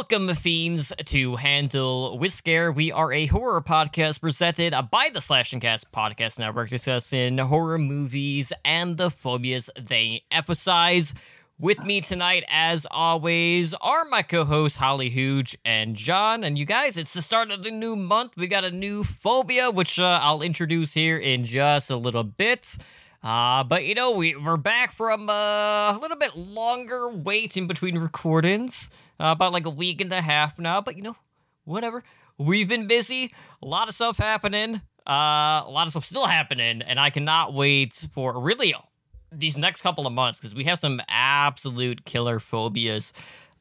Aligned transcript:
Welcome, 0.00 0.34
fiends, 0.34 0.94
to 1.04 1.36
Handle 1.36 2.16
with 2.16 2.32
Scare. 2.32 2.72
We 2.72 2.90
are 2.90 3.12
a 3.12 3.26
horror 3.26 3.60
podcast 3.60 4.22
presented 4.22 4.74
by 4.90 5.10
the 5.12 5.20
Slash 5.20 5.52
and 5.52 5.60
Cast 5.60 5.92
Podcast 5.92 6.38
Network, 6.38 6.70
discussing 6.70 7.36
horror 7.36 7.76
movies 7.76 8.50
and 8.64 8.96
the 8.96 9.10
phobias 9.10 9.68
they 9.78 10.22
emphasize. 10.30 11.12
With 11.58 11.84
me 11.84 12.00
tonight, 12.00 12.44
as 12.48 12.86
always, 12.90 13.74
are 13.74 14.06
my 14.06 14.22
co-hosts 14.22 14.78
Holly 14.78 15.10
Hooge 15.10 15.54
and 15.66 15.94
John. 15.94 16.44
And 16.44 16.58
you 16.58 16.64
guys, 16.64 16.96
it's 16.96 17.12
the 17.12 17.20
start 17.20 17.50
of 17.50 17.62
the 17.62 17.70
new 17.70 17.94
month. 17.94 18.38
We 18.38 18.46
got 18.46 18.64
a 18.64 18.70
new 18.70 19.04
phobia, 19.04 19.70
which 19.70 19.98
uh, 19.98 20.18
I'll 20.22 20.40
introduce 20.40 20.94
here 20.94 21.18
in 21.18 21.44
just 21.44 21.90
a 21.90 21.96
little 21.96 22.24
bit. 22.24 22.74
Uh, 23.22 23.64
but 23.64 23.84
you 23.84 23.94
know, 23.94 24.12
we, 24.12 24.34
we're 24.34 24.56
back 24.56 24.92
from 24.92 25.28
uh, 25.28 25.94
a 25.94 25.98
little 26.00 26.16
bit 26.16 26.36
longer 26.36 27.10
wait 27.10 27.54
in 27.58 27.66
between 27.66 27.98
recordings, 27.98 28.88
uh, 29.20 29.32
about 29.32 29.52
like 29.52 29.66
a 29.66 29.70
week 29.70 30.00
and 30.00 30.12
a 30.12 30.20
half 30.20 30.58
now. 30.58 30.80
But 30.80 30.96
you 30.96 31.02
know, 31.02 31.16
whatever. 31.64 32.02
We've 32.38 32.68
been 32.68 32.86
busy, 32.86 33.34
a 33.62 33.66
lot 33.66 33.88
of 33.88 33.94
stuff 33.94 34.16
happening, 34.16 34.80
uh, 35.06 35.62
a 35.66 35.70
lot 35.70 35.86
of 35.86 35.90
stuff 35.90 36.06
still 36.06 36.26
happening, 36.26 36.80
and 36.80 36.98
I 36.98 37.10
cannot 37.10 37.52
wait 37.52 38.06
for 38.12 38.40
really 38.40 38.74
these 39.30 39.58
next 39.58 39.82
couple 39.82 40.06
of 40.06 40.12
months 40.12 40.40
because 40.40 40.54
we 40.54 40.64
have 40.64 40.78
some 40.78 41.00
absolute 41.08 42.04
killer 42.04 42.38
phobias 42.38 43.12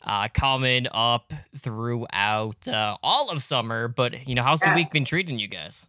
uh, 0.04 0.28
coming 0.34 0.88
up 0.92 1.34
throughout 1.58 2.68
uh, 2.68 2.98
all 3.04 3.30
of 3.30 3.44
summer. 3.44 3.88
But 3.88 4.28
you 4.28 4.36
know, 4.36 4.44
how's 4.44 4.62
the 4.62 4.74
week 4.74 4.92
been 4.92 5.06
treating 5.06 5.40
you 5.40 5.48
guys? 5.48 5.86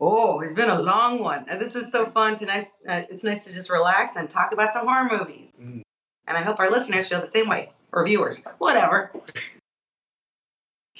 Oh, 0.00 0.40
it's 0.40 0.54
been 0.54 0.70
a 0.70 0.80
long 0.80 1.18
one. 1.18 1.44
And 1.48 1.60
this 1.60 1.74
is 1.74 1.90
so 1.90 2.06
fun 2.10 2.36
to 2.38 2.46
nice. 2.46 2.78
Uh, 2.88 3.02
it's 3.10 3.24
nice 3.24 3.44
to 3.46 3.52
just 3.52 3.68
relax 3.68 4.14
and 4.14 4.30
talk 4.30 4.52
about 4.52 4.72
some 4.72 4.86
horror 4.86 5.08
movies. 5.10 5.50
Mm. 5.60 5.82
And 6.26 6.36
I 6.36 6.42
hope 6.42 6.60
our 6.60 6.70
listeners 6.70 7.08
feel 7.08 7.20
the 7.20 7.26
same 7.26 7.48
way, 7.48 7.72
or 7.92 8.04
viewers, 8.04 8.42
whatever. 8.58 9.10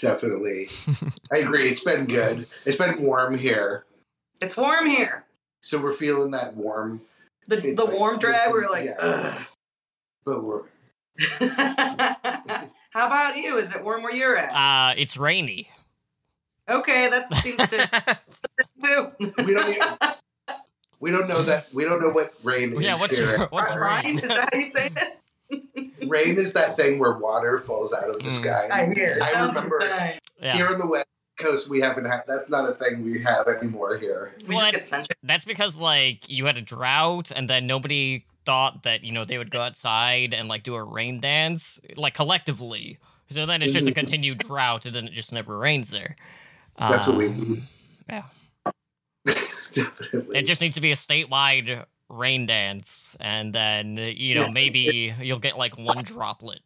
Definitely. 0.00 0.69
I 1.33 1.39
agree. 1.39 1.69
It's 1.69 1.81
been 1.83 2.06
good. 2.06 2.47
It's 2.64 2.77
been 2.77 3.03
warm 3.03 3.36
here. 3.36 3.84
It's 4.41 4.56
warm 4.56 4.86
here. 4.86 5.25
So 5.61 5.78
we're 5.78 5.94
feeling 5.94 6.31
that 6.31 6.55
warm, 6.55 7.00
The 7.48 7.56
It's 7.59 7.77
the 7.77 7.84
like- 7.84 7.94
warm 7.94 8.19
drag. 8.19 8.53
We're 8.53 8.69
like, 8.70 8.84
Yeah. 8.84 9.42
but 10.25 10.44
we're. 10.44 10.62
How 11.41 13.06
about 13.06 13.36
you? 13.36 13.59
Is 13.59 13.75
it 13.75 13.83
warm 13.83 14.03
where 14.03 14.12
you're 14.14 14.36
at? 14.36 14.53
Uh, 14.53 14.94
it's 14.97 15.16
rainy. 15.16 15.69
okay, 16.69 17.09
that 17.11 17.33
seems 17.34 17.56
to 17.69 18.19
too. 18.83 19.12
we 19.44 19.53
don't 19.55 19.69
even, 19.75 19.89
we 21.00 21.11
don't 21.11 21.28
know 21.28 21.42
that 21.42 21.72
we 21.75 21.84
don't 21.84 22.00
know 22.00 22.11
what 22.11 22.33
rain 22.44 22.72
is 22.72 22.83
yeah, 22.83 22.98
what's 22.98 23.16
here. 23.19 23.47
what's 23.50 23.75
rain? 23.75 24.16
Is 24.16 24.22
that 24.22 24.48
how 24.53 24.59
you 24.59 24.66
say 24.66 24.86
it? 24.94 25.19
Rain 26.07 26.37
is 26.37 26.53
that 26.55 26.77
thing 26.77 26.99
where 26.99 27.13
water 27.19 27.59
falls 27.59 27.93
out 27.93 28.09
of 28.11 28.17
the 28.19 28.25
Mm. 28.25 28.31
sky. 28.31 28.69
I 28.73 28.87
hear. 28.95 29.19
I 29.23 29.33
Sounds 29.33 29.55
remember- 29.55 29.81
insane. 29.81 30.19
Yeah. 30.41 30.56
Here 30.56 30.69
on 30.69 30.78
the 30.78 30.87
west 30.87 31.06
coast, 31.39 31.69
we 31.69 31.81
haven't 31.81 32.05
had. 32.06 32.22
That's 32.27 32.49
not 32.49 32.69
a 32.69 32.72
thing 32.75 33.03
we 33.05 33.22
have 33.22 33.47
anymore 33.49 33.97
here. 33.99 34.34
We 34.47 34.55
Well, 34.55 34.59
just 34.61 34.69
I- 34.75 34.78
get 34.78 34.89
centric. 34.89 35.19
That's 35.22 35.45
because 35.45 35.77
like 35.77 36.28
you 36.28 36.47
had 36.47 36.56
a 36.56 36.62
drought, 36.62 37.31
and 37.34 37.49
then 37.49 37.67
nobody 37.67 38.25
thought 38.47 38.83
that 38.84 39.05
you 39.05 39.12
know 39.12 39.25
they 39.27 39.37
would 39.39 39.50
go 39.50 39.61
outside 39.61 40.33
and 40.33 40.49
like 40.49 40.62
do 40.62 40.75
a 40.75 40.83
rain 40.83 41.21
dance 41.21 41.78
like 41.97 42.15
collectively. 42.15 42.99
So 43.31 43.45
then 43.45 43.61
it's 43.61 43.72
just 43.75 43.87
a 43.87 43.91
Mhm. 43.91 43.95
continued 43.97 44.39
drought, 44.39 44.87
and 44.87 44.95
then 44.95 45.06
it 45.06 45.12
just 45.12 45.33
never 45.34 45.59
rains 45.59 45.91
there. 45.91 46.17
That's 46.78 47.06
what 47.06 47.17
we 47.17 47.27
Um, 47.27 47.37
need. 47.53 47.62
Yeah, 48.09 48.22
Definitely. 49.72 50.39
it 50.39 50.47
just 50.47 50.61
needs 50.62 50.77
to 50.77 50.81
be 50.81 50.93
a 50.93 50.97
statewide 50.97 51.84
rain 52.09 52.47
dance, 52.47 53.17
and 53.21 53.53
then 53.55 53.97
you 53.97 54.35
know 54.35 54.47
Yeah. 54.47 54.51
maybe 54.51 55.15
you'll 55.21 55.39
get 55.39 55.59
like 55.59 55.77
one 55.79 56.03
droplet. 56.05 56.61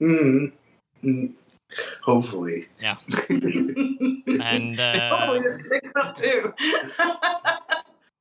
Mhm. 0.00 0.52
Mm. 1.02 1.32
Hopefully. 2.02 2.68
Yeah. 2.80 2.96
And 4.40 4.80
uh, 4.80 5.16
Hopefully 5.16 5.40
this 5.40 5.62
picks 5.70 5.92
up 6.00 6.14
too. 6.16 6.52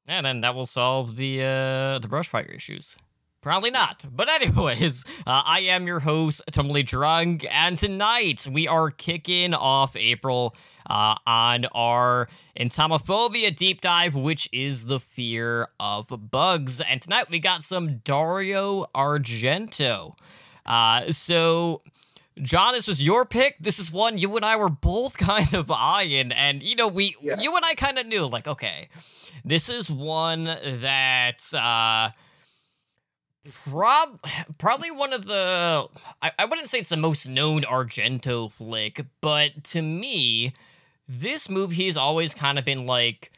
And 0.06 0.26
then 0.26 0.42
that 0.42 0.54
will 0.54 0.66
solve 0.66 1.16
the 1.16 1.42
uh, 1.42 2.00
the 2.00 2.08
brush 2.10 2.28
fire 2.28 2.52
issues. 2.54 2.98
Probably 3.42 3.72
not. 3.72 4.04
But 4.12 4.28
anyways, 4.30 5.06
uh, 5.26 5.44
I 5.46 5.62
am 5.62 5.88
your 5.88 6.02
host, 6.02 6.42
Tumblely 6.52 6.84
Drunk, 6.84 7.46
and 7.50 7.78
tonight 7.78 8.46
we 8.52 8.68
are 8.68 8.92
kicking 8.92 9.54
off 9.54 9.96
April 9.96 10.56
uh, 10.90 11.16
on 11.26 11.66
our 11.74 12.28
entomophobia 12.60 13.56
deep 13.56 13.82
dive, 13.82 14.16
which 14.16 14.50
is 14.52 14.86
the 14.86 15.00
fear 15.00 15.68
of 15.80 16.08
bugs. 16.32 16.82
And 16.82 17.02
tonight 17.02 17.30
we 17.30 17.40
got 17.40 17.64
some 17.64 17.98
Dario 18.04 18.86
Argento. 18.96 20.16
Uh, 20.66 21.12
so, 21.12 21.82
John, 22.42 22.74
this 22.74 22.88
was 22.88 23.02
your 23.02 23.26
pick. 23.26 23.58
This 23.60 23.80
is 23.80 23.92
one 23.92 24.18
you 24.18 24.36
and 24.36 24.46
I 24.46 24.56
were 24.56 24.70
both 24.70 25.18
kind 25.30 25.54
of 25.54 25.70
eyeing, 25.72 26.32
and 26.32 26.64
you 26.64 26.76
know, 26.76 26.88
we 26.88 27.16
Yeah. 27.22 27.40
you 27.42 27.56
and 27.56 27.66
I 27.66 27.76
kind 27.76 27.98
of 28.00 28.06
knew, 28.08 28.26
like, 28.26 28.48
okay, 28.48 28.88
this 29.46 29.68
is 29.70 29.90
one 29.90 30.46
that 30.46 31.42
uh 31.54 32.12
prob 33.66 34.20
probably 34.58 34.90
one 34.90 35.12
of 35.12 35.26
the 35.26 35.86
I, 36.22 36.32
I 36.40 36.46
wouldn't 36.46 36.70
say 36.70 36.80
it's 36.80 36.90
the 36.90 36.98
most 36.98 37.28
known 37.28 37.64
Argento 37.64 38.52
flick, 38.52 39.06
but 39.22 39.64
to 39.66 39.82
me, 39.82 40.54
this 41.08 41.50
movie 41.50 41.86
has 41.88 41.98
always 41.98 42.34
kind 42.34 42.58
of 42.58 42.66
been 42.66 42.86
like 42.86 43.32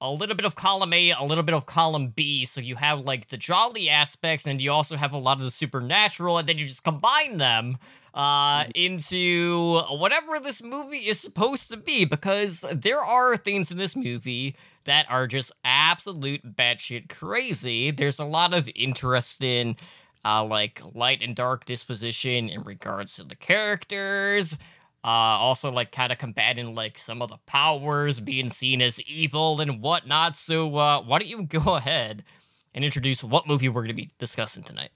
a 0.00 0.10
little 0.10 0.34
bit 0.34 0.44
of 0.44 0.56
column 0.56 0.92
A, 0.92 1.10
a 1.12 1.22
little 1.22 1.44
bit 1.44 1.54
of 1.54 1.64
column 1.64 2.08
B. 2.08 2.44
So 2.44 2.60
you 2.60 2.74
have 2.74 3.00
like 3.00 3.28
the 3.28 3.36
giallo 3.36 3.88
aspects, 3.88 4.46
and 4.46 4.60
you 4.60 4.72
also 4.72 4.96
have 4.96 5.12
a 5.12 5.18
lot 5.18 5.38
of 5.38 5.44
the 5.44 5.50
supernatural, 5.50 6.38
and 6.38 6.48
then 6.48 6.58
you 6.58 6.66
just 6.66 6.82
combine 6.84 7.38
them 7.38 7.78
uh, 8.12 8.64
into 8.74 9.80
whatever 9.90 10.40
this 10.40 10.62
movie 10.62 11.08
is 11.08 11.20
supposed 11.20 11.70
to 11.70 11.76
be. 11.76 12.04
Because 12.04 12.64
there 12.72 12.98
are 12.98 13.36
things 13.36 13.70
in 13.70 13.78
this 13.78 13.94
movie 13.94 14.56
that 14.84 15.06
are 15.08 15.28
just 15.28 15.52
absolute 15.64 16.56
batshit 16.56 17.08
crazy. 17.08 17.92
There's 17.92 18.18
a 18.18 18.24
lot 18.24 18.54
of 18.54 18.68
interesting. 18.74 19.76
Uh, 20.24 20.44
like 20.44 20.80
light 20.94 21.20
and 21.20 21.34
dark 21.34 21.64
disposition 21.64 22.48
in 22.48 22.62
regards 22.62 23.16
to 23.16 23.24
the 23.24 23.34
characters, 23.34 24.56
uh, 25.04 25.08
also 25.08 25.70
like 25.70 25.92
kind 25.92 26.12
of 26.12 26.18
combating 26.18 26.74
like 26.74 26.96
some 26.98 27.22
of 27.22 27.28
the 27.30 27.38
powers 27.46 28.20
being 28.20 28.48
seen 28.50 28.80
as 28.82 29.00
evil 29.02 29.60
and 29.60 29.80
whatnot. 29.82 30.36
So 30.36 30.76
uh, 30.76 31.02
why 31.02 31.18
don't 31.18 31.28
you 31.28 31.42
go 31.44 31.74
ahead 31.76 32.24
and 32.74 32.84
introduce 32.84 33.22
what 33.24 33.46
movie 33.46 33.68
we're 33.68 33.82
going 33.82 33.88
to 33.88 34.02
be 34.02 34.10
discussing 34.18 34.62
tonight? 34.62 34.90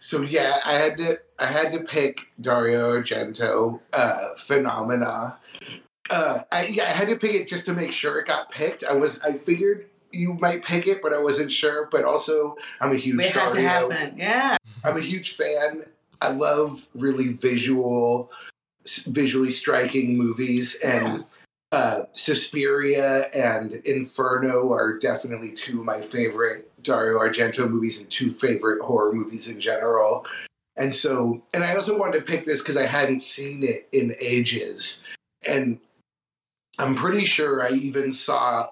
So 0.00 0.22
yeah, 0.22 0.58
I 0.64 0.72
had 0.72 0.98
to 0.98 1.16
I 1.38 1.46
had 1.46 1.72
to 1.72 1.80
pick 1.84 2.20
Dario 2.40 2.92
Argento, 3.00 3.80
uh, 3.92 4.34
Phenomena. 4.36 5.36
Uh, 6.10 6.40
I 6.50 6.66
yeah, 6.66 6.84
I 6.84 6.88
had 6.88 7.08
to 7.08 7.16
pick 7.16 7.34
it 7.34 7.48
just 7.48 7.64
to 7.66 7.72
make 7.72 7.92
sure 7.92 8.18
it 8.18 8.26
got 8.26 8.50
picked. 8.50 8.84
I 8.84 8.92
was 8.92 9.18
I 9.20 9.32
figured 9.32 9.88
you 10.12 10.34
might 10.34 10.62
pick 10.64 10.86
it, 10.88 10.98
but 11.02 11.12
I 11.12 11.18
wasn't 11.22 11.50
sure. 11.50 11.88
But 11.90 12.04
also, 12.04 12.56
I'm 12.80 12.92
a 12.92 12.96
huge 12.96 13.16
We 13.18 13.24
had 13.24 13.52
to 13.52 13.62
Dario. 13.62 13.90
happen. 13.90 14.18
Yeah. 14.18 14.56
I'm 14.84 14.96
a 14.96 15.00
huge 15.00 15.36
fan. 15.36 15.84
I 16.20 16.30
love 16.30 16.86
really 16.94 17.32
visual, 17.32 18.30
s- 18.32 18.51
visually 19.06 19.50
striking 19.50 20.16
movies, 20.16 20.76
and 20.82 21.24
uh, 21.72 22.02
Suspiria 22.12 23.28
and 23.30 23.72
Inferno 23.84 24.72
are 24.72 24.98
definitely 24.98 25.52
two 25.52 25.80
of 25.80 25.86
my 25.86 26.00
favorite 26.00 26.70
Dario 26.82 27.18
Argento 27.18 27.68
movies 27.68 27.98
and 27.98 28.10
two 28.10 28.32
favorite 28.32 28.82
horror 28.82 29.12
movies 29.12 29.48
in 29.48 29.60
general. 29.60 30.26
And 30.76 30.94
so, 30.94 31.42
and 31.54 31.62
I 31.62 31.74
also 31.74 31.96
wanted 31.98 32.18
to 32.18 32.24
pick 32.24 32.44
this 32.44 32.60
because 32.60 32.76
I 32.76 32.86
hadn't 32.86 33.20
seen 33.20 33.62
it 33.62 33.88
in 33.92 34.14
ages, 34.20 35.00
and 35.46 35.78
I'm 36.78 36.94
pretty 36.94 37.24
sure 37.24 37.62
I 37.62 37.70
even 37.70 38.12
saw 38.12 38.68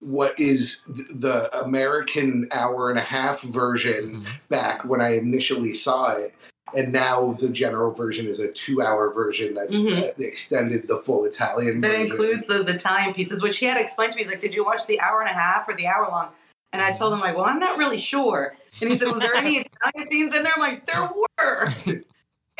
what 0.00 0.38
is 0.38 0.78
the 0.86 1.50
American 1.64 2.48
hour 2.52 2.90
and 2.90 2.98
a 2.98 3.02
half 3.02 3.42
version 3.42 4.24
back 4.48 4.84
when 4.84 5.00
I 5.00 5.16
initially 5.16 5.74
saw 5.74 6.12
it, 6.12 6.34
and 6.76 6.92
now 6.92 7.32
the 7.38 7.48
general 7.48 7.92
version 7.92 8.26
is 8.26 8.38
a 8.38 8.48
two-hour 8.52 9.12
version 9.12 9.54
that's 9.54 9.76
Mhm. 9.76 10.02
uh, 10.02 10.12
extended 10.18 10.88
the 10.88 10.96
full 10.96 11.24
Italian. 11.24 11.80
That 11.80 11.88
version. 11.92 12.06
includes 12.10 12.46
those 12.46 12.68
Italian 12.68 13.14
pieces, 13.14 13.42
which 13.42 13.58
he 13.58 13.66
had 13.66 13.76
explained 13.76 14.12
to 14.12 14.16
me. 14.16 14.22
He's 14.22 14.30
like, 14.30 14.40
"Did 14.40 14.54
you 14.54 14.64
watch 14.64 14.86
the 14.86 15.00
hour 15.00 15.20
and 15.20 15.30
a 15.30 15.32
half 15.34 15.68
or 15.68 15.74
the 15.74 15.86
hour 15.86 16.08
long?" 16.10 16.28
And 16.72 16.82
I 16.82 16.92
told 16.92 17.12
him 17.12 17.20
like, 17.20 17.34
"Well, 17.36 17.46
I'm 17.46 17.58
not 17.58 17.78
really 17.78 17.98
sure." 17.98 18.54
And 18.80 18.90
he 18.90 18.96
said, 18.98 19.08
"Was 19.08 19.20
there 19.20 19.34
any 19.34 19.58
Italian 19.82 20.08
scenes 20.10 20.34
in 20.34 20.42
there?" 20.42 20.52
I'm 20.54 20.60
like, 20.60 20.86
"There 20.86 21.10
were." 21.38 21.68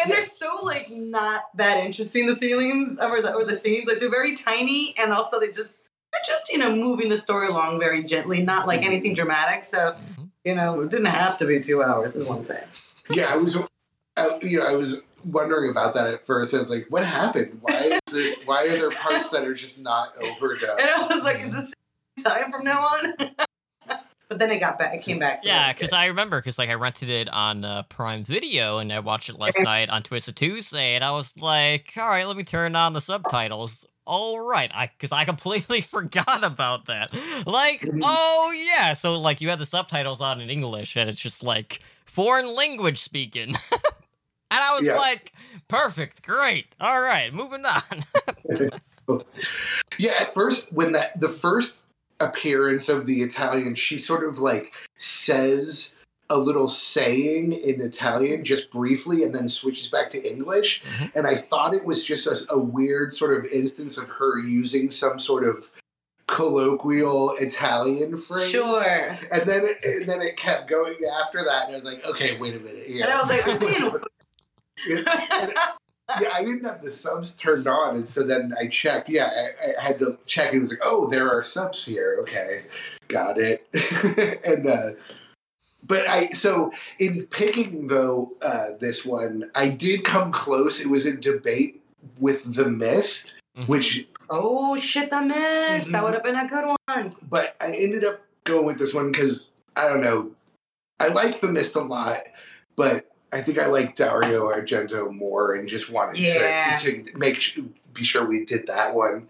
And 0.01 0.13
they're 0.13 0.23
so 0.25 0.61
like 0.63 0.89
not 0.91 1.47
that 1.57 1.85
interesting. 1.85 2.29
The 2.29 2.37
scenes 2.37 2.97
or 3.01 3.21
the 3.21 3.35
or 3.35 3.45
the 3.45 3.57
scenes 3.57 3.89
like 3.89 3.99
they're 3.99 4.09
very 4.09 4.37
tiny, 4.37 4.95
and 4.97 5.13
also 5.13 5.41
they 5.41 5.51
just 5.51 5.79
they're 6.13 6.21
just 6.25 6.53
you 6.53 6.59
know 6.59 6.73
moving 6.73 7.09
the 7.09 7.19
story 7.19 7.49
along 7.49 7.81
very 7.81 8.05
gently, 8.05 8.41
not 8.41 8.69
like 8.69 8.83
anything 8.83 9.13
dramatic. 9.15 9.65
So 9.65 9.97
Mhm. 10.17 10.29
you 10.45 10.55
know, 10.55 10.83
it 10.83 10.91
didn't 10.91 11.07
have 11.07 11.37
to 11.39 11.47
be 11.47 11.59
two 11.61 11.83
hours. 11.83 12.15
Is 12.15 12.25
one 12.29 12.45
thing. 12.45 12.63
yeah, 13.11 13.33
I 13.35 13.37
was, 13.39 13.57
I, 14.19 14.39
you 14.43 14.59
know, 14.61 14.67
I 14.67 14.75
was 14.75 14.99
wondering 15.25 15.71
about 15.71 15.95
that 15.95 16.13
at 16.13 16.27
first. 16.27 16.55
I 16.55 16.59
was 16.59 16.71
like, 16.71 16.87
"What 16.89 17.05
happened? 17.05 17.59
Why 17.61 17.99
is 18.07 18.13
this? 18.13 18.41
Why 18.45 18.67
are 18.67 18.77
there 18.79 18.91
parts 18.91 19.31
that 19.31 19.45
are 19.45 19.55
just 19.55 19.79
not 19.79 20.13
overdone?" 20.19 20.81
And 20.81 20.91
I 20.91 21.07
was 21.07 21.23
like, 21.23 21.41
"Is 21.41 21.53
this 21.53 21.73
time 22.25 22.51
from 22.51 22.65
now 22.65 22.81
on?" 22.81 23.15
but 23.19 23.49
but 24.29 24.39
then 24.39 24.51
it 24.51 24.59
got 24.59 24.79
back. 24.79 24.95
It 24.95 25.03
came 25.03 25.19
back. 25.19 25.43
so 25.43 25.49
Yeah, 25.49 25.73
because. 25.73 25.93
I 25.93 26.07
remember 26.07 26.39
because 26.39 26.59
like 26.59 26.69
I 26.71 26.75
rented 26.75 27.09
it 27.11 27.29
on 27.31 27.65
uh, 27.65 27.83
Prime 27.85 28.25
Video 28.25 28.79
and 28.79 28.93
I 28.93 29.01
watched 29.01 29.29
it 29.29 29.39
last 29.39 29.59
night 29.61 29.89
on 29.89 30.03
Twisted 30.03 30.37
Tuesday, 30.37 30.95
and 30.95 31.05
I 31.05 31.13
was 31.13 31.35
like, 31.39 31.93
all 31.97 32.09
right, 32.09 32.27
let 32.27 32.37
me 32.37 32.45
turn 32.45 32.77
on 32.77 32.93
the 32.93 33.01
subtitles. 33.01 33.87
All 34.07 34.41
right, 34.41 34.71
I 34.75 34.87
because 34.87 35.13
I 35.13 35.25
completely 35.27 35.81
forgot 35.83 36.43
about 36.43 36.87
that. 36.87 37.13
Like, 37.47 37.83
Mhm. 37.83 38.01
oh 38.03 38.55
yeah, 38.57 38.95
so 38.95 39.21
like 39.21 39.41
you 39.43 39.51
had 39.51 39.59
the 39.59 39.67
subtitles 39.67 40.21
on 40.23 40.41
in 40.41 40.49
English, 40.49 40.97
and 40.97 41.11
it's 41.11 41.21
just 41.21 41.43
like 41.43 41.81
foreign 42.07 42.55
language 42.55 43.01
speaking, 43.01 43.55
and 44.51 44.61
I 44.63 44.75
was 44.75 44.85
Yeah. 44.85 44.97
like, 44.97 45.33
perfect, 45.69 46.23
great, 46.27 46.75
all 46.81 47.01
right, 47.01 47.33
moving 47.33 47.65
on. 47.65 48.71
Yeah, 49.99 50.13
at 50.21 50.35
first 50.35 50.71
when 50.73 50.93
that 50.93 51.19
the 51.19 51.31
first 51.31 51.79
appearance 52.21 52.89
of 52.91 53.07
the 53.07 53.23
Italian, 53.23 53.75
she 53.75 53.99
sort 53.99 54.23
of 54.29 54.39
like 54.39 54.75
says 54.99 55.95
a 56.29 56.37
little 56.37 56.69
saying 56.69 57.55
in 57.55 57.81
Italian 57.81 58.45
just 58.45 58.71
briefly 58.71 59.23
and 59.23 59.35
then 59.35 59.49
switches 59.49 59.89
back 59.89 60.11
to 60.11 60.23
English. 60.31 60.83
Mhm. 60.85 61.11
And 61.15 61.27
I 61.27 61.37
thought 61.37 61.73
it 61.73 61.87
was 61.87 62.05
just 62.05 62.27
a, 62.27 62.45
a 62.51 62.59
weird 62.59 63.15
sort 63.15 63.35
of 63.39 63.51
instance 63.51 63.97
of 63.97 64.11
her 64.11 64.39
using 64.39 64.91
some 64.91 65.19
sort 65.19 65.45
of 65.45 65.71
colloquial 66.27 67.35
Italian 67.39 68.19
phrase. 68.19 68.51
sure. 68.51 68.83
And 69.33 69.49
then 69.49 69.65
it, 69.65 69.83
and 69.85 70.07
then 70.07 70.21
it 70.21 70.37
kept 70.37 70.69
going 70.69 70.97
after 71.23 71.43
that, 71.45 71.65
and 71.69 71.73
I 71.73 71.77
was 71.77 71.85
like, 71.85 72.05
okay, 72.05 72.37
wait 72.39 72.55
a 72.57 72.59
minute 72.61 72.87
here. 72.87 73.05
And 73.07 73.13
I 73.15 73.21
was 73.23 73.29
like, 73.31 74.03
"Ooh." 74.89 75.03
Yeah, 75.05 75.51
yeah, 76.23 76.31
I 76.33 76.43
didn't 76.43 76.65
have 76.65 76.81
the 76.83 76.91
subs 76.91 77.35
turned 77.35 77.67
on, 77.67 77.97
and 77.97 78.09
so 78.09 78.23
then 78.23 78.55
I 78.59 78.67
checked. 78.67 79.09
Yeah, 79.11 79.31
I, 79.63 79.75
I 79.79 79.83
had 79.83 79.99
to 79.99 80.19
check. 80.27 80.55
It 80.55 80.61
was 80.61 80.71
like, 80.71 80.81
oh, 80.83 81.09
there 81.11 81.31
are 81.31 81.43
subs 81.43 81.85
here. 81.85 82.17
Okay, 82.23 82.65
got 83.09 83.37
it. 83.39 83.67
and 84.45 84.67
uh, 84.67 84.91
but 85.87 86.09
I 86.09 86.31
so 86.31 86.73
in 86.99 87.27
picking 87.27 87.87
though 87.89 88.33
uh, 88.43 88.69
this 88.81 89.05
one, 89.05 89.51
I 89.55 89.69
did 89.69 90.05
come 90.05 90.33
close. 90.33 90.81
It 90.81 90.89
was 90.89 91.07
in 91.07 91.21
debate 91.21 91.83
with 92.19 92.55
the 92.55 92.69
Mist, 92.71 93.35
Mhm. 93.57 93.69
which 93.69 94.07
oh 94.31 94.77
shit, 94.79 95.11
the 95.11 95.21
mist. 95.21 95.91
That 95.93 96.01
Mhm. 96.01 96.05
would 96.05 96.15
have 96.15 96.23
been 96.23 96.37
a 96.37 96.49
good 96.49 96.65
one. 96.87 97.11
but 97.29 97.55
I 97.61 97.73
ended 97.75 98.05
up 98.05 98.21
going 98.45 98.65
with 98.67 98.79
this 98.79 98.95
one 98.95 99.13
because 99.13 99.49
I 99.77 99.87
don't 99.89 100.01
know. 100.01 100.31
I 101.01 101.09
like 101.09 101.41
the 101.41 101.49
Mist 101.53 101.77
a 101.77 101.81
lot, 101.83 102.23
but 102.77 103.11
I 103.33 103.43
think 103.43 103.59
I 103.59 103.67
like 103.67 103.95
Dario 103.95 104.47
Argento 104.51 105.13
more, 105.15 105.55
and 105.55 105.69
just 105.69 105.91
wanted 105.91 106.19
Yeah. 106.19 106.77
to 106.77 107.03
to 107.03 107.19
make 107.19 107.41
su- 107.43 107.71
be 107.93 108.05
sure 108.05 108.25
we 108.25 108.45
did 108.45 108.67
that 108.69 108.95
one. 108.95 109.29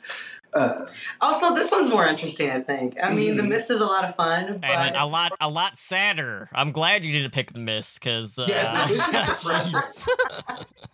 Uh, 0.54 0.86
Also, 1.20 1.54
this 1.54 1.70
one's 1.70 1.88
more 1.90 2.06
interesting. 2.06 2.50
I 2.50 2.60
think. 2.60 2.96
I 3.02 3.10
mean, 3.10 3.36
the 3.36 3.42
Mhm. 3.42 3.48
mist 3.48 3.70
is 3.70 3.80
a 3.80 3.86
lot 3.86 4.04
of 4.04 4.14
fun, 4.16 4.58
but 4.60 4.70
and 4.70 4.96
a 4.96 5.04
lot, 5.04 5.32
a 5.40 5.48
lot 5.50 5.76
sadder. 5.76 6.48
I'm 6.54 6.72
glad 6.72 7.04
you 7.04 7.12
didn't 7.12 7.32
pick 7.32 7.52
the 7.52 7.58
Mist 7.58 8.00
because 8.00 8.38
uh, 8.38 8.46
Yeah, 8.48 8.86
the 8.86 8.94
Mist 8.94 9.08
is 9.08 9.42
depressing. 9.44 10.14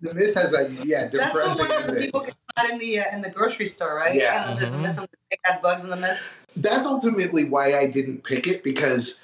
the 0.00 0.14
Mist 0.14 0.34
has 0.36 0.52
a 0.54 0.68
yeah 0.84 1.06
depressing. 1.06 1.10
That's 1.12 1.56
the 1.56 1.62
depressing 1.64 1.68
one 1.86 1.94
that 1.94 2.00
people 2.00 2.20
get 2.22 2.34
caught 2.56 2.70
in 2.70 2.78
the 2.78 2.98
uh, 3.00 3.14
in 3.14 3.22
the 3.22 3.30
grocery 3.30 3.68
store, 3.68 3.94
right? 3.94 4.14
Yeah. 4.14 4.50
And 4.50 4.58
there's 4.58 4.74
a 4.74 4.78
mist, 4.78 4.96
some 4.96 5.06
big 5.30 5.38
ass 5.48 5.60
bugs 5.62 5.84
in 5.84 5.90
the 5.90 5.96
mist. 5.96 6.24
That's 6.56 6.86
ultimately 6.86 7.44
why 7.44 7.78
I 7.78 7.86
didn't 7.88 8.24
pick 8.24 8.46
it 8.48 8.64
because 8.64 9.18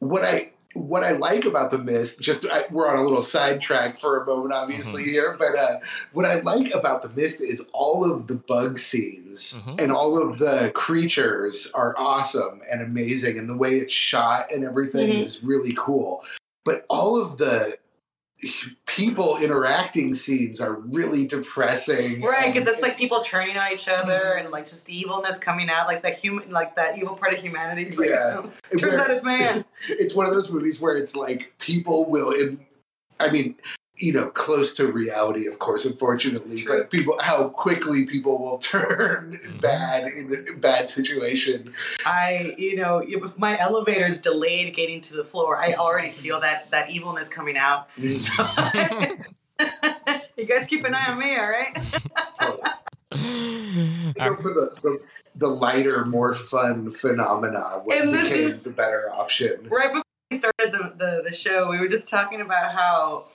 what 0.00 0.24
I 0.24 0.50
what 0.74 1.02
I 1.02 1.12
like 1.12 1.44
about 1.44 1.70
the 1.72 1.78
mist, 1.78 2.20
just 2.20 2.46
I, 2.50 2.64
we're 2.70 2.88
on 2.88 2.96
a 2.96 3.02
little 3.02 3.22
sidetrack 3.22 3.98
for 3.98 4.22
a 4.22 4.26
moment, 4.26 4.52
obviously 4.54 5.02
here, 5.02 5.34
but 5.38 5.56
uh, 5.56 5.78
what 6.12 6.24
I 6.26 6.40
like 6.40 6.72
about 6.72 7.02
the 7.02 7.08
mist 7.10 7.40
is 7.42 7.60
all 7.72 8.08
of 8.08 8.28
the 8.28 8.36
bug 8.36 8.78
scenes 8.78 9.54
Mhm. 9.66 9.80
and 9.80 9.90
all 9.92 10.16
of 10.16 10.38
the 10.38 10.70
creatures 10.74 11.68
are 11.74 11.94
awesome 11.98 12.60
and 12.70 12.82
amazing, 12.82 13.36
and 13.38 13.48
the 13.48 13.56
way 13.56 13.78
it's 13.78 13.92
shot 13.92 14.52
and 14.52 14.64
everything 14.64 15.08
Mhm. 15.10 15.24
is 15.26 15.42
really 15.42 15.74
cool. 15.76 16.22
But 16.64 16.84
all 16.88 17.20
of 17.20 17.36
the 17.38 17.78
people 18.86 19.36
interacting 19.38 20.14
scenes 20.14 20.60
are 20.60 20.74
really 20.74 21.26
depressing, 21.26 22.22
Right, 22.22 22.52
because 22.52 22.68
it's 22.68 22.82
like 22.82 22.96
people 22.96 23.22
turning 23.22 23.56
on 23.56 23.72
each 23.72 23.88
other 23.88 24.18
mm-hmm. 24.18 24.44
and 24.44 24.50
like 24.50 24.66
just 24.66 24.88
evilness 24.88 25.38
coming 25.38 25.68
out, 25.68 25.86
like 25.86 26.02
the 26.02 26.10
human, 26.10 26.50
like 26.50 26.76
that 26.76 26.96
evil 26.96 27.14
part 27.16 27.34
of 27.34 27.40
humanity. 27.40 27.84
It's 27.84 27.98
like, 27.98 28.10
Yeah. 28.10 28.42
oh, 28.44 28.50
turns 28.78 28.92
where- 28.92 29.00
out 29.00 29.10
it's 29.10 29.24
man. 29.24 29.64
it's 29.88 30.14
one 30.14 30.26
of 30.26 30.32
those 30.32 30.50
movies 30.50 30.80
where 30.80 30.94
it's 30.96 31.14
like 31.16 31.52
people 31.58 32.08
will 32.10 32.34
i 33.18 33.30
mean 33.30 33.54
you 34.00 34.12
know 34.12 34.30
close 34.30 34.72
to 34.72 34.86
reality 34.86 35.46
of 35.46 35.58
course 35.58 35.84
unfortunately 35.84 36.56
True. 36.58 36.78
but 36.80 36.90
people 36.90 37.16
how 37.20 37.48
quickly 37.50 38.06
people 38.06 38.42
will 38.42 38.58
turn 38.72 39.32
Mhm. 39.32 39.60
bad 39.60 40.08
in 40.08 40.46
a 40.48 40.56
bad 40.56 40.88
situation 40.88 41.72
I, 42.06 42.54
you 42.56 42.76
know, 42.76 43.02
if 43.06 43.36
my 43.38 43.58
elevator's 43.58 44.20
delayed 44.20 44.74
getting 44.74 45.00
to 45.02 45.14
the 45.14 45.24
floor, 45.24 45.58
I 45.58 45.74
already 45.74 46.10
feel 46.10 46.40
that 46.40 46.70
that 46.70 46.90
evilness 46.90 47.28
coming 47.28 47.56
out. 47.58 47.88
So, 49.60 49.68
you 50.36 50.46
guys 50.46 50.66
keep 50.66 50.84
an 50.86 50.94
eye 50.94 51.10
on 51.12 51.18
me, 51.18 51.36
all 51.36 51.50
right? 51.50 51.76
You 53.14 54.12
know, 54.18 54.36
for 54.36 54.48
the, 54.48 54.76
the 54.82 54.98
the 55.36 55.48
lighter 55.48 56.04
more 56.06 56.32
fun 56.34 56.90
phenomena 56.90 57.80
what 57.84 57.96
And 57.98 58.14
this 58.14 58.24
became 58.30 58.48
is- 58.48 58.62
the 58.64 58.70
better 58.70 59.10
option 59.10 59.68
right 59.70 59.88
before 59.88 60.02
we 60.30 60.38
started 60.38 60.72
the, 60.72 60.94
the, 60.96 61.22
the 61.28 61.34
show, 61.34 61.70
we 61.70 61.78
were 61.78 61.88
just 61.88 62.08
talking 62.08 62.40
about 62.40 62.72
how 62.72 63.26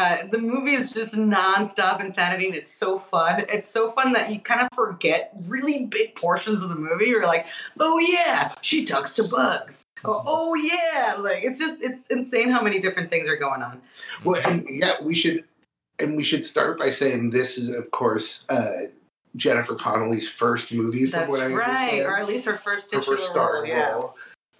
uh, 0.00 0.26
the 0.30 0.38
movie 0.38 0.72
is 0.72 0.92
just 0.92 1.14
nonstop 1.14 2.00
insanity 2.00 2.46
and 2.46 2.54
it's 2.54 2.72
so 2.72 2.98
fun. 2.98 3.44
It's 3.48 3.68
so 3.68 3.90
fun 3.92 4.12
that 4.12 4.32
you 4.32 4.40
kind 4.40 4.62
of 4.62 4.68
forget 4.74 5.32
really 5.46 5.86
big 5.86 6.14
portions 6.14 6.62
of 6.62 6.68
the 6.68 6.74
movie. 6.74 7.06
You're 7.06 7.26
like, 7.26 7.46
oh 7.78 7.98
yeah, 7.98 8.54
she 8.62 8.84
talks 8.84 9.12
to 9.14 9.24
bugs. 9.24 9.84
Oh, 10.04 10.22
oh 10.26 10.54
yeah, 10.54 11.16
like 11.18 11.44
it's 11.44 11.58
just 11.58 11.82
it's 11.82 12.08
insane 12.08 12.50
how 12.50 12.62
many 12.62 12.80
different 12.80 13.10
things 13.10 13.28
are 13.28 13.36
going 13.36 13.62
on. 13.62 13.82
well 14.24 14.40
and 14.44 14.66
yeah 14.68 14.94
we 15.02 15.14
should 15.14 15.44
and 15.98 16.16
we 16.16 16.24
should 16.24 16.44
start 16.44 16.78
by 16.78 16.88
saying 16.88 17.30
this 17.30 17.58
is 17.58 17.74
of 17.74 17.90
course 17.90 18.44
uh 18.48 18.70
jennifer 19.36 19.74
connelly's 19.74 20.28
first 20.28 20.72
movie 20.72 21.06
from 21.06 21.20
That's 21.20 21.30
what 21.30 21.40
i 21.40 21.52
right, 21.52 21.68
understand 21.68 22.06
or 22.06 22.16
at 22.18 22.26
least 22.26 22.46
her 22.46 22.58
first 22.58 22.92
her 22.94 23.02
first 23.02 23.24
role, 23.24 23.30
starring 23.30 23.70
yeah, 23.70 24.00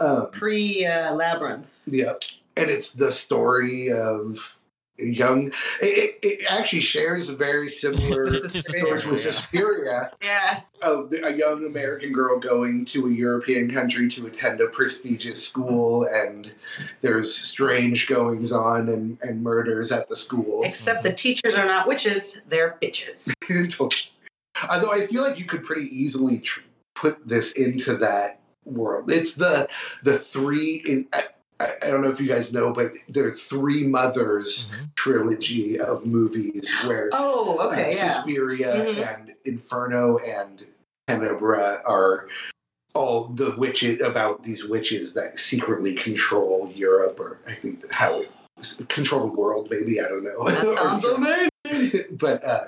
um, 0.00 0.30
pre 0.30 0.86
uh, 0.86 1.14
Labyrinth. 1.14 1.80
Yep. 1.86 2.22
And 2.56 2.70
it's 2.70 2.92
the 2.92 3.12
story 3.12 3.92
of 3.92 4.58
young. 5.00 5.48
It, 5.80 5.84
it, 5.84 6.18
it 6.22 6.46
actually 6.50 6.82
shares 6.82 7.28
a 7.28 7.36
very 7.36 7.68
similar 7.68 8.24
It's 8.24 8.54
experience 8.54 9.00
story, 9.00 9.12
with 9.12 9.24
yeah. 9.24 9.30
Suspiria 9.30 10.10
Yeah, 10.22 10.60
of 10.82 11.10
the, 11.10 11.26
a 11.26 11.36
young 11.36 11.66
American 11.66 12.12
girl 12.12 12.38
going 12.38 12.84
to 12.86 13.06
a 13.06 13.10
European 13.10 13.70
country 13.70 14.08
to 14.08 14.26
attend 14.26 14.60
a 14.60 14.68
prestigious 14.68 15.42
school, 15.42 16.04
and 16.04 16.50
there's 17.00 17.34
strange 17.34 18.06
goings 18.06 18.52
on 18.52 18.88
and, 18.88 19.18
and 19.22 19.42
murders 19.42 19.92
at 19.92 20.08
the 20.08 20.16
school. 20.16 20.62
except 20.64 21.02
the 21.02 21.12
teachers 21.12 21.54
are 21.54 21.66
not 21.66 21.86
witches; 21.88 22.40
they're 22.48 22.76
bitches. 22.82 23.32
Although 24.70 24.92
I 24.92 25.06
feel 25.06 25.22
like 25.22 25.38
you 25.38 25.46
could 25.46 25.64
pretty 25.64 25.86
easily 25.96 26.38
tr- 26.38 26.60
put 26.94 27.26
this 27.26 27.52
into 27.52 27.96
that 27.98 28.40
world. 28.64 29.10
It's 29.10 29.34
the 29.34 29.68
the 30.02 30.18
three. 30.18 30.82
In, 30.86 31.06
I, 31.12 31.24
I 31.60 31.74
I 31.82 31.90
don't 31.90 32.02
know 32.02 32.10
if 32.10 32.20
you 32.20 32.28
guys 32.28 32.52
know, 32.52 32.72
but 32.72 32.92
there 33.08 33.26
are 33.26 33.30
three 33.32 33.86
mothers 33.86 34.68
Mhm. 34.72 34.94
trilogy 34.96 35.78
of 35.78 36.06
movies 36.06 36.72
where 36.84 37.10
Oh, 37.12 37.58
uh, 37.58 37.66
okay, 37.68 37.92
yeah. 37.94 38.08
Suspiria 38.08 38.72
Mhm. 38.86 39.14
and 39.14 39.34
Inferno 39.44 40.18
and 40.18 40.66
Tenebrae 41.06 41.78
are 41.84 42.26
all 42.94 43.24
the 43.28 43.54
witches 43.56 44.00
about 44.02 44.42
these 44.42 44.64
witches 44.66 45.14
that 45.14 45.38
secretly 45.38 45.94
control 45.94 46.72
Europe, 46.74 47.20
or 47.20 47.38
I 47.46 47.54
think 47.54 47.88
how 47.90 48.20
it 48.20 48.30
control 48.88 49.26
the 49.28 49.32
world. 49.32 49.68
Maybe 49.70 50.00
I 50.00 50.08
don't 50.08 50.24
know. 50.24 50.44
That 50.48 50.64
Or 50.66 50.76
sounds 50.76 51.04
amazing. 51.04 51.48
but 52.18 52.44
uh, 52.44 52.64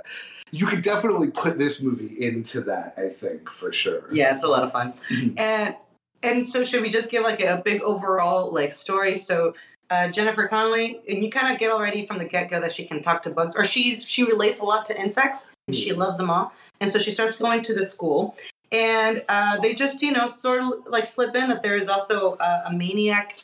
you 0.50 0.66
could 0.66 0.82
definitely 0.82 1.30
put 1.30 1.58
this 1.58 1.80
movie 1.82 2.14
into 2.24 2.60
that. 2.62 2.94
I 2.96 3.08
think 3.10 3.50
for 3.50 3.72
sure. 3.72 4.04
Yeah, 4.12 4.34
it's 4.34 4.44
a 4.44 4.48
lot 4.48 4.62
of 4.62 4.72
fun. 4.72 4.92
Mhm. 5.10 5.38
And 5.38 5.74
and 6.22 6.46
so 6.46 6.64
should 6.64 6.82
we 6.82 6.90
just 6.90 7.10
give 7.10 7.22
like 7.24 7.40
a 7.40 7.60
big 7.64 7.82
overall 7.82 8.52
like 8.52 8.72
story? 8.72 9.18
So 9.18 9.54
uh, 9.90 10.08
Jennifer 10.08 10.48
Connelly, 10.48 11.00
and 11.08 11.22
you 11.22 11.30
kind 11.30 11.52
of 11.52 11.58
get 11.58 11.70
already 11.70 12.06
from 12.06 12.18
the 12.18 12.24
get 12.24 12.48
go 12.48 12.60
that 12.60 12.72
she 12.72 12.84
can 12.86 13.02
talk 13.02 13.22
to 13.22 13.30
bugs, 13.30 13.54
or 13.54 13.64
she's 13.64 14.04
she 14.06 14.24
relates 14.24 14.60
a 14.60 14.64
lot 14.64 14.86
to 14.86 14.98
insects, 14.98 15.48
and 15.66 15.76
she 15.76 15.92
loves 15.92 16.16
them 16.16 16.30
all. 16.30 16.52
And 16.80 16.90
so 16.90 16.98
she 16.98 17.12
starts 17.12 17.36
going 17.36 17.62
to 17.64 17.74
the 17.74 17.84
school, 17.84 18.34
and 18.70 19.22
uh, 19.28 19.58
they 19.60 19.74
just 19.74 20.02
you 20.02 20.12
know 20.12 20.26
sort 20.26 20.62
of 20.62 20.86
like 20.86 21.06
slip 21.06 21.34
in 21.34 21.48
that 21.48 21.62
there 21.62 21.76
is 21.76 21.88
also 21.88 22.36
a, 22.40 22.62
a 22.66 22.72
maniac 22.72 23.38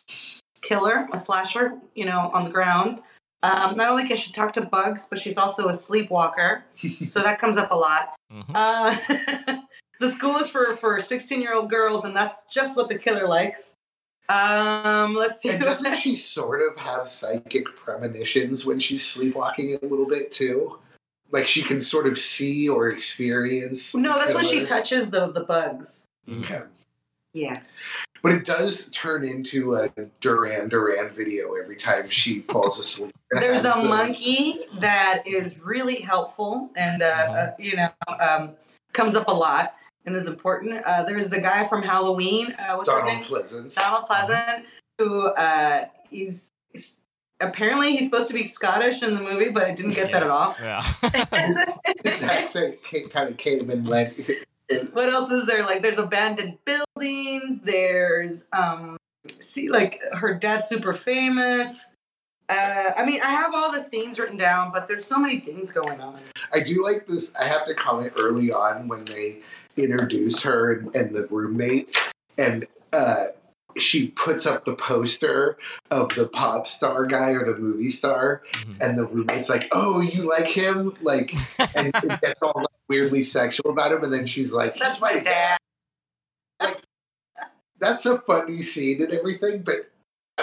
killer, 0.63 1.09
a 1.13 1.19
slasher, 1.19 1.75
you 1.95 2.05
know, 2.05 2.31
on 2.33 2.45
the 2.45 2.51
grounds. 2.51 3.03
Um, 3.43 3.77
not 3.77 3.91
only 3.91 4.09
can 4.09 4.17
she 4.17 4.33
talk 4.33 4.53
to 4.55 4.63
bugs, 4.63 5.07
but 5.09 5.19
she's 5.19 5.39
also 5.39 5.69
a 5.69 5.75
sleepwalker, 5.75 6.65
so 7.09 7.23
that 7.23 7.39
comes 7.39 7.57
up 7.57 7.71
a 7.71 7.77
lot. 7.77 8.15
Mhm. 8.33 8.51
Uh, 8.55 9.61
the 10.01 10.13
school 10.13 10.37
is 10.37 10.49
for 10.49 10.77
for 10.77 11.01
16 11.01 11.41
year 11.41 11.55
old 11.55 11.71
girls, 11.71 12.05
and 12.05 12.15
that's 12.15 12.45
just 12.45 12.77
what 12.77 12.89
the 12.89 12.99
killer 12.99 13.27
likes. 13.27 13.77
Um, 14.29 15.15
let's 15.15 15.41
see. 15.41 15.49
And 15.51 15.63
doesn't 15.63 15.97
she 15.97 16.15
sort 16.15 16.61
of 16.61 16.77
have 16.77 17.09
psychic 17.09 17.65
premonitions 17.77 18.67
when 18.67 18.79
she's 18.79 19.07
sleepwalking 19.07 19.79
a 19.83 19.87
little 19.87 20.07
bit 20.07 20.31
too? 20.31 20.79
Like 21.31 21.47
she 21.47 21.63
can 21.63 21.81
sort 21.81 22.07
of 22.07 22.19
see 22.19 22.69
or 22.69 22.89
experience. 22.89 23.95
no, 23.95 24.19
that's 24.19 24.35
when 24.35 24.45
she 24.45 24.65
touches 24.65 25.11
the 25.11 25.33
the 25.33 25.41
bugs. 25.41 26.05
Okay. 26.31 26.63
Yeah. 27.33 27.61
But 28.23 28.33
it 28.33 28.45
does 28.45 28.87
turn 28.91 29.25
into 29.25 29.77
a 29.77 29.89
Duran 30.21 30.69
Duran 30.69 31.11
video 31.11 31.55
every 31.55 31.77
time 31.77 32.11
she 32.11 32.41
falls 32.41 32.79
asleep. 32.79 33.15
There's 33.31 33.61
a 33.61 33.63
those- 33.63 33.89
monkey 33.89 34.61
that 34.81 35.27
is 35.27 35.59
really 35.61 36.01
helpful 36.01 36.71
and 36.77 37.03
uh, 37.03 37.07
uh, 37.07 37.55
you 37.59 37.77
know 37.77 37.91
um, 38.21 38.51
comes 38.93 39.15
up 39.15 39.29
a 39.29 39.33
lot 39.33 39.75
and 40.09 40.17
is 40.17 40.27
important. 40.27 40.83
Uh, 40.85 41.05
there's 41.05 41.31
the 41.31 41.41
guy 41.41 41.69
from 41.69 41.83
Halloween. 41.83 42.55
Uh, 42.59 42.75
what's 42.75 42.89
Donald 42.89 43.07
name? 43.07 43.23
Pleasence. 43.23 43.75
Donald 43.75 44.07
Pleasence, 44.09 44.65
who 44.99 45.27
uh, 45.29 45.87
he's, 46.11 46.51
he's 46.73 47.03
apparently 47.41 47.97
he's 47.97 48.09
supposed 48.09 48.29
to 48.29 48.35
be 48.35 48.49
Scottish 48.49 49.03
in 49.03 49.15
the 49.15 49.21
movie, 49.21 49.51
but 49.51 49.65
I 49.65 49.73
didn't 49.73 49.93
get 49.93 50.11
that 50.13 50.23
at 50.23 50.31
all. 50.31 50.57
Yeah. 50.61 50.83
His 52.05 52.23
accent 52.23 52.79
kind 52.83 53.29
of 53.31 53.37
came 53.37 53.71
and 53.71 53.87
went. 53.89 54.19
what 54.93 55.09
else 55.09 55.31
is 55.31 55.47
there? 55.47 55.65
Like, 55.65 55.83
there's 55.83 55.99
abandoned 55.99 56.59
buildings. 56.65 57.61
There's 57.63 58.47
um, 58.53 58.97
see, 59.29 59.69
like 59.69 60.01
her 60.13 60.35
dad's 60.35 60.69
super 60.69 60.95
famous. 60.95 61.95
Uh, 62.49 62.93
I 62.97 63.05
mean, 63.05 63.21
I 63.21 63.31
have 63.31 63.55
all 63.55 63.71
the 63.71 63.83
scenes 63.83 64.19
written 64.19 64.39
down, 64.39 64.73
but 64.73 64.89
there's 64.89 65.05
so 65.05 65.19
many 65.19 65.39
things 65.39 65.71
going 65.71 66.01
on. 66.01 66.19
I 66.55 66.61
do 66.61 66.83
like 66.83 67.07
this. 67.07 67.35
I 67.39 67.45
have 67.45 67.67
to 67.67 67.75
comment 67.75 68.15
early 68.17 68.51
on 68.51 68.89
when 68.89 69.05
they 69.05 69.41
introduce 69.79 70.43
her 70.43 70.73
and, 70.73 70.95
and 70.97 71.15
the 71.15 71.27
roommate, 71.27 71.97
and 72.37 72.67
uh, 72.93 73.27
she 73.77 74.09
puts 74.09 74.45
up 74.47 74.65
the 74.65 74.75
poster 74.75 75.57
of 75.91 76.15
the 76.15 76.27
pop 76.27 76.67
star 76.67 77.07
guy 77.07 77.31
or 77.31 77.45
the 77.45 77.57
movie 77.59 77.91
star, 77.91 78.43
Mhm. 78.53 78.77
and 78.81 78.99
the 78.99 79.05
roommate's 79.07 79.49
like, 79.49 79.69
"Oh, 79.73 80.01
you 80.01 80.23
like 80.23 80.49
him?" 80.49 80.95
Like, 81.03 81.33
and 81.77 81.89
it 81.95 81.95
gets 82.23 82.41
all 82.43 82.53
like, 82.57 82.67
weirdly 82.89 83.23
sexual 83.23 83.71
about 83.71 83.93
him, 83.93 84.03
and 84.03 84.13
then 84.13 84.27
she's 84.27 84.53
like, 84.53 84.77
That's 84.79 85.01
my 85.01 85.19
dad. 85.19 85.59
Like, 86.61 86.81
That's 87.79 88.05
a 88.07 88.19
funny 88.21 88.59
scene 88.63 89.03
and 89.03 89.13
everything, 89.13 89.63
but 89.63 89.91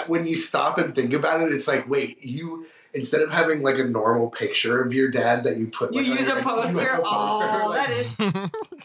when 0.06 0.26
you 0.26 0.36
stop 0.36 0.78
and 0.78 0.94
think 0.94 1.12
about 1.12 1.40
it, 1.40 1.52
it's 1.52 1.66
like, 1.68 1.88
wait, 1.88 2.24
you 2.24 2.66
instead 2.94 3.20
of 3.20 3.30
having 3.30 3.60
like 3.62 3.78
a 3.78 3.84
normal 3.84 4.28
picture 4.30 4.80
of 4.80 4.94
your 4.94 5.10
dad 5.10 5.44
that 5.44 5.56
you 5.58 5.66
put, 5.66 5.92
You 5.92 6.00
like, 6.02 6.10
on 6.12 6.16
use 6.18 6.26
your- 6.26 6.38
a 6.38 6.40
you 6.72 6.78
have 6.78 7.02
poster. 7.02 7.46
a 7.46 7.62
Oh, 7.64 7.68
like- 7.68 7.88
that 7.88 8.44
is. 8.44 8.50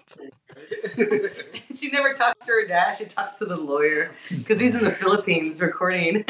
She 1.76 1.90
never 1.90 2.14
talks 2.14 2.46
to 2.46 2.52
her 2.52 2.68
dad. 2.68 2.92
She 2.92 3.06
talks 3.06 3.38
to 3.38 3.46
the 3.46 3.56
lawyer 3.56 4.12
because 4.30 4.60
he's 4.60 4.76
in 4.76 4.84
the 4.84 4.92
Philippines 4.92 5.62
recording. 5.62 6.26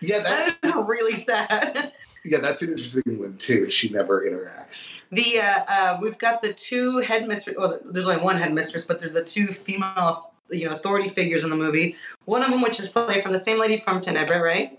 yeah, 0.00 0.18
that's 0.22 0.56
that 0.62 0.76
is 0.76 0.84
really 0.86 1.16
sad. 1.16 1.92
yeah, 2.24 2.38
that's 2.38 2.62
an 2.62 2.70
interesting 2.70 3.18
one 3.18 3.36
too. 3.38 3.70
She 3.70 3.88
never 3.88 4.22
interacts. 4.22 4.92
The 5.10 5.40
uh, 5.40 5.64
uh, 5.66 5.98
we've 6.00 6.18
got 6.18 6.42
the 6.42 6.52
two 6.52 6.98
headmistress. 6.98 7.56
Well, 7.58 7.80
there's 7.84 8.06
only 8.06 8.22
one 8.22 8.36
headmistress, 8.36 8.84
but 8.84 9.00
there's 9.00 9.12
the 9.12 9.24
two 9.24 9.48
female, 9.48 10.32
you 10.50 10.68
know, 10.68 10.76
authority 10.76 11.08
figures 11.08 11.44
in 11.44 11.50
the 11.50 11.56
movie. 11.56 11.96
One 12.26 12.42
of 12.42 12.50
them, 12.50 12.62
which 12.62 12.78
is 12.78 12.88
played 12.88 13.22
from 13.22 13.32
the 13.32 13.38
same 13.38 13.58
lady 13.58 13.80
from 13.80 14.00
Tenebrae, 14.00 14.38
right? 14.38 14.78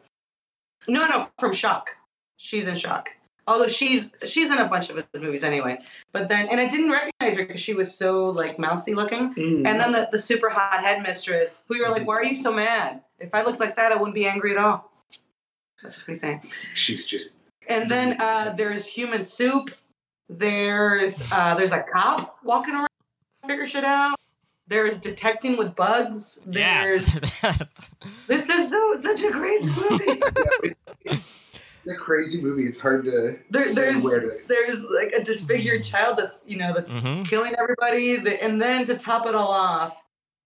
No, 0.88 1.08
no, 1.08 1.30
from 1.40 1.54
Shock. 1.54 1.90
She's 2.38 2.68
in 2.68 2.76
Shock. 2.76 3.10
Although 3.48 3.68
she's 3.68 4.12
she's 4.26 4.50
in 4.50 4.58
a 4.58 4.68
bunch 4.68 4.90
of 4.90 4.96
his 5.14 5.22
movies 5.22 5.44
anyway. 5.44 5.80
But 6.12 6.30
then, 6.30 6.48
and 6.50 6.60
I 6.60 6.68
didn't 6.68 6.90
recognize 6.90 7.38
her 7.38 7.46
because 7.46 7.62
she 7.62 7.74
was 7.76 7.94
so 7.96 8.26
like 8.30 8.58
mousy 8.58 8.96
looking. 8.96 9.34
And 9.66 9.80
then 9.80 9.92
the, 9.92 10.10
the 10.12 10.18
super 10.20 10.50
hot 10.50 10.84
headmistress, 10.84 11.62
who 11.68 11.76
you're 11.76 11.92
like, 11.92 12.08
why 12.08 12.16
are 12.16 12.24
you 12.24 12.36
so 12.36 12.52
mad? 12.52 13.02
If 13.20 13.36
I 13.36 13.44
looked 13.44 13.60
like 13.60 13.76
that, 13.76 13.92
I 13.92 13.96
wouldn't 13.98 14.16
be 14.16 14.26
angry 14.26 14.52
at 14.52 14.58
all. 14.58 14.92
That's 15.82 15.94
just 15.96 16.10
me 16.10 16.16
saying. 16.16 16.42
she's 16.74 17.06
just 17.06 17.34
And 17.68 17.90
then 17.92 18.20
uh, 18.20 18.54
there's 18.58 18.88
human 18.88 19.24
soup. 19.24 19.70
There's 20.28 21.22
uh, 21.32 21.54
there's 21.54 21.72
a 21.72 21.84
cop 21.84 22.38
walking 22.44 22.74
around, 22.74 22.90
figure 23.46 23.68
shit 23.68 23.84
out. 23.84 24.16
There's 24.68 25.00
detecting 25.00 25.56
with 25.56 25.76
bugs. 25.76 26.40
yeah. 26.50 26.82
There's 26.82 27.06
this 28.28 28.50
is 28.50 28.72
so 28.72 28.94
such 29.02 29.22
a 29.22 29.30
crazy 29.30 29.70
movie. 29.88 30.22
it's 31.86 31.94
a 31.94 31.98
crazy 31.98 32.42
movie. 32.42 32.64
It's 32.66 32.80
hard 32.80 33.06
to 33.06 33.38
There- 33.50 33.64
say 33.64 33.74
there's- 33.82 34.04
where 34.04 34.20
to. 34.22 34.38
there's 34.48 34.86
like 34.90 35.12
a 35.14 35.24
disfigured 35.24 35.84
child 35.84 36.18
that's 36.18 36.44
you 36.48 36.58
know 36.58 36.74
that's 36.74 36.92
Mhm. 36.94 37.28
killing 37.28 37.54
everybody. 37.58 38.18
The- 38.18 38.42
And 38.44 38.62
then 38.62 38.86
to 38.86 38.98
top 38.98 39.26
it 39.28 39.36
all 39.36 39.52
off, 39.52 39.96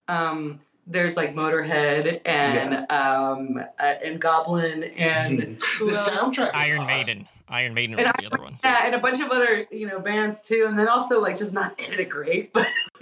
um, 0.07 0.59
there's 0.85 1.15
like 1.15 1.35
Motorhead 1.35 2.21
and 2.25 2.85
um 2.91 3.63
uh, 3.79 3.83
and 4.03 4.19
Goblin 4.19 4.83
and 4.83 5.61
who 5.77 5.85
the 5.87 5.91
else? 5.93 6.09
soundtrack. 6.09 6.51
Iron 6.53 6.79
awesome. 6.81 6.97
Maiden. 6.97 7.27
Iron 7.51 7.73
Maiden 7.73 7.97
And 7.97 8.05
was 8.07 8.15
the 8.19 8.25
other 8.27 8.43
one. 8.43 8.59
Yeah, 8.63 8.85
and 8.85 8.93
a 8.93 8.99
bunch 8.99 9.19
of 9.21 9.29
other 9.31 9.65
you 9.71 9.87
know 9.87 9.99
bands 9.99 10.41
too, 10.43 10.65
and 10.67 10.77
then 10.77 10.87
also 10.87 11.19
like 11.21 11.37
just 11.37 11.53
not 11.53 11.73
edited 11.79 12.09
great. 12.09 12.53
But 12.53 12.67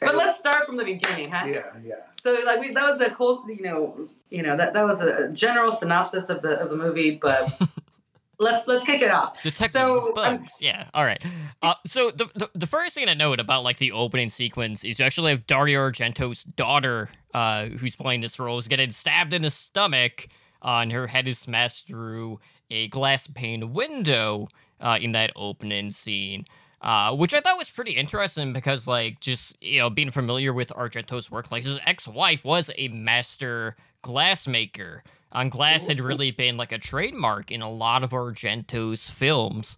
but 0.00 0.14
let's 0.16 0.38
start 0.38 0.66
from 0.66 0.76
the 0.76 0.84
beginning, 0.84 1.30
huh? 1.30 1.46
Yeah, 1.46 1.62
yeah. 1.82 1.94
So 2.20 2.36
like 2.44 2.60
we, 2.60 2.72
that 2.72 2.90
was 2.90 3.00
a 3.00 3.10
whole 3.10 3.44
you 3.48 3.62
know 3.62 4.08
you 4.30 4.42
know 4.42 4.56
that 4.56 4.72
that 4.74 4.84
was 4.84 5.00
a 5.02 5.28
general 5.28 5.72
synopsis 5.72 6.28
of 6.30 6.42
the 6.42 6.58
of 6.60 6.70
the 6.70 6.76
movie, 6.76 7.12
but 7.20 7.58
let's 8.38 8.66
let's 8.66 8.84
kick 8.84 9.02
it 9.02 9.10
off. 9.10 9.40
Detective 9.42 9.70
So, 9.70 10.08
um, 10.08 10.14
bugs. 10.14 10.58
yeah. 10.60 10.86
All 10.94 11.04
right. 11.04 11.24
Uh, 11.62 11.74
so 11.86 12.10
the, 12.10 12.28
the 12.34 12.50
the 12.54 12.66
first 12.66 12.94
thing 12.94 13.06
to 13.06 13.14
note 13.14 13.40
about 13.40 13.62
like 13.64 13.78
the 13.78 13.92
opening 13.92 14.30
sequence 14.30 14.84
is 14.84 14.98
you 14.98 15.04
actually 15.04 15.32
have 15.32 15.46
Dario 15.46 15.80
Argento's 15.80 16.44
daughter, 16.44 17.08
uh, 17.34 17.66
who's 17.66 17.96
playing 17.96 18.20
this 18.20 18.38
role, 18.38 18.58
is 18.58 18.68
getting 18.68 18.90
stabbed 18.90 19.32
in 19.34 19.42
the 19.42 19.50
stomach, 19.50 20.26
uh, 20.64 20.78
and 20.82 20.92
her 20.92 21.06
head 21.06 21.28
is 21.28 21.38
smashed 21.38 21.86
through 21.86 22.40
a 22.70 22.88
glass 22.88 23.26
pane 23.26 23.72
window 23.72 24.48
uh, 24.80 24.98
in 25.00 25.12
that 25.12 25.32
opening 25.36 25.90
scene. 25.90 26.44
Uh, 26.82 27.14
which 27.14 27.34
I 27.34 27.42
thought 27.42 27.58
was 27.58 27.68
pretty 27.68 27.90
interesting 27.92 28.54
because, 28.54 28.86
like, 28.86 29.20
just 29.20 29.62
you 29.62 29.80
know, 29.80 29.90
being 29.90 30.10
familiar 30.10 30.54
with 30.54 30.70
Argento's 30.70 31.30
work, 31.30 31.52
like 31.52 31.62
his 31.62 31.78
ex-wife 31.84 32.42
was 32.42 32.70
a 32.78 32.88
master 32.88 33.76
glassmaker. 34.02 35.00
On 35.32 35.48
glass 35.48 35.86
had 35.86 36.00
really 36.00 36.32
been 36.32 36.56
like 36.56 36.72
a 36.72 36.78
trademark 36.78 37.52
in 37.52 37.62
a 37.62 37.70
lot 37.70 38.02
of 38.02 38.10
Argento's 38.10 39.08
films. 39.08 39.76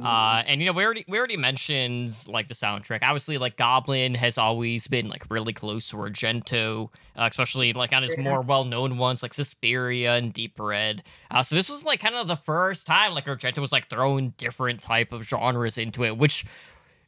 Uh, 0.00 0.42
and 0.46 0.60
you 0.60 0.66
know, 0.66 0.72
we 0.72 0.84
already 0.84 1.04
we 1.06 1.18
already 1.18 1.36
mentioned 1.36 2.24
like 2.26 2.48
the 2.48 2.54
soundtrack. 2.54 3.00
Obviously, 3.02 3.38
like 3.38 3.56
Goblin 3.56 4.14
has 4.14 4.38
always 4.38 4.86
been 4.88 5.08
like 5.08 5.24
really 5.30 5.52
close 5.52 5.88
to 5.90 5.96
Argento, 5.96 6.88
uh, 7.16 7.28
especially 7.30 7.72
like 7.72 7.92
on 7.92 8.02
his 8.02 8.16
more 8.16 8.40
well 8.40 8.64
known 8.64 8.96
ones 8.98 9.22
like 9.22 9.34
Suspiria 9.34 10.14
and 10.14 10.32
Deep 10.32 10.58
Red. 10.58 11.02
Uh, 11.30 11.42
so 11.42 11.54
this 11.54 11.68
was 11.68 11.84
like 11.84 12.00
kind 12.00 12.14
of 12.14 12.26
the 12.26 12.36
first 12.36 12.86
time 12.86 13.12
like 13.12 13.26
Argento 13.26 13.58
was 13.58 13.70
like 13.70 13.88
throwing 13.88 14.30
different 14.38 14.80
type 14.80 15.12
of 15.12 15.24
genres 15.24 15.78
into 15.78 16.04
it, 16.04 16.16
which 16.16 16.44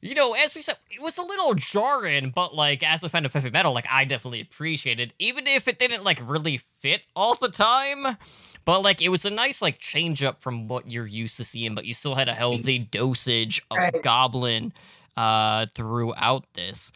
you 0.04 0.14
know, 0.14 0.34
as 0.34 0.54
we 0.54 0.62
said, 0.62 0.76
it 0.90 1.00
was 1.00 1.16
a 1.18 1.22
little 1.22 1.54
jarring, 1.54 2.30
but 2.34 2.54
like 2.54 2.82
as 2.82 3.02
a 3.02 3.08
fan 3.08 3.24
of 3.24 3.32
heavy 3.32 3.50
metal, 3.50 3.72
like 3.72 3.86
I 3.90 4.04
definitely 4.04 4.40
appreciated, 4.42 5.10
it, 5.10 5.14
even 5.18 5.46
if 5.46 5.66
it 5.66 5.78
didn't 5.78 6.04
like 6.04 6.20
really 6.22 6.58
fit 6.78 7.02
all 7.16 7.34
the 7.34 7.48
time. 7.48 8.16
But 8.66 8.80
like 8.82 9.02
it 9.02 9.08
was 9.08 9.24
a 9.24 9.30
nice 9.30 9.60
like 9.60 9.78
change 9.78 10.22
up 10.22 10.40
from 10.42 10.68
what 10.68 10.90
you're 10.90 11.06
used 11.06 11.36
to 11.38 11.44
seeing, 11.44 11.74
but 11.74 11.84
you 11.84 11.94
still 11.94 12.14
had 12.14 12.28
a 12.28 12.34
healthy 12.34 12.78
dosage 12.78 13.60
of 13.70 13.78
Right. 13.78 14.02
Goblin 14.02 14.72
uh, 15.16 15.66
throughout 15.74 16.44
this. 16.54 16.92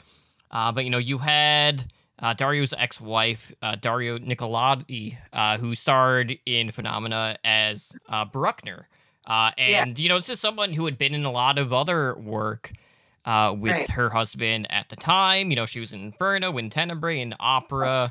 Uh, 0.51 0.73
but 0.73 0.85
you 0.85 0.91
know, 0.91 0.99
you 0.99 1.19
had 1.19 1.85
uh, 2.21 2.33
Dario's 2.35 2.73
ex-wife, 2.77 3.53
uh, 3.63 3.77
Daria 3.77 4.19
Nicolodi, 4.19 5.17
uh, 5.33 5.59
who 5.59 5.75
starred 5.75 6.39
in 6.47 6.71
Phenomena 6.73 7.37
as 7.45 7.93
uh, 8.09 8.25
Bruckner. 8.25 8.89
Uh, 9.27 9.51
Yeah. 9.59 9.83
and 9.83 9.99
you 9.99 10.09
know, 10.09 10.17
this 10.17 10.31
is 10.31 10.41
someone 10.41 10.73
who 10.73 10.85
had 10.87 10.97
been 10.99 11.15
in 11.15 11.25
a 11.27 11.31
lot 11.31 11.59
of 11.59 11.73
other 11.73 12.15
work 12.17 12.73
uh, 13.29 13.53
with 13.53 13.73
Right. 13.73 13.91
her 13.91 14.09
husband 14.09 14.67
at 14.71 14.89
the 14.89 14.97
time. 14.97 15.51
You 15.51 15.57
know, 15.57 15.67
she 15.67 15.81
was 15.81 15.93
in 15.93 16.01
Inferno, 16.03 16.57
in 16.57 16.71
Tenebrae, 16.71 17.21
in 17.21 17.35
Opera, 17.39 18.11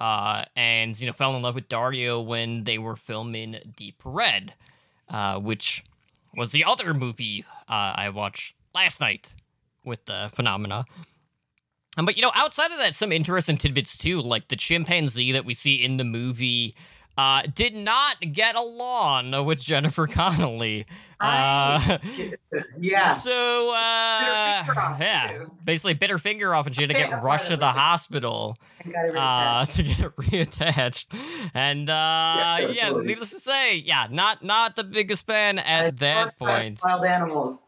uh, 0.00 0.44
and 0.56 0.98
you 1.00 1.06
know, 1.06 1.12
fell 1.12 1.36
in 1.36 1.42
love 1.42 1.54
with 1.54 1.68
Dario 1.68 2.20
when 2.20 2.64
they 2.64 2.78
were 2.78 2.96
filming 2.96 3.56
Deep 3.76 4.02
Red, 4.04 4.54
uh, 5.08 5.38
which 5.38 5.84
was 6.36 6.50
the 6.50 6.64
other 6.64 6.92
movie 6.94 7.44
uh, 7.68 7.92
I 7.96 8.10
watched 8.10 8.56
last 8.74 9.00
night 9.00 9.32
with 9.84 10.04
the 10.06 10.30
Phenomena. 10.34 10.84
Um, 11.96 12.04
but 12.04 12.16
you 12.16 12.22
know, 12.22 12.32
outside 12.34 12.72
of 12.72 12.78
that, 12.78 12.94
some 12.94 13.12
interesting 13.12 13.56
tidbits 13.56 13.96
too, 13.96 14.20
like 14.20 14.48
the 14.48 14.56
chimpanzee 14.56 15.32
that 15.32 15.44
we 15.44 15.54
see 15.54 15.76
in 15.82 15.96
the 15.96 16.04
movie. 16.04 16.74
Uh, 17.16 17.42
did 17.54 17.74
not 17.74 18.16
get 18.32 18.56
along 18.56 19.44
with 19.46 19.60
Jennifer 19.62 20.06
Connelly. 20.10 20.86
Uh, 21.18 21.98
Yeah. 22.78 23.14
so, 23.14 23.70
uh, 23.70 24.96
yeah, 25.00 25.32
too. 25.32 25.50
basically 25.64 25.94
bit 25.94 26.10
her 26.10 26.18
finger 26.18 26.54
off 26.54 26.66
and 26.66 26.76
she 26.76 26.82
had 26.82 26.90
to 26.90 26.96
Yeah, 26.98 27.08
get 27.08 27.22
rushed 27.22 27.48
to 27.48 27.56
the 27.56 27.68
hospital 27.72 28.56
I 28.84 28.88
got 28.90 29.04
it 29.06 29.16
uh, 29.16 29.64
to 29.64 29.82
get 29.82 29.98
it 30.00 30.16
reattached. 30.16 31.06
And 31.54 31.88
uh, 31.88 31.92
Yeah, 31.92 32.58
yeah, 32.68 32.90
needless 33.02 33.30
to 33.30 33.40
say, 33.40 33.76
yeah, 33.76 34.08
not 34.10 34.44
not 34.44 34.76
the 34.76 34.84
biggest 34.84 35.26
fan 35.26 35.58
at 35.58 35.96
that 35.98 36.38
point. 36.38 36.80
Wild 36.84 37.04
animals. 37.04 37.58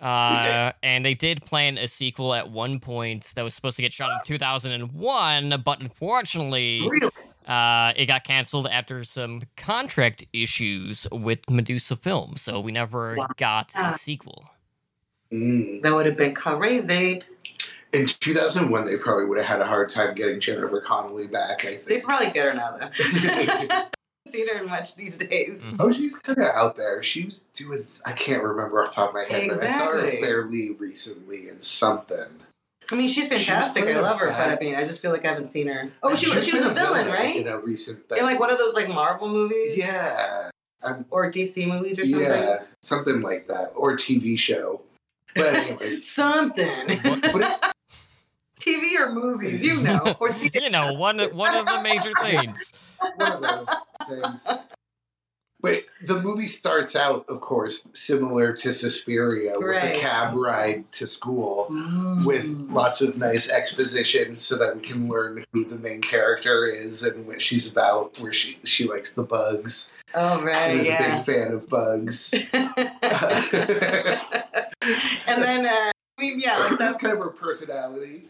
Uh, 0.00 0.72
and 0.82 1.04
they 1.04 1.14
did 1.14 1.44
plan 1.44 1.76
a 1.78 1.88
sequel 1.88 2.34
at 2.34 2.50
one 2.50 2.78
point 2.78 3.32
that 3.34 3.42
was 3.42 3.54
supposed 3.54 3.76
to 3.76 3.82
get 3.82 3.92
shot 3.92 4.10
in 4.10 4.18
2001, 4.24 5.62
but 5.64 5.80
unfortunately, 5.80 6.88
uh, 7.46 7.92
it 7.96 8.06
got 8.06 8.24
canceled 8.24 8.66
after 8.68 9.02
some 9.04 9.42
contract 9.56 10.24
issues 10.32 11.06
with 11.10 11.40
Medusa 11.50 11.96
Films, 11.96 12.42
so 12.42 12.60
we 12.60 12.70
never 12.72 13.16
got 13.36 13.72
a 13.76 13.92
sequel. 13.92 14.44
Mm. 15.32 15.82
That 15.82 15.92
would 15.94 16.06
have 16.06 16.16
been 16.16 16.34
crazy. 16.34 17.22
in 17.92 18.06
2001, 18.06 18.84
they 18.84 18.96
probably 18.96 19.24
would 19.26 19.38
have 19.38 19.46
had 19.46 19.60
a 19.60 19.66
hard 19.66 19.88
time 19.88 20.14
getting 20.14 20.40
Jennifer 20.40 20.80
Connelly 20.80 21.26
back. 21.26 21.64
I 21.64 21.70
think 21.76 21.84
They 21.84 21.94
think. 21.94 22.04
probably 22.04 22.30
get 22.30 22.46
her 22.46 22.54
now 22.54 22.78
though. 22.78 23.84
Haven't 24.28 24.48
seen 24.48 24.56
her 24.56 24.64
much 24.66 24.94
these 24.96 25.18
days. 25.18 25.60
Mm. 25.60 25.76
oh, 25.78 25.92
she's 25.92 26.16
kind 26.16 26.38
of 26.38 26.46
out 26.46 26.76
there. 26.76 27.02
She 27.02 27.24
was 27.24 27.40
doing. 27.54 27.84
I 28.04 28.12
can't 28.12 28.42
remember 28.42 28.82
off 28.82 28.90
the 28.90 28.94
top 28.94 29.08
of 29.10 29.14
my 29.14 29.24
head, 29.24 29.48
but 29.48 29.62
I 29.62 29.78
saw 29.78 29.92
her 29.92 30.10
fairly 30.12 30.70
recently 30.72 31.48
in 31.48 31.60
something. 31.60 32.26
I 32.90 32.94
mean, 32.94 33.08
she's 33.08 33.28
She 33.28 33.36
fantastic. 33.36 33.84
I 33.84 34.00
love 34.00 34.18
her, 34.18 34.26
but 34.28 34.34
I 34.50 34.58
mean, 34.60 34.74
I 34.74 34.84
just 34.84 35.02
feel 35.02 35.10
like 35.12 35.24
I 35.24 35.28
haven't 35.28 35.48
seen 35.50 35.66
her. 35.68 35.90
Oh, 36.02 36.14
she 36.14 36.26
She's 36.26 36.34
was 36.36 36.46
she 36.46 36.52
was 36.56 36.64
a 36.64 36.70
villain, 36.70 37.08
right? 37.08 37.36
in 37.36 37.46
a 37.46 37.58
recent 37.58 38.08
thing. 38.08 38.18
In 38.18 38.24
like 38.24 38.40
one 38.40 38.50
of 38.50 38.56
those 38.58 38.74
like 38.74 38.88
Marvel 38.88 39.28
movies, 39.28 39.76
yeah, 39.76 40.50
I'm, 40.82 41.04
or 41.10 41.30
DC 41.30 41.66
movies 41.68 41.98
or 41.98 42.06
something. 42.06 42.20
yeah, 42.26 42.58
something 42.82 43.20
like 43.20 43.46
that, 43.48 43.72
or 43.74 43.96
TV 43.96 44.38
show. 44.38 44.80
But 45.34 45.54
anyways, 45.54 46.10
something. 46.14 46.86
but 47.02 47.42
it, 47.42 47.72
TV 48.68 48.98
or 49.00 49.12
movies, 49.12 49.62
you 49.62 49.80
know. 49.80 50.16
You 50.54 50.70
know, 50.70 50.92
one 50.92 51.18
one 51.34 51.54
of 51.54 51.66
the 51.66 51.80
major 51.82 52.12
things. 52.22 52.72
one 53.16 53.32
of 53.32 53.40
those 53.40 53.68
things. 54.08 54.44
But 55.60 55.84
the 56.06 56.20
movie 56.20 56.46
starts 56.46 56.94
out, 56.94 57.24
of 57.28 57.40
course, 57.40 57.88
similar 57.92 58.52
to 58.52 58.72
Suspiria, 58.72 59.54
with 59.58 59.82
a 59.82 59.98
cab 59.98 60.34
ride 60.36 60.90
to 60.92 61.06
school 61.06 61.66
with 62.24 62.46
Mm. 62.46 62.72
lots 62.72 63.00
of 63.00 63.16
nice 63.16 63.50
exposition 63.50 64.36
so 64.36 64.56
that 64.56 64.76
we 64.76 64.82
can 64.82 65.08
learn 65.08 65.44
who 65.52 65.64
the 65.64 65.74
main 65.76 66.00
character 66.00 66.66
is 66.66 67.02
and 67.02 67.26
what 67.26 67.40
she's 67.40 67.66
about, 67.66 68.16
where 68.20 68.32
she, 68.32 68.56
she 68.64 68.86
likes 68.86 69.14
the 69.14 69.24
bugs. 69.24 69.88
Oh 70.14 70.38
She 70.38 70.44
right, 70.44 70.76
was 70.76 70.86
a 70.86 70.90
yeah. 70.90 71.16
big 71.16 71.24
fan 71.26 71.52
of 71.52 71.68
bugs. 71.68 72.34
and 72.52 72.70
then 75.42 75.66
uh, 75.66 75.90
I 75.90 75.92
mean, 76.20 76.40
yeah, 76.40 76.56
like 76.58 76.68
that's 76.70 76.78
that's 76.78 76.96
kind 76.98 77.12
of 77.14 77.18
her 77.18 77.30
personality. 77.30 78.28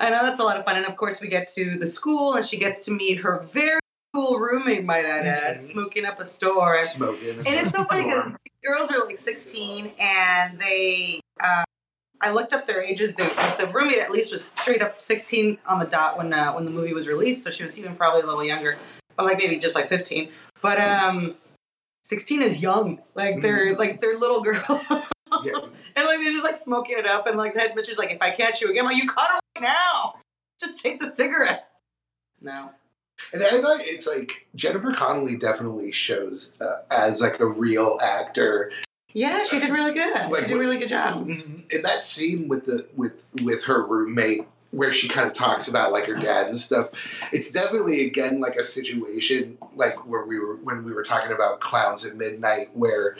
I 0.00 0.10
know 0.10 0.24
that's 0.24 0.40
a 0.40 0.44
lot 0.44 0.56
of 0.56 0.64
fun. 0.64 0.76
And 0.76 0.86
of 0.86 0.96
course, 0.96 1.20
we 1.20 1.28
get 1.28 1.48
to 1.54 1.78
the 1.78 1.86
school, 1.86 2.34
and 2.34 2.44
she 2.44 2.56
gets 2.56 2.84
to 2.86 2.90
meet 2.90 3.18
her 3.20 3.46
very 3.52 3.78
cool 4.14 4.38
roommate, 4.38 4.84
might 4.84 5.04
I 5.06 5.18
add, 5.20 5.56
Mhm. 5.58 5.60
smoking 5.60 6.04
up 6.04 6.20
a 6.20 6.24
store. 6.24 6.76
And 6.76 6.84
it's 6.84 7.70
so 7.70 7.84
funny 7.88 8.02
because 8.04 8.26
these 8.44 8.60
girls 8.64 8.90
are 8.90 9.04
like 9.06 9.18
16, 9.18 9.92
and 9.98 10.58
they. 10.58 11.20
Uh, 11.42 11.62
I 12.20 12.30
looked 12.30 12.52
up 12.52 12.66
their 12.68 12.82
ages. 12.82 13.16
They, 13.16 13.26
the 13.58 13.68
roommate 13.72 13.98
at 13.98 14.12
least 14.12 14.30
was 14.30 14.44
straight 14.44 14.80
up 14.80 15.00
16 15.02 15.58
on 15.66 15.80
the 15.80 15.86
dot 15.86 16.16
when 16.18 16.32
uh, 16.32 16.52
when 16.52 16.64
the 16.64 16.70
movie 16.70 16.92
was 16.92 17.08
released, 17.08 17.42
so 17.42 17.50
she 17.50 17.64
was 17.64 17.78
even 17.78 17.96
probably 17.96 18.22
a 18.22 18.26
little 18.26 18.44
younger, 18.44 18.78
but 19.16 19.26
like 19.26 19.38
maybe 19.38 19.56
just 19.58 19.74
like 19.74 19.88
15. 19.88 20.28
But 20.60 20.80
um, 20.80 21.34
16 22.04 22.42
is 22.42 22.60
young. 22.62 23.00
Like 23.16 23.42
they're 23.42 23.76
like 23.76 24.00
they're 24.00 24.18
little 24.18 24.40
girls. 24.48 24.64
Yeah. 25.44 25.52
And 25.94 26.06
like 26.06 26.20
they're 26.20 26.30
just 26.30 26.42
like 26.42 26.56
smoking 26.56 26.96
it 26.98 27.06
up, 27.06 27.26
and 27.26 27.36
like 27.36 27.52
the 27.52 27.60
headmistress 27.60 27.98
like, 27.98 28.10
if 28.10 28.22
I 28.22 28.30
catch 28.30 28.62
you 28.62 28.70
again, 28.70 28.86
I'm 28.86 28.92
like 28.92 28.96
you 28.96 29.06
caught 29.06 29.28
her 29.28 29.40
right 29.56 29.62
now. 29.62 30.14
Just 30.58 30.82
take 30.82 31.00
the 31.00 31.10
cigarettes. 31.10 31.68
No. 32.40 32.70
And 33.34 33.42
I 33.42 33.50
thought 33.60 33.80
it's 33.82 34.06
like 34.06 34.46
Jennifer 34.54 34.92
Connelly 34.92 35.36
definitely 35.36 35.92
shows 35.92 36.52
uh, 36.62 36.82
as 36.90 37.20
like 37.20 37.40
a 37.40 37.46
real 37.46 37.98
actor 38.02 38.72
Yeah, 39.12 39.44
she 39.44 39.60
did 39.60 39.70
really 39.70 39.92
good. 39.92 40.30
Like, 40.30 40.42
she 40.42 40.48
did 40.48 40.56
a 40.56 40.60
really 40.60 40.78
good 40.78 40.88
job. 40.88 41.28
in 41.28 41.82
that 41.82 42.00
scene 42.00 42.48
with 42.48 42.64
the 42.64 42.86
with 42.96 43.28
with 43.42 43.62
her 43.64 43.84
roommate 43.84 44.46
where 44.70 44.92
she 44.92 45.06
kind 45.08 45.26
of 45.26 45.34
talks 45.34 45.68
about 45.68 45.92
like 45.92 46.06
her 46.06 46.16
dad 46.16 46.46
and 46.46 46.58
stuff 46.58 46.88
it's 47.30 47.52
definitely 47.52 48.06
again 48.06 48.40
like 48.40 48.56
a 48.56 48.62
situation 48.62 49.58
like 49.76 50.06
where 50.06 50.24
we 50.24 50.38
were 50.38 50.56
when 50.56 50.82
we 50.82 50.92
were 50.92 51.02
talking 51.02 51.30
about 51.32 51.60
clowns 51.60 52.06
at 52.06 52.16
midnight 52.16 52.74
where 52.74 53.16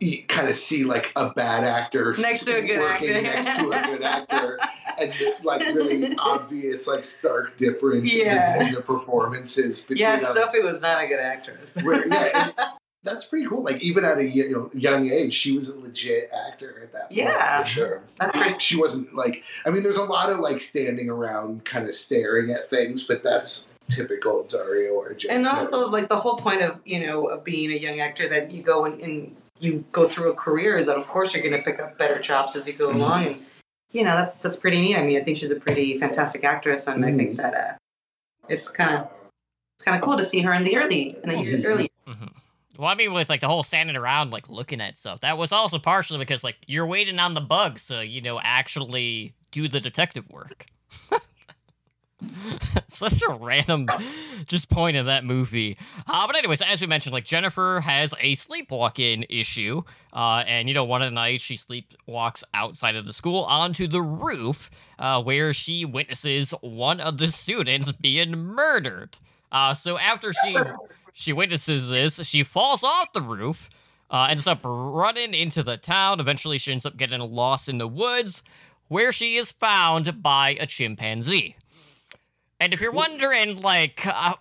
you 0.00 0.22
kind 0.24 0.48
of 0.48 0.56
see 0.56 0.84
like 0.84 1.12
a 1.16 1.30
bad 1.30 1.64
actor 1.64 2.14
Next 2.18 2.44
to 2.44 2.56
a 2.56 2.62
good 2.62 2.80
working 2.80 3.10
actor. 3.10 3.22
next 3.22 3.58
to 3.58 3.70
a 3.70 3.82
good 3.82 4.02
actor 4.02 4.58
and 4.98 5.12
the, 5.12 5.34
like 5.42 5.60
really 5.74 6.16
obvious 6.18 6.86
like 6.88 7.04
stark 7.04 7.56
difference 7.56 8.14
in, 8.14 8.26
the, 8.28 8.60
in 8.66 8.72
the 8.74 8.80
performances 8.82 9.80
between 9.82 9.98
Yeah, 10.00 10.18
them 10.20 10.32
Sophie 10.34 10.60
was 10.60 10.80
not 10.80 11.02
a 11.02 11.06
good 11.06 11.20
actress. 11.20 11.76
Where- 11.82 12.06
yeah, 12.08 12.50
that's 13.04 13.24
pretty 13.26 13.46
cool 13.46 13.62
like 13.62 13.80
even 13.82 14.04
at 14.04 14.18
a 14.18 14.24
you 14.24 14.50
know, 14.50 14.70
young 14.74 15.08
age 15.10 15.32
she 15.32 15.52
was 15.52 15.68
a 15.68 15.78
legit 15.78 16.30
actor 16.48 16.80
at 16.82 16.92
that 16.92 17.02
point 17.08 17.12
Yeah. 17.18 17.62
for 17.62 17.68
sure 17.68 18.02
That's 18.18 18.36
pretty. 18.36 18.58
she 18.58 18.76
wasn't 18.76 19.14
like 19.14 19.42
i 19.66 19.70
mean 19.70 19.82
there's 19.82 19.98
a 19.98 20.04
lot 20.04 20.30
of 20.30 20.38
like 20.40 20.58
standing 20.58 21.08
around 21.08 21.64
kind 21.64 21.86
of 21.88 21.94
staring 21.94 22.50
at 22.50 22.68
things 22.68 23.04
but 23.04 23.22
that's 23.22 23.66
typical 23.88 24.42
dario 24.44 24.94
argento 25.02 25.26
And 25.28 25.46
also, 25.46 25.86
like 25.88 26.08
the 26.08 26.18
whole 26.18 26.36
point 26.38 26.62
of 26.62 26.78
you 26.86 27.06
know 27.06 27.26
of 27.26 27.44
being 27.44 27.70
a 27.72 27.76
young 27.76 28.00
actor 28.00 28.26
that 28.30 28.50
you 28.50 28.62
go 28.62 28.86
and 28.86 29.36
you 29.60 29.84
go 29.92 30.08
through 30.08 30.32
a 30.32 30.34
career 30.34 30.76
is 30.76 30.86
that 30.86 30.96
of 30.96 31.06
course 31.06 31.32
you're 31.34 31.42
going 31.42 31.54
to 31.56 31.62
pick 31.62 31.80
up 31.80 31.96
better 31.96 32.18
chops 32.18 32.56
as 32.56 32.66
you 32.66 32.72
go 32.72 32.88
Mhm. 32.88 32.94
along, 32.96 33.26
and 33.26 33.46
you 33.92 34.04
know 34.04 34.16
that's 34.16 34.38
that's 34.38 34.56
pretty 34.56 34.80
neat. 34.80 34.96
I 34.96 35.02
mean, 35.02 35.20
I 35.20 35.24
think 35.24 35.36
she's 35.36 35.50
a 35.50 35.60
pretty 35.60 35.98
fantastic 35.98 36.44
actress, 36.44 36.86
and 36.86 37.04
I 37.04 37.08
Mm-hmm. 37.08 37.16
think 37.18 37.36
that 37.36 37.54
uh, 37.54 37.72
it's 38.48 38.68
kind 38.68 38.94
of 38.96 39.08
it's 39.78 39.84
kind 39.84 39.96
of 39.96 40.02
cool 40.02 40.16
to 40.16 40.24
see 40.24 40.40
her 40.40 40.52
in 40.54 40.64
the 40.64 40.76
early 40.76 41.16
in 41.22 41.28
the 41.30 41.38
years 41.38 41.62
Mhm. 41.62 41.66
early. 41.66 41.90
hmm 42.06 42.26
Well, 42.76 42.88
I 42.88 42.94
mean, 42.96 43.12
with 43.12 43.28
like 43.30 43.40
the 43.40 43.46
whole 43.48 43.62
standing 43.62 43.94
around, 43.96 44.30
like 44.32 44.48
looking 44.48 44.80
at 44.80 44.98
stuff, 44.98 45.20
that 45.20 45.38
was 45.38 45.52
also 45.52 45.78
partially 45.78 46.18
because 46.18 46.42
like 46.42 46.56
you're 46.66 46.86
waiting 46.86 47.20
on 47.20 47.34
the 47.34 47.40
bugs 47.40 47.86
to, 47.86 48.04
you 48.04 48.20
know, 48.20 48.40
actually 48.42 49.34
do 49.52 49.68
the 49.68 49.80
detective 49.80 50.28
work. 50.28 50.66
Such 52.86 53.22
a 53.22 53.34
random 53.34 53.88
just 54.46 54.68
point 54.68 54.96
in 54.96 55.06
that 55.06 55.24
movie. 55.24 55.76
Uh, 56.06 56.26
but 56.26 56.36
anyways, 56.36 56.62
as 56.62 56.80
we 56.80 56.86
mentioned, 56.86 57.12
like 57.12 57.24
Jennifer 57.24 57.80
has 57.80 58.14
a 58.20 58.34
sleepwalking 58.34 59.24
issue, 59.28 59.82
uh, 60.12 60.44
and 60.46 60.68
you 60.68 60.74
know, 60.74 60.84
one 60.84 61.02
of 61.02 61.06
the 61.06 61.14
nights 61.14 61.42
she 61.42 61.56
sleepwalks 61.56 62.42
outside 62.54 62.96
of 62.96 63.06
the 63.06 63.12
school 63.12 63.42
onto 63.44 63.86
the 63.86 64.02
roof, 64.02 64.70
uh, 64.98 65.22
where 65.22 65.52
she 65.52 65.84
witnesses 65.84 66.52
one 66.60 67.00
of 67.00 67.18
the 67.18 67.28
students 67.28 67.90
being 67.92 68.32
murdered. 68.36 69.16
Uh, 69.50 69.72
so 69.74 69.98
after 69.98 70.32
she 70.32 70.56
she 71.14 71.32
witnesses 71.32 71.88
this. 71.88 72.26
She 72.26 72.42
falls 72.42 72.82
off 72.82 73.12
the 73.12 73.22
roof, 73.22 73.70
uh, 74.10 74.26
ends 74.30 74.46
up 74.46 74.60
running 74.64 75.32
into 75.32 75.62
the 75.62 75.76
town. 75.76 76.20
Eventually, 76.20 76.58
she 76.58 76.72
ends 76.72 76.84
up 76.84 76.96
getting 76.96 77.20
lost 77.20 77.68
in 77.68 77.78
the 77.78 77.88
woods, 77.88 78.42
where 78.88 79.12
she 79.12 79.36
is 79.36 79.52
found 79.52 80.22
by 80.22 80.56
a 80.60 80.66
chimpanzee. 80.66 81.56
And 82.64 82.72
if 82.72 82.80
you're 82.80 82.92
wondering, 82.92 83.60
like, 83.60 84.06
uh, 84.06 84.36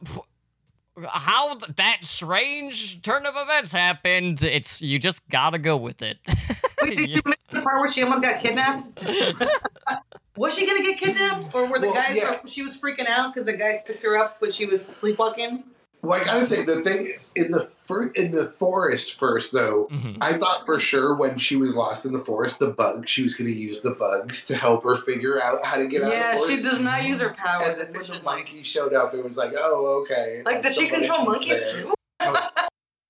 how 1.05 1.55
that 1.75 1.97
strange 2.03 3.01
turn 3.01 3.25
of 3.25 3.33
events 3.35 3.73
happened, 3.73 4.41
it's 4.41 4.81
you 4.81 4.97
just 4.97 5.27
gotta 5.27 5.57
go 5.57 5.75
with 5.75 6.01
it. 6.01 6.19
Wait, 6.81 6.95
did 6.95 7.09
you 7.09 7.21
miss 7.25 7.35
the 7.51 7.61
part 7.61 7.81
where 7.81 7.91
she 7.91 8.01
almost 8.01 8.21
got 8.21 8.39
kidnapped? 8.39 8.97
Was 10.37 10.55
she 10.55 10.65
gonna 10.65 10.83
get 10.83 10.97
kidnapped, 10.97 11.53
or 11.53 11.65
were 11.65 11.79
the 11.79 11.87
Well, 11.87 11.95
guys? 11.95 12.15
yeah. 12.15 12.39
She 12.45 12.63
was 12.63 12.77
freaking 12.77 13.07
out 13.07 13.33
because 13.33 13.45
the 13.45 13.57
guys 13.57 13.79
picked 13.85 14.03
her 14.03 14.17
up 14.17 14.37
when 14.41 14.51
she 14.53 14.65
was 14.67 14.83
sleepwalking. 14.85 15.65
Well 16.03 16.19
i 16.19 16.23
gotta 16.23 16.45
say 16.45 16.63
the 16.63 16.81
thing 16.81 17.13
in 17.35 17.49
the 17.49 17.61
fir- 17.61 18.11
in 18.15 18.31
the 18.31 18.45
forest 18.45 19.15
first 19.15 19.51
though 19.51 19.87
Mhm. 19.91 20.17
i 20.21 20.33
thought 20.33 20.65
for 20.65 20.79
sure 20.79 21.15
when 21.15 21.37
she 21.39 21.55
was 21.55 21.75
lost 21.75 22.05
in 22.05 22.13
the 22.13 22.19
forest 22.23 22.59
the 22.59 22.67
bug 22.67 23.07
she 23.09 23.23
was 23.23 23.33
going 23.33 23.49
to 23.51 23.57
use 23.57 23.81
the 23.81 23.91
bugs 23.91 24.45
to 24.45 24.55
help 24.55 24.83
her 24.83 24.95
figure 24.95 25.41
out 25.41 25.65
how 25.65 25.77
to 25.77 25.87
get 25.87 26.03
out 26.03 26.11
Yeah, 26.11 26.35
of 26.41 26.47
the 26.47 26.55
she 26.55 26.61
does 26.61 26.79
not 26.79 27.03
use 27.03 27.19
her 27.19 27.29
and 27.29 27.37
powers 27.37 27.77
then 27.79 27.91
when 27.93 28.05
the 28.07 28.21
monkey 28.21 28.61
showed 28.63 28.93
up 28.93 29.13
it 29.15 29.23
was 29.23 29.35
like 29.37 29.53
oh 29.57 30.03
okay 30.03 30.41
Like, 30.45 30.61
does 30.61 30.75
she 30.75 30.85
the 30.89 30.95
control 30.97 31.25
monkey's 31.25 31.49
monkeys 31.51 31.73
there. 31.73 31.83
too? 31.85 31.93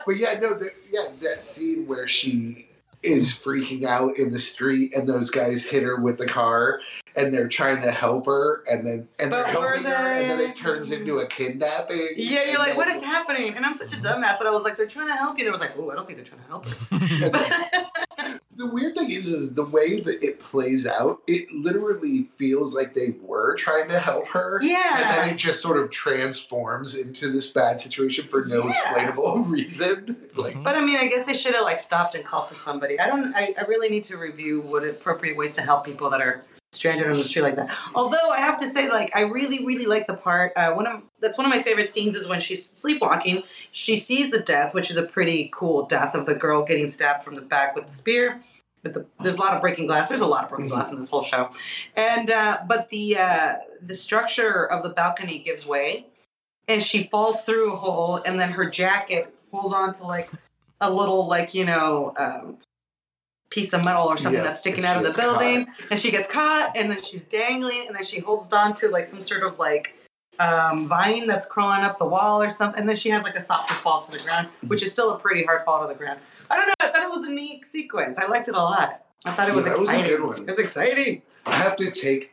But 0.05 0.17
yeah, 0.17 0.33
no, 0.39 0.57
the, 0.57 0.69
yeah, 0.91 1.05
that 1.21 1.41
scene 1.41 1.87
where 1.87 2.07
she 2.07 2.67
is 3.03 3.33
freaking 3.33 3.83
out 3.85 4.17
in 4.17 4.31
the 4.31 4.39
street 4.39 4.95
and 4.95 5.07
those 5.07 5.29
guys 5.29 5.63
hit 5.63 5.83
her 5.83 5.99
with 5.99 6.17
the 6.17 6.25
car 6.25 6.79
and 7.15 7.33
they're 7.33 7.47
trying 7.47 7.81
to 7.81 7.91
help 7.91 8.25
her 8.25 8.63
and 8.67 8.85
then 8.85 9.07
and 9.19 9.31
they're 9.31 9.43
But 9.43 9.53
were 9.53 9.61
helping 9.61 9.83
her 9.83 9.93
and 9.93 10.29
then 10.31 10.39
it 10.39 10.55
turns 10.55 10.91
into 10.91 11.19
a 11.19 11.27
kidnapping. 11.27 12.09
Yeah, 12.15 12.45
you're 12.45 12.57
like, 12.57 12.69
then- 12.69 12.77
what 12.77 12.87
is 12.87 13.03
happening? 13.03 13.53
And 13.55 13.65
I'm 13.65 13.75
such 13.77 13.93
a 13.93 13.97
dumbass 13.97 14.39
that 14.39 14.47
I 14.47 14.51
was 14.51 14.63
like, 14.63 14.77
they're 14.77 14.87
trying 14.87 15.07
to 15.07 15.15
help 15.15 15.37
you. 15.37 15.45
And 15.45 15.49
I 15.49 15.51
was 15.51 15.61
like, 15.61 15.77
oh, 15.77 15.91
I 15.91 15.95
don't 15.95 16.07
think 16.07 16.17
they're 16.17 16.25
trying 16.25 16.41
to 16.41 16.47
help 16.47 16.65
her. 17.91 18.02
The 18.55 18.67
weird 18.67 18.95
thing 18.95 19.09
is, 19.09 19.27
is 19.27 19.53
the 19.53 19.65
way 19.65 19.99
that 19.99 20.23
it 20.23 20.39
plays 20.39 20.85
out. 20.85 21.21
It 21.27 21.51
literally 21.51 22.29
feels 22.35 22.75
like 22.75 22.93
they 22.93 23.15
were 23.21 23.55
trying 23.55 23.89
to 23.89 23.99
help 23.99 24.27
her, 24.27 24.61
yeah, 24.61 24.97
and 24.97 25.09
then 25.09 25.29
it 25.33 25.37
just 25.37 25.59
sort 25.61 25.77
of 25.77 25.89
transforms 25.89 26.95
into 26.95 27.31
this 27.31 27.47
bad 27.51 27.79
situation 27.79 28.27
for 28.27 28.45
no 28.45 28.63
Yeah. 28.65 28.69
explainable 28.69 29.39
reason. 29.45 30.27
Like. 30.35 30.61
But 30.63 30.75
I 30.75 30.81
mean, 30.85 30.99
I 30.99 31.07
guess 31.07 31.25
they 31.25 31.33
should 31.33 31.55
have 31.55 31.63
like 31.63 31.79
stopped 31.79 32.13
and 32.15 32.23
called 32.23 32.49
for 32.49 32.55
somebody. 32.55 32.99
I 32.99 33.07
don't. 33.07 33.33
I, 33.35 33.55
I 33.57 33.61
really 33.63 33.89
need 33.89 34.03
to 34.05 34.17
review 34.17 34.61
what 34.61 34.83
appropriate 34.83 35.35
ways 35.35 35.55
to 35.55 35.61
help 35.61 35.83
people 35.85 36.09
that 36.11 36.21
are 36.21 36.43
stranded 36.73 37.07
on 37.07 37.13
the 37.13 37.23
street 37.23 37.43
like 37.43 37.55
that. 37.55 37.75
Although 37.95 38.29
I 38.29 38.39
have 38.39 38.57
to 38.59 38.69
say, 38.69 38.89
like, 38.89 39.11
I 39.15 39.21
really, 39.21 39.65
really 39.65 39.85
like 39.85 40.07
the 40.07 40.15
part. 40.15 40.53
Uh, 40.55 40.73
one 40.73 40.87
of 40.87 41.03
that's 41.19 41.37
one 41.37 41.45
of 41.45 41.51
my 41.51 41.61
favorite 41.61 41.93
scenes 41.93 42.15
is 42.15 42.27
when 42.27 42.39
she's 42.39 42.65
sleepwalking. 42.65 43.43
She 43.71 43.95
sees 43.95 44.31
the 44.31 44.39
death, 44.39 44.73
which 44.73 44.89
is 44.89 44.97
a 44.97 45.03
pretty 45.03 45.49
cool 45.53 45.85
death 45.85 46.15
of 46.15 46.25
the 46.25 46.35
girl 46.35 46.63
getting 46.63 46.89
stabbed 46.89 47.23
from 47.23 47.35
the 47.35 47.41
back 47.41 47.75
with 47.75 47.87
the 47.87 47.93
spear. 47.93 48.41
But 48.81 48.93
the, 48.93 49.05
there's 49.21 49.35
a 49.35 49.39
lot 49.39 49.53
of 49.53 49.61
breaking 49.61 49.87
glass. 49.87 50.09
There's 50.09 50.21
a 50.21 50.27
lot 50.27 50.43
of 50.43 50.49
breaking 50.49 50.69
glass 50.69 50.91
in 50.91 50.99
this 50.99 51.09
whole 51.09 51.23
show, 51.23 51.51
and 51.95 52.29
uh, 52.29 52.59
but 52.67 52.89
the 52.89 53.17
uh, 53.17 53.55
the 53.81 53.95
structure 53.95 54.65
of 54.65 54.83
the 54.83 54.89
balcony 54.89 55.39
gives 55.39 55.65
way, 55.65 56.07
and 56.67 56.83
she 56.83 57.05
falls 57.05 57.43
through 57.43 57.73
a 57.73 57.77
hole, 57.77 58.21
and 58.25 58.39
then 58.39 58.51
her 58.51 58.69
jacket 58.69 59.33
holds 59.51 59.73
on 59.73 59.93
to 59.93 60.03
like 60.03 60.29
a 60.81 60.91
little 60.91 61.27
like 61.27 61.53
you 61.53 61.63
know 61.63 62.13
um, 62.17 62.57
piece 63.53 63.71
of 63.71 63.85
metal 63.85 64.07
or 64.07 64.17
something 64.17 64.41
that's 64.41 64.59
sticking 64.61 64.83
out 64.83 64.97
of 64.97 65.03
the 65.03 65.21
building, 65.21 65.67
and 65.91 65.99
she 65.99 66.09
gets 66.09 66.27
caught, 66.27 66.75
and 66.75 66.89
then 66.89 66.99
she's 67.01 67.23
dangling, 67.23 67.85
and 67.85 67.95
then 67.95 68.03
she 68.03 68.19
holds 68.19 68.51
on 68.51 68.73
to 68.73 68.89
like 68.89 69.05
some 69.05 69.21
sort 69.21 69.43
of 69.43 69.59
like 69.59 69.93
um, 70.39 70.87
vine 70.87 71.27
that's 71.27 71.45
crawling 71.45 71.81
up 71.81 71.99
the 71.99 72.05
wall 72.05 72.41
or 72.41 72.49
something, 72.49 72.79
and 72.79 72.89
then 72.89 72.95
she 72.95 73.09
has 73.11 73.23
like 73.23 73.35
a 73.35 73.41
softer 73.41 73.75
fall 73.75 74.01
to 74.01 74.11
the 74.11 74.17
ground, 74.23 74.47
which 74.67 74.81
is 74.81 74.91
still 74.91 75.11
a 75.11 75.19
pretty 75.19 75.43
hard 75.43 75.63
fall 75.63 75.81
to 75.81 75.87
the 75.87 75.93
ground. 75.97 76.19
I 76.49 76.55
don't 76.57 76.67
know. 76.67 76.73
I 76.81 76.87
thought 76.91 77.03
it 77.03 77.11
was 77.11 77.27
a 77.27 77.31
neat 77.31 77.65
sequence. 77.65 78.17
I 78.17 78.25
liked 78.25 78.47
it 78.47 78.55
a 78.55 78.57
lot. 78.59 79.01
I 79.25 79.31
thought 79.31 79.47
it 79.47 79.53
was 79.55 79.65
Yeah, 79.65 79.73
was 79.73 79.81
exciting. 79.83 80.05
good 80.17 80.23
one. 80.25 80.39
It 80.41 80.47
was 80.47 80.59
exciting. 80.59 81.21
I 81.45 81.55
have 81.55 81.75
to 81.77 81.91
take. 81.91 82.32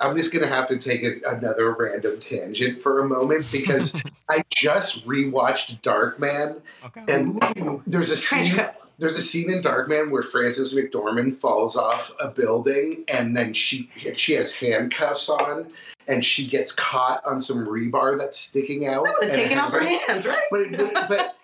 I- 0.00 0.06
I'm 0.08 0.16
just 0.16 0.32
gonna 0.32 0.46
have 0.48 0.68
to 0.68 0.78
take 0.78 1.02
a, 1.02 1.12
another 1.28 1.72
random 1.72 2.20
tangent 2.20 2.80
for 2.80 3.00
a 3.00 3.08
moment 3.08 3.46
because 3.52 3.94
I 4.28 4.42
just 4.54 5.06
rewatched 5.06 5.80
Darkman, 5.82 6.60
Okay. 6.86 7.04
and 7.08 7.82
there's 7.86 8.10
a 8.10 8.16
scene. 8.16 8.54
cuts. 8.54 8.94
There's 8.98 9.16
a 9.16 9.22
scene 9.22 9.50
in 9.50 9.60
Darkman 9.60 10.10
where 10.10 10.22
Frances 10.22 10.74
McDormand 10.74 11.38
falls 11.40 11.76
off 11.76 12.12
a 12.20 12.28
building, 12.28 13.04
and 13.08 13.36
then 13.36 13.54
she 13.54 13.90
she 14.16 14.32
has 14.34 14.52
handcuffs 14.54 15.28
on, 15.28 15.68
and 16.08 16.24
she 16.24 16.46
gets 16.46 16.72
caught 16.72 17.24
on 17.24 17.40
some 17.40 17.66
rebar 17.66 18.18
that's 18.18 18.38
sticking 18.38 18.86
out. 18.86 19.06
I 19.06 19.12
would 19.18 19.24
have 19.28 19.34
taken 19.34 19.58
off 19.58 19.72
her 19.72 19.80
like- 19.82 20.00
hands, 20.08 20.26
right? 20.26 20.42
But, 20.50 20.70
but 20.76 21.08
but 21.08 21.36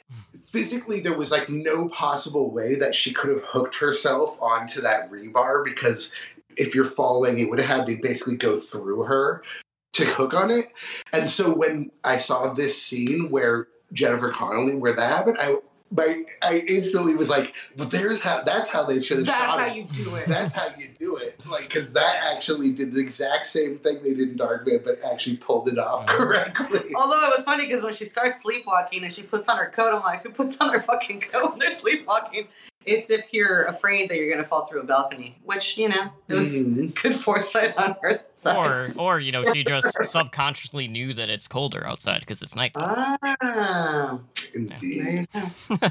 physically, 0.45 1.01
there 1.01 1.17
was 1.17 1.31
like 1.31 1.49
no 1.49 1.89
possible 1.91 2.51
way 2.51 2.75
that 2.77 2.95
she 2.95 3.13
could 3.13 3.31
have 3.31 3.45
hooked 3.45 3.77
herself 3.77 4.41
onto 4.43 4.81
that 4.81 5.11
rebar 5.11 5.65
because 5.65 6.11
if 6.61 6.75
you're 6.75 6.85
falling, 6.85 7.39
it 7.39 7.49
would 7.49 7.59
have 7.59 7.79
had 7.79 7.87
to 7.87 7.97
basically 7.97 8.37
go 8.37 8.59
through 8.59 9.05
her 9.05 9.43
to 9.95 10.05
hook 10.05 10.35
on 10.35 10.51
it. 10.51 10.73
And 11.13 11.29
so 11.29 11.53
when 11.53 11.91
I 12.05 12.19
saw 12.19 12.53
this 12.53 12.81
scene 12.81 13.31
where 13.31 13.69
Jennifer 13.93 14.31
Connelly, 14.31 14.77
where 14.77 14.95
that 14.95 15.11
happened, 15.11 15.39
I 15.41 15.57
my 15.93 16.25
I 16.41 16.59
instantly 16.69 17.17
was 17.17 17.29
like, 17.29 17.53
"But 17.77 17.91
there's 17.91 18.21
how 18.21 18.45
that's 18.45 18.69
how 18.69 18.85
they 18.85 19.01
should 19.01 19.19
have 19.19 19.27
That's 19.27 19.39
shot 19.45 19.57
That's 19.57 19.69
how 19.71 19.75
it. 19.75 19.77
you 19.77 20.05
do 20.05 20.15
it. 20.15 20.29
That's 20.29 20.53
how 20.53 20.69
you 20.79 20.89
do 20.97 21.17
it, 21.17 21.41
like 21.47 21.63
because 21.63 21.91
that 21.93 22.21
actually 22.33 22.71
did 22.71 22.95
the 22.95 23.01
exact 23.01 23.47
same 23.47 23.79
thing 23.79 24.01
they 24.05 24.15
did 24.15 24.29
in 24.29 24.39
Darkman, 24.39 24.85
but 24.85 25.01
actually 25.05 25.39
pulled 25.39 25.69
it 25.69 25.79
off 25.79 26.07
correctly. 26.07 26.91
Although 26.95 27.27
it 27.27 27.37
was 27.37 27.45
funny 27.45 27.67
because 27.67 27.83
when 27.83 27.95
she 27.95 28.05
starts 28.05 28.43
sleepwalking 28.43 29.03
and 29.03 29.13
she 29.13 29.23
puts 29.23 29.49
on 29.49 29.57
her 29.57 29.69
coat, 29.69 29.93
I'm 29.93 30.03
like, 30.03 30.23
who 30.23 30.31
puts 30.31 30.61
on 30.61 30.71
their 30.71 30.83
fucking 30.83 31.23
coat 31.23 31.51
when 31.51 31.59
they're 31.59 31.75
sleepwalking? 31.75 32.47
It's 32.87 33.11
if 33.11 33.33
you're 33.35 33.65
afraid 33.65 34.09
that 34.11 34.17
you're 34.17 34.31
gonna 34.35 34.47
fall 34.47 34.65
through 34.67 34.81
a 34.81 34.85
balcony, 34.85 35.37
which 35.45 35.77
you 35.77 35.89
know 35.89 36.11
it 36.29 36.35
was 36.35 36.51
Mhm. 36.67 36.95
good 37.03 37.15
foresight 37.15 37.77
on 37.77 37.95
her 38.03 38.23
side. 38.35 38.57
or 38.57 38.91
or 38.97 39.21
you 39.21 39.33
know 39.33 39.45
she 39.53 39.63
just 39.65 39.87
subconsciously 40.05 40.89
knew 40.89 41.13
that 41.15 41.29
it's 41.29 41.47
colder 41.47 41.87
outside 41.87 42.21
because 42.21 42.41
it's 42.41 42.57
night. 42.57 42.73
Ah, 42.77 44.19
Indeed. 44.55 45.05
there 45.05 45.13
you 45.13 45.27
go. 45.79 45.89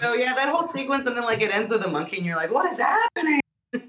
so 0.00 0.14
yeah, 0.14 0.34
that 0.34 0.48
whole 0.48 0.66
sequence, 0.68 1.06
and 1.06 1.14
then 1.16 1.24
like 1.24 1.42
it 1.42 1.54
ends 1.54 1.70
with 1.70 1.84
a 1.84 1.88
monkey, 1.88 2.16
and 2.16 2.24
you're 2.26 2.36
like, 2.36 2.50
what 2.50 2.64
is 2.72 2.78
happening? 2.78 3.40
Which 3.72 3.82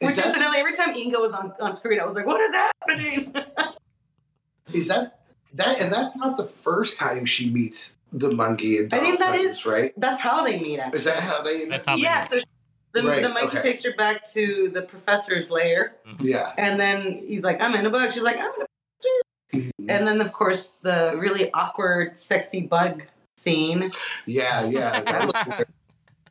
Is 0.00 0.16
that- 0.16 0.26
incidentally, 0.26 0.58
every 0.58 0.74
time 0.74 0.94
Inga 0.96 1.20
was 1.20 1.32
on, 1.32 1.54
on 1.60 1.74
screen, 1.76 2.00
I 2.00 2.04
was 2.04 2.16
like, 2.16 2.26
what 2.26 2.40
is 2.40 2.52
happening? 2.52 3.34
Is 4.72 4.88
that 4.88 5.20
that? 5.54 5.80
And 5.80 5.92
that's 5.92 6.16
not 6.16 6.36
the 6.36 6.44
first 6.44 6.96
time 6.98 7.24
she 7.24 7.48
meets 7.48 7.96
the 8.14 8.30
monkey 8.30 8.78
in 8.78 8.84
I 8.86 8.88
Dog 8.88 9.00
think 9.00 9.18
that 9.18 9.30
Presence, 9.30 9.58
is 9.58 9.66
right. 9.66 9.92
That's 9.96 10.20
how 10.20 10.44
they 10.44 10.58
meet. 10.60 10.78
Actually. 10.78 10.98
Is 10.98 11.04
that 11.04 11.20
how 11.20 11.42
they? 11.42 11.64
That's 11.66 11.84
how 11.84 11.96
they 11.96 12.02
yeah. 12.02 12.20
meet. 12.20 12.30
So 12.30 12.40
the, 12.92 13.02
Right, 13.02 13.22
the 13.22 13.28
monkey 13.28 13.58
okay. 13.58 13.60
takes 13.72 13.84
her 13.84 13.92
back 13.98 14.24
to 14.32 14.70
the 14.72 14.82
professor's 14.82 15.50
lair. 15.50 15.96
Yeah. 16.20 16.52
And 16.56 16.78
then 16.78 17.24
he's 17.26 17.42
like, 17.42 17.60
I'm 17.60 17.74
in 17.74 17.84
a 17.84 17.90
bug. 17.90 18.12
She's 18.12 18.22
like, 18.22 18.38
I'm 18.38 18.52
in 18.54 18.62
a 18.62 18.66
Mhm. 19.54 19.70
And 19.88 20.06
then, 20.08 20.20
of 20.20 20.32
course, 20.32 20.72
the 20.82 21.14
really 21.16 21.52
awkward, 21.52 22.18
sexy 22.18 22.62
bug 22.62 23.04
scene. 23.36 23.90
Yeah, 24.26 24.64
yeah. 24.64 25.00
That 25.02 25.26
was, 25.32 25.44
very- 25.46 25.64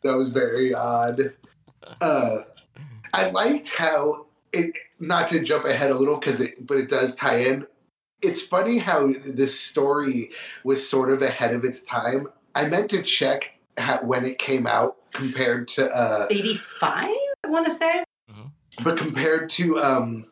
that 0.04 0.18
was 0.18 0.30
very 0.30 0.74
odd. 0.74 1.34
Uh, 2.02 2.38
I 3.14 3.30
liked 3.30 3.76
how 3.76 4.26
it. 4.52 4.74
Not 5.00 5.28
to 5.30 5.42
jump 5.42 5.66
ahead 5.66 5.92
a 5.92 5.96
little, 5.96 6.18
because 6.18 6.40
it, 6.42 6.66
but 6.66 6.78
it 6.78 6.88
does 6.90 7.14
tie 7.16 7.40
in. 7.40 7.68
It's 8.24 8.42
funny 8.42 8.78
how 8.78 9.08
this 9.08 9.60
story 9.60 10.32
was 10.64 10.88
sort 10.88 11.12
of 11.12 11.22
ahead 11.22 11.54
of 11.54 11.64
its 11.66 11.84
time. 11.84 12.28
I 12.56 12.66
meant 12.68 12.90
to 12.92 13.04
check 13.04 13.52
how, 13.78 13.98
when 14.02 14.24
it 14.26 14.40
came 14.40 14.66
out 14.66 14.96
compared 15.12 15.68
to 15.70 15.90
uh, 15.92 16.28
85, 16.30 17.10
I 17.44 17.48
want 17.48 17.66
to 17.66 17.72
say. 17.72 18.04
But 18.84 18.98
compared 18.98 19.50
to 19.52 19.78
um, 19.80 20.26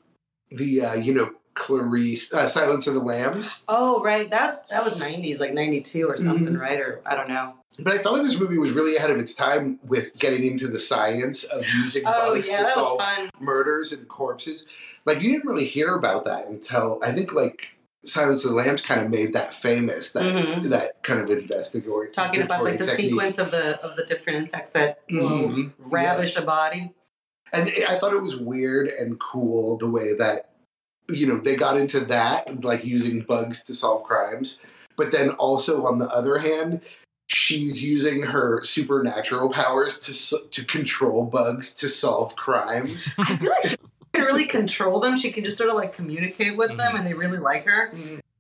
the 0.50 0.82
uh, 0.86 0.94
you 0.96 1.14
know 1.14 1.32
Clarice, 1.54 2.34
uh, 2.34 2.48
Silence 2.48 2.88
of 2.88 2.94
the 2.96 3.00
Lambs. 3.02 3.62
Oh, 3.68 4.02
right. 4.02 4.28
That's 4.30 4.62
That 4.72 4.84
was 4.84 4.96
90s, 4.96 5.40
like 5.40 5.54
92 5.54 6.08
or 6.08 6.18
something, 6.18 6.56
Mhm. 6.56 6.60
right? 6.60 6.80
Or 6.80 7.02
I 7.06 7.16
don't 7.16 7.28
know. 7.30 7.54
But 7.78 7.94
I 7.94 8.00
felt 8.02 8.16
like 8.16 8.24
this 8.24 8.40
movie 8.40 8.58
was 8.58 8.72
really 8.72 8.96
ahead 8.96 9.12
of 9.12 9.18
its 9.20 9.34
time 9.36 9.80
with 9.84 10.18
getting 10.18 10.44
into 10.44 10.68
the 10.68 10.80
science 10.80 11.44
of 11.44 11.64
using 11.84 12.04
Oh, 12.06 12.34
bugs 12.36 12.48
yeah, 12.48 12.64
to 12.64 12.66
solve 12.72 13.00
fun. 13.00 13.30
murders 13.40 13.92
and 13.92 14.08
corpses. 14.08 14.66
Like 15.06 15.22
you 15.22 15.32
didn't 15.32 15.46
really 15.46 15.66
hear 15.66 15.94
about 15.96 16.26
that 16.26 16.48
until 16.48 17.00
I 17.04 17.12
think 17.12 17.34
like 17.34 17.68
Silence 18.06 18.44
of 18.44 18.52
the 18.52 18.58
Lambs 18.58 18.82
kind 18.82 19.00
of 19.02 19.10
made 19.10 19.34
that 19.34 19.54
famous. 19.54 20.12
That 20.12 20.24
Mhm. 20.24 20.64
that 20.70 21.04
kind 21.04 21.20
of 21.20 21.30
investigatory 21.30 22.10
Talking 22.10 22.42
about 22.42 22.64
like 22.64 22.80
the 22.80 22.86
technique. 22.86 23.10
sequence 23.10 23.38
of 23.38 23.52
the 23.52 23.80
of 23.82 23.96
the 23.96 24.04
different 24.04 24.40
insects 24.40 24.72
that 24.72 25.02
will 25.12 25.50
Mhm. 25.50 25.74
ravish 25.78 26.36
a 26.36 26.42
body. 26.42 26.94
and 27.54 27.70
I 27.90 27.98
thought 28.00 28.14
it 28.14 28.22
was 28.22 28.38
weird 28.38 28.88
and 28.88 29.20
cool 29.20 29.78
the 29.78 29.88
way 29.90 30.14
that 30.14 30.52
you 31.10 31.28
know 31.28 31.38
they 31.38 31.56
got 31.58 31.78
into 31.78 32.00
that 32.06 32.64
like 32.64 32.86
using 32.86 33.20
bugs 33.22 33.62
to 33.64 33.76
solve 33.76 34.04
crimes 34.06 34.58
but 34.96 35.12
then 35.12 35.32
also 35.32 35.86
on 35.86 35.98
the 36.00 36.08
other 36.10 36.38
hand 36.38 36.80
she's 37.28 37.84
using 37.84 38.22
her 38.24 38.64
supernatural 38.64 39.50
powers 39.52 39.98
to 39.98 40.12
s- 40.12 40.34
to 40.52 40.64
control 40.64 41.24
bugs 41.26 41.74
to 41.74 41.90
solve 41.90 42.36
crimes 42.38 43.14
I 43.18 43.36
feel 43.38 43.50
like 43.50 43.66
she 43.72 43.76
can 44.14 44.24
really 44.26 44.46
control 44.46 45.00
them. 45.00 45.18
She 45.18 45.32
can 45.32 45.44
just 45.44 45.58
sort 45.58 45.70
of 45.70 45.76
like 45.76 45.94
communicate 45.96 46.58
with 46.58 46.70
them, 46.70 46.80
Mhm. 46.94 47.00
and 47.00 47.08
they 47.08 47.14
really 47.14 47.38
like 47.40 47.66
her. 47.66 47.92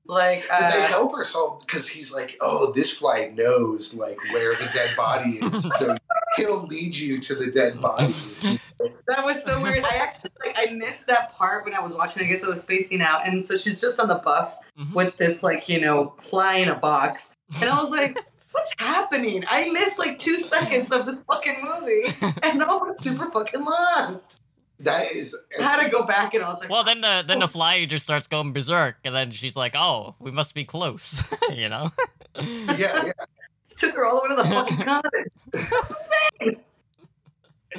Like, 0.07 0.45
uh, 0.51 0.59
but 0.59 0.71
they 0.71 0.81
help 0.81 1.15
her 1.15 1.23
solve 1.23 1.61
because 1.61 1.87
he's 1.87 2.11
like 2.11 2.35
oh 2.41 2.73
this 2.73 2.91
fly 2.91 3.31
knows 3.33 3.93
like 3.93 4.17
where 4.33 4.55
the 4.55 4.65
dead 4.73 4.97
body 4.97 5.39
is 5.41 5.63
so 5.79 5.95
he'll 6.35 6.63
lead 6.65 6.95
you 6.97 7.21
to 7.21 7.35
the 7.35 7.49
dead 7.49 7.79
bodies 7.79 8.41
that 9.07 9.23
was 9.23 9.41
so 9.45 9.61
weird. 9.61 9.85
I 9.85 9.97
actually 9.97 10.31
like 10.45 10.55
I 10.57 10.71
missed 10.73 11.07
that 11.07 11.33
part 11.37 11.63
when 11.63 11.73
I 11.73 11.79
was 11.79 11.93
watching. 11.93 12.23
I 12.23 12.25
guess 12.27 12.43
I 12.43 12.47
was 12.49 12.61
spacing 12.61 13.01
out, 13.01 13.25
and 13.25 13.45
so 13.47 13.55
she's 13.55 13.79
just 13.79 13.99
on 13.99 14.07
the 14.09 14.15
bus 14.15 14.57
Mhm. 14.77 14.93
with 14.93 15.15
this 15.17 15.43
like 15.43 15.69
you 15.69 15.79
know 15.79 16.15
fly 16.19 16.55
in 16.55 16.67
a 16.67 16.75
box, 16.75 17.33
and 17.61 17.69
I 17.69 17.79
was 17.81 17.89
like. 17.99 18.17
What's 18.53 18.73
happening? 18.79 19.45
I 19.49 19.69
missed 19.69 19.97
like 19.97 20.19
two 20.19 20.37
seconds 20.37 20.91
of 20.91 21.05
this 21.05 21.23
fucking 21.23 21.59
movie, 21.63 22.03
and 22.43 22.61
I 22.61 22.73
was 22.75 22.99
super 23.01 23.31
fucking 23.31 23.63
lost. 23.63 24.40
That 24.83 25.11
is 25.11 25.35
I 25.59 25.63
had 25.63 25.83
to 25.83 25.89
go 25.89 26.03
back, 26.03 26.33
and 26.33 26.43
I 26.43 26.49
was 26.49 26.59
like, 26.59 26.69
Well, 26.69 26.83
then 26.83 27.01
the 27.01 27.23
then 27.25 27.39
the 27.39 27.47
fly 27.47 27.85
just 27.85 28.03
starts 28.05 28.27
going 28.27 28.53
berserk, 28.53 28.97
and 29.03 29.13
then 29.15 29.31
she's 29.31 29.55
like, 29.55 29.73
"Oh, 29.75 30.15
we 30.19 30.31
must 30.31 30.53
be 30.55 30.63
close," 30.65 31.23
you 31.51 31.69
know. 31.69 31.91
yeah 32.39 33.05
yeah 33.05 33.11
took 33.77 33.95
her 33.95 34.05
all 34.05 34.21
the 34.21 34.29
way 34.29 34.35
to 34.35 34.35
the 34.35 34.49
fucking 34.55 34.77
cottage. 34.77 35.31
That's 35.51 35.95
insane. 36.41 36.59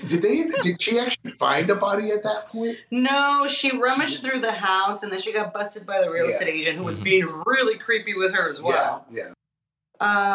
did 0.09 0.23
they 0.23 0.45
did 0.63 0.81
she 0.83 0.99
actually 0.99 1.33
find 1.33 1.69
a 1.71 1.77
body 1.77 2.11
at 2.11 2.23
that 2.25 2.49
point 2.49 2.79
No, 2.91 3.47
she 3.47 3.77
rummaged 3.77 4.21
through 4.23 4.41
the 4.41 4.53
house 4.53 5.03
and 5.03 5.13
then 5.13 5.21
she 5.21 5.33
got 5.33 5.53
busted 5.53 5.87
by 5.87 6.01
the 6.01 6.11
real 6.11 6.25
Yeah. 6.27 6.33
estate 6.33 6.49
agent 6.55 6.79
who 6.79 6.85
was 6.85 6.99
Mhm. 7.01 7.05
being 7.05 7.43
really 7.47 7.79
creepy 7.79 8.15
with 8.15 8.35
her 8.35 8.49
as 8.51 8.61
well. 8.63 9.07
yeah 9.11 9.29
yeah 9.29 9.33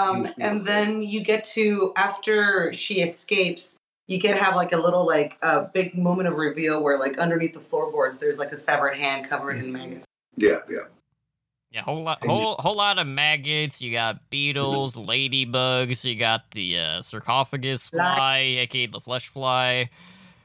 Um, 0.09 0.31
and 0.39 0.63
then 0.65 1.01
you 1.01 1.21
get 1.21 1.43
to 1.55 1.91
after 1.97 2.71
she 2.73 3.01
escapes, 3.01 3.75
you 4.07 4.17
get 4.17 4.37
to 4.37 4.43
have 4.43 4.55
like 4.55 4.71
a 4.71 4.77
little 4.77 5.05
like 5.05 5.37
a 5.41 5.61
big 5.61 5.97
moment 5.97 6.27
of 6.27 6.35
reveal 6.35 6.81
where 6.81 6.97
like 6.97 7.17
underneath 7.17 7.53
the 7.53 7.59
floorboards 7.59 8.19
there's 8.19 8.39
like 8.39 8.51
a 8.51 8.57
severed 8.57 8.95
hand 8.95 9.29
covered 9.29 9.57
in 9.57 9.71
maggots. 9.71 10.05
Yeah, 10.35 10.59
yeah. 10.69 10.79
Yeah, 11.69 11.81
whole 11.81 12.03
lot, 12.03 12.23
whole 12.23 12.55
whole 12.55 12.77
lot 12.77 12.97
of 12.97 13.05
maggots. 13.05 13.81
You 13.81 13.91
got 13.91 14.29
beetles, 14.29 14.95
ladybugs. 14.95 16.05
You 16.05 16.15
got 16.15 16.49
the 16.51 16.79
uh, 16.79 17.01
sarcophagus 17.01 17.89
Fly. 17.89 18.15
fly, 18.15 18.37
aka 18.61 18.85
the 18.87 19.01
flesh 19.01 19.27
fly. 19.27 19.89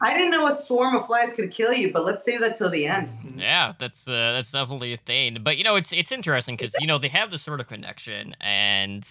I 0.01 0.15
didn't 0.15 0.33
know 0.33 0.49
a 0.49 0.53
swarm 0.53 0.97
of 0.97 1.07
flies 1.07 1.33
could 1.33 1.53
kill 1.53 1.73
you, 1.73 1.93
but 1.93 2.05
let's 2.05 2.25
save 2.25 2.41
that 2.41 2.57
till 2.57 2.71
the 2.71 2.87
end. 2.87 3.09
Yeah, 3.37 3.73
that's 3.79 4.09
uh, 4.09 4.33
that's 4.33 4.51
definitely 4.51 4.93
a 4.93 4.97
thing. 4.97 5.39
But 5.41 5.59
you 5.59 5.65
know, 5.65 5.77
it's 5.77 5.93
it's 5.93 6.11
interesting 6.11 6.57
because 6.57 6.75
you 6.81 6.89
know 6.89 6.99
they 6.99 7.09
have 7.09 7.31
this 7.31 7.43
sort 7.43 7.61
of 7.61 7.69
connection, 7.69 8.35
and 8.41 9.07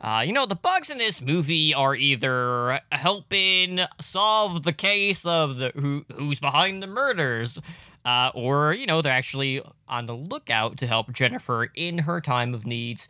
uh, 0.00 0.22
you 0.26 0.32
know 0.32 0.46
the 0.46 0.54
bugs 0.54 0.90
in 0.90 0.98
this 0.98 1.20
movie 1.20 1.74
are 1.74 1.94
either 1.94 2.80
helping 2.92 3.80
solve 4.00 4.62
the 4.64 4.72
case 4.72 5.24
of 5.24 5.56
the 5.58 5.72
who 5.76 6.04
who's 6.16 6.40
behind 6.40 6.82
the 6.82 6.86
murders, 6.86 7.58
uh, 8.04 8.30
or 8.34 8.72
you 8.72 8.86
know 8.86 9.02
they're 9.02 9.12
actually 9.12 9.62
on 9.88 10.06
the 10.06 10.14
lookout 10.16 10.76
to 10.78 10.86
help 10.86 11.12
Jennifer 11.12 11.68
in 11.74 11.98
her 11.98 12.20
time 12.20 12.54
of 12.54 12.66
needs, 12.66 13.08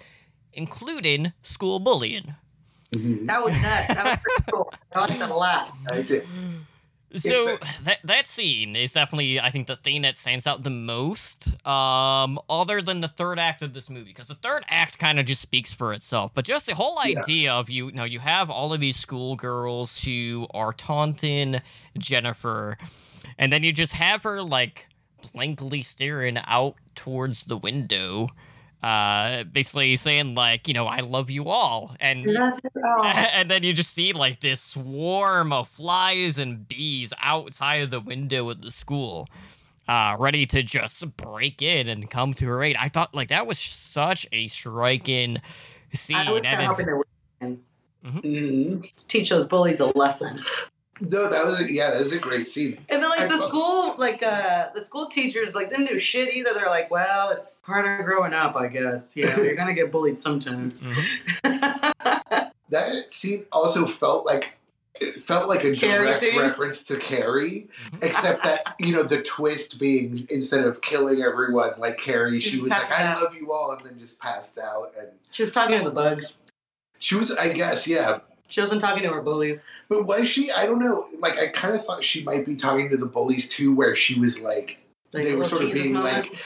including 0.53 1.33
school 1.43 1.79
bullying. 1.79 2.35
Mhm. 2.95 3.27
That 3.27 3.45
was 3.45 3.55
nuts. 3.55 3.87
That 3.89 4.05
was 4.05 4.17
pretty 4.17 4.51
cool. 4.53 4.73
I 4.93 5.01
liked 5.01 5.19
that 5.21 5.31
a 5.31 5.35
lot. 5.35 5.73
I 5.93 6.03
did. 6.03 6.27
So 7.17 7.59
that 7.83 7.99
that 8.05 8.27
scene 8.27 8.77
is 8.77 8.93
definitely, 8.93 9.41
I 9.41 9.51
think, 9.51 9.67
the 9.67 9.77
thing 9.77 10.03
that 10.03 10.17
stands 10.17 10.47
out 10.47 10.63
the 10.63 10.71
most. 10.71 11.49
Um, 11.67 12.39
other 12.49 12.81
than 12.81 13.01
the 13.01 13.09
third 13.09 13.39
act 13.39 13.63
of 13.63 13.73
this 13.73 13.91
movie, 13.91 14.11
because 14.11 14.29
the 14.29 14.37
third 14.37 14.65
act 14.69 14.99
kind 14.99 15.19
of 15.19 15.27
just 15.27 15.41
speaks 15.43 15.73
for 15.73 15.93
itself. 15.93 16.31
But 16.35 16.45
just 16.45 16.67
the 16.67 16.75
whole 16.75 16.99
Yeah. 17.05 17.19
idea 17.19 17.53
of 17.53 17.69
you, 17.69 17.87
you 17.87 17.93
know, 17.93 18.05
you 18.05 18.21
have 18.21 18.49
all 18.51 18.73
of 18.73 18.81
these 18.81 18.97
schoolgirls 18.97 20.01
who 20.03 20.47
are 20.55 20.73
taunting 20.73 21.61
Jennifer, 21.99 22.79
and 23.39 23.53
then 23.53 23.63
you 23.65 23.73
just 23.73 23.95
have 23.95 24.23
her 24.23 24.41
like 24.43 24.87
blankly 25.33 25.83
staring 25.83 26.39
out 26.47 26.77
towards 26.95 27.45
the 27.45 27.57
window, 27.57 28.29
uh, 28.83 29.45
basically 29.45 29.95
saying 29.97 30.35
like, 30.35 30.67
you 30.69 30.75
know, 30.75 30.87
I 30.87 31.01
love 31.01 31.31
you 31.31 31.49
all, 31.49 31.95
and 32.01 32.27
all. 32.37 32.59
and 33.05 33.51
then 33.51 33.63
you 33.63 33.73
just 33.73 33.93
see 33.93 34.13
like 34.13 34.41
this 34.41 34.61
swarm 34.61 35.53
of 35.53 35.69
flies 35.69 36.39
and 36.39 36.67
bees 36.67 37.13
outside 37.21 37.83
of 37.83 37.91
the 37.91 38.01
window 38.01 38.49
of 38.51 38.63
the 38.63 38.71
school, 38.71 39.29
uh, 39.89 40.17
ready 40.19 40.47
to 40.47 40.63
just 40.63 41.17
break 41.17 41.61
in 41.63 41.89
and 41.89 42.11
come 42.11 42.33
to 42.35 42.47
her 42.47 42.63
aid. 42.63 42.77
I 42.79 42.89
thought 42.89 43.15
like 43.15 43.29
that 43.29 43.47
was 43.47 43.59
such 43.59 44.27
a 44.33 44.49
striking 44.49 45.39
scene. 45.93 46.17
I 46.17 46.31
was 46.33 46.45
and 46.45 46.57
kind 46.59 46.71
of 46.71 46.79
it's- 46.81 46.87
hoping 46.87 46.87
they 47.41 47.47
would 47.53 47.59
Mhm. 48.25 48.93
teach 49.09 49.29
those 49.29 49.47
bullies 49.47 49.79
a 49.81 49.87
lesson. 49.97 50.43
No, 51.01 51.29
that 51.31 51.45
was 51.45 51.61
a, 51.61 51.73
yeah, 51.73 51.91
that 51.91 51.99
was 52.03 52.13
a 52.13 52.19
great 52.19 52.47
scene. 52.47 52.79
And 52.89 53.03
then 53.03 53.09
like 53.11 53.21
I 53.21 53.27
the 53.27 53.39
thought- 53.39 53.49
school, 53.49 53.95
like 53.99 54.23
uh 54.23 54.69
the 54.75 54.85
school 54.85 55.07
teachers 55.09 55.55
like 55.55 55.71
didn't 55.71 55.87
do 55.87 55.99
shit 55.99 56.35
either. 56.35 56.53
They're 56.55 56.67
like, 56.69 56.91
well, 56.91 57.31
it's 57.31 57.57
part 57.65 57.87
of 57.87 58.05
growing 58.05 58.33
up, 58.35 58.55
I 58.57 58.69
guess. 58.69 59.17
You 59.17 59.25
know, 59.29 59.37
you're 59.43 59.55
gonna 59.57 59.75
get 59.75 59.91
bullied 59.91 60.19
sometimes. 60.19 60.87
Mhm. 60.87 61.93
That 62.71 63.11
scene 63.13 63.47
also 63.51 63.85
felt 63.85 64.25
like 64.25 64.53
it 65.01 65.21
felt 65.21 65.49
like 65.49 65.65
a 65.65 65.75
Carrie 65.75 66.05
direct 66.05 66.21
scene? 66.21 66.39
reference 66.39 66.85
to 66.85 66.99
Carrie, 66.99 67.69
Mhm. 67.95 68.05
except 68.05 68.45
that 68.45 68.77
you 68.79 68.93
know 68.95 69.03
the 69.03 69.23
twist 69.23 69.81
being 69.81 70.25
instead 70.31 70.65
of 70.65 70.81
killing 70.81 71.21
everyone 71.23 71.73
like 71.79 71.99
Carrie, 71.99 72.39
She 72.39 72.51
she, 72.51 72.57
was 72.63 72.71
like, 72.71 72.83
passed 72.83 72.93
"I 73.01 73.03
out. 73.07 73.21
love 73.23 73.35
you 73.35 73.51
all," 73.51 73.73
and 73.73 73.85
then 73.85 73.99
just 73.99 74.21
passed 74.21 74.57
out. 74.59 74.93
And 74.97 75.09
she 75.33 75.43
was 75.43 75.51
talking 75.51 75.79
to 75.79 75.85
the 75.85 75.91
bugs. 75.91 76.37
she 76.99 77.17
was, 77.17 77.33
I 77.33 77.49
guess, 77.53 77.89
yeah. 77.89 78.21
She 78.51 78.61
wasn't 78.61 78.81
talking 78.81 79.03
to 79.05 79.11
her 79.11 79.23
bullies. 79.23 79.63
But 79.89 80.07
was 80.07 80.29
she? 80.29 80.51
I 80.51 80.67
don't 80.67 80.79
know. 80.79 81.09
Like, 81.19 81.39
I 81.39 81.49
kind 81.49 81.75
of 81.75 81.85
thought 81.85 82.05
she 82.05 82.23
might 82.23 82.45
be 82.45 82.57
talking 82.57 82.91
to 82.91 82.97
the 82.97 83.07
bullies 83.07 83.49
too, 83.49 83.75
where 83.75 83.95
she 83.95 84.19
was 84.19 84.41
like, 84.41 84.79
Like 85.13 85.25
they 85.25 85.35
were 85.35 85.45
sort 85.45 85.63
of 85.63 85.73
being 85.73 85.95
like, 85.95 86.37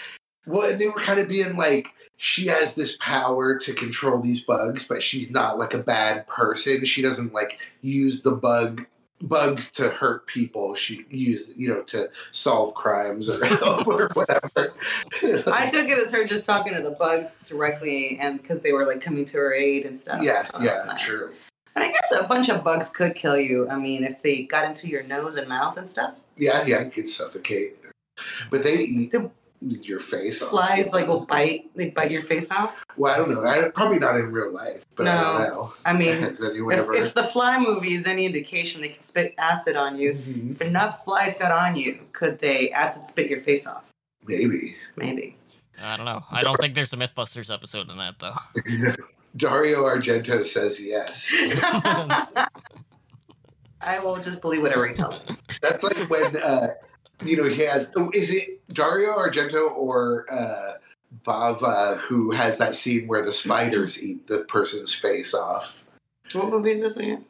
well, 0.46 0.70
and 0.70 0.80
they 0.80 0.88
were 0.88 1.00
kind 1.00 1.20
of 1.20 1.28
being 1.28 1.56
like, 1.56 1.88
she 2.16 2.46
has 2.46 2.74
this 2.74 2.96
power 3.00 3.58
to 3.58 3.72
control 3.74 4.20
these 4.20 4.40
bugs, 4.40 4.86
but 4.86 5.02
she's 5.02 5.30
not 5.30 5.58
like 5.58 5.74
a 5.74 5.78
bad 5.78 6.26
person. 6.26 6.84
She 6.84 7.02
doesn't 7.02 7.32
like 7.32 7.58
use 7.80 8.22
the 8.22 8.32
bug 8.32 8.86
bugs 9.20 9.70
to 9.72 9.90
hurt 9.90 10.26
people. 10.26 10.74
She 10.74 11.04
used, 11.10 11.56
you 11.56 11.68
know, 11.68 11.82
to 11.84 12.10
solve 12.30 12.74
crimes 12.74 13.28
or, 13.28 13.44
or 13.86 14.08
whatever. 14.14 14.72
I 15.46 15.68
took 15.70 15.88
it 15.88 15.98
as 15.98 16.12
her 16.12 16.24
just 16.24 16.44
talking 16.44 16.74
to 16.74 16.82
the 16.82 16.90
bugs 16.90 17.36
directly, 17.46 18.18
and 18.20 18.40
because 18.40 18.62
they 18.62 18.72
were 18.72 18.86
like 18.86 19.00
coming 19.00 19.24
to 19.26 19.38
her 19.38 19.54
aid 19.54 19.86
and 19.86 20.00
stuff. 20.00 20.22
yeah, 20.22 20.46
So, 20.46 20.62
yeah, 20.62 20.96
true. 20.98 21.32
And 21.74 21.84
I 21.84 21.88
guess 21.92 22.12
a 22.12 22.24
bunch 22.26 22.48
of 22.48 22.62
bugs 22.62 22.90
could 22.90 23.14
kill 23.14 23.36
you. 23.36 23.68
I 23.68 23.76
mean, 23.76 24.04
if 24.04 24.22
they 24.22 24.42
got 24.42 24.64
into 24.64 24.88
your 24.88 25.02
nose 25.02 25.36
and 25.36 25.48
mouth 25.48 25.76
and 25.76 25.88
stuff. 25.88 26.14
Yeah, 26.36 26.64
yeah, 26.66 26.82
you 26.84 26.90
could 26.90 27.08
suffocate. 27.08 27.76
But 28.50 28.62
they 28.62 28.74
eat 28.74 29.10
The 29.10 29.30
your 29.60 29.98
face 30.00 30.42
off. 30.42 30.50
Flies 30.50 30.92
like 30.92 31.06
will 31.08 31.24
bite. 31.26 31.70
They 31.74 31.88
bite 31.90 32.10
your 32.10 32.22
face 32.22 32.50
off. 32.50 32.74
Well, 32.96 33.12
I 33.12 33.16
don't 33.16 33.30
know. 33.30 33.42
I, 33.44 33.70
probably 33.70 33.98
not 33.98 34.16
in 34.16 34.30
real 34.30 34.52
life, 34.52 34.84
but 34.94 35.08
I 35.08 35.14
don't 35.22 35.42
No. 35.42 35.48
know. 35.48 35.72
I 35.86 35.92
mean, 35.94 36.16
Has 36.22 36.42
anyone 36.42 36.74
if, 36.74 36.80
ever? 36.80 36.94
if 36.94 37.14
the 37.14 37.24
fly 37.24 37.58
movie 37.58 37.94
is 37.94 38.06
any 38.06 38.26
indication, 38.26 38.82
they 38.82 38.90
can 38.90 39.02
spit 39.02 39.34
acid 39.38 39.74
on 39.76 39.98
you. 39.98 40.12
Mhm. 40.12 40.50
If 40.52 40.60
enough 40.60 41.04
flies 41.04 41.38
got 41.38 41.50
on 41.50 41.76
you, 41.76 42.00
could 42.12 42.38
they 42.40 42.70
acid 42.70 43.06
spit 43.06 43.28
your 43.30 43.40
face 43.40 43.66
off? 43.66 43.84
Maybe. 44.26 44.76
Maybe. 44.96 45.36
I 45.82 45.96
don't 45.96 46.06
know. 46.06 46.22
I 46.30 46.42
don't 46.42 46.56
think 46.56 46.74
there's 46.74 46.92
a 46.92 46.96
MythBusters 46.96 47.52
episode 47.52 47.88
in 47.90 47.96
that 47.98 48.18
though. 48.18 48.36
Dario 49.36 49.84
Argento 49.84 50.44
says 50.44 50.80
yes. 50.80 51.34
I 53.80 53.98
will 53.98 54.16
just 54.16 54.40
believe 54.40 54.62
whatever 54.62 54.86
he 54.86 54.94
tells 54.94 55.20
me. 55.28 55.36
That's 55.60 55.82
like 55.82 56.08
when 56.08 56.36
uh, 56.36 56.74
you 57.24 57.36
know 57.36 57.48
he 57.48 57.62
has. 57.62 57.90
Is 58.14 58.34
it 58.34 58.60
Dario 58.72 59.12
Argento 59.12 59.70
or 59.72 60.26
uh, 60.32 60.74
Bava 61.24 61.98
who 62.00 62.30
has 62.30 62.58
that 62.58 62.76
scene 62.76 63.06
where 63.06 63.22
the 63.22 63.32
spiders 63.32 64.02
eat 64.02 64.26
the 64.26 64.40
person's 64.44 64.94
face 64.94 65.34
off? 65.34 65.84
What 66.32 66.48
movie 66.48 66.72
is 66.72 66.80
this 66.80 66.96
again? 66.96 67.24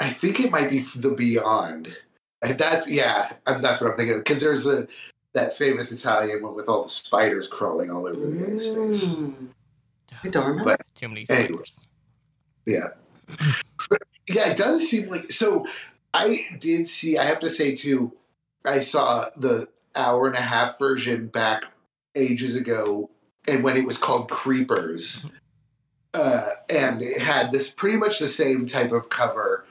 I 0.00 0.10
think 0.10 0.40
it 0.40 0.50
might 0.50 0.70
be 0.70 0.80
The 0.80 1.10
Beyond. 1.10 1.96
And 2.42 2.58
That's 2.58 2.90
yeah, 2.90 3.32
and 3.46 3.64
that's 3.64 3.80
what 3.80 3.90
I'm 3.90 3.96
thinking 3.96 4.16
of 4.16 4.24
because 4.24 4.40
there's 4.40 4.66
a 4.66 4.86
that 5.32 5.54
famous 5.54 5.90
Italian 5.90 6.42
one 6.42 6.54
with 6.54 6.68
all 6.68 6.84
the 6.84 6.90
spiders 6.90 7.48
crawling 7.48 7.90
all 7.90 8.06
over 8.06 8.26
the 8.26 8.36
guy's 8.36 8.66
face. 8.66 9.14
I 10.24 10.28
don't 10.28 10.46
remember. 10.46 10.76
But- 10.76 10.86
Too 10.94 11.08
many 11.08 11.26
Anyway. 11.28 11.64
Yeah. 12.66 12.88
Yeah, 14.26 14.46
it 14.48 14.56
does 14.56 14.88
seem 14.88 15.10
like 15.10 15.30
so. 15.30 15.66
I 16.14 16.46
did 16.58 16.88
see. 16.88 17.18
I 17.18 17.24
have 17.24 17.40
to 17.40 17.50
say 17.50 17.74
too. 17.74 18.10
I 18.64 18.80
saw 18.80 19.28
the 19.36 19.68
hour 19.94 20.26
and 20.26 20.34
a 20.34 20.40
half 20.40 20.78
version 20.78 21.26
back 21.26 21.64
ages 22.14 22.56
ago, 22.56 23.10
and 23.46 23.62
when 23.62 23.76
it 23.76 23.84
was 23.84 23.98
called 23.98 24.30
Creepers, 24.30 25.26
uh, 26.14 26.50
and 26.70 27.02
it 27.02 27.20
had 27.20 27.52
this 27.52 27.68
pretty 27.68 27.98
much 27.98 28.18
the 28.18 28.30
same 28.30 28.66
type 28.66 28.92
of 28.92 29.10
cover. 29.10 29.66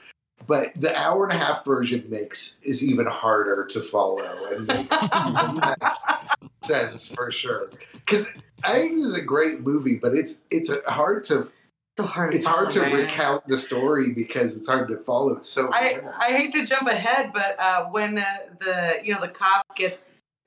But 0.46 0.70
the 0.76 0.96
hour 0.96 1.24
and 1.24 1.32
a 1.32 1.44
half 1.44 1.64
version 1.64 2.04
makes 2.08 2.54
is 2.62 2.84
even 2.84 3.06
harder 3.06 3.64
to 3.70 3.82
follow 3.82 4.22
and 4.52 4.68
makes 4.68 5.08
even 5.16 5.56
less 5.56 6.00
sense 6.62 7.08
for 7.08 7.32
sure. 7.32 7.70
Because 7.94 8.28
I 8.64 8.72
think 8.74 8.96
this 8.96 9.04
is 9.04 9.16
a 9.16 9.22
great 9.22 9.60
movie, 9.60 9.96
but 10.00 10.14
it's 10.16 10.40
it's 10.50 10.70
hard 10.86 11.24
to 11.24 11.50
so 11.96 12.04
hard. 12.04 12.32
to 12.32 12.38
it's 12.38 12.46
hard 12.46 12.70
to 12.72 12.80
man. 12.80 12.92
recount 12.92 13.46
the 13.46 13.56
story 13.58 14.12
because 14.12 14.56
it's 14.56 14.66
hard 14.68 14.88
to 14.88 14.96
follow 14.98 15.36
it 15.36 15.44
so 15.44 15.70
I, 15.72 16.00
I 16.18 16.28
hate 16.36 16.52
to 16.52 16.64
jump 16.66 16.88
ahead, 16.88 17.32
but 17.32 17.58
uh, 17.60 17.84
when 17.86 18.18
uh, 18.18 18.24
the 18.60 19.00
you 19.04 19.14
know 19.14 19.20
the 19.20 19.28
cop 19.28 19.64
gets 19.76 20.02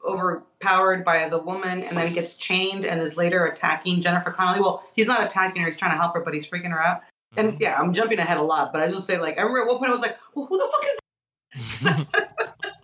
overpowered 0.06 1.04
by 1.06 1.28
the 1.30 1.38
woman 1.40 1.84
and 1.84 1.98
then 1.98 2.14
gets 2.14 2.34
chained 2.34 2.86
and 2.86 3.02
is 3.02 3.18
later 3.18 3.46
attacking 3.46 4.02
Jennifer 4.02 4.32
Connelly. 4.32 4.60
Well, 4.62 4.84
he's 4.94 5.08
not 5.08 5.24
attacking 5.24 5.62
her; 5.62 5.68
he's 5.68 5.78
trying 5.78 5.92
to 5.92 5.98
help 5.98 6.14
her, 6.16 6.22
but 6.22 6.34
he's 6.34 6.50
freaking 6.50 6.72
her 6.72 6.82
out. 6.84 7.02
And 7.36 7.54
Mhm. 7.54 7.60
yeah, 7.60 7.78
I'm 7.80 7.94
jumping 7.94 8.20
ahead 8.20 8.38
a 8.38 8.42
lot, 8.42 8.72
but 8.74 8.82
I 8.82 8.90
just 8.90 9.06
say 9.08 9.18
like 9.20 9.38
I 9.38 9.42
remember 9.42 9.62
at 9.62 9.68
one 9.68 9.78
point 9.78 9.90
I 9.90 9.94
was 9.94 10.02
like, 10.02 10.18
well, 10.34 10.46
who 10.48 10.58
the 10.58 10.70
fuck 10.72 10.86
is 10.86 12.08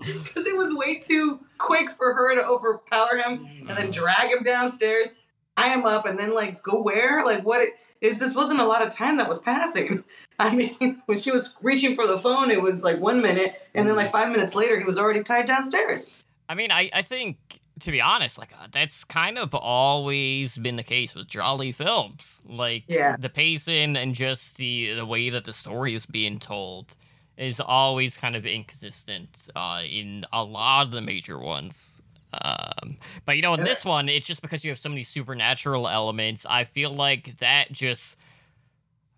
because 0.23 0.45
it 0.45 0.55
was 0.57 0.73
way 0.73 0.99
too 0.99 1.39
quick 1.57 1.89
for 1.91 2.13
her 2.13 2.35
to 2.35 2.45
overpower 2.45 3.17
him 3.17 3.47
and 3.67 3.77
then 3.77 3.91
drag 3.91 4.29
him 4.31 4.43
downstairs, 4.43 5.09
tie 5.57 5.67
am 5.67 5.85
up, 5.85 6.05
and 6.05 6.17
then 6.17 6.33
like 6.33 6.63
go 6.63 6.81
where? 6.81 7.25
Like 7.25 7.43
what? 7.43 7.61
It, 7.61 7.73
it, 8.01 8.19
this 8.19 8.35
wasn't 8.35 8.59
a 8.59 8.65
lot 8.65 8.85
of 8.85 8.93
time 8.93 9.17
that 9.17 9.29
was 9.29 9.39
passing. 9.39 10.03
I 10.39 10.53
mean, 10.55 11.01
when 11.05 11.17
she 11.17 11.31
was 11.31 11.55
reaching 11.61 11.95
for 11.95 12.07
the 12.07 12.19
phone, 12.19 12.51
it 12.51 12.61
was 12.61 12.83
like 12.83 12.99
one 12.99 13.21
minute, 13.21 13.61
and 13.73 13.87
then 13.87 13.95
like 13.95 14.11
five 14.11 14.31
minutes 14.31 14.55
later, 14.55 14.77
he 14.77 14.85
was 14.85 14.97
already 14.97 15.23
tied 15.23 15.47
downstairs. 15.47 16.23
I 16.49 16.55
mean, 16.55 16.71
I, 16.71 16.89
I 16.93 17.01
think 17.01 17.37
to 17.81 17.91
be 17.91 18.01
honest, 18.01 18.37
like 18.37 18.53
uh, 18.53 18.67
that's 18.71 19.03
kind 19.03 19.37
of 19.37 19.53
always 19.55 20.57
been 20.57 20.75
the 20.75 20.83
case 20.83 21.15
with 21.15 21.27
Giallo 21.27 21.71
films. 21.71 22.41
Like 22.47 22.83
Yeah. 22.87 23.15
the 23.17 23.29
pacing 23.29 23.97
and 23.97 24.13
just 24.13 24.57
the 24.57 24.93
the 24.93 25.05
way 25.05 25.29
that 25.29 25.45
the 25.45 25.53
story 25.53 25.93
is 25.93 26.05
being 26.05 26.39
told 26.39 26.95
is 27.37 27.59
always 27.59 28.15
kind 28.15 28.35
of 28.35 28.45
inconsistent 28.45 29.29
uh, 29.55 29.81
in 29.89 30.23
a 30.31 30.43
lot 30.43 30.85
of 30.85 30.91
the 30.91 31.01
major 31.01 31.39
ones. 31.39 32.01
Um, 32.41 32.97
but 33.25 33.35
you 33.35 33.41
know, 33.41 33.53
in 33.53 33.63
this 33.63 33.85
one, 33.85 34.09
it's 34.09 34.27
just 34.27 34.41
because 34.41 34.63
you 34.63 34.71
have 34.71 34.79
so 34.79 34.89
many 34.89 35.03
supernatural 35.03 35.87
elements. 35.87 36.45
I 36.49 36.63
feel 36.63 36.93
like 36.93 37.37
that 37.37 37.71
just 37.71 38.17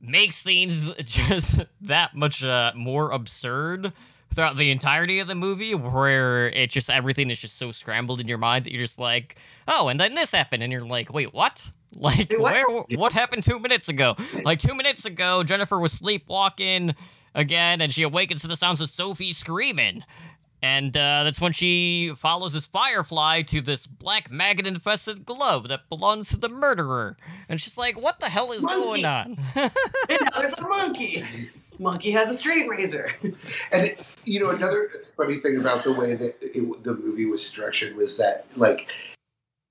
makes 0.01 0.43
things 0.43 0.93
just 0.99 1.61
that 1.81 2.15
much 2.15 2.43
uh, 2.43 2.71
more 2.75 3.11
absurd 3.11 3.93
throughout 4.33 4.57
the 4.57 4.69
entirety 4.69 5.19
of 5.19 5.27
the 5.27 5.35
movie 5.35 5.73
where 5.73 6.49
it's 6.49 6.73
just 6.73 6.89
everything 6.89 7.29
is 7.29 7.39
just 7.39 7.57
so 7.57 7.71
scrambled 7.71 8.19
in 8.19 8.27
your 8.27 8.37
mind 8.37 8.65
that 8.65 8.71
you're 8.71 8.81
just 8.81 8.99
like 8.99 9.37
oh 9.67 9.87
and 9.87 9.97
then 9.97 10.13
this 10.13 10.31
happened 10.31 10.61
and 10.61 10.73
you're 10.73 10.85
like 10.85 11.13
wait 11.13 11.33
what 11.33 11.71
like 11.95 12.29
Wait, 12.31 12.39
what? 12.39 12.53
where 12.53 12.99
what 12.99 13.13
happened 13.13 13.43
two 13.43 13.59
minutes 13.59 13.87
ago 13.87 14.13
like 14.43 14.59
two 14.59 14.75
minutes 14.75 15.05
ago 15.05 15.41
jennifer 15.41 15.79
was 15.79 15.93
sleepwalking 15.93 16.93
again 17.33 17.79
and 17.79 17.93
she 17.93 18.01
awakens 18.03 18.41
to 18.41 18.47
the 18.47 18.57
sounds 18.57 18.81
of 18.81 18.89
sophie 18.89 19.31
screaming 19.31 20.03
and 20.61 20.95
uh, 20.95 21.23
that's 21.23 21.39
when 21.41 21.51
she 21.51 22.13
follows 22.17 22.53
this 22.53 22.65
firefly 22.65 23.41
to 23.43 23.61
this 23.61 23.85
black 23.85 24.31
maggot 24.31 24.65
infested 24.65 25.25
glove 25.25 25.67
that 25.67 25.87
belongs 25.89 26.29
to 26.29 26.37
the 26.37 26.49
murderer. 26.49 27.17
And 27.49 27.61
she's 27.61 27.77
like, 27.77 27.99
what 27.99 28.19
the 28.19 28.27
hell 28.27 28.51
is 28.51 28.63
Monkey. 28.63 28.81
going 28.81 29.05
on? 29.05 29.37
And 29.55 30.19
now 30.21 30.39
there's 30.39 30.53
a 30.53 30.61
monkey. 30.61 31.23
Monkey 31.79 32.11
has 32.11 32.29
a 32.29 32.37
straight 32.37 32.69
razor. 32.69 33.11
And 33.71 33.95
you 34.25 34.39
know, 34.39 34.49
another 34.49 34.89
funny 35.17 35.37
thing 35.39 35.57
about 35.57 35.83
the 35.83 35.93
way 35.93 36.15
that 36.15 36.35
it, 36.41 36.83
the 36.83 36.95
movie 36.95 37.25
was 37.25 37.45
structured 37.45 37.95
was 37.95 38.17
that 38.17 38.45
like 38.55 38.87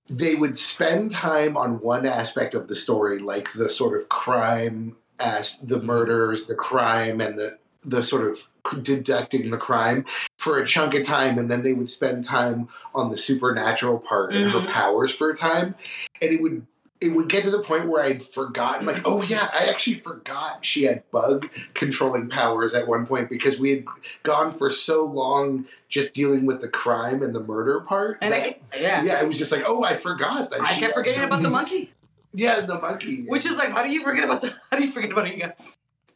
they 0.08 0.34
would 0.34 0.58
spend 0.58 1.10
time 1.10 1.56
on 1.56 1.80
one 1.80 2.04
aspect 2.04 2.54
of 2.54 2.68
the 2.68 2.76
story, 2.76 3.18
like 3.18 3.52
the 3.52 3.68
sort 3.68 3.98
of 3.98 4.08
crime 4.10 4.96
as 5.18 5.56
the 5.62 5.80
murders, 5.80 6.44
the 6.44 6.54
crime, 6.54 7.20
and 7.20 7.38
the 7.38 7.56
the 7.84 8.02
sort 8.02 8.26
of 8.30 8.38
deducting 8.82 9.50
the 9.50 9.58
crime 9.58 10.04
for 10.38 10.58
a 10.58 10.66
chunk 10.66 10.94
of 10.94 11.02
time 11.02 11.38
and 11.38 11.50
then 11.50 11.62
they 11.62 11.72
would 11.74 11.88
spend 11.88 12.24
time 12.24 12.68
on 12.94 13.10
the 13.10 13.16
supernatural 13.16 13.98
part 13.98 14.34
and 14.34 14.46
Mhm. 14.52 14.64
her 14.66 14.72
powers 14.72 15.14
for 15.14 15.30
a 15.30 15.34
time 15.36 15.74
and 16.22 16.32
it 16.32 16.40
would 16.42 16.66
it 17.00 17.08
would 17.10 17.28
get 17.28 17.44
to 17.44 17.50
the 17.50 17.58
point 17.62 17.86
where 17.86 18.02
I'd 18.02 18.22
forgotten, 18.22 18.86
like, 18.86 19.02
oh 19.04 19.20
yeah, 19.20 19.50
I 19.52 19.66
actually 19.66 19.98
forgot 19.98 20.64
she 20.64 20.84
had 20.84 21.02
bug 21.10 21.50
controlling 21.74 22.30
powers 22.30 22.72
at 22.72 22.88
one 22.88 23.04
point 23.04 23.28
because 23.28 23.58
we 23.58 23.70
had 23.70 23.84
gone 24.22 24.56
for 24.56 24.70
so 24.70 25.04
long 25.04 25.66
just 25.90 26.14
dealing 26.14 26.46
with 26.46 26.62
the 26.62 26.68
crime 26.68 27.22
and 27.22 27.34
the 27.34 27.40
murder 27.40 27.80
part. 27.80 28.16
And 28.22 28.32
that- 28.32 28.42
I, 28.72 28.78
yeah. 28.80 29.02
yeah, 29.02 29.20
it 29.20 29.26
was 29.28 29.36
just 29.36 29.52
like, 29.52 29.64
oh, 29.66 29.84
I 29.84 29.94
forgot 29.96 30.48
that. 30.50 30.62
I 30.62 30.72
she 30.74 30.80
kept 30.80 30.94
forgetting 30.94 31.20
actually- 31.20 31.26
about 31.26 31.42
the 31.42 31.50
monkey. 31.58 31.92
Yeah, 32.32 32.60
the 32.60 32.80
monkey. 32.80 33.24
Which 33.26 33.44
is 33.44 33.56
like, 33.58 33.70
how 33.72 33.82
do 33.82 33.90
you 33.90 34.02
forget 34.02 34.24
about 34.24 34.40
the? 34.40 34.54
How 34.70 34.78
do 34.78 34.84
you 34.86 34.90
forget 34.92 35.10
about 35.12 35.26
Inga? 35.26 35.54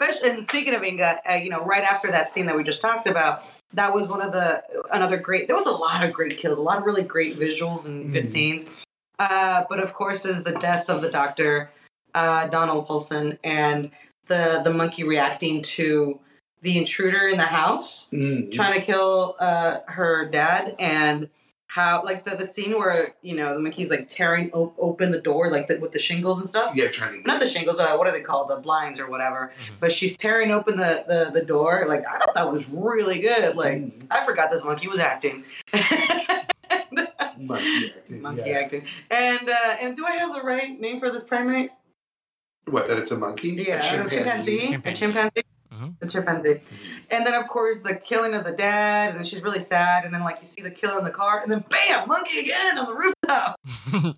Especially, 0.01 0.31
and 0.31 0.45
speaking 0.47 0.75
of 0.75 0.85
Inga, 0.85 1.21
uh, 1.29 1.35
you 1.35 1.51
know, 1.51 1.65
right 1.65 1.83
after 1.83 2.11
that 2.13 2.31
scene 2.33 2.47
that 2.47 2.57
we 2.57 2.63
just 2.63 2.81
talked 2.81 3.07
about, 3.09 3.43
that 3.73 3.93
was 3.93 4.09
one 4.09 4.21
of 4.23 4.33
the 4.33 4.63
another 4.93 5.17
great. 5.17 5.49
There 5.49 5.57
was 5.57 5.67
a 5.67 5.73
lot 5.73 6.05
of 6.05 6.13
great 6.13 6.37
kills, 6.39 6.57
a 6.59 6.63
lot 6.63 6.79
of 6.79 6.85
really 6.85 7.03
great 7.03 7.37
visuals 7.39 7.87
and 7.87 8.13
good 8.13 8.25
Mhm. 8.25 8.29
scenes. 8.29 8.71
Uh, 9.19 9.65
but 9.69 9.81
of 9.81 9.95
course, 9.95 10.25
is 10.25 10.45
the 10.45 10.53
death 10.53 10.89
of 10.89 11.03
the 11.03 11.11
doctor, 11.11 11.71
uh, 12.15 12.47
Donald 12.47 12.87
Pleasence, 12.87 13.39
and 13.43 13.91
the 14.27 14.61
the 14.63 14.73
monkey 14.73 15.03
reacting 15.03 15.63
to 15.63 16.21
the 16.63 16.79
intruder 16.79 17.27
in 17.29 17.37
the 17.39 17.47
house 17.47 18.07
Mm. 18.13 18.53
trying 18.53 18.75
to 18.75 18.81
kill 18.81 19.37
uh, 19.41 19.79
her 19.87 20.27
dad 20.27 20.77
and 20.79 21.29
how 21.71 22.03
like 22.03 22.25
the, 22.25 22.35
the 22.35 22.47
scene 22.47 22.73
where 22.73 23.15
you 23.23 23.37
know 23.37 23.53
the 23.55 23.61
monkey's 23.61 23.91
like 23.91 24.09
tearing 24.09 24.51
op- 24.53 24.75
open 24.79 25.11
the 25.11 25.21
door 25.21 25.51
like 25.51 25.69
the, 25.69 25.77
with 25.79 25.93
the 25.93 25.99
shingles 25.99 26.41
and 26.41 26.49
stuff 26.49 26.75
yeah, 26.75 26.89
trying 26.89 27.13
to. 27.13 27.27
not 27.29 27.39
the 27.41 27.47
shingles 27.47 27.79
uh, 27.79 27.95
what 27.97 28.07
are 28.09 28.13
they 28.13 28.23
called 28.23 28.49
the 28.49 28.57
blinds 28.57 28.99
or 28.99 29.09
whatever 29.11 29.53
Mhm. 29.61 29.75
but 29.79 29.93
she's 29.93 30.17
tearing 30.17 30.51
open 30.51 30.79
the, 30.79 31.05
the 31.07 31.31
the 31.39 31.45
door 31.45 31.85
like 31.87 32.05
i 32.07 32.19
thought 32.19 32.35
that 32.35 32.51
was 32.51 32.69
really 32.71 33.21
good 33.21 33.55
like 33.55 33.79
Mm. 33.79 34.07
i 34.11 34.25
forgot 34.25 34.51
this 34.51 34.65
monkey 34.65 34.89
was 34.89 34.99
acting 34.99 35.45
monkey 37.41 37.93
acting. 37.95 38.23
monkey 38.23 38.43
yeah. 38.47 38.59
acting 38.59 38.85
and 39.11 39.49
uh 39.49 39.77
and 39.81 39.95
do 39.97 40.05
i 40.07 40.13
have 40.13 40.33
the 40.35 40.41
right 40.43 40.81
name 40.81 40.99
for 40.99 41.11
this 41.11 41.23
primate 41.25 41.71
What? 42.67 42.89
That 42.89 42.99
it's 42.99 43.11
a 43.13 43.19
monkey? 43.19 43.51
yeah, 43.67 43.77
a 43.77 44.07
a 44.07 44.11
chimpanzee. 44.11 44.59
A 44.59 44.69
Chimpanzee. 44.73 45.01
chimpanzee. 45.01 45.43
Mhm. 45.79 45.99
The 46.01 46.07
chimpanzee. 46.09 46.61
And 47.11 47.27
then, 47.27 47.35
of 47.35 47.47
course, 47.49 47.83
the 47.83 47.95
killing 47.95 48.35
of 48.35 48.45
the 48.45 48.53
dad, 48.53 49.11
and 49.11 49.19
then 49.19 49.25
she's 49.25 49.43
really 49.43 49.61
sad. 49.61 50.05
And 50.05 50.13
then, 50.13 50.23
like, 50.23 50.39
you 50.41 50.47
see 50.47 50.63
the 50.63 50.71
killer 50.71 50.99
in 50.99 51.05
the 51.05 51.11
car, 51.11 51.41
and 51.43 51.51
then 51.53 51.65
bam, 51.69 52.09
monkey 52.09 52.41
again 52.41 52.79
on 52.79 52.87
the 52.87 52.95
rooftop. 52.95 53.57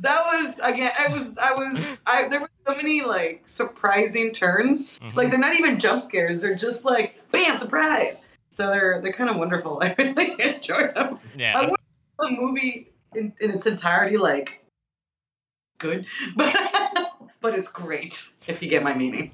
That 0.00 0.24
was 0.24 0.54
again. 0.60 0.90
I 0.98 1.12
was. 1.16 1.38
I 1.38 1.52
was. 1.54 1.78
I. 2.06 2.26
There 2.26 2.40
were 2.40 2.50
so 2.66 2.74
many 2.74 3.02
like 3.02 3.42
surprising 3.46 4.32
turns. 4.32 4.98
Mhm. 4.98 5.14
Like 5.14 5.30
they're 5.30 5.38
not 5.38 5.54
even 5.54 5.78
jump 5.78 6.02
scares. 6.02 6.42
They're 6.42 6.56
just 6.56 6.84
like 6.84 7.20
bam, 7.30 7.56
surprise. 7.56 8.20
So 8.50 8.66
they're 8.66 9.00
they're 9.00 9.12
kind 9.12 9.30
of 9.30 9.36
wonderful. 9.36 9.78
I 9.82 9.94
really 9.96 10.34
enjoyed 10.42 10.96
them. 10.96 11.20
yeah. 11.36 11.56
I 11.56 11.66
the 12.18 12.30
movie 12.30 12.90
in, 13.14 13.32
in 13.40 13.52
its 13.52 13.64
entirety 13.66 14.16
like 14.16 14.64
good, 15.78 16.06
but 16.36 16.56
but 17.40 17.56
it's 17.56 17.68
great 17.68 18.26
if 18.48 18.60
you 18.60 18.68
get 18.68 18.82
my 18.82 18.94
meaning. 18.94 19.32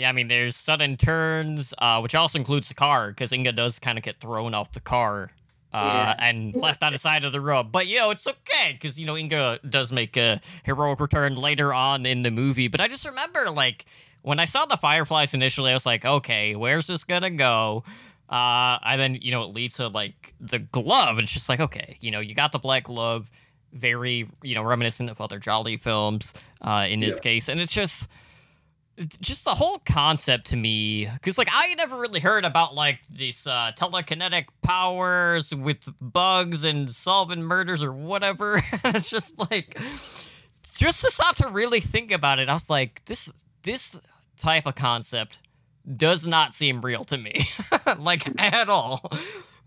Yeah, 0.00 0.08
I 0.08 0.12
mean, 0.12 0.28
there's 0.28 0.56
sudden 0.56 0.96
turns, 0.96 1.74
uh, 1.76 2.00
which 2.00 2.14
also 2.14 2.38
includes 2.38 2.68
the 2.68 2.74
car, 2.74 3.10
because 3.10 3.32
Inga 3.32 3.52
does 3.52 3.78
kind 3.78 3.98
of 3.98 4.02
get 4.04 4.18
thrown 4.18 4.54
off 4.54 4.72
the 4.72 4.80
car 4.80 5.28
uh, 5.74 5.76
Yeah. 5.76 6.14
and 6.18 6.56
left 6.56 6.82
on 6.82 6.92
the 6.94 6.98
side 6.98 7.22
of 7.22 7.32
the 7.32 7.40
road. 7.42 7.70
But, 7.70 7.86
you 7.86 7.98
know, 7.98 8.10
it's 8.10 8.26
okay, 8.26 8.72
because, 8.72 8.98
you 8.98 9.04
know, 9.04 9.14
Inga 9.14 9.60
does 9.68 9.92
make 9.92 10.16
a 10.16 10.40
heroic 10.64 11.00
return 11.00 11.36
later 11.36 11.74
on 11.74 12.06
in 12.06 12.22
the 12.22 12.30
movie. 12.30 12.66
But 12.68 12.80
I 12.80 12.88
just 12.88 13.04
remember, 13.04 13.50
like, 13.50 13.84
when 14.22 14.40
I 14.40 14.46
saw 14.46 14.64
the 14.64 14.78
Fireflies 14.78 15.34
initially, 15.34 15.70
I 15.70 15.74
was 15.74 15.84
like, 15.84 16.06
okay, 16.06 16.56
where's 16.56 16.86
this 16.86 17.04
gonna 17.04 17.28
go? 17.28 17.84
Uh, 18.30 18.78
and 18.82 18.98
then, 18.98 19.14
you 19.16 19.30
know, 19.32 19.42
it 19.42 19.52
leads 19.52 19.74
to, 19.76 19.88
like, 19.88 20.32
the 20.40 20.60
glove, 20.60 21.18
and 21.18 21.24
it's 21.24 21.32
just 21.34 21.50
like, 21.50 21.60
okay, 21.60 21.98
you 22.00 22.10
know, 22.10 22.20
you 22.20 22.34
got 22.34 22.52
the 22.52 22.58
black 22.58 22.84
glove, 22.84 23.30
very, 23.74 24.30
you 24.42 24.54
know, 24.54 24.62
reminiscent 24.62 25.10
of 25.10 25.20
other 25.20 25.38
giallo 25.38 25.76
films 25.76 26.32
uh, 26.62 26.86
in 26.88 27.00
this 27.00 27.16
Yeah. 27.16 27.20
case. 27.20 27.48
And 27.50 27.60
it's 27.60 27.74
just 27.74 28.08
just 29.20 29.44
the 29.44 29.54
whole 29.54 29.78
concept 29.86 30.46
to 30.48 30.56
me 30.56 31.06
because 31.14 31.38
like 31.38 31.48
i 31.52 31.74
never 31.74 31.96
really 31.96 32.20
heard 32.20 32.44
about 32.44 32.74
like 32.74 33.00
these 33.10 33.46
uh 33.46 33.72
telekinetic 33.76 34.46
powers 34.62 35.54
with 35.54 35.88
bugs 36.00 36.64
and 36.64 36.90
solving 36.90 37.42
murders 37.42 37.82
or 37.82 37.92
whatever. 37.92 38.60
It's 38.84 39.08
just 39.08 39.38
like 39.50 39.78
just 40.74 41.00
to 41.02 41.10
stop 41.10 41.36
to 41.36 41.48
really 41.48 41.80
think 41.80 42.10
about 42.10 42.38
it 42.38 42.48
i 42.48 42.54
was 42.54 42.68
like 42.68 43.02
this 43.06 43.32
this 43.62 43.98
type 44.36 44.66
of 44.66 44.74
concept 44.74 45.40
does 45.96 46.26
not 46.26 46.54
seem 46.54 46.80
real 46.80 47.04
to 47.04 47.16
me 47.16 47.40
like 47.98 48.28
at 48.40 48.68
all. 48.68 49.10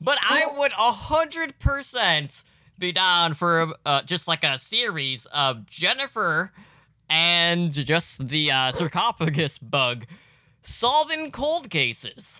But 0.01 0.17
i 0.21 0.45
would 0.57 0.71
a 0.73 0.91
hundred 0.91 1.57
percent 1.59 2.43
be 2.77 2.91
down 2.91 3.33
for 3.33 3.73
uh, 3.85 4.01
just 4.01 4.27
like 4.27 4.43
a 4.43 4.57
series 4.57 5.25
of 5.27 5.65
jennifer 5.67 6.51
and 7.53 7.71
just 7.71 8.27
the 8.27 8.51
uh, 8.51 8.71
sarcophagus 8.71 9.59
bug 9.59 10.05
solving 10.63 11.31
cold 11.31 11.69
cases. 11.69 12.39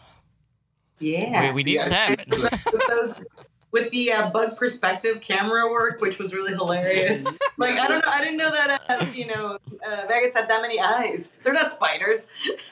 Yeah. 1.00 1.48
We, 1.50 1.52
we 1.54 1.64
need 1.64 1.76
Yeah. 1.76 1.90
that. 1.90 2.28
with, 2.30 3.24
with 3.72 3.92
the 3.92 4.12
uh, 4.12 4.30
bug 4.32 4.58
perspective 4.58 5.22
camera 5.22 5.70
work, 5.70 6.02
which 6.02 6.18
was 6.18 6.34
really 6.34 6.54
hilarious. 6.54 7.26
Like 7.58 7.78
I 7.78 7.88
don't 7.88 8.04
know, 8.04 8.12
I 8.12 8.20
didn't 8.24 8.38
know 8.38 8.50
that 8.52 8.82
uh, 8.90 9.06
you 9.14 9.28
know 9.28 9.60
uh, 9.88 10.06
maggots 10.10 10.36
had 10.36 10.50
that 10.50 10.62
many 10.64 10.80
eyes. 10.80 11.34
They're 11.44 11.54
not 11.54 11.72
spiders. 11.72 12.28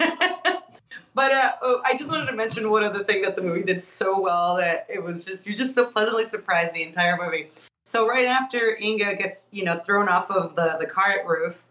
but 1.14 1.32
uh, 1.32 1.52
oh, 1.62 1.82
I 1.86 1.96
just 1.98 2.10
wanted 2.10 2.26
to 2.26 2.34
mention 2.34 2.70
one 2.72 2.84
other 2.84 3.04
thing 3.04 3.22
that 3.22 3.36
the 3.36 3.44
movie 3.44 3.62
did 3.62 3.84
so 3.84 4.20
well 4.20 4.56
that 4.56 4.88
it 4.90 5.04
was 5.04 5.24
just 5.24 5.46
you're 5.46 5.56
just 5.56 5.76
so 5.76 5.86
pleasantly 5.86 6.26
surprised 6.26 6.74
the 6.74 6.82
entire 6.82 7.16
movie. 7.16 7.52
So 7.86 8.08
right 8.08 8.26
after 8.26 8.76
Inga 8.82 9.16
gets 9.18 9.48
you 9.52 9.64
know 9.64 9.80
thrown 9.86 10.10
off 10.10 10.32
of 10.32 10.56
the 10.56 10.78
the 10.80 10.88
cart 10.88 11.28
roof. 11.28 11.64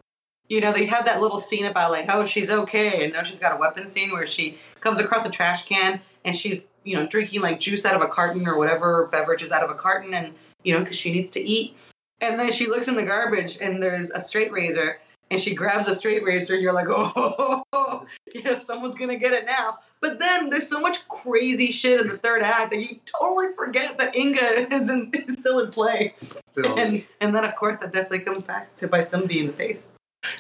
You 0.51 0.61
know, 0.61 0.73
they 0.73 0.87
have 0.87 1.05
that 1.05 1.21
little 1.21 1.39
scene 1.39 1.65
about 1.65 1.93
like, 1.93 2.07
oh, 2.09 2.27
she's 2.27 2.51
okay, 2.51 3.05
and 3.05 3.13
now 3.13 3.23
she's 3.23 3.39
got 3.39 3.55
a 3.55 3.57
weapon 3.57 3.89
scene 3.89 4.11
where 4.11 4.27
she 4.27 4.59
comes 4.81 4.99
across 4.99 5.25
a 5.25 5.31
trash 5.31 5.65
can 5.65 6.01
and 6.25 6.37
she's 6.37 6.65
you 6.85 6.97
know 6.97 7.07
drinking 7.07 7.41
like 7.41 7.61
juice 7.61 7.85
out 7.85 7.95
of 7.95 8.03
a 8.03 8.09
carton 8.09 8.47
or 8.47 8.59
whatever 8.59 9.09
beverages 9.13 9.53
out 9.53 9.63
of 9.63 9.71
a 9.71 9.75
carton 9.75 10.13
and 10.13 10.35
you 10.65 10.75
know 10.75 10.81
because 10.81 10.97
she 10.97 11.13
needs 11.13 11.31
to 11.31 11.41
eat. 11.41 11.77
And 12.21 12.39
then 12.39 12.51
she 12.51 12.67
looks 12.67 12.89
in 12.89 12.97
the 12.97 13.05
garbage 13.05 13.59
and 13.61 13.83
there's 13.83 14.11
a 14.11 14.21
straight 14.21 14.53
razor 14.53 14.99
and 15.31 15.41
she 15.41 15.55
grabs 15.55 15.87
a 15.87 15.95
straight 15.95 16.25
razor 16.25 16.55
and 16.55 16.63
you're 16.63 16.73
like 16.73 16.89
oh 16.91 18.07
yeah 18.35 18.59
someone's 18.59 18.97
gonna 18.97 19.17
get 19.17 19.33
it 19.33 19.47
now. 19.47 19.79
But 20.01 20.19
then 20.19 20.51
there's 20.51 20.69
so 20.69 20.81
much 20.81 21.07
crazy 21.09 21.71
shit 21.71 22.01
in 22.01 22.09
the 22.09 22.19
third 22.19 22.43
act 22.43 22.71
that 22.71 22.81
you 22.81 22.99
totally 23.05 23.55
forget 23.55 23.99
that 23.99 24.17
inga 24.17 24.73
is, 24.75 24.89
in, 24.89 25.13
is 25.29 25.39
still 25.39 25.61
in 25.61 25.71
play. 25.71 26.15
So, 26.53 26.77
and 26.77 27.05
and 27.21 27.35
then 27.35 27.45
of 27.45 27.55
course 27.55 27.83
it 27.83 27.93
definitely 27.93 28.21
comes 28.21 28.43
back 28.43 28.77
to 28.79 28.89
bite 28.89 29.09
somebody 29.09 29.39
in 29.39 29.47
the 29.47 29.53
face 29.53 29.87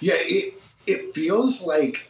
yeah, 0.01 0.15
it 0.17 0.55
it 0.87 1.15
feels 1.15 1.63
like 1.63 2.07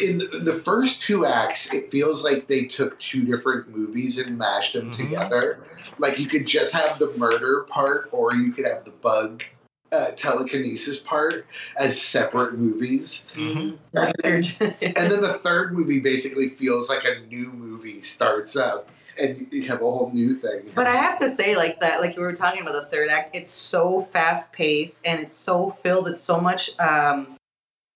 in 0.00 0.18
the, 0.18 0.26
the 0.42 0.52
first 0.52 1.00
two 1.00 1.24
acts, 1.24 1.72
it 1.72 1.88
feels 1.88 2.22
like 2.22 2.46
they 2.46 2.64
took 2.66 2.98
two 2.98 3.24
different 3.24 3.74
movies 3.74 4.18
and 4.18 4.36
mashed 4.36 4.74
them 4.74 4.90
Mhm. 4.90 4.96
together. 4.96 5.60
Like 5.98 6.18
you 6.18 6.26
could 6.26 6.46
just 6.46 6.74
have 6.74 6.98
the 6.98 7.10
murder 7.16 7.64
part, 7.70 8.08
or 8.12 8.34
you 8.34 8.52
could 8.52 8.66
have 8.66 8.84
the 8.84 8.90
bug 8.90 9.44
uh, 9.90 10.10
telekinesis 10.10 10.98
part 10.98 11.46
as 11.78 11.98
separate 12.00 12.58
movies. 12.58 13.24
Mhm. 13.34 13.78
And 13.94 14.14
then, 14.22 14.44
and 14.82 15.10
then 15.10 15.20
the 15.22 15.32
third 15.42 15.72
movie 15.72 16.00
basically 16.00 16.48
feels 16.48 16.90
like 16.90 17.04
a 17.04 17.20
new 17.26 17.50
movie 17.52 18.02
starts 18.02 18.54
up, 18.56 18.90
and 19.18 19.46
you 19.50 19.66
have 19.68 19.78
a 19.78 19.84
whole 19.84 20.10
new 20.12 20.34
thing. 20.36 20.70
But 20.74 20.86
I 20.86 20.96
have 20.96 21.18
to 21.18 21.30
say, 21.30 21.56
like 21.56 21.80
that, 21.80 22.00
like 22.00 22.16
you 22.16 22.22
were 22.22 22.32
talking 22.32 22.62
about 22.62 22.72
the 22.72 22.86
third 22.86 23.08
act, 23.10 23.34
it's 23.34 23.52
so 23.52 24.02
fast 24.12 24.52
paced 24.52 25.06
and 25.06 25.20
it's 25.20 25.34
so 25.34 25.70
filled 25.70 26.04
with 26.04 26.18
so 26.18 26.40
much. 26.40 26.78
Um, 26.78 27.36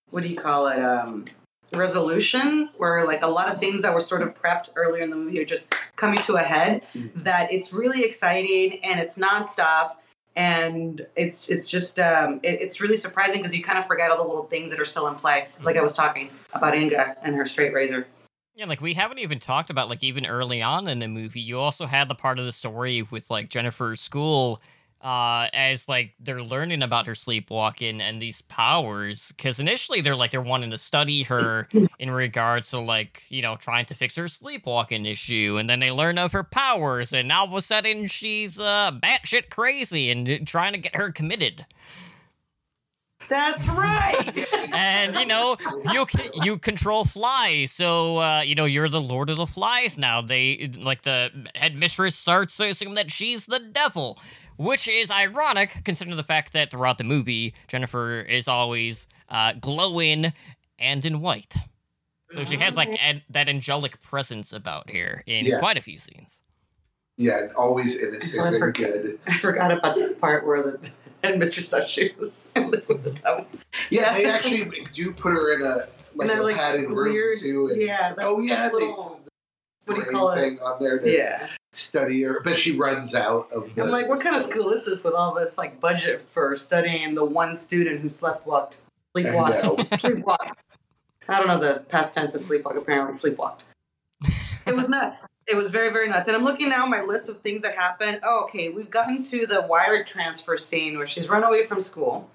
what 0.09 0.23
do 0.23 0.29
you 0.29 0.37
call 0.37 0.67
it? 0.67 0.79
Um, 0.79 1.25
resolution, 1.73 2.69
where 2.77 3.05
like 3.07 3.23
a 3.23 3.27
lot 3.27 3.51
of 3.51 3.59
things 3.59 3.81
that 3.81 3.93
were 3.93 4.01
sort 4.01 4.21
of 4.21 4.39
prepped 4.39 4.69
earlier 4.75 5.01
in 5.01 5.09
the 5.09 5.15
movie 5.15 5.39
are 5.39 5.45
just 5.45 5.73
coming 5.95 6.19
to 6.19 6.35
a 6.35 6.43
head. 6.43 6.83
Mhm. 6.93 7.23
That 7.23 7.51
it's 7.51 7.73
really 7.73 8.03
exciting 8.03 8.79
and 8.83 8.99
it's 8.99 9.17
nonstop. 9.17 9.93
And 10.35 11.05
it's 11.15 11.47
it's 11.49 11.69
just 11.69 11.99
um, 11.99 12.39
it, 12.43 12.59
it's 12.61 12.81
really 12.81 12.97
surprising 12.97 13.37
because 13.37 13.55
you 13.55 13.63
kind 13.63 13.77
of 13.77 13.85
forget 13.85 14.09
all 14.09 14.17
the 14.17 14.23
little 14.23 14.45
things 14.45 14.71
that 14.71 14.79
are 14.79 14.85
still 14.85 15.07
in 15.07 15.15
play. 15.15 15.47
Like 15.61 15.77
I 15.77 15.81
was 15.83 15.93
talking 15.93 16.29
about 16.53 16.75
Inga 16.75 17.17
and 17.23 17.35
her 17.35 17.45
straight 17.45 17.71
razor. 17.71 18.07
Yeah, 18.55 18.65
like 18.65 18.81
we 18.81 18.93
haven't 18.93 19.17
even 19.19 19.39
talked 19.39 19.69
about 19.71 19.89
like 19.89 20.03
even 20.03 20.25
early 20.27 20.61
on 20.61 20.87
in 20.87 20.99
the 20.99 21.07
movie, 21.07 21.39
you 21.39 21.59
also 21.59 21.85
had 21.87 22.07
the 22.07 22.15
part 22.15 22.37
of 22.37 22.45
the 22.45 22.51
story 22.51 23.01
with 23.01 23.29
like 23.31 23.49
Jennifer's 23.49 23.99
school 24.01 24.61
uh 25.01 25.49
as 25.51 25.89
like 25.89 26.13
they're 26.21 26.41
learning 26.41 26.81
about 26.81 27.05
her 27.05 27.13
sleepwalking 27.15 27.99
and 27.99 28.21
these 28.21 28.41
powers 28.43 29.33
cuz 29.37 29.59
initially 29.59 29.99
they're 29.99 30.15
like 30.15 30.31
they're 30.31 30.39
wanting 30.41 30.71
to 30.71 30.77
study 30.77 31.23
her 31.23 31.67
in 31.99 32.09
regards 32.09 32.69
to 32.69 32.79
like, 32.79 33.23
you 33.27 33.41
know, 33.41 33.57
trying 33.57 33.85
to 33.85 33.93
fix 33.95 34.15
her 34.15 34.29
sleepwalking 34.29 35.05
issue 35.05 35.57
and 35.59 35.69
then 35.69 35.81
they 35.81 35.91
learn 35.91 36.17
of 36.17 36.31
her 36.31 36.43
powers 36.43 37.11
and 37.11 37.29
all 37.33 37.45
of 37.45 37.53
a 37.53 37.61
sudden 37.61 38.07
she's 38.07 38.57
uh 38.59 38.91
batshit 39.03 39.49
crazy 39.49 40.09
and 40.09 40.47
trying 40.47 40.71
to 40.71 40.79
get 40.79 40.95
her 40.95 41.11
committed. 41.11 41.65
That's 43.29 43.67
right. 43.69 44.47
and 44.73 45.15
you 45.15 45.25
know 45.25 45.57
you 45.91 46.05
you 46.43 46.57
control 46.57 47.05
flies 47.05 47.71
so 47.71 48.17
uh, 48.17 48.41
you 48.41 48.55
know 48.55 48.65
you're 48.65 48.89
the 48.89 49.01
lord 49.01 49.29
of 49.29 49.37
the 49.37 49.45
flies 49.47 49.97
now 49.97 50.21
they 50.21 50.71
like 50.77 51.03
the 51.03 51.29
headmistress 51.55 52.15
starts 52.15 52.57
to 52.57 52.65
assume 52.69 52.95
that 52.95 53.11
she's 53.11 53.45
the 53.45 53.59
devil 53.59 54.19
which 54.57 54.87
is 54.87 55.11
ironic 55.11 55.75
considering 55.85 56.15
the 56.17 56.23
fact 56.23 56.53
that 56.53 56.71
throughout 56.71 56.97
the 56.97 57.03
movie 57.03 57.53
jennifer 57.67 58.21
is 58.21 58.47
always 58.47 59.07
uh, 59.29 59.53
glowing 59.59 60.33
and 60.79 61.05
in 61.05 61.21
white 61.21 61.53
so 62.31 62.43
she 62.43 62.57
has 62.57 62.75
like 62.75 62.89
an- 62.99 63.21
that 63.29 63.47
angelic 63.47 64.01
presence 64.01 64.51
about 64.53 64.89
here 64.89 65.23
in 65.27 65.45
Yeah. 65.45 65.59
quite 65.59 65.77
a 65.77 65.81
few 65.81 65.99
scenes 65.99 66.41
Yeah, 67.17 67.47
always 67.55 67.95
innocent 67.97 68.41
I've 68.41 68.53
and 68.53 68.61
heard- 68.63 68.75
good. 68.77 69.19
I 69.27 69.37
forgot 69.37 69.71
about 69.71 69.95
the 69.95 70.15
part 70.19 70.45
where 70.47 70.63
the 70.63 70.91
headmistress 71.23 71.69
thought 71.69 71.87
she 71.87 72.11
was 72.19 72.47
with 72.55 73.03
the 73.03 73.11
devil. 73.11 73.45
Yeah, 73.89 74.13
they 74.13 74.25
actually 74.25 74.85
do 74.93 75.13
put 75.13 75.31
her 75.33 75.53
in 75.53 75.61
a 75.61 75.87
like 76.15 76.27
that, 76.29 76.39
a 76.39 76.43
like, 76.43 76.55
padded 76.55 76.89
room 76.89 77.13
weird- 77.13 77.39
too. 77.39 77.69
And, 77.71 77.81
Yeah. 77.81 78.13
That 78.13 78.25
oh 78.25 78.39
yeah, 78.39 78.67
they 78.69 78.73
little, 78.75 79.19
put 79.85 79.95
what 79.97 80.03
do 80.05 80.11
you 80.11 80.11
call 80.17 80.33
brain 80.33 80.53
it? 80.53 80.61
on 80.61 80.77
there 80.79 80.99
to 80.99 81.11
Yeah. 81.11 81.47
study 81.73 82.21
her, 82.23 82.39
but 82.43 82.57
she 82.57 82.75
runs 82.77 83.15
out 83.15 83.49
of. 83.51 83.73
The, 83.75 83.81
I'm 83.83 83.89
like, 83.89 84.07
what 84.07 84.21
kind 84.21 84.35
of 84.35 84.43
school 84.43 84.71
is 84.71 84.85
this 84.85 85.03
with 85.03 85.13
all 85.13 85.33
this 85.33 85.57
like 85.57 85.79
budget 85.79 86.21
for 86.33 86.55
studying 86.55 87.15
the 87.15 87.25
one 87.25 87.55
student 87.57 88.01
who 88.01 88.07
sleptwalked, 88.07 88.75
sleepwalked, 89.17 89.63
know. 89.63 89.75
sleepwalked? 89.97 90.51
I 91.27 91.37
don't 91.39 91.47
know 91.47 91.57
the 91.59 91.79
past 91.89 92.13
tense 92.13 92.35
of 92.35 92.41
sleepwalk. 92.41 92.77
Apparently, 92.77 93.15
sleepwalked. 93.31 93.63
It 94.65 94.73
was 94.77 94.87
nuts. 94.87 95.25
It 95.47 95.55
was 95.55 95.71
very, 95.71 95.91
very 95.91 96.07
nuts. 96.07 96.27
And 96.27 96.35
I'm 96.37 96.43
looking 96.43 96.69
now 96.69 96.83
at 96.83 96.89
my 96.89 97.01
list 97.01 97.29
of 97.29 97.41
things 97.41 97.61
that 97.63 97.75
happened. 97.75 98.19
Oh, 98.23 98.43
okay. 98.45 98.69
We've 98.69 98.89
gotten 98.89 99.23
to 99.23 99.45
the 99.45 99.61
wire 99.63 100.03
transfer 100.03 100.57
scene 100.57 100.97
where 100.97 101.07
she's 101.07 101.27
run 101.27 101.43
away 101.43 101.65
from 101.65 101.81
school. 101.81 102.29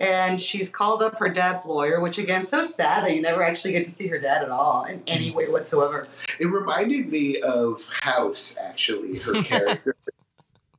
And 0.00 0.40
she's 0.40 0.70
called 0.70 1.02
up 1.02 1.18
her 1.18 1.28
dad's 1.28 1.66
lawyer, 1.66 2.00
which 2.00 2.16
again, 2.16 2.42
so 2.42 2.62
sad 2.62 3.04
that 3.04 3.14
you 3.14 3.20
never 3.20 3.42
actually 3.42 3.72
get 3.72 3.84
to 3.84 3.90
see 3.90 4.06
her 4.08 4.18
dad 4.18 4.42
at 4.42 4.50
all 4.50 4.84
in 4.84 5.02
any 5.06 5.30
way 5.30 5.48
whatsoever. 5.48 6.06
It 6.38 6.46
reminded 6.46 7.10
me 7.10 7.40
of 7.42 7.86
House, 8.00 8.56
actually, 8.58 9.18
her 9.18 9.42
character. 9.42 9.94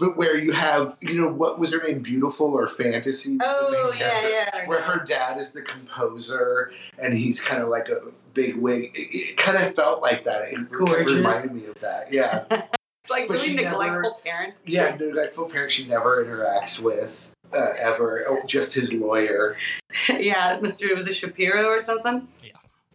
But 0.01 0.17
where 0.17 0.35
you 0.35 0.51
have, 0.51 0.97
you 0.99 1.13
know, 1.13 1.31
what 1.31 1.59
was 1.59 1.71
her 1.73 1.81
name? 1.81 1.99
Beautiful 2.01 2.55
or 2.57 2.67
Fantasy? 2.67 3.37
Oh 3.39 3.93
yeah, 3.93 4.09
character? 4.09 4.29
yeah. 4.57 4.67
Where 4.67 4.81
her 4.81 5.03
dad 5.05 5.39
is 5.39 5.51
the 5.51 5.61
composer 5.61 6.71
and 6.97 7.13
he's 7.13 7.39
kind 7.39 7.61
of 7.61 7.69
like 7.69 7.87
a 7.87 8.01
big 8.33 8.55
wig. 8.55 8.91
It, 8.95 9.15
it 9.15 9.37
kind 9.37 9.57
of 9.63 9.75
felt 9.75 10.01
like 10.01 10.23
that. 10.23 10.51
It 10.53 10.71
Gorgeous. 10.71 11.11
reminded 11.17 11.53
me 11.53 11.65
of 11.67 11.79
that. 11.81 12.11
Yeah. 12.11 12.45
It's 13.03 13.09
like 13.09 13.27
But 13.27 13.37
really 13.41 13.55
neglectful 13.55 13.81
never- 13.87 14.11
parent. 14.23 14.61
Yeah, 14.63 14.95
neglectful 14.95 15.45
parent 15.45 15.71
she 15.71 15.87
never 15.87 16.23
interacts 16.23 16.79
with 16.79 17.31
uh, 17.51 17.69
ever. 17.79 18.23
Oh, 18.27 18.41
just 18.45 18.75
his 18.75 18.93
lawyer. 18.93 19.57
yeah, 20.09 20.59
Mr. 20.59 20.95
Was 20.95 21.07
it 21.07 21.15
Shapiro 21.15 21.65
or 21.65 21.79
something? 21.79 22.27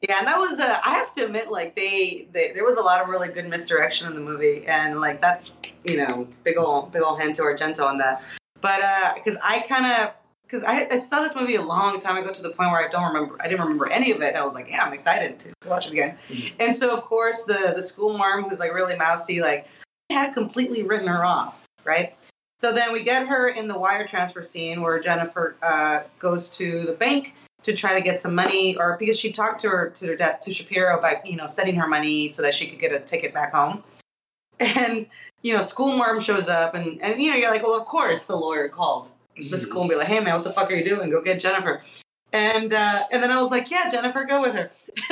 Yeah. 0.02 0.18
And 0.18 0.26
that 0.26 0.38
was. 0.38 0.60
Uh, 0.60 0.78
I 0.84 0.90
have 0.90 1.12
to 1.14 1.24
admit, 1.24 1.50
like 1.50 1.74
they, 1.74 2.26
they, 2.32 2.52
there 2.52 2.64
was 2.64 2.76
a 2.76 2.82
lot 2.82 3.02
of 3.02 3.08
really 3.08 3.28
good 3.28 3.48
misdirection 3.48 4.06
in 4.08 4.14
the 4.14 4.20
movie, 4.20 4.66
and 4.66 5.00
like 5.00 5.20
that's 5.20 5.58
you 5.84 5.96
know 5.96 6.28
big 6.44 6.58
ol' 6.58 6.82
big 6.92 7.02
ol' 7.02 7.16
hand 7.16 7.34
to 7.36 7.42
Argento 7.42 7.84
on 7.84 7.98
that. 7.98 8.22
But 8.60 8.80
because 9.14 9.38
I 9.42 9.60
kind 9.60 9.86
of 9.86 10.14
because 10.42 10.62
I, 10.62 10.86
I 10.90 10.98
saw 11.00 11.22
this 11.22 11.34
movie 11.34 11.56
a 11.56 11.62
long 11.62 11.98
time 11.98 12.16
ago 12.16 12.32
to 12.32 12.42
the 12.42 12.50
point 12.50 12.70
where 12.70 12.86
I 12.86 12.88
don't 12.88 13.04
remember 13.04 13.36
I 13.40 13.48
didn't 13.48 13.60
remember 13.62 13.88
any 13.90 14.12
of 14.12 14.20
it. 14.22 14.28
And 14.28 14.36
I 14.36 14.44
was 14.44 14.54
like, 14.54 14.70
yeah, 14.70 14.84
I'm 14.84 14.92
excited 14.92 15.38
to, 15.40 15.52
to 15.62 15.68
watch 15.68 15.86
it 15.86 15.92
again. 15.92 16.18
Mhm. 16.28 16.52
And 16.60 16.76
so 16.76 16.96
of 16.96 17.04
course 17.04 17.42
the 17.44 17.72
the 17.74 17.82
school 17.82 18.16
marm 18.16 18.44
who's 18.44 18.58
like 18.58 18.72
really 18.72 18.96
mousy, 18.96 19.40
like 19.40 19.66
had 20.10 20.34
completely 20.34 20.82
written 20.84 21.08
her 21.08 21.24
off, 21.24 21.56
right? 21.84 22.14
So 22.58 22.72
then 22.72 22.92
we 22.92 23.02
get 23.02 23.26
her 23.26 23.48
in 23.48 23.68
the 23.68 23.78
wire 23.78 24.06
transfer 24.06 24.42
scene 24.42 24.80
where 24.80 24.98
Jennifer 25.00 25.56
uh, 25.62 26.00
goes 26.18 26.48
to 26.56 26.84
the 26.86 26.92
bank 26.92 27.34
to 27.66 27.74
try 27.74 27.94
to 27.94 28.00
get 28.00 28.22
some 28.22 28.32
money, 28.32 28.76
or 28.76 28.96
because 28.96 29.18
she 29.18 29.32
talked 29.32 29.60
to 29.60 29.68
her 29.68 29.90
to 29.90 30.06
her 30.06 30.14
dad 30.14 30.40
to 30.42 30.54
Shapiro 30.54 30.96
about 30.96 31.26
you 31.26 31.34
know 31.34 31.48
sending 31.48 31.74
her 31.74 31.88
money 31.88 32.28
so 32.32 32.40
that 32.42 32.54
she 32.54 32.68
could 32.68 32.78
get 32.78 32.92
a 32.92 33.00
ticket 33.00 33.34
back 33.34 33.52
home. 33.52 33.82
And 34.58 35.08
you 35.42 35.54
know, 35.54 35.60
school 35.60 35.94
marm 35.96 36.20
shows 36.20 36.48
up, 36.48 36.74
and 36.74 37.02
and 37.02 37.20
you 37.20 37.30
know 37.30 37.36
you're 37.36 37.50
like, 37.50 37.64
well, 37.64 37.78
of 37.78 37.84
course 37.86 38.24
the 38.24 38.36
lawyer 38.36 38.68
called 38.68 39.10
the 39.50 39.58
school 39.58 39.82
and 39.82 39.90
be 39.90 39.96
like, 39.96 40.06
hey 40.06 40.20
man, 40.20 40.34
what 40.34 40.44
the 40.44 40.52
fuck 40.52 40.70
are 40.70 40.74
you 40.74 40.84
doing? 40.84 41.10
Go 41.10 41.20
get 41.20 41.40
Jennifer. 41.40 41.82
And 42.32 42.72
uh, 42.72 43.02
and 43.10 43.22
then 43.22 43.32
I 43.32 43.42
was 43.42 43.50
like, 43.50 43.70
yeah, 43.70 43.90
Jennifer, 43.90 44.24
go 44.24 44.40
with 44.40 44.54
her. 44.54 44.70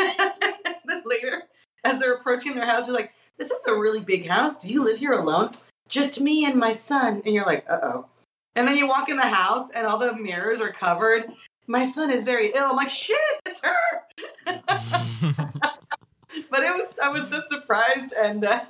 then 0.86 1.02
later, 1.04 1.42
as 1.82 1.98
they're 1.98 2.14
approaching 2.14 2.54
their 2.54 2.66
house, 2.66 2.86
you're 2.86 2.96
like, 2.96 3.12
this 3.36 3.50
is 3.50 3.66
a 3.66 3.74
really 3.74 4.00
big 4.00 4.28
house. 4.28 4.62
Do 4.62 4.72
you 4.72 4.82
live 4.82 4.98
here 4.98 5.12
alone? 5.12 5.50
Just 5.88 6.20
me 6.20 6.46
and 6.46 6.58
my 6.58 6.72
son. 6.72 7.20
And 7.26 7.34
you're 7.34 7.44
like, 7.44 7.66
uh 7.68 7.80
oh. 7.82 8.06
And 8.54 8.66
then 8.66 8.76
you 8.76 8.86
walk 8.86 9.08
in 9.08 9.16
the 9.16 9.22
house 9.22 9.70
and 9.74 9.86
all 9.86 9.98
the 9.98 10.14
mirrors 10.14 10.60
are 10.60 10.72
covered. 10.72 11.32
My 11.66 11.90
son 11.90 12.10
is 12.10 12.24
very 12.24 12.52
ill. 12.52 12.70
I'm 12.70 12.76
like, 12.76 12.90
shit, 12.90 13.18
it's 13.46 13.60
her. 13.62 14.02
But 16.50 16.64
it 16.64 16.70
was, 16.70 16.92
I 17.02 17.08
was 17.10 17.28
so 17.28 17.42
surprised 17.50 18.12
and. 18.12 18.44
Uh, 18.44 18.64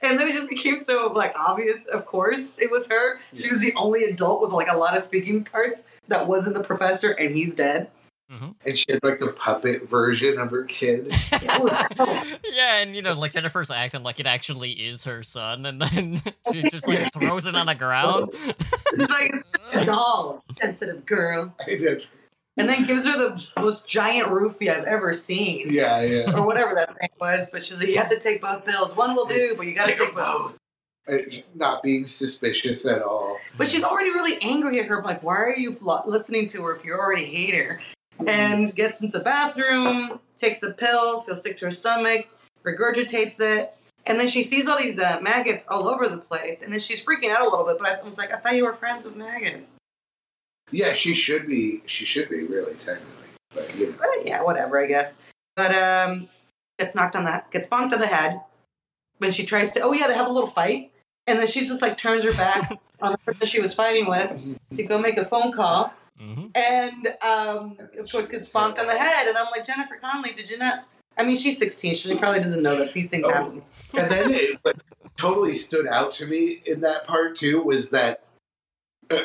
and 0.00 0.20
then 0.20 0.28
it 0.28 0.32
just 0.32 0.48
became 0.48 0.82
so 0.84 1.12
like 1.14 1.34
obvious. 1.36 1.86
Of 1.86 2.06
course, 2.06 2.58
it 2.60 2.70
was 2.70 2.88
her. 2.88 3.18
She 3.34 3.50
was 3.50 3.60
the 3.60 3.74
only 3.74 4.04
adult 4.04 4.40
with 4.40 4.52
like 4.52 4.70
a 4.70 4.76
lot 4.76 4.96
of 4.96 5.02
speaking 5.02 5.42
parts 5.42 5.88
that 6.06 6.26
wasn't 6.26 6.54
the 6.54 6.62
professor, 6.62 7.10
and 7.12 7.34
he's 7.34 7.52
dead. 7.54 7.90
And 8.30 8.76
she 8.76 8.84
had 8.90 9.02
like 9.02 9.18
the 9.18 9.32
puppet 9.32 9.88
version 9.88 10.38
of 10.38 10.50
her 10.50 10.64
kid. 10.64 11.12
yeah, 11.42 12.76
and 12.76 12.94
you 12.94 13.00
know, 13.00 13.14
like 13.14 13.32
Jennifer's 13.32 13.70
acting 13.70 14.02
like 14.02 14.20
it 14.20 14.26
actually 14.26 14.72
is 14.72 15.02
her 15.04 15.22
son, 15.22 15.64
and 15.64 15.80
then 15.80 16.16
she 16.52 16.62
just 16.68 16.86
like 16.86 17.10
throws 17.12 17.46
it 17.46 17.54
on 17.54 17.66
the 17.66 17.74
ground. 17.74 18.30
She's 18.94 19.10
like 19.10 19.34
a 19.72 19.84
doll, 19.84 20.44
sensitive 20.58 21.06
girl, 21.06 21.54
I 21.66 21.76
did. 21.76 22.06
And 22.58 22.68
then 22.68 22.84
gives 22.84 23.06
her 23.06 23.16
the 23.16 23.46
most 23.60 23.86
giant 23.86 24.28
roofie 24.28 24.68
I've 24.70 24.84
ever 24.84 25.12
seen, 25.12 25.66
Yeah, 25.70 26.02
yeah. 26.02 26.32
or 26.34 26.46
whatever 26.46 26.74
that 26.74 26.98
thing 26.98 27.08
was. 27.20 27.48
But 27.50 27.62
she's 27.62 27.78
like, 27.78 27.88
you 27.88 27.96
have 27.98 28.10
to 28.10 28.18
take 28.18 28.40
both 28.40 28.64
pills. 28.64 28.94
One 28.96 29.14
will 29.14 29.26
do, 29.26 29.54
but 29.56 29.66
you 29.66 29.74
got 29.74 29.86
to 29.86 29.90
Take 29.92 29.98
take 29.98 30.14
both. 30.14 30.58
both. 31.06 31.42
Not 31.54 31.82
being 31.82 32.06
suspicious 32.06 32.84
at 32.84 33.00
all. 33.02 33.38
But 33.56 33.68
she's 33.68 33.82
already 33.82 34.10
really 34.10 34.36
angry 34.42 34.78
at 34.80 34.86
her. 34.86 34.98
I'm 34.98 35.04
like, 35.04 35.22
why 35.22 35.36
are 35.36 35.56
you 35.56 35.76
listening 36.06 36.48
to 36.48 36.62
her 36.64 36.76
if 36.76 36.84
you 36.84 36.92
already 36.92 37.24
hate 37.24 37.54
her? 37.54 37.80
And 38.26 38.74
gets 38.74 39.00
into 39.00 39.16
the 39.16 39.24
bathroom, 39.24 40.20
takes 40.36 40.60
the 40.60 40.72
pill, 40.72 41.20
feels 41.22 41.42
sick 41.42 41.56
to 41.58 41.66
her 41.66 41.70
stomach, 41.70 42.28
regurgitates 42.64 43.40
it. 43.40 43.74
And 44.06 44.18
then 44.18 44.26
she 44.28 44.42
sees 44.42 44.66
all 44.66 44.78
these 44.78 44.98
uh, 44.98 45.20
maggots 45.22 45.66
all 45.68 45.88
over 45.88 46.08
the 46.08 46.18
place. 46.18 46.62
And 46.62 46.72
then 46.72 46.80
she's 46.80 47.04
freaking 47.04 47.30
out 47.30 47.42
a 47.46 47.48
little 47.48 47.64
bit. 47.64 47.78
But 47.78 48.00
I 48.04 48.08
was 48.08 48.18
like, 48.18 48.32
I 48.32 48.36
thought 48.38 48.54
you 48.56 48.64
were 48.64 48.74
friends 48.74 49.04
with 49.04 49.16
maggots. 49.16 49.74
Yeah, 50.70 50.92
she 50.92 51.14
should 51.14 51.46
be. 51.46 51.82
She 51.86 52.04
should 52.04 52.28
be 52.28 52.42
really 52.44 52.74
technically, 52.74 53.28
but 53.54 53.74
you 53.76 53.88
know. 53.90 53.94
But 53.98 54.26
yeah, 54.26 54.42
whatever, 54.42 54.80
I 54.82 54.86
guess. 54.86 55.16
But 55.56 55.74
um, 55.74 56.28
gets 56.78 56.94
knocked 56.94 57.16
on 57.16 57.24
the 57.24 57.42
gets 57.50 57.66
bonked 57.68 57.92
on 57.92 58.00
the 58.00 58.06
head 58.06 58.40
when 59.18 59.32
she 59.32 59.44
tries 59.44 59.72
to. 59.72 59.80
Oh 59.80 59.92
yeah, 59.92 60.06
they 60.06 60.14
have 60.14 60.26
a 60.28 60.32
little 60.32 60.48
fight, 60.50 60.90
and 61.26 61.38
then 61.38 61.46
she 61.46 61.60
just 61.64 61.82
like 61.82 61.96
turns 61.98 62.24
her 62.24 62.32
back 62.32 62.70
on 63.00 63.12
the 63.12 63.18
person 63.18 63.46
she 63.46 63.60
was 63.60 63.74
fighting 63.74 64.06
with 64.08 64.30
to 64.74 64.82
go 64.82 64.98
make 64.98 65.16
a 65.18 65.24
phone 65.24 65.52
call, 65.52 65.92
hmm 66.18 66.46
and 66.54 67.08
um, 67.22 67.76
of 67.98 68.10
course 68.10 68.28
gets 68.28 68.30
gets 68.30 68.50
bonked 68.50 68.78
on 68.78 68.86
the 68.86 68.98
head. 68.98 69.26
And 69.26 69.36
I'm 69.36 69.46
like, 69.50 69.64
Jennifer 69.64 69.96
Connelly, 70.00 70.34
did 70.34 70.50
you 70.50 70.58
not? 70.58 70.84
I 71.16 71.24
mean, 71.24 71.36
she's 71.36 71.58
16. 71.58 71.94
She 71.94 72.14
probably 72.16 72.38
doesn't 72.40 72.62
know 72.62 72.76
that 72.76 72.92
these 72.94 73.10
things 73.10 73.26
Oh. 73.26 73.32
happen. 73.32 73.62
And 73.96 74.08
then 74.08 74.30
it 74.30 74.58
what 74.62 74.80
totally 75.16 75.54
stood 75.56 75.88
out 75.88 76.12
to 76.12 76.26
me 76.26 76.62
in 76.66 76.80
that 76.82 77.08
part 77.08 77.34
too 77.34 77.60
was 77.60 77.88
that 77.90 78.22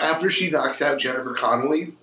after 0.02 0.30
she 0.30 0.50
knocks 0.50 0.82
out 0.82 1.00
Jennifer 1.00 1.34
Connelly, 1.34 1.94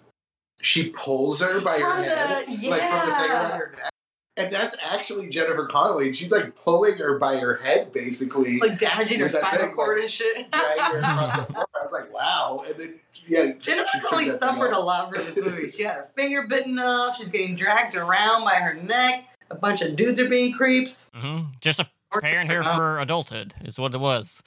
she 0.61 0.91
pulls 0.91 1.41
her 1.41 1.61
by 1.61 1.79
her 1.79 2.03
the- 2.03 2.09
head, 2.09 2.49
like 2.49 2.57
from 2.57 2.59
the 2.59 2.67
thing 2.67 2.81
yeah. 2.83 3.49
around 3.49 3.59
her 3.59 3.75
neck. 3.77 3.91
And 4.37 4.51
that's 4.51 4.75
actually 4.81 5.29
Jennifer 5.29 5.67
Connelly. 5.67 6.13
She's 6.15 6.33
like 6.33 6.55
pulling 6.55 6.97
her 6.97 7.19
by 7.19 7.37
her 7.37 7.57
head, 7.57 7.93
basically, 7.93 8.59
Like 8.59 8.79
damaging 8.79 9.21
her 9.21 9.29
spinal 9.29 9.67
thing, 9.67 9.75
cord 9.75 9.97
like, 9.99 10.03
and 10.05 10.11
shit. 10.11 10.51
dragging 10.53 10.83
her 10.85 10.99
across 10.99 11.37
the 11.47 11.53
floor. 11.53 11.67
I 11.75 11.83
was 11.83 11.93
like, 11.93 12.13
wow. 12.13 12.65
And 12.67 12.75
then, 12.79 12.95
yeah, 13.27 13.53
Jennifer 13.59 13.89
she 13.93 14.01
Connelly 14.01 14.31
suffered 14.31 14.73
a 14.73 14.79
lot 14.79 15.11
for 15.15 15.23
this 15.23 15.37
movie. 15.37 15.69
She 15.69 15.83
had 15.83 15.97
her 15.97 16.09
finger 16.15 16.47
bitten 16.49 16.79
off. 16.79 17.19
She's 17.19 17.29
getting 17.29 17.55
dragged 17.55 17.97
around 17.97 18.45
by 18.45 18.55
her 18.55 18.75
neck. 18.75 19.25
A 19.51 19.57
bunch 19.57 19.83
of 19.83 19.95
dudes 19.97 20.19
are 20.19 20.29
being 20.29 20.55
creeps. 20.55 21.11
hmm 21.15 21.41
Just 21.61 21.81
a 21.81 21.91
preparing 22.11 22.49
her 22.49 22.63
for 22.63 22.99
adulthood 22.99 23.53
is 23.65 23.79
what 23.79 23.93
it 23.95 24.01
was. 24.01 24.43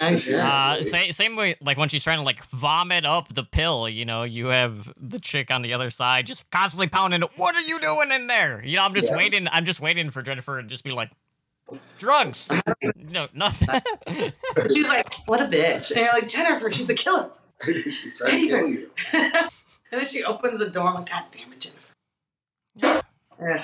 I 0.00 0.10
guess. 0.10 0.28
Uh, 0.28 0.72
Really? 0.78 0.82
same, 0.84 1.12
same 1.12 1.36
way, 1.36 1.54
like 1.60 1.76
when 1.78 1.88
she's 1.88 2.02
trying 2.02 2.18
to 2.18 2.24
like 2.24 2.44
vomit 2.46 3.04
up 3.04 3.32
the 3.32 3.44
pill, 3.44 3.88
you 3.88 4.04
know, 4.04 4.22
you 4.24 4.46
have 4.46 4.92
the 4.96 5.18
chick 5.20 5.50
on 5.50 5.62
the 5.62 5.72
other 5.72 5.90
side 5.90 6.26
just 6.26 6.48
constantly 6.50 6.88
pounding. 6.88 7.22
it, 7.22 7.30
What 7.36 7.54
are 7.54 7.60
you 7.62 7.78
doing 7.80 8.10
in 8.12 8.26
there? 8.26 8.60
You 8.64 8.76
know, 8.76 8.84
I'm 8.84 8.94
just 8.94 9.08
Yeah. 9.10 9.16
waiting. 9.16 9.46
I'm 9.50 9.64
just 9.64 9.80
waiting 9.80 10.10
for 10.10 10.22
Jennifer 10.22 10.60
to 10.60 10.66
just 10.68 10.82
be 10.84 10.90
like, 10.90 11.10
drugs. 11.98 12.50
no, 12.96 13.28
nothing. 13.32 13.68
she's 14.68 14.86
like, 14.88 15.14
"What 15.26 15.40
a 15.40 15.46
bitch!" 15.46 15.90
And 15.92 16.00
you're 16.00 16.12
like, 16.12 16.28
"Jennifer, 16.28 16.70
she's 16.70 16.88
a 16.90 16.94
killer." 16.94 17.30
she's 17.64 18.18
trying 18.18 18.42
to 18.42 18.48
kill 18.48 18.68
you. 18.68 18.90
and 19.12 19.48
then 19.90 20.06
she 20.06 20.22
opens 20.24 20.58
the 20.58 20.68
door. 20.68 20.88
I'm 20.88 20.94
like, 20.96 21.08
"God 21.10 21.24
damn 21.30 21.52
it, 21.52 21.60
Jennifer." 21.60 23.02
Ugh. 23.40 23.60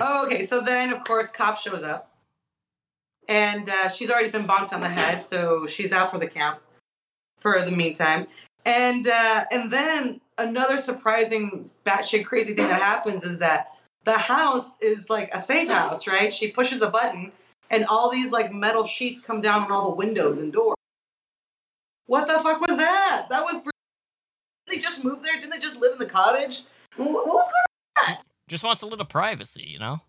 oh, 0.00 0.26
okay. 0.26 0.44
So 0.44 0.60
then, 0.60 0.92
of 0.92 1.04
course, 1.04 1.30
cop 1.30 1.58
shows 1.58 1.82
up, 1.82 2.10
and 3.28 3.68
uh, 3.68 3.88
she's 3.88 4.10
already 4.10 4.30
been 4.30 4.46
bonked 4.46 4.72
on 4.72 4.80
the 4.80 4.88
head, 4.88 5.24
so 5.24 5.66
she's 5.66 5.92
out 5.92 6.10
for 6.10 6.18
the 6.18 6.26
count 6.28 6.60
for 7.38 7.64
the 7.64 7.70
meantime. 7.70 8.26
And 8.64 9.06
uh, 9.08 9.44
and 9.52 9.70
then 9.72 10.20
another 10.38 10.78
surprising 10.78 11.70
batshit 11.86 12.24
crazy 12.24 12.54
thing 12.54 12.68
that 12.68 12.80
happens 12.82 13.24
is 13.24 13.38
that 13.38 13.72
the 14.04 14.18
house 14.18 14.76
is 14.80 15.08
like 15.10 15.30
a 15.32 15.40
safe 15.40 15.68
house, 15.68 16.06
right? 16.06 16.32
She 16.32 16.50
pushes 16.50 16.80
a 16.82 16.88
button 16.90 17.32
and 17.70 17.84
all 17.86 18.10
these 18.10 18.30
like 18.32 18.52
metal 18.52 18.86
sheets 18.86 19.20
come 19.20 19.40
down 19.40 19.62
on 19.64 19.72
all 19.72 19.90
the 19.90 19.96
windows 19.96 20.38
and 20.38 20.52
doors. 20.52 20.76
What 22.06 22.26
the 22.28 22.34
fuck 22.40 22.60
was 22.60 22.76
that? 22.76 23.26
That 23.30 23.44
was. 23.44 23.60
br- 23.62 23.70
They 24.68 24.78
just 24.78 25.02
moved 25.04 25.24
there? 25.24 25.34
Didn't 25.36 25.50
they 25.50 25.58
just 25.58 25.80
live 25.80 25.92
in 25.92 25.98
the 25.98 26.06
cottage? 26.06 26.62
Wh- 26.96 27.00
What 27.00 27.26
was 27.26 27.48
going 28.06 28.16
Just 28.48 28.62
wants 28.64 28.82
a 28.82 28.86
little 28.86 29.06
privacy, 29.06 29.64
you 29.66 29.78
know? 29.80 30.00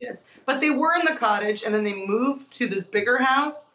Yes, 0.00 0.24
but 0.46 0.60
they 0.60 0.70
were 0.70 0.94
in 0.94 1.04
the 1.04 1.18
cottage, 1.18 1.62
and 1.62 1.74
then 1.74 1.84
they 1.84 1.94
moved 2.06 2.50
to 2.52 2.68
this 2.68 2.84
bigger 2.84 3.18
house, 3.18 3.72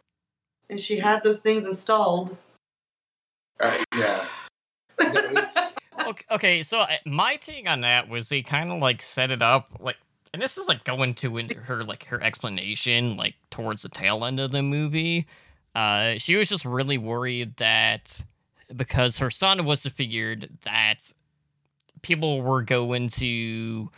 and 0.70 0.80
she 0.80 1.00
had 1.00 1.22
those 1.24 1.42
things 1.42 1.66
installed. 1.66 2.38
Uh, 3.60 3.84
yeah. 3.96 4.28
No, 5.00 5.46
Okay, 6.08 6.26
okay, 6.32 6.64
so 6.64 6.80
uh, 6.80 6.88
my 7.06 7.36
take 7.36 7.70
on 7.70 7.82
that 7.82 8.10
was 8.10 8.30
they 8.30 8.42
kind 8.42 8.72
of 8.72 8.80
like 8.80 9.02
set 9.02 9.32
it 9.32 9.42
up 9.42 9.70
like, 9.80 9.98
and 10.34 10.42
this 10.42 10.58
is 10.58 10.68
like 10.68 10.84
going 10.84 11.14
to 11.16 11.38
into 11.38 11.60
her 11.60 11.84
like 11.84 12.06
her 12.06 12.22
explanation 12.22 13.16
like 13.16 13.36
towards 13.52 13.84
the 13.84 13.90
tail 13.90 14.26
end 14.26 14.40
of 14.40 14.52
the 14.52 14.64
movie. 14.64 15.28
Uh, 15.76 16.16
she 16.18 16.36
was 16.36 16.50
just 16.50 16.66
really 16.66 16.98
worried 16.98 17.56
that 17.58 18.24
because 18.76 19.18
her 19.20 19.30
son 19.30 19.66
was 19.66 19.86
figured 19.86 20.50
that 20.64 21.14
people 22.02 22.42
were 22.42 22.62
going 22.62 23.08
to 23.08 23.90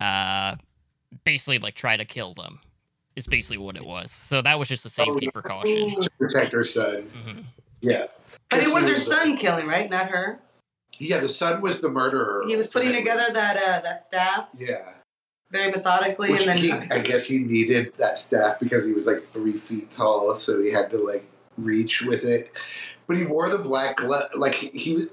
uh 0.00 0.56
basically 1.24 1.58
like 1.58 1.74
try 1.74 1.96
to 1.96 2.04
kill 2.04 2.34
them. 2.34 2.60
Is 3.16 3.28
basically 3.28 3.58
what 3.58 3.76
it 3.76 3.84
was. 3.84 4.10
So 4.10 4.42
that 4.42 4.58
was 4.58 4.66
just 4.66 4.84
a 4.86 4.90
safety 4.90 5.26
yeah. 5.26 5.30
precaution. 5.30 6.00
to 6.00 6.10
protect 6.18 6.52
her 6.52 6.64
son. 6.64 7.02
hmm 7.02 7.40
Yeah. 7.80 8.06
But 8.50 8.64
it 8.64 8.74
was 8.74 8.84
her 8.84 8.90
Because 8.90 9.04
he 9.04 9.10
son 9.10 9.36
killing, 9.36 9.68
right? 9.68 9.88
Not 9.88 10.08
her. 10.08 10.40
Yeah, 10.98 11.20
the 11.20 11.28
son 11.28 11.60
was 11.60 11.80
the 11.80 11.88
murderer. 11.88 12.42
He 12.46 12.56
was 12.56 12.66
putting 12.66 12.88
ultimately. 12.88 13.10
together 13.12 13.32
that 13.32 13.56
uh, 13.56 13.80
that 13.82 14.02
staff 14.02 14.48
Yeah. 14.58 14.94
very 15.52 15.70
methodically, 15.70 16.32
Which 16.32 16.46
and 16.48 16.58
he, 16.58 16.68
then 16.72 16.88
I 16.90 16.98
guess 16.98 17.24
he 17.24 17.38
needed 17.38 17.92
that 17.98 18.18
staff 18.18 18.58
because 18.58 18.84
he 18.84 18.92
was 18.92 19.06
like 19.06 19.22
three 19.22 19.58
feet 19.58 19.90
tall, 19.90 20.34
so 20.34 20.60
he 20.60 20.72
had 20.72 20.90
to 20.90 20.98
like 20.98 21.24
reach 21.56 22.02
with 22.02 22.24
it. 22.24 22.50
But 23.06 23.16
he 23.16 23.24
wore 23.26 23.48
the 23.48 23.58
black 23.58 23.98
glove. 23.98 24.30
Like 24.34 24.54
he, 24.56 24.70
he 24.70 24.94
was. 24.94 25.08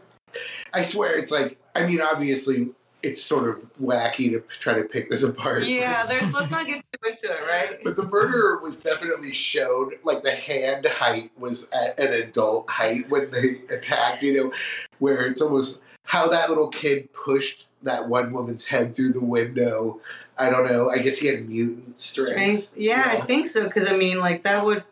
I 0.74 0.82
swear, 0.82 1.16
it's 1.18 1.30
like. 1.32 1.60
I 1.76 1.86
mean, 1.86 2.02
obviously, 2.02 2.70
it's 3.04 3.24
sort 3.24 3.50
of 3.50 3.58
wacky 3.82 4.30
to 4.32 4.44
try 4.60 4.74
to 4.74 4.84
pick 4.84 5.10
this 5.10 5.24
apart. 5.24 5.64
yeah. 5.64 6.06
There's 6.08 6.32
let's 6.34 6.52
not 6.52 6.66
get 6.66 6.84
too 6.92 7.10
into 7.10 7.32
it, 7.32 7.42
right? 7.48 7.80
But 7.84 7.96
the 7.96 8.06
murderer 8.06 8.60
was 8.62 8.78
definitely 8.78 9.34
showed, 9.34 10.00
like 10.04 10.24
the 10.24 10.32
hand 10.32 10.86
height 10.86 11.32
was 11.38 11.68
at 11.72 12.00
an 12.00 12.14
adult 12.14 12.70
height 12.70 13.10
when 13.10 13.32
they 13.32 13.62
attacked, 13.74 14.22
you 14.22 14.34
know, 14.34 14.54
where 15.00 15.26
it's 15.26 15.42
almost 15.42 15.80
how 16.04 16.28
that 16.28 16.50
little 16.50 16.68
kid 16.68 17.12
pushed 17.14 17.68
that 17.84 18.08
one 18.08 18.34
woman's 18.34 18.66
head 18.66 18.94
through 18.94 19.14
the 19.14 19.20
window. 19.20 20.00
I 20.38 20.50
don't 20.50 20.70
know. 20.70 20.90
I 20.90 21.00
guess 21.00 21.18
he 21.18 21.28
had 21.28 21.48
mutant 21.48 22.00
strength. 22.00 22.32
Strength. 22.32 22.74
Yeah, 22.76 23.04
I 23.08 23.20
think 23.20 23.48
so. 23.48 23.64
Because 23.66 23.88
I 23.88 23.96
mean, 23.96 24.20
like 24.20 24.44
that 24.44 24.66
would 24.66 24.84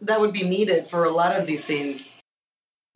that 0.00 0.20
would 0.20 0.32
be 0.32 0.42
needed 0.42 0.88
for 0.88 1.04
a 1.04 1.10
lot 1.10 1.36
of 1.36 1.46
these 1.46 1.64
scenes. 1.64 2.08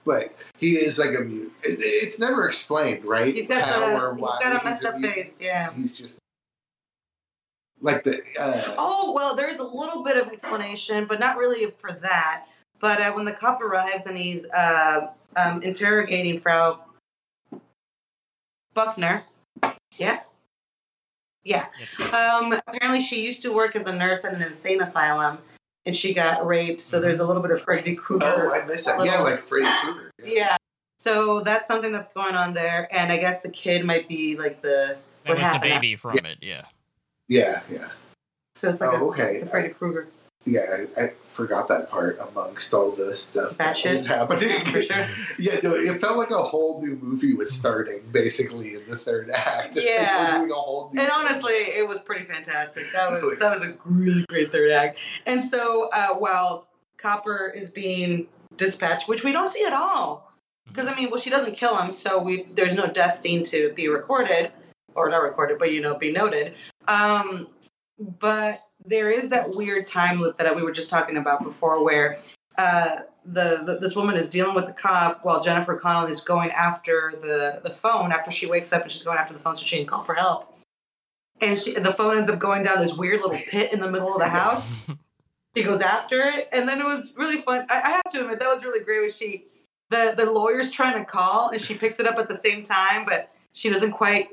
But 0.05 0.35
he 0.59 0.77
is 0.77 0.99
like 0.99 1.11
a 1.11 1.21
mutant. 1.21 1.53
It, 1.63 1.79
it's 1.81 2.19
never 2.19 2.47
explained, 2.47 3.05
right? 3.05 3.35
He's 3.35 3.47
got 3.47 3.63
How 3.63 3.97
or 3.97 4.15
why 4.15 4.39
he's 4.39 4.49
got 4.51 4.61
a 4.61 4.65
messed 4.65 4.85
up 4.85 5.01
face. 5.01 5.35
Yeah. 5.41 5.73
He's 5.75 5.95
just 5.95 6.19
like 7.81 8.05
the. 8.05 8.23
Uh, 8.39 8.75
Oh 8.77 9.13
well, 9.13 9.35
there's 9.35 9.59
a 9.59 9.65
little 9.65 10.03
bit 10.03 10.17
of 10.17 10.29
explanation, 10.33 11.07
but 11.07 11.21
not 11.21 11.37
really 11.37 11.71
for 11.79 11.93
that. 11.93 12.47
But 12.81 13.01
uh, 13.01 13.13
when 13.13 13.25
the 13.25 13.33
cop 13.33 13.63
arrives 13.63 14.07
and 14.07 14.17
he's 14.17 14.45
uh, 14.51 15.09
um, 15.37 15.63
interrogating 15.63 16.39
Frau 16.41 16.81
Buckner, 18.75 19.23
yeah, 19.97 20.21
yeah. 21.45 21.67
Um, 22.13 22.61
apparently, 22.67 23.01
she 23.01 23.23
used 23.23 23.41
to 23.43 23.53
work 23.53 23.77
as 23.77 23.87
a 23.87 23.93
nurse 23.93 24.25
at 24.25 24.35
an 24.35 24.43
insane 24.43 24.83
asylum, 24.83 25.39
and 25.87 25.97
she 25.97 26.15
got 26.15 26.47
raped. 26.47 26.81
So 26.81 26.97
mm-hmm. 26.97 27.05
there's 27.05 27.21
a 27.21 27.27
little 27.27 27.43
bit 27.43 27.51
of 27.51 27.63
Freddy 27.63 27.95
Krueger. 27.95 28.27
oh, 28.27 28.53
I 28.55 28.65
missed 28.67 28.87
that. 28.87 29.05
Yeah, 29.05 29.21
like 29.21 29.41
Freddy 29.41 29.69
Krueger. 29.83 30.11
yeah. 30.25 30.57
So 30.99 31.41
that's 31.41 31.69
something 31.69 31.93
that's 31.93 32.13
going 32.13 32.35
on 32.35 32.55
there, 32.55 32.89
and 32.95 33.13
I 33.13 33.19
guess 33.19 33.43
the 33.43 33.51
kid 33.51 33.85
might 33.85 34.09
be 34.09 34.37
like 34.39 34.63
the 34.63 34.97
what 35.27 35.37
was 35.37 35.43
the 35.43 35.45
happened. 35.45 35.63
baby 35.63 35.97
from 35.97 36.17
it, 36.19 36.39
yeah. 36.41 36.65
Yeah, 37.29 37.61
yeah. 37.71 37.89
So 38.57 38.71
it's 38.71 38.81
like 38.81 38.91
Oh, 38.95 39.09
a, 39.09 39.11
okay. 39.11 39.35
it's 39.35 39.43
a 39.43 39.47
Freddy 39.47 39.71
Krueger. 39.71 40.09
Yeah, 40.47 40.85
I, 40.97 41.03
I 41.03 41.13
forgot 41.35 41.69
that 41.69 41.91
part 41.91 42.19
amongst 42.31 42.73
all 42.73 42.93
the 42.93 43.17
stuff 43.17 43.57
That 43.59 43.77
that 43.83 43.95
was 43.97 44.07
happening. 44.07 44.65
Sure. 44.83 45.09
Yeah, 45.39 45.59
no, 45.63 45.75
it 45.75 46.01
felt 46.01 46.17
like 46.17 46.31
a 46.31 46.43
whole 46.43 46.81
new 46.81 46.97
movie 47.03 47.35
was 47.35 47.53
starting 47.53 48.01
basically 48.13 48.75
in 48.75 48.83
the 48.89 48.97
third 48.97 49.31
act. 49.31 49.77
It's 49.77 49.77
like 49.77 49.87
Yeah. 49.87 50.33
we're 50.35 50.39
doing 50.47 50.51
a 50.53 50.55
whole 50.55 50.91
new 50.93 51.01
And 51.01 51.11
movie. 51.13 51.27
honestly, 51.27 51.53
it 51.53 51.87
was 51.89 52.01
pretty 52.01 52.25
fantastic. 52.25 52.85
That 52.93 53.11
was 53.11 53.39
that 53.39 53.53
was 53.55 53.63
a 53.65 53.75
really 53.85 54.25
great 54.29 54.53
third 54.53 54.71
act. 54.71 54.99
And 55.27 55.45
so 55.45 55.89
uh, 55.93 56.09
while 56.15 56.69
Copper 56.99 57.53
is 57.55 57.69
being 57.71 58.29
dispatched, 58.57 59.09
which 59.09 59.25
we 59.25 59.33
don't 59.33 59.51
see 59.51 59.65
at 59.65 59.73
all, 59.73 60.33
because 60.69 60.87
I 60.87 60.95
mean, 60.95 61.11
well, 61.11 61.21
she 61.21 61.31
doesn't 61.31 61.57
kill 61.57 61.77
him, 61.77 61.91
so 61.91 62.19
we 62.23 62.47
there's 62.55 62.75
no 62.75 62.87
death 62.87 63.19
scene 63.19 63.45
to 63.47 63.73
be 63.75 63.89
recorded 63.89 64.53
or 64.95 65.11
not 65.11 65.23
recorded, 65.23 65.59
but 65.59 65.73
you 65.73 65.81
know, 65.83 65.95
be 65.99 66.13
noted. 66.13 66.55
Um, 66.89 67.49
but 67.99 68.63
there 68.85 69.11
is 69.11 69.31
that 69.31 69.55
weird 69.55 69.87
time 69.87 70.21
loop 70.21 70.39
that 70.39 70.55
we 70.55 70.63
were 70.63 70.73
just 70.73 70.91
talking 70.91 71.17
about 71.17 71.43
before, 71.43 71.83
where 71.83 72.19
uh, 72.59 73.01
the, 73.25 73.63
the 73.65 73.79
this 73.81 73.97
woman 73.97 74.17
is 74.17 74.29
dealing 74.29 74.55
with 74.55 74.67
the 74.67 74.73
cop 74.73 75.25
while 75.25 75.43
Jennifer 75.43 75.77
Connelly 75.77 76.13
is 76.13 76.21
going 76.21 76.51
after 76.51 77.15
the 77.21 77.61
the 77.63 77.75
phone 77.75 78.13
after 78.13 78.31
she 78.31 78.47
wakes 78.47 78.73
up 78.73 78.83
and 78.83 78.93
she's 78.93 79.03
going 79.03 79.19
after 79.19 79.33
the 79.33 79.41
phone 79.41 79.57
so 79.57 79.65
she 79.65 79.77
can 79.77 79.87
call 79.87 80.03
for 80.03 80.15
help. 80.15 80.51
And 81.41 81.59
she, 81.59 81.75
the 81.75 81.93
phone 81.93 82.17
ends 82.17 82.29
up 82.29 82.39
going 82.39 82.63
down 82.63 82.79
this 82.79 82.95
weird 82.95 83.21
little 83.21 83.39
pit 83.49 83.73
in 83.73 83.81
the 83.81 83.91
middle 83.91 84.13
of 84.13 84.21
the 84.21 84.29
house. 84.29 84.77
she 85.57 85.65
goes 85.65 85.81
after 85.81 86.23
it, 86.23 86.49
and 86.53 86.69
then 86.69 86.81
it 86.81 86.85
was 86.85 87.13
really 87.17 87.39
fun. 87.43 87.67
I, 87.69 87.81
I 87.81 87.91
have 87.91 88.11
to 88.13 88.21
admit 88.21 88.39
that 88.39 88.55
was 88.55 88.65
really 88.65 88.85
great. 88.85 89.03
Was 89.03 89.17
she 89.17 89.47
the 89.91 90.15
the 90.17 90.31
lawyer's 90.31 90.71
trying 90.71 90.99
to 90.99 91.05
call 91.05 91.49
and 91.49 91.61
she 91.61 91.75
picks 91.75 91.99
it 91.99 92.07
up 92.07 92.19
at 92.19 92.29
the 92.29 92.39
same 92.39 92.63
time, 92.63 93.05
but 93.05 93.31
she 93.53 93.71
doesn't 93.71 93.93
quite 93.93 94.29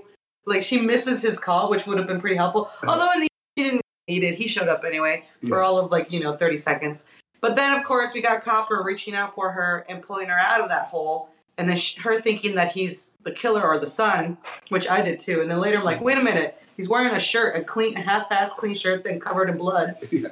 like 0.46 0.64
she 0.64 0.80
misses 0.80 1.22
his 1.22 1.40
call, 1.40 1.70
which 1.70 1.86
would 1.86 1.98
have 1.98 2.08
been 2.08 2.20
pretty 2.20 2.36
helpful. 2.36 2.70
Although 2.86 3.12
in 3.14 3.22
the 3.22 3.28
she 3.58 3.66
didn't 3.66 3.82
need 4.08 4.24
it, 4.24 4.36
he 4.36 4.48
showed 4.48 4.68
up 4.68 4.84
anyway 4.86 5.26
for 5.42 5.58
Yeah. 5.58 5.64
all 5.64 5.78
of 5.80 5.92
like 5.92 6.12
you 6.12 6.20
know 6.20 6.36
thirty 6.36 6.58
seconds. 6.58 7.06
But 7.42 7.56
then 7.56 7.78
of 7.78 7.84
course 7.84 8.14
we 8.14 8.22
got 8.22 8.44
Copper 8.44 8.82
reaching 8.84 9.16
out 9.16 9.34
for 9.36 9.52
her 9.52 9.86
and 9.90 10.02
pulling 10.02 10.28
her 10.28 10.38
out 10.40 10.62
of 10.62 10.70
that 10.70 10.86
hole. 10.88 11.30
And 11.58 11.70
then 11.70 11.78
sh- 11.78 11.98
her 11.98 12.20
thinking 12.22 12.56
that 12.56 12.72
he's 12.72 13.14
the 13.24 13.32
killer 13.32 13.62
or 13.64 13.78
the 13.78 13.86
son, 13.90 14.38
which 14.70 14.88
I 14.90 15.02
did 15.02 15.20
too. 15.20 15.42
And 15.42 15.52
then 15.52 15.60
later 15.60 15.78
I'm 15.78 15.84
like, 15.84 16.02
wait 16.02 16.18
a 16.18 16.24
minute, 16.24 16.60
he's 16.78 16.90
wearing 16.90 17.14
a 17.14 17.20
shirt, 17.20 17.56
a 17.56 17.64
clean, 17.64 17.94
half-assed 17.94 18.52
clean 18.52 18.74
shirt, 18.74 19.04
then 19.04 19.20
covered 19.20 19.50
in 19.50 19.58
blood. 19.58 19.96
Yeah. 20.12 20.30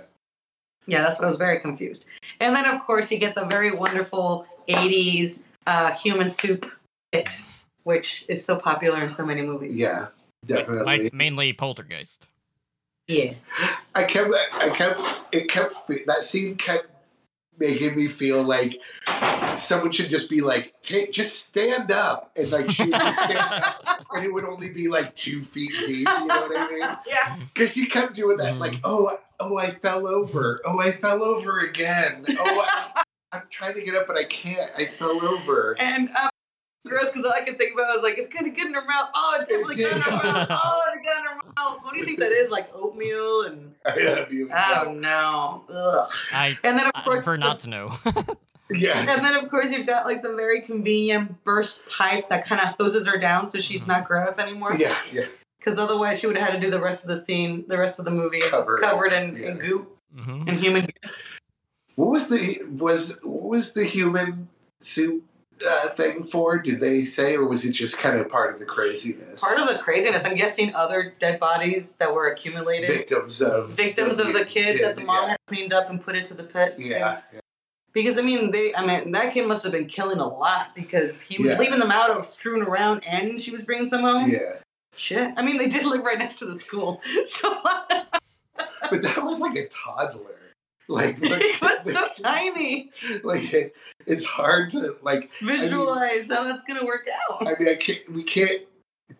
Yeah, 0.87 1.01
that's 1.03 1.19
what 1.19 1.25
I 1.25 1.27
was 1.27 1.37
very 1.37 1.59
confused. 1.59 2.07
And 2.39 2.55
then, 2.55 2.65
of 2.65 2.81
course, 2.81 3.11
you 3.11 3.19
get 3.19 3.35
the 3.35 3.45
very 3.45 3.69
wonderful 3.69 4.47
80s 4.67 5.43
uh, 5.67 5.91
human 5.91 6.31
soup 6.31 6.65
hit, 7.11 7.29
which 7.83 8.25
is 8.27 8.43
so 8.43 8.55
popular 8.55 9.03
in 9.03 9.11
so 9.13 9.23
many 9.23 9.43
movies. 9.43 9.77
Yeah, 9.77 10.07
definitely. 10.45 10.85
Like, 10.85 11.13
mainly 11.13 11.53
Poltergeist. 11.53 12.25
Yeah. 13.09 13.33
I 13.95 14.03
kept, 14.03 14.31
I 14.53 14.69
kept, 14.69 15.01
it 15.31 15.49
kept, 15.49 15.87
that 16.05 16.23
scene 16.23 16.55
kept 16.55 16.85
making 17.57 17.95
me 17.95 18.07
feel 18.07 18.43
like 18.43 18.79
someone 19.57 19.91
should 19.91 20.11
just 20.11 20.29
be 20.29 20.41
like, 20.41 20.73
hey, 20.83 21.09
just 21.09 21.47
stand 21.47 21.91
up. 21.91 22.31
And 22.37 22.51
like, 22.51 22.69
she 22.69 22.83
would 22.83 22.91
just 22.93 23.17
stand 23.17 23.37
up, 23.39 24.05
and 24.13 24.23
it 24.23 24.31
would 24.31 24.45
only 24.45 24.69
be 24.69 24.87
like 24.89 25.15
two 25.15 25.41
feet 25.41 25.71
deep. 25.87 26.07
You 26.07 26.25
know 26.25 26.41
what 26.41 26.51
I 26.55 26.67
mean? 26.69 26.97
Yeah. 27.07 27.35
Because 27.51 27.73
she 27.73 27.87
kept 27.87 28.13
doing 28.13 28.37
that, 28.37 28.53
Mhm. 28.53 28.59
like, 28.59 28.75
oh, 28.83 29.17
oh, 29.39 29.57
I 29.57 29.71
fell 29.71 30.07
over. 30.07 30.61
Oh, 30.63 30.79
I 30.79 30.91
fell 30.91 31.23
over 31.23 31.57
again. 31.59 32.25
Oh, 32.29 32.67
I, 32.95 33.01
I'm 33.31 33.43
trying 33.49 33.73
to 33.73 33.81
get 33.81 33.95
up, 33.95 34.05
but 34.07 34.17
I 34.17 34.23
can't. 34.25 34.71
I 34.77 34.85
fell 34.85 35.25
over. 35.25 35.75
And 35.79 36.09
um, 36.15 36.29
gross 36.87 37.09
because 37.11 37.25
all 37.25 37.33
I 37.33 37.41
could 37.43 37.57
think 37.57 37.73
about 37.73 37.87
was 37.95 38.03
like, 38.03 38.17
it's 38.17 38.33
gonna 38.33 38.49
get 38.49 38.67
in 38.67 38.73
her 38.73 38.85
mouth. 38.85 39.09
Oh, 39.13 39.37
it 39.41 39.47
definitely 39.49 39.75
got 39.83 39.91
in 39.95 40.01
her 40.01 40.11
mouth. 40.11 40.47
Oh, 40.63 40.81
it 40.93 41.03
got 41.05 41.19
in 41.19 41.25
her 41.25 41.35
mouth. 41.57 41.79
What 41.83 41.93
do 41.93 41.99
you 41.99 42.05
think 42.05 42.19
that 42.19 42.31
is? 42.31 42.49
Like 42.49 42.69
oatmeal 42.73 43.41
and 43.43 43.73
I 43.85 43.95
love 44.03 44.31
you. 44.33 44.49
oh 44.51 44.91
no. 44.93 45.63
Ugh. 45.69 46.09
I, 46.33 46.57
And 46.63 46.77
then 46.79 46.85
of 46.87 46.91
I 46.95 47.01
course, 47.03 47.17
prefer 47.23 47.33
the- 47.33 47.37
not 47.39 47.59
to 47.61 47.69
know. 47.69 47.97
Yeah. 48.71 48.99
and 48.99 49.25
then 49.25 49.33
of 49.33 49.49
course 49.49 49.71
you've 49.71 49.87
got 49.87 50.05
like 50.05 50.21
the 50.21 50.35
very 50.35 50.61
convenient 50.61 51.43
burst 51.43 51.81
pipe 51.89 52.29
that 52.29 52.45
kind 52.45 52.61
of 52.61 52.75
hoses 52.79 53.07
her 53.07 53.17
down 53.17 53.47
so 53.47 53.59
she's 53.59 53.87
not 53.87 54.07
gross 54.07 54.37
anymore. 54.37 54.73
Yeah, 54.77 54.95
yeah. 55.11 55.25
Because 55.57 55.79
otherwise 55.79 56.19
she 56.19 56.27
would 56.27 56.37
have 56.37 56.49
had 56.51 56.53
to 56.53 56.61
do 56.61 56.69
the 56.69 56.79
rest 56.79 57.03
of 57.03 57.07
the 57.09 57.19
scene, 57.19 57.65
the 57.67 57.79
rest 57.79 57.97
of 57.97 58.05
the 58.05 58.11
movie 58.11 58.41
Covered. 58.41 58.79
covered 58.81 59.11
in, 59.11 59.35
Yeah. 59.37 59.47
in 59.49 59.57
goop 59.57 59.97
hmm 60.15 60.43
and 60.47 60.55
human. 60.55 60.87
What 61.95 62.11
was 62.11 62.29
the 62.29 62.61
was 62.69 63.15
what 63.23 63.49
was 63.49 63.73
the 63.73 63.85
human 63.85 64.49
suit 64.81 65.23
uh, 65.67 65.89
thing 65.89 66.23
for? 66.23 66.57
Did 66.57 66.79
they 66.79 67.05
say, 67.05 67.35
or 67.35 67.47
was 67.47 67.65
it 67.65 67.71
just 67.71 67.97
kind 67.97 68.17
of 68.17 68.29
part 68.29 68.53
of 68.53 68.59
the 68.59 68.65
craziness? 68.65 69.41
Part 69.41 69.59
of 69.59 69.67
the 69.67 69.79
craziness, 69.79 70.25
I'm 70.25 70.35
guessing 70.35 70.73
other 70.75 71.13
dead 71.19 71.39
bodies 71.39 71.95
that 71.95 72.13
were 72.13 72.27
accumulated, 72.27 72.87
victims 72.87 73.41
of 73.41 73.69
victims 73.69 74.19
of 74.19 74.33
the 74.33 74.45
kid 74.45 74.83
that 74.83 74.95
the 74.95 75.03
mom 75.03 75.23
yeah. 75.23 75.29
had 75.29 75.37
cleaned 75.47 75.73
up 75.73 75.89
and 75.89 76.01
put 76.01 76.15
into 76.15 76.33
the 76.33 76.43
pit. 76.43 76.75
Yeah, 76.77 77.21
yeah. 77.33 77.39
Because 77.93 78.17
I 78.17 78.21
mean, 78.21 78.51
they 78.51 78.73
I 78.75 78.85
mean 78.85 79.11
that 79.11 79.33
kid 79.33 79.47
must 79.47 79.63
have 79.63 79.71
been 79.71 79.87
killing 79.87 80.19
a 80.19 80.27
lot 80.27 80.75
because 80.75 81.21
he 81.21 81.41
was 81.41 81.51
Yeah. 81.51 81.59
leaving 81.59 81.79
them 81.79 81.91
out 81.91 82.15
or 82.15 82.23
strewn 82.23 82.61
around, 82.61 83.03
and 83.05 83.39
she 83.41 83.51
was 83.51 83.63
bringing 83.63 83.89
some 83.89 84.01
home. 84.01 84.29
Yeah. 84.29 84.57
Shit. 84.95 85.33
I 85.37 85.43
mean, 85.43 85.57
they 85.57 85.69
did 85.69 85.85
live 85.85 86.03
right 86.03 86.17
next 86.17 86.39
to 86.39 86.45
the 86.45 86.59
school, 86.59 87.01
so 87.27 87.61
But 88.89 89.03
that 89.03 89.23
was 89.23 89.39
like 89.39 89.55
a 89.55 89.67
toddler. 89.67 90.38
Like, 90.89 91.21
like, 91.21 91.39
it 91.39 91.61
was 91.61 91.93
so 91.93 92.07
tiny. 92.23 92.91
like 93.23 93.53
it, 93.53 93.75
it's 94.07 94.25
hard 94.25 94.71
to 94.71 94.95
like 95.03 95.29
Visualize 95.41 96.27
how 96.29 96.43
that's 96.45 96.63
gonna 96.63 96.83
work 96.85 97.07
out. 97.29 97.47
I 97.47 97.53
mean 97.59 97.69
I 97.69 97.75
can't 97.75 98.11
we 98.11 98.23
can't 98.23 98.63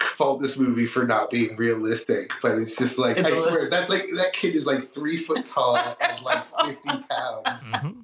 fault 0.02 0.40
this 0.42 0.58
movie 0.58 0.88
for 0.88 1.06
not 1.06 1.30
being 1.30 1.56
realistic, 1.58 2.32
but 2.42 2.58
it's 2.58 2.76
just 2.76 2.98
like 2.98 3.18
It's 3.18 3.28
I 3.28 3.32
a 3.32 3.34
little- 3.36 3.48
swear 3.50 3.70
that's 3.70 3.90
like 3.90 4.10
that 4.16 4.34
kid 4.34 4.56
is 4.56 4.66
like 4.66 4.84
three 4.84 5.18
foot 5.18 5.46
tall 5.46 5.78
and 5.78 6.24
like 6.24 6.46
fifty 6.66 6.90
pounds. 6.90 7.68
Mhm. 7.68 8.04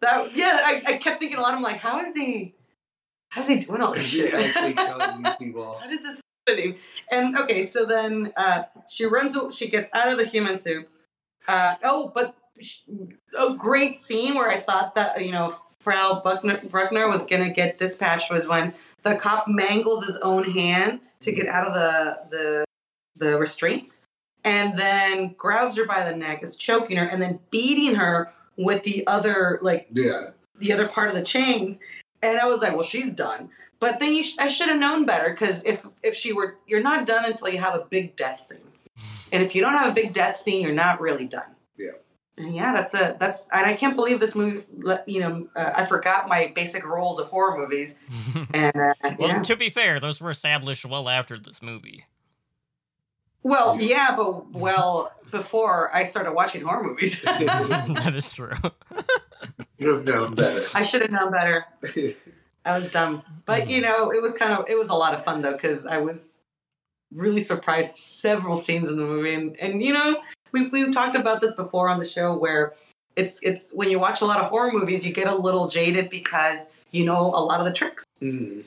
That 0.00 0.34
yeah, 0.34 0.60
I, 0.64 0.82
I 0.86 0.96
kept 0.98 1.20
thinking 1.20 1.38
a 1.38 1.40
lot. 1.42 1.54
I'm 1.54 1.62
like, 1.62 1.78
how 1.78 2.00
is 2.04 2.14
he? 2.14 2.54
How's 3.28 3.48
he 3.48 3.56
doing 3.58 3.80
all 3.82 3.92
this 3.92 4.04
Is 4.06 4.12
he 4.12 4.18
shit? 4.20 4.34
actually 4.34 4.72
killing 4.74 5.22
these 5.22 5.36
people? 5.36 5.78
How 5.82 5.88
does 5.88 6.02
this 6.02 6.20
happening? 6.46 6.76
And 7.10 7.36
okay, 7.38 7.66
so 7.66 7.84
then 7.84 8.32
uh, 8.36 8.64
she 8.88 9.04
runs. 9.06 9.36
She 9.54 9.68
gets 9.68 9.92
out 9.94 10.08
of 10.08 10.18
the 10.18 10.26
human 10.26 10.58
soup. 10.58 10.88
Uh, 11.48 11.74
oh, 11.84 12.10
but 12.14 12.34
a 13.38 13.54
great 13.54 13.96
scene 13.96 14.34
where 14.34 14.50
I 14.50 14.60
thought 14.60 14.94
that 14.94 15.24
you 15.24 15.32
know 15.32 15.54
Frau 15.80 16.20
Buckner, 16.22 16.60
Bruckner 16.68 17.08
was 17.08 17.24
gonna 17.24 17.50
get 17.52 17.78
dispatched 17.78 18.30
was 18.32 18.46
when 18.48 18.74
the 19.02 19.14
cop 19.16 19.46
mangles 19.48 20.06
his 20.06 20.16
own 20.16 20.50
hand 20.52 21.00
to 21.20 21.32
get 21.32 21.46
out 21.46 21.66
of 21.68 21.74
the 21.74 22.18
the 22.36 22.64
the 23.18 23.38
restraints, 23.38 24.02
and 24.44 24.78
then 24.78 25.34
grabs 25.38 25.76
her 25.76 25.84
by 25.86 26.08
the 26.10 26.16
neck, 26.16 26.42
is 26.42 26.56
choking 26.56 26.96
her, 26.96 27.06
and 27.06 27.20
then 27.22 27.38
beating 27.50 27.94
her 27.94 28.32
with 28.58 28.82
the 28.84 29.06
other 29.06 29.58
like 29.62 29.88
Yeah. 29.92 30.28
the 30.58 30.72
other 30.72 30.88
part 30.88 31.08
of 31.08 31.14
the 31.14 31.22
chains, 31.24 31.78
and 32.22 32.38
I 32.38 32.46
was 32.46 32.60
like, 32.62 32.72
well, 32.72 32.82
she's 32.82 33.12
done. 33.12 33.50
But 33.78 34.00
then 34.00 34.14
you, 34.14 34.24
sh- 34.24 34.36
I 34.38 34.48
should 34.48 34.68
have 34.70 34.78
known 34.78 35.04
better 35.04 35.30
because 35.30 35.62
if 35.64 35.86
if 36.02 36.14
she 36.16 36.32
were, 36.32 36.56
you're 36.66 36.82
not 36.82 37.06
done 37.06 37.24
until 37.26 37.48
you 37.50 37.58
have 37.58 37.74
a 37.74 37.86
big 37.90 38.16
death 38.16 38.40
scene, 38.40 38.60
and 39.32 39.42
if 39.42 39.54
you 39.54 39.60
don't 39.60 39.72
have 39.72 39.90
a 39.90 39.94
big 39.94 40.12
death 40.12 40.36
scene, 40.36 40.62
you're 40.62 40.72
not 40.72 41.00
really 41.00 41.26
done. 41.26 41.54
Yeah. 41.76 41.92
And 42.38 42.54
yeah, 42.54 42.72
that's 42.72 42.94
a 42.94 43.16
that's, 43.18 43.48
and 43.50 43.64
I 43.66 43.74
can't 43.74 43.96
believe 43.96 44.20
this 44.20 44.34
movie. 44.34 44.64
You 45.06 45.20
know, 45.20 45.48
uh, 45.56 45.72
I 45.74 45.86
forgot 45.86 46.28
my 46.28 46.52
basic 46.54 46.84
rules 46.84 47.18
of 47.18 47.28
horror 47.28 47.58
movies, 47.58 47.98
and 48.54 48.76
uh, 48.76 48.92
well, 49.18 49.28
yeah. 49.28 49.42
to 49.42 49.56
be 49.56 49.70
fair, 49.70 50.00
those 50.00 50.20
were 50.20 50.30
established 50.30 50.84
well 50.84 51.08
after 51.08 51.38
this 51.38 51.62
movie. 51.62 52.04
Well, 53.42 53.80
yeah, 53.80 54.14
but 54.16 54.50
well 54.52 55.12
before 55.30 55.94
I 55.94 56.04
started 56.04 56.32
watching 56.32 56.62
horror 56.62 56.82
movies, 56.82 57.22
that 57.22 58.12
is 58.14 58.32
true. 58.32 58.52
You 59.78 59.94
have 59.94 60.04
known 60.04 60.34
better. 60.34 60.62
I 60.74 60.82
should 60.82 61.02
have 61.02 61.10
known 61.10 61.30
better. 61.30 61.64
I 62.66 62.78
was 62.78 62.90
dumb, 62.90 63.22
but 63.46 63.70
you 63.70 63.80
know, 63.80 64.10
it 64.10 64.20
was 64.20 64.34
kind 64.34 64.52
of 64.52 64.68
it 64.68 64.76
was 64.76 64.90
a 64.90 64.94
lot 64.94 65.14
of 65.14 65.24
fun 65.24 65.40
though 65.40 65.52
because 65.52 65.86
I 65.86 65.98
was 65.98 66.35
really 67.12 67.40
surprised 67.40 67.96
several 67.96 68.56
scenes 68.56 68.88
in 68.88 68.96
the 68.96 69.04
movie, 69.04 69.34
and 69.34 69.56
and 69.58 69.82
you 69.82 69.92
know, 69.92 70.22
we've 70.52 70.72
we've 70.72 70.92
talked 70.92 71.16
about 71.16 71.40
this 71.40 71.54
before 71.54 71.88
on 71.88 71.98
the 71.98 72.04
show 72.04 72.36
where 72.36 72.74
it's 73.16 73.40
it's 73.42 73.72
when 73.74 73.90
you 73.90 73.98
watch 73.98 74.20
a 74.20 74.26
lot 74.26 74.40
of 74.40 74.50
horror 74.50 74.72
movies, 74.72 75.04
you 75.04 75.12
get 75.12 75.26
a 75.26 75.34
little 75.34 75.68
jaded 75.68 76.10
because 76.10 76.70
you 76.90 77.04
know 77.04 77.26
a 77.34 77.42
lot 77.42 77.60
of 77.60 77.66
the 77.66 77.72
tricks. 77.72 78.04
Mm. 78.22 78.64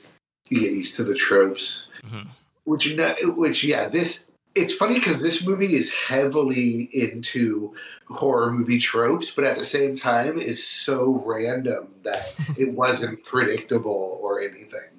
You 0.50 0.60
get 0.60 0.72
used 0.72 0.96
to 0.96 1.04
the 1.04 1.14
tropes. 1.14 1.88
Mhm. 2.04 2.26
Which, 2.64 2.94
which, 3.36 3.64
yeah, 3.64 3.88
this. 3.88 4.24
It's 4.56 4.74
funny 4.74 4.98
because 4.98 5.22
this 5.22 5.44
movie 5.44 5.76
is 5.76 5.92
heavily 5.92 6.90
into 6.92 7.72
horror 8.08 8.50
movie 8.52 8.80
tropes, 8.80 9.30
but 9.30 9.44
at 9.44 9.56
the 9.56 9.64
same 9.64 9.94
time 9.94 10.38
is 10.38 10.66
so 10.66 11.22
random 11.24 11.88
that 12.02 12.34
it 12.58 12.72
wasn't 12.72 13.22
predictable 13.24 14.18
or 14.20 14.40
anything. 14.40 14.90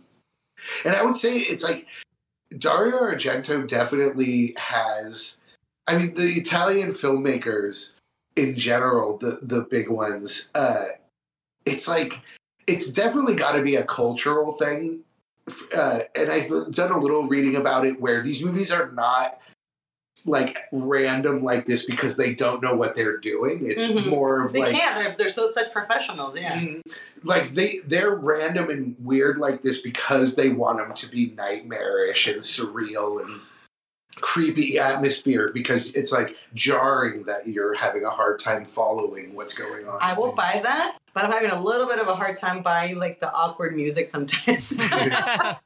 And 0.85 0.95
I 0.95 1.03
would 1.03 1.17
say 1.17 1.39
it's 1.39 1.63
like 1.63 1.85
Dario 2.57 2.97
Argento 2.97 3.67
definitely 3.67 4.53
has. 4.57 5.35
I 5.87 5.97
mean, 5.97 6.13
the 6.13 6.31
Italian 6.31 6.91
filmmakers 6.91 7.93
in 8.35 8.57
general, 8.57 9.17
the 9.17 9.39
the 9.41 9.61
big 9.61 9.89
ones, 9.89 10.49
uh, 10.55 10.85
it's 11.65 11.87
like 11.87 12.19
it's 12.67 12.89
definitely 12.89 13.35
got 13.35 13.53
to 13.53 13.61
be 13.61 13.75
a 13.75 13.83
cultural 13.83 14.53
thing. 14.53 15.01
Uh, 15.75 16.01
and 16.15 16.31
I've 16.31 16.71
done 16.71 16.91
a 16.91 16.99
little 16.99 17.27
reading 17.27 17.55
about 17.55 17.85
it 17.85 17.99
where 17.99 18.21
these 18.21 18.43
movies 18.43 18.71
are 18.71 18.91
not 18.91 19.39
like 20.25 20.57
random 20.71 21.43
like 21.43 21.65
this 21.65 21.85
because 21.85 22.15
they 22.15 22.33
don't 22.33 22.61
know 22.61 22.75
what 22.75 22.95
they're 22.95 23.17
doing. 23.17 23.65
It's 23.65 23.83
Mhm. 23.83 24.07
more 24.07 24.45
of 24.45 24.53
They 24.53 24.59
like 24.59 24.71
can't. 24.71 24.95
They're 24.95 25.15
they're 25.17 25.29
so 25.29 25.51
such 25.51 25.71
professionals. 25.71 26.35
Yeah. 26.35 26.59
Mm, 26.59 26.81
like 27.23 27.49
they 27.51 27.79
they're 27.85 28.15
random 28.15 28.69
and 28.69 28.95
weird 28.99 29.37
like 29.37 29.61
this 29.61 29.81
because 29.81 30.35
they 30.35 30.49
want 30.49 30.77
them 30.77 30.93
to 30.93 31.07
be 31.07 31.33
nightmarish 31.37 32.27
and 32.27 32.41
surreal 32.41 33.21
and 33.23 33.41
creepy 34.17 34.77
atmosphere 34.77 35.49
because 35.53 35.87
it's 35.91 36.11
like 36.11 36.35
jarring 36.53 37.23
that 37.23 37.47
you're 37.47 37.73
having 37.73 38.03
a 38.03 38.09
hard 38.09 38.39
time 38.39 38.65
following 38.65 39.33
what's 39.33 39.53
going 39.53 39.87
on. 39.87 39.97
I 40.01 40.13
will 40.13 40.33
buy 40.33 40.59
that, 40.63 40.97
but 41.13 41.23
I'm 41.25 41.31
having 41.31 41.49
a 41.49 41.61
little 41.61 41.87
bit 41.87 41.97
of 41.97 42.07
a 42.07 42.15
hard 42.15 42.37
time 42.37 42.61
buying 42.61 42.99
like 42.99 43.19
the 43.19 43.33
awkward 43.33 43.75
music 43.75 44.05
sometimes. 44.07 44.71
yeah, 44.77 45.57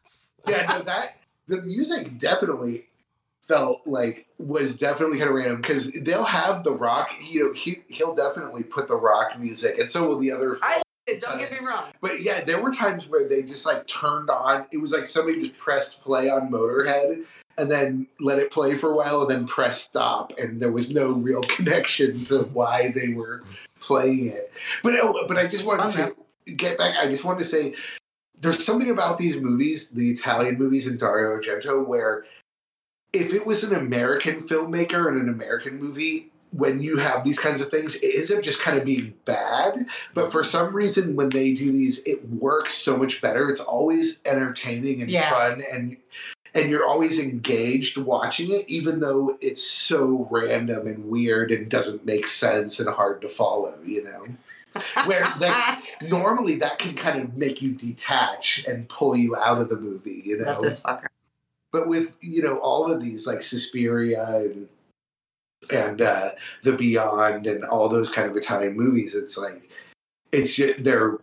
no, 0.48 0.82
that 0.84 1.18
the 1.48 1.62
music 1.64 2.18
definitely 2.18 2.86
felt 3.48 3.82
like 3.86 4.26
was 4.40 4.76
definitely 4.76 5.18
kind 5.18 5.30
of 5.30 5.36
random 5.36 5.62
because 5.62 5.92
they'll 6.02 6.24
have 6.24 6.64
the 6.64 6.74
rock. 6.74 7.12
You 7.22 7.48
know, 7.48 7.54
he 7.54 7.84
he'll 7.88 8.16
definitely 8.16 8.64
put 8.64 8.88
the 8.88 8.96
rock 8.96 9.40
music, 9.40 9.78
and 9.80 9.90
so 9.90 10.08
will 10.08 10.20
the 10.20 10.32
other. 10.32 10.58
I 10.62 10.82
Don't 11.08 11.38
get 11.38 11.52
me 11.52 11.60
wrong. 11.60 11.92
But 12.02 12.22
yeah, 12.22 12.44
there 12.44 12.62
were 12.62 12.72
times 12.72 13.08
where 13.08 13.28
they 13.28 13.44
just 13.44 13.66
like 13.66 13.86
turned 13.88 14.30
on. 14.30 14.66
It 14.72 14.78
was 14.78 14.92
like 14.92 15.08
somebody 15.08 15.40
just 15.40 15.58
pressed 15.58 16.02
play 16.02 16.30
on 16.30 16.50
Motorhead 16.50 17.26
and 17.58 17.72
then 17.72 18.08
let 18.20 18.40
it 18.40 18.52
play 18.52 18.76
for 18.76 18.92
a 18.92 18.96
while 18.96 19.22
and 19.22 19.30
then 19.30 19.48
press 19.48 19.82
stop, 19.82 20.34
and 20.38 20.62
there 20.62 20.72
was 20.72 20.90
no 20.92 21.14
real 21.14 21.42
connection 21.44 22.24
to 22.26 22.44
why 22.54 22.92
they 22.92 23.10
were 23.10 23.44
playing 23.80 24.28
it. 24.28 24.52
But 24.84 24.96
oh, 24.96 25.26
but 25.28 25.38
I 25.38 25.48
just 25.48 25.66
wanted 25.66 25.92
to 25.92 26.54
get 26.54 26.78
back. 26.78 26.98
I 26.98 27.08
just 27.08 27.24
wanted 27.24 27.40
to 27.40 27.46
say 27.46 27.76
there's 28.42 28.66
something 28.66 28.90
about 28.90 29.18
these 29.18 29.38
movies, 29.38 29.90
the 29.90 30.10
Italian 30.10 30.58
movies 30.58 30.88
and 30.88 31.00
Dario 31.00 31.40
Argento, 31.40 31.88
where 31.88 32.26
if 33.16 33.34
it 33.34 33.46
was 33.46 33.64
an 33.64 33.76
American 33.76 34.36
filmmaker 34.42 35.08
and 35.08 35.18
an 35.22 35.30
American 35.30 35.80
movie, 35.80 36.32
when 36.52 36.80
you 36.82 36.98
have 36.98 37.24
these 37.26 37.38
kinds 37.40 37.60
of 37.62 37.70
things, 37.70 37.96
it 37.98 38.16
ends 38.16 38.32
up 38.32 38.42
just 38.42 38.62
kind 38.62 38.78
of 38.78 38.86
being 38.86 39.14
bad. 39.26 39.86
But 40.14 40.32
for 40.32 40.44
some 40.44 40.74
reason, 40.74 41.16
when 41.16 41.30
they 41.30 41.54
do 41.54 41.70
these, 41.72 42.02
it 42.06 42.28
works 42.30 42.76
so 42.76 42.96
much 42.96 43.22
better. 43.22 43.50
It's 43.50 43.60
always 43.60 44.20
entertaining 44.26 45.02
and 45.02 45.10
Yeah. 45.12 45.30
fun, 45.30 45.64
and 45.72 45.98
and 46.54 46.70
you're 46.70 46.86
always 46.86 47.20
engaged 47.20 47.98
watching 47.98 48.50
it, 48.50 48.64
even 48.70 49.02
though 49.02 49.38
it's 49.42 49.62
so 49.62 50.26
random 50.32 50.88
and 50.88 51.10
weird 51.10 51.52
and 51.52 51.70
doesn't 51.70 52.06
make 52.06 52.26
sense 52.26 52.80
and 52.80 52.88
hard 52.88 53.22
to 53.24 53.28
follow. 53.28 53.74
You 53.86 54.06
know, 54.06 54.82
where 55.06 55.26
like 55.40 55.78
normally 56.04 56.56
that 56.60 56.80
can 56.80 56.96
kind 56.96 57.20
of 57.20 57.36
make 57.36 57.62
you 57.62 57.72
detach 57.74 58.64
and 58.66 58.88
pull 58.88 59.18
you 59.18 59.36
out 59.36 59.60
of 59.60 59.68
the 59.68 59.76
movie. 59.76 60.22
You 60.26 60.38
Love 60.38 60.62
know, 60.62 60.70
this 60.70 60.80
fucker. 60.80 61.08
But 61.76 61.90
with 61.90 62.16
you 62.22 62.42
know 62.42 62.58
all 62.60 62.90
of 62.90 63.02
these 63.02 63.28
like 63.28 63.42
Suspiria 63.42 64.26
and 64.26 64.70
and 65.70 66.02
uh, 66.02 66.32
the 66.64 66.72
Beyond 66.72 67.48
and 67.48 67.66
all 67.66 67.90
those 67.90 68.08
kind 68.08 68.30
of 68.30 68.38
Italian 68.38 68.78
movies, 68.78 69.14
it's 69.14 69.38
like 69.38 69.70
it's 70.32 70.56
just, 70.56 70.86
they're 70.86 71.18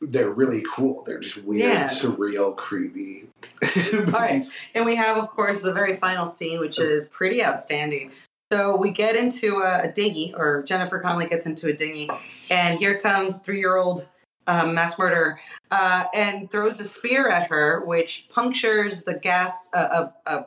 they're 0.00 0.30
really 0.30 0.64
cool. 0.74 1.04
They're 1.04 1.20
just 1.20 1.36
weird, 1.44 1.72
Yeah. 1.72 1.84
surreal, 1.84 2.56
creepy. 2.56 3.28
right. 4.06 4.42
And 4.74 4.84
we 4.84 4.96
have, 4.96 5.16
of 5.16 5.30
course, 5.30 5.60
the 5.60 5.72
very 5.72 5.96
final 5.96 6.26
scene, 6.26 6.58
which 6.58 6.80
is 6.80 7.08
pretty 7.10 7.42
outstanding. 7.44 8.10
So 8.52 8.76
we 8.76 8.90
get 8.90 9.14
into 9.14 9.58
a, 9.58 9.84
a 9.84 9.92
dinghy, 9.92 10.34
or 10.36 10.64
Jennifer 10.64 10.98
Connelly 10.98 11.26
gets 11.28 11.46
into 11.46 11.68
a 11.68 11.72
dinghy, 11.72 12.10
and 12.50 12.78
here 12.80 12.98
comes 12.98 13.38
three-year-old 13.38 14.06
um, 14.46 14.74
mass 14.74 14.98
murder, 14.98 15.40
uh, 15.70 16.04
and 16.14 16.50
throws 16.50 16.80
a 16.80 16.84
spear 16.84 17.28
at 17.28 17.48
her, 17.48 17.84
which 17.84 18.28
punctures 18.30 19.04
the 19.04 19.18
gas, 19.18 19.68
uh, 19.74 20.08
a, 20.26 20.32
a, 20.32 20.46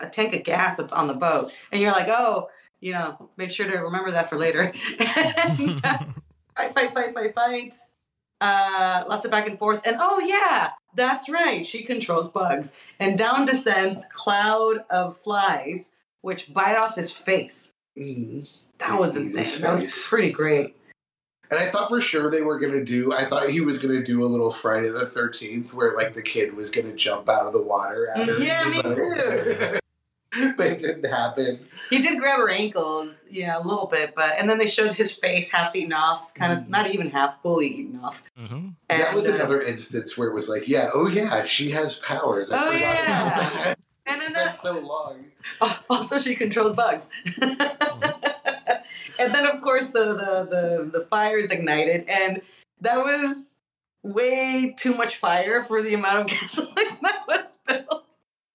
a, 0.00 0.08
tank 0.08 0.34
of 0.34 0.44
gas 0.44 0.76
that's 0.76 0.92
on 0.92 1.06
the 1.06 1.14
boat. 1.14 1.52
And 1.72 1.80
you're 1.80 1.92
like, 1.92 2.08
oh, 2.08 2.48
you 2.80 2.92
know, 2.92 3.30
make 3.36 3.50
sure 3.50 3.70
to 3.70 3.78
remember 3.78 4.10
that 4.10 4.28
for 4.28 4.38
later. 4.38 4.72
and, 4.98 5.84
uh, 5.84 5.98
fight, 6.56 6.74
fight, 6.74 6.94
fight, 6.94 7.14
fight, 7.14 7.34
fight. 7.34 7.74
Uh, 8.40 9.04
lots 9.08 9.24
of 9.24 9.30
back 9.30 9.48
and 9.48 9.58
forth. 9.58 9.86
And 9.86 9.96
oh, 9.98 10.20
yeah, 10.20 10.72
that's 10.94 11.28
right. 11.28 11.64
She 11.64 11.84
controls 11.84 12.30
bugs. 12.30 12.76
And 12.98 13.18
down 13.18 13.46
descends 13.46 14.04
cloud 14.12 14.84
of 14.90 15.18
flies, 15.18 15.92
which 16.20 16.52
bite 16.52 16.76
off 16.76 16.96
his 16.96 17.10
face. 17.10 17.72
Mm. 17.98 18.48
That 18.78 19.00
was 19.00 19.16
insane. 19.16 19.62
That 19.62 19.72
was 19.72 20.06
pretty 20.06 20.30
great. 20.30 20.76
And 21.50 21.60
I 21.60 21.66
thought 21.66 21.88
for 21.88 22.00
sure 22.00 22.30
they 22.30 22.42
were 22.42 22.58
gonna 22.58 22.84
do. 22.84 23.12
I 23.12 23.24
thought 23.24 23.48
he 23.50 23.60
was 23.60 23.78
gonna 23.78 24.02
do 24.02 24.22
a 24.22 24.26
little 24.26 24.50
Friday 24.50 24.88
the 24.88 25.06
Thirteenth, 25.06 25.72
where 25.74 25.94
like 25.94 26.14
the 26.14 26.22
kid 26.22 26.54
was 26.54 26.70
gonna 26.70 26.94
jump 26.94 27.28
out 27.28 27.46
of 27.46 27.52
the 27.52 27.62
water 27.62 28.08
at 28.08 28.26
her. 28.28 28.38
Yeah, 28.38 28.64
me 28.68 28.82
too. 28.82 29.78
but 30.56 30.66
it 30.66 30.78
didn't 30.80 31.06
happen. 31.06 31.60
He 31.88 31.98
did 32.00 32.18
grab 32.18 32.38
her 32.40 32.50
ankles, 32.50 33.24
yeah, 33.30 33.56
a 33.56 33.62
little 33.62 33.86
bit, 33.86 34.14
but 34.14 34.34
and 34.38 34.50
then 34.50 34.58
they 34.58 34.66
showed 34.66 34.94
his 34.96 35.12
face 35.12 35.50
half 35.52 35.74
eaten 35.76 35.92
off, 35.92 36.34
kind 36.34 36.52
of 36.52 36.58
Mm. 36.64 36.68
not 36.68 36.90
even 36.90 37.10
half, 37.10 37.40
fully 37.42 37.68
eaten 37.68 38.00
off. 38.02 38.22
hmm 38.36 38.68
that 38.88 39.14
was 39.14 39.26
uh, 39.28 39.34
another 39.34 39.62
instance 39.62 40.16
where 40.18 40.28
it 40.28 40.34
was 40.34 40.48
like, 40.48 40.68
yeah, 40.68 40.90
oh 40.94 41.06
yeah, 41.06 41.44
she 41.44 41.70
has 41.70 41.96
powers. 41.96 42.50
I 42.50 42.56
Oh, 42.62 42.66
forgot 42.72 42.80
yeah. 42.80 43.26
about 43.26 43.52
that. 43.52 43.78
And 44.06 44.20
then 44.22 44.32
been 44.32 44.48
uh, 44.48 44.52
so 44.52 44.78
long. 44.78 45.26
also 45.90 46.18
she 46.18 46.34
controls 46.36 46.74
bugs. 46.74 47.08
and 49.18 49.34
then 49.34 49.46
of 49.46 49.60
course 49.62 49.88
the, 49.88 50.14
the 50.14 50.46
the 50.50 50.90
the 50.98 51.04
fire 51.06 51.38
is 51.38 51.50
ignited, 51.50 52.04
and 52.08 52.40
that 52.80 52.96
was 52.96 53.54
way 54.02 54.74
too 54.78 54.94
much 54.94 55.16
fire 55.16 55.64
for 55.64 55.82
the 55.82 55.94
amount 55.94 56.20
of 56.20 56.26
gasoline 56.40 56.98
that 57.02 57.22
was 57.26 57.54
spilled. 57.54 58.02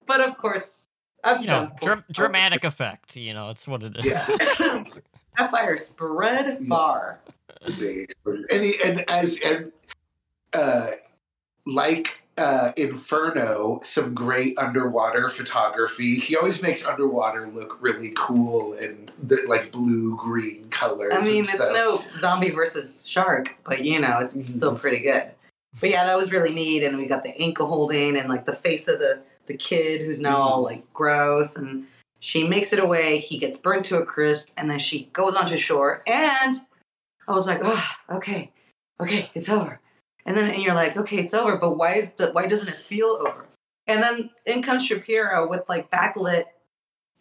But 0.05 0.22
of 0.22 0.38
course, 0.38 0.80
I'm 1.24 1.41
You 1.41 1.47
know, 1.47 1.66
done. 1.66 1.72
dra- 1.82 2.05
dramatic 2.12 2.64
effect. 2.64 3.16
You 3.16 3.34
know, 3.34 3.49
it's 3.49 3.68
what 3.68 3.84
it 3.84 3.95
is. 3.97 4.05
Yeah. 4.05 4.84
that 5.38 5.51
fire 5.51 5.78
spread 5.78 6.66
far. 6.68 7.20
The 7.66 7.74
big 7.74 7.97
explosion. 7.99 8.45
And, 8.51 8.64
he, 8.64 8.82
and 8.84 9.09
as 9.09 9.39
and 9.43 9.72
uh, 10.53 10.91
like 11.66 12.21
uh, 12.38 12.72
Inferno, 12.78 13.82
some 13.84 14.14
great 14.14 14.58
underwater 14.58 15.30
photography. 15.30 16.16
He 16.20 16.36
always 16.36 16.62
makes 16.62 16.86
underwater 16.86 17.48
look 17.48 17.78
really 17.82 18.14
cool 18.16 18.74
and 18.74 19.12
the, 19.22 19.42
like 19.48 19.72
blue 19.72 20.16
green 20.18 20.70
colors. 20.70 21.14
I 21.14 21.22
mean, 21.22 21.40
and 21.40 21.40
it's 21.46 21.54
stuff. 21.54 21.74
no 21.74 22.04
zombie 22.18 22.52
versus 22.52 23.04
shark, 23.06 23.56
but 23.66 23.84
you 23.84 24.00
know, 24.00 24.20
it's 24.20 24.36
Mhm. 24.36 24.50
still 24.50 24.76
pretty 24.78 25.00
good. 25.00 25.32
But 25.80 25.90
yeah, 25.90 26.06
that 26.06 26.18
was 26.18 26.32
really 26.32 26.54
neat, 26.54 26.84
and 26.84 26.98
we 26.98 27.06
got 27.06 27.24
the 27.24 27.38
ankle 27.38 27.68
holding 27.68 28.18
and 28.18 28.30
like 28.30 28.46
the 28.46 28.54
face 28.56 28.88
of 28.88 29.00
the 29.00 29.22
the 29.48 29.58
kid 29.58 30.02
who's 30.02 30.22
now 30.22 30.38
all 30.38 30.62
like 30.64 30.92
gross, 30.94 31.56
and 31.58 31.86
she 32.22 32.48
makes 32.48 32.72
it 32.72 32.80
away. 32.80 33.18
He 33.18 33.38
gets 33.38 33.58
burnt 33.58 33.86
to 33.88 33.98
a 34.00 34.06
crisp, 34.06 34.50
and 34.56 34.70
then 34.72 34.80
she 34.80 35.10
goes 35.12 35.36
onto 35.36 35.58
shore, 35.58 36.02
and 36.08 36.56
I 37.28 37.34
was 37.34 37.48
like, 37.48 37.60
oh, 37.62 37.86
okay, 38.10 38.52
okay, 39.02 39.30
it's 39.34 39.50
over. 39.50 39.81
And 40.26 40.38
then 40.38 40.50
and 40.50 40.62
you're 40.62 40.76
like, 40.76 40.98
okay, 40.98 41.18
it's 41.18 41.34
over, 41.34 41.58
but 41.58 41.78
why 41.78 41.96
is 41.96 42.14
the, 42.14 42.32
why 42.32 42.48
doesn't 42.48 42.68
it 42.68 42.76
feel 42.76 43.18
over? 43.28 43.46
And 43.88 44.02
then 44.04 44.30
in 44.46 44.62
comes 44.62 44.86
Shapiro 44.86 45.48
with 45.48 45.68
like 45.68 45.90
backlit, 45.92 46.46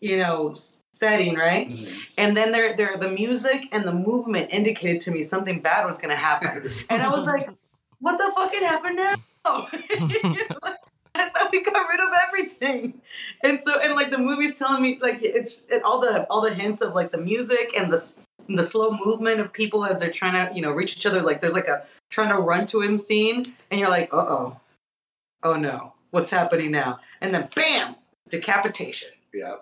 you 0.00 0.18
know, 0.18 0.54
setting, 0.92 1.34
right? 1.36 1.68
Mhm. 1.68 1.98
And 2.18 2.36
then 2.36 2.52
there, 2.52 2.76
there, 2.76 2.96
the 2.96 3.10
music 3.10 3.66
and 3.72 3.84
the 3.84 3.92
movement 3.92 4.48
indicated 4.52 5.00
to 5.02 5.10
me 5.10 5.22
something 5.22 5.60
bad 5.60 5.86
was 5.86 5.98
going 5.98 6.12
to 6.12 6.20
happen. 6.20 6.70
And 6.88 7.02
I 7.02 7.08
was 7.08 7.26
like, 7.26 7.48
"What 7.98 8.18
the 8.18 8.30
fuck 8.34 8.52
fucking 8.52 8.62
happened 8.62 8.96
now?" 8.96 9.14
You 10.22 10.44
know, 10.50 10.74
I 11.14 11.28
thought 11.30 11.50
we 11.50 11.64
got 11.64 11.88
rid 11.88 12.00
of 12.00 12.08
everything. 12.28 13.00
And 13.42 13.58
so, 13.62 13.80
and 13.80 13.94
like 13.94 14.10
the 14.10 14.18
movie's 14.18 14.58
telling 14.58 14.82
me, 14.82 14.98
like 15.00 15.22
it's 15.22 15.62
it, 15.70 15.82
all 15.82 16.00
the 16.00 16.24
all 16.30 16.40
the 16.40 16.54
hints 16.54 16.82
of 16.82 16.94
like 16.94 17.10
the 17.10 17.18
music 17.18 17.72
and 17.76 17.92
the 17.92 18.14
and 18.48 18.58
the 18.58 18.62
slow 18.62 18.96
movement 19.04 19.40
of 19.40 19.52
people 19.52 19.84
as 19.84 20.00
they're 20.00 20.12
trying 20.12 20.34
to 20.34 20.54
you 20.54 20.62
know 20.62 20.70
reach 20.70 20.96
each 20.96 21.06
other. 21.06 21.22
Like 21.22 21.40
there's 21.40 21.54
like 21.54 21.68
a 21.68 21.84
trying 22.10 22.28
to 22.28 22.40
run 22.42 22.66
to 22.66 22.80
him 22.82 22.98
scene, 22.98 23.54
and 23.70 23.80
you're 23.80 23.88
like, 23.88 24.12
"Uh 24.12 24.26
oh, 24.28 24.60
oh 25.42 25.54
no, 25.54 25.94
what's 26.10 26.30
happening 26.30 26.70
now?" 26.70 27.00
And 27.20 27.34
then 27.34 27.48
bam, 27.54 27.96
decapitation. 28.28 29.10
Yeah. 29.32 29.56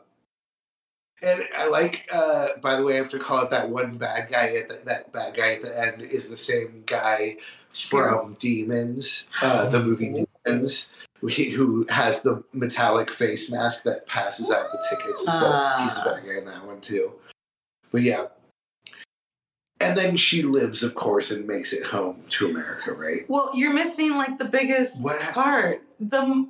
And 1.20 1.42
I 1.57 1.66
like, 1.68 2.09
uh, 2.12 2.49
by 2.62 2.76
the 2.76 2.84
way, 2.84 2.94
I 2.94 2.99
have 2.99 3.09
to 3.09 3.18
call 3.18 3.42
it 3.42 3.51
that 3.51 3.68
one 3.70 3.99
bad 3.99 4.30
guy 4.30 4.55
at 4.55 4.68
the, 4.68 4.78
that 4.84 5.12
bad 5.12 5.36
guy 5.36 5.55
at 5.55 5.62
the 5.62 5.76
end 5.76 6.01
is 6.03 6.28
the 6.30 6.36
same 6.36 6.84
guy 6.86 7.38
from 7.72 8.34
Demons, 8.38 9.28
uh, 9.42 9.66
the 9.68 9.82
movie 9.82 10.14
Demons, 10.46 10.88
who, 11.20 11.26
who 11.28 11.86
has 11.88 12.22
the 12.22 12.44
metallic 12.53 13.11
face 13.11 13.51
mask 13.51 13.82
that 13.82 14.07
passes 14.07 14.49
out 14.53 14.70
the 14.70 14.80
tickets. 14.88 15.18
Is 15.20 15.26
the, 15.26 15.32
Ah. 15.53 15.82
he's 15.82 15.96
the 15.96 16.03
bad 16.03 16.24
guy 16.24 16.38
in 16.38 16.44
that 16.44 16.64
one 16.64 16.80
too. 16.80 17.12
But 17.90 18.03
yeah. 18.03 18.26
And 19.80 19.96
then 19.96 20.16
she 20.16 20.42
lives, 20.42 20.82
of 20.82 20.94
course, 20.96 21.30
and 21.30 21.46
makes 21.46 21.72
it 21.72 21.84
home 21.84 22.22
to 22.30 22.48
America, 22.48 22.92
right? 22.92 23.28
Well, 23.30 23.50
you're 23.54 23.72
missing 23.72 24.16
like 24.16 24.36
the 24.38 24.44
biggest 24.44 25.02
What 25.04 25.20
part. 25.32 25.82
The 26.00 26.20
Inga. 26.20 26.48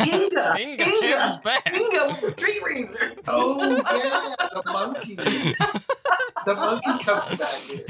Inga, 0.00 0.56
Inga. 0.60 0.84
Inga's 0.84 1.36
back. 1.38 1.72
Inga 1.74 2.06
with 2.08 2.20
the 2.20 2.32
street 2.32 2.62
razor. 2.64 3.12
Oh 3.26 3.76
yeah, 3.76 4.46
the 4.54 4.62
monkey. 4.72 5.16
the 5.16 6.54
monkey 6.54 7.04
comes 7.04 7.36
back 7.38 7.54
here. 7.58 7.84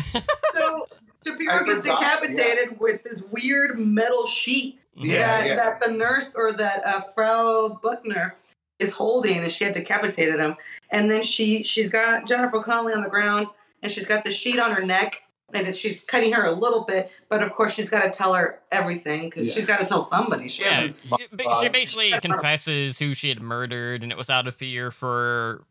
So 0.55 0.87
Shapiro 1.25 1.53
I 1.55 1.65
gets 1.65 1.81
forgot, 1.81 2.01
decapitated 2.23 2.81
with 2.81 3.03
this 3.05 3.23
weird 3.31 3.79
metal 3.79 4.27
sheet 4.27 4.81
Yeah, 4.97 5.19
that, 5.19 5.47
yeah. 5.47 5.57
that 5.57 5.81
the 5.81 5.93
nurse 5.93 6.35
or 6.35 6.53
that 6.55 6.85
uh, 6.87 7.03
Frau 7.15 7.79
Buckner 7.83 8.35
is 8.79 8.93
holding, 8.93 9.39
and 9.39 9.53
she 9.53 9.65
had 9.65 9.75
decapitated 9.75 10.41
him. 10.41 10.57
And 10.91 11.11
then 11.11 11.23
she 11.23 11.63
she's 11.63 11.91
got 11.91 12.27
Jennifer 12.27 12.63
Connelly 12.63 12.95
on 12.95 13.03
the 13.03 13.09
ground, 13.11 13.47
and 13.83 13.91
she's 13.93 14.07
got 14.07 14.25
the 14.25 14.33
sheet 14.33 14.59
on 14.59 14.73
her 14.73 14.85
neck, 14.85 15.23
and 15.55 15.67
it's, 15.67 15.79
she's 15.79 16.03
cutting 16.03 16.33
her 16.33 16.45
a 16.45 16.53
little 16.53 16.85
bit, 16.85 17.11
but 17.29 17.43
of 17.43 17.53
course 17.53 17.73
she's 17.75 17.89
got 17.89 18.03
to 18.03 18.11
tell 18.11 18.35
her 18.35 18.61
everything 18.71 19.25
because 19.31 19.47
Yeah. 19.49 19.55
she's 19.55 19.65
got 19.67 19.81
to 19.81 19.87
tell 19.87 20.03
somebody. 20.03 20.49
She 20.49 20.63
Yeah, 20.65 20.91
hasn't. 21.09 21.61
she 21.61 21.69
basically 21.69 22.11
confesses 22.21 22.99
who 22.99 23.15
she 23.15 23.29
had 23.29 23.41
murdered, 23.41 24.03
and 24.03 24.13
it 24.13 24.19
was 24.19 24.29
out 24.31 24.47
of 24.47 24.55
fear 24.55 24.91
for 24.91 25.65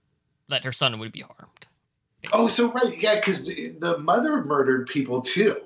that 0.49 0.64
her 0.64 0.72
son 0.72 0.97
would 0.99 1.12
be 1.12 1.22
harmed. 1.22 1.68
Oh, 2.34 2.47
so 2.47 2.72
right, 2.72 2.97
yeah, 3.01 3.16
because 3.16 3.45
the, 3.47 3.70
the 3.80 3.97
mother 3.99 4.43
murdered 4.43 4.88
people 4.88 5.22
too, 5.22 5.58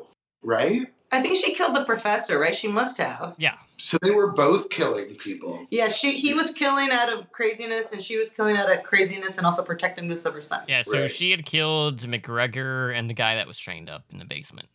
right? 0.43 0.87
I 1.11 1.21
think 1.21 1.37
she 1.37 1.53
killed 1.55 1.75
the 1.75 1.85
professor, 1.85 2.37
right? 2.39 2.55
She 2.55 2.67
must 2.67 2.97
have. 2.97 3.35
Yeah, 3.37 3.55
So 3.83 3.97
they 4.03 4.11
were 4.11 4.31
both 4.31 4.69
killing 4.69 5.15
people. 5.15 5.65
Yeah, 5.71 5.87
she 5.87 6.15
he 6.17 6.35
was 6.35 6.51
killing 6.53 6.91
out 6.91 7.11
of 7.11 7.31
craziness, 7.31 7.91
and 7.91 8.01
she 8.01 8.15
was 8.17 8.29
killing 8.29 8.55
out 8.55 8.71
of 8.71 8.83
craziness 8.83 9.37
and 9.37 9.45
also 9.45 9.63
protectiveness 9.63 10.25
of 10.25 10.35
her 10.35 10.41
son. 10.41 10.61
yeah. 10.67 10.83
So 10.83 11.01
Right. 11.01 11.11
she 11.11 11.31
had 11.31 11.45
killed 11.45 11.99
McGregor 12.01 12.95
and 12.95 13.09
the 13.09 13.15
guy 13.15 13.35
that 13.35 13.47
was 13.47 13.57
trained 13.57 13.89
up 13.89 14.03
in 14.11 14.19
the 14.19 14.25
basement. 14.25 14.67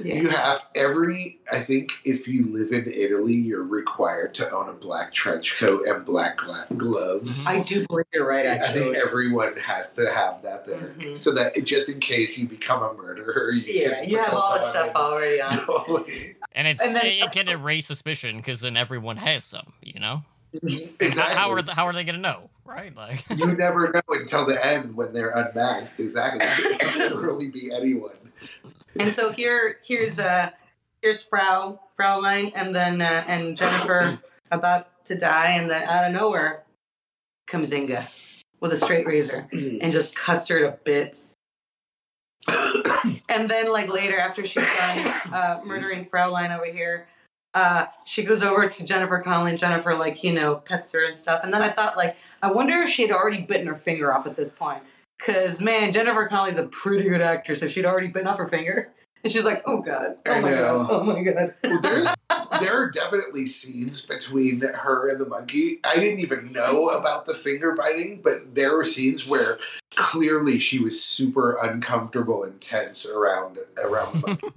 Yeah. 0.00 0.14
You 0.16 0.28
have 0.28 0.66
every. 0.74 1.38
I 1.52 1.60
think 1.60 1.92
if 2.04 2.26
you 2.26 2.46
live 2.52 2.72
in 2.72 2.92
Italy, 2.92 3.34
you're 3.34 3.62
required 3.62 4.34
to 4.34 4.50
own 4.50 4.68
a 4.68 4.72
black 4.72 5.12
trench 5.12 5.56
coat 5.56 5.86
and 5.86 6.04
black 6.04 6.36
gloves. 6.76 7.46
I 7.46 7.60
do 7.60 7.86
believe 7.86 8.06
you're 8.12 8.26
right. 8.26 8.44
I 8.44 8.72
think 8.72 8.96
everyone 8.96 9.56
has 9.58 9.92
to 9.92 10.12
have 10.12 10.42
that 10.42 10.64
there, 10.66 10.94
Mhm. 10.98 11.16
so 11.16 11.30
that 11.34 11.62
just 11.64 11.88
in 11.88 12.00
case 12.00 12.36
you 12.36 12.48
become 12.48 12.82
a 12.82 12.92
murderer, 12.94 13.52
you 13.52 13.62
yeah, 13.82 14.00
can 14.00 14.10
you 14.10 14.18
have 14.18 14.34
all 14.34 14.58
the 14.58 14.68
stuff 14.68 14.90
already 14.96 15.40
on. 15.40 15.52
Totally. 15.64 16.34
And 16.56 16.66
it's 16.66 16.82
And 16.82 16.96
then- 16.96 17.06
it 17.06 17.30
can 17.30 17.48
erase 17.48 17.86
suspicion 17.86 18.38
because 18.38 18.60
then 18.62 18.76
everyone 18.76 19.16
has 19.18 19.44
some. 19.44 19.74
You 19.80 20.00
know, 20.00 20.24
Exactly. 20.54 21.08
how, 21.20 21.34
how 21.36 21.50
are 21.52 21.62
th- 21.62 21.76
how 21.76 21.86
are 21.86 21.92
they 21.92 22.02
gonna 22.02 22.18
know, 22.18 22.50
right? 22.64 22.92
Like, 22.96 23.24
you 23.36 23.46
never 23.56 23.92
know 23.92 24.02
until 24.08 24.44
the 24.44 24.64
end 24.66 24.96
when 24.96 25.12
they're 25.12 25.30
unmasked. 25.30 26.00
Exactly. 26.00 26.44
It 26.72 26.80
could 26.80 26.96
literally 27.12 27.46
be 27.48 27.72
anyone. 27.72 28.10
And 28.98 29.14
so 29.14 29.32
here, 29.32 29.78
here's 29.84 30.18
uh, 30.18 30.50
here's 31.02 31.22
Frau 31.22 31.80
Fraulein, 31.98 32.52
and 32.54 32.74
then 32.74 33.00
uh, 33.00 33.24
and 33.26 33.56
Jennifer 33.56 34.18
about 34.50 35.04
to 35.06 35.16
die, 35.16 35.50
and 35.50 35.70
then 35.70 35.82
out 35.88 36.06
of 36.06 36.12
nowhere 36.12 36.64
comes 37.46 37.72
Inga 37.72 38.08
with 38.60 38.72
a 38.72 38.76
straight 38.76 39.06
razor 39.06 39.46
and 39.52 39.92
just 39.92 40.14
cuts 40.14 40.48
her 40.48 40.60
to 40.60 40.78
bits. 40.84 41.34
And 43.28 43.50
then, 43.50 43.72
like 43.72 43.88
later, 43.88 44.18
after 44.18 44.46
she's 44.46 44.64
done 44.64 45.06
uh, 45.32 45.60
murdering 45.64 46.04
Fraulein 46.04 46.54
over 46.54 46.66
here, 46.66 47.08
uh, 47.52 47.86
she 48.04 48.22
goes 48.22 48.42
over 48.42 48.68
to 48.68 48.84
Jennifer 48.84 49.18
Connelly, 49.20 49.50
and 49.50 49.58
Jennifer, 49.58 49.94
like 49.94 50.22
you 50.22 50.32
know, 50.32 50.56
pets 50.56 50.92
her 50.92 51.04
and 51.04 51.16
stuff. 51.16 51.40
And 51.42 51.52
then 51.52 51.62
I 51.62 51.70
thought, 51.70 51.96
like, 51.96 52.16
I 52.42 52.52
wonder 52.52 52.74
if 52.82 52.90
she 52.90 53.02
had 53.02 53.10
already 53.10 53.42
bitten 53.42 53.66
her 53.66 53.76
finger 53.76 54.12
off 54.12 54.26
at 54.26 54.36
this 54.36 54.52
point. 54.52 54.82
Cause 55.18 55.60
man, 55.60 55.92
Jennifer 55.92 56.26
Connelly's 56.26 56.58
a 56.58 56.66
pretty 56.66 57.08
good 57.08 57.22
actress. 57.22 57.62
If 57.62 57.72
she'd 57.72 57.86
already 57.86 58.08
bitten 58.08 58.28
off 58.28 58.38
her 58.38 58.46
finger, 58.46 58.92
and 59.24 59.32
she's 59.32 59.44
like, 59.44 59.62
"Oh 59.64 59.80
god, 59.80 60.16
oh 60.26 60.32
I 60.32 60.40
my 60.40 60.50
know. 60.50 60.84
god, 60.84 60.90
oh 60.90 61.02
my 61.02 61.22
god." 61.22 61.54
Well, 61.64 61.80
there, 61.80 62.14
there 62.60 62.82
are 62.82 62.90
definitely 62.90 63.46
scenes 63.46 64.02
between 64.02 64.60
her 64.60 65.08
and 65.08 65.18
the 65.18 65.26
monkey. 65.26 65.80
I 65.84 65.96
didn't 65.96 66.20
even 66.20 66.52
know 66.52 66.90
about 66.90 67.24
the 67.24 67.32
finger 67.32 67.72
biting, 67.72 68.20
but 68.22 68.54
there 68.54 68.76
were 68.76 68.84
scenes 68.84 69.26
where 69.26 69.58
clearly 69.94 70.58
she 70.58 70.78
was 70.78 71.02
super 71.02 71.56
uncomfortable 71.62 72.44
and 72.44 72.60
tense 72.60 73.06
around 73.06 73.58
around 73.82 74.20
the 74.20 74.26
monkey. 74.26 74.46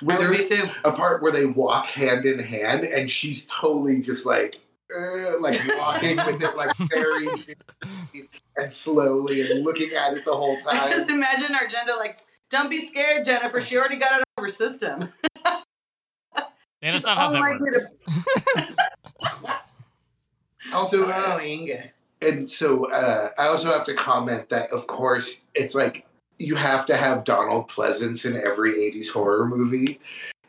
Like 0.00 0.20
oh, 0.20 0.32
there's 0.32 0.48
too. 0.48 0.68
a 0.84 0.92
part 0.92 1.22
where 1.22 1.32
they 1.32 1.46
walk 1.46 1.86
hand 1.88 2.24
in 2.24 2.38
hand, 2.38 2.84
and 2.84 3.10
she's 3.10 3.46
totally 3.46 4.00
just 4.00 4.26
like. 4.26 4.60
Uh, 4.96 5.38
like 5.40 5.60
walking 5.76 6.16
with 6.16 6.42
it 6.42 6.56
like 6.56 6.74
very 6.90 7.28
and 8.56 8.72
slowly 8.72 9.50
and 9.50 9.62
looking 9.62 9.92
at 9.92 10.14
it 10.14 10.24
the 10.24 10.34
whole 10.34 10.56
I 10.66 10.78
time. 10.78 10.90
just 10.90 11.10
imagine 11.10 11.48
Argento 11.48 11.98
like, 11.98 12.20
"Don't 12.48 12.70
be 12.70 12.86
scared, 12.88 13.26
Jennifer. 13.26 13.60
She 13.60 13.76
already 13.76 13.96
got 13.96 14.12
it 14.12 14.20
out 14.20 14.24
of 14.38 14.44
her 14.44 14.48
system." 14.48 15.12
yeah, 15.44 15.62
that's 16.80 16.94
She's 16.94 17.04
not 17.04 17.18
how 17.18 17.26
all 17.26 17.32
that 17.32 17.40
right 17.40 17.60
works. 17.60 17.90
Also, 20.72 21.10
oh, 21.12 21.40
Inga. 21.40 21.84
and 22.22 22.48
so 22.48 22.90
uh, 22.90 23.30
I 23.38 23.46
also 23.46 23.68
have 23.72 23.84
to 23.86 23.94
comment 23.94 24.48
that, 24.50 24.70
of 24.70 24.86
course, 24.86 25.36
it's 25.54 25.74
like 25.74 26.04
you 26.38 26.54
have 26.56 26.84
to 26.86 26.96
have 26.96 27.24
Donald 27.24 27.68
Pleasence 27.68 28.24
in 28.24 28.36
every 28.36 28.72
'80s 28.74 29.08
horror 29.10 29.46
movie, 29.46 29.98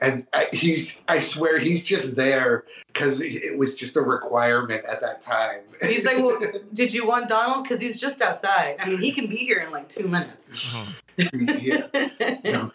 and 0.02 0.26
I, 0.34 0.48
he's 0.54 0.98
I 1.08 1.20
swear 1.20 1.60
he's 1.60 1.84
just 1.84 2.16
there 2.16 2.64
because 2.88 3.22
it 3.22 3.58
was 3.58 3.76
just 3.76 3.96
a 3.98 4.02
requirement 4.02 4.84
at 4.86 5.02
that 5.02 5.22
time. 5.22 5.62
He's 5.82 6.06
like, 6.06 6.18
well, 6.18 6.40
did 6.74 6.94
you 6.94 7.06
want 7.08 7.30
Donald? 7.30 7.64
Because 7.64 7.80
he's 7.80 8.00
just 8.00 8.22
outside. 8.22 8.78
I 8.80 8.88
mean, 8.90 9.00
he 9.00 9.12
can 9.12 9.28
be 9.28 9.38
here 9.38 9.60
in 9.60 9.72
like 9.72 9.90
two 9.90 10.08
minutes. 10.08 10.52
Yeah. 11.18 12.70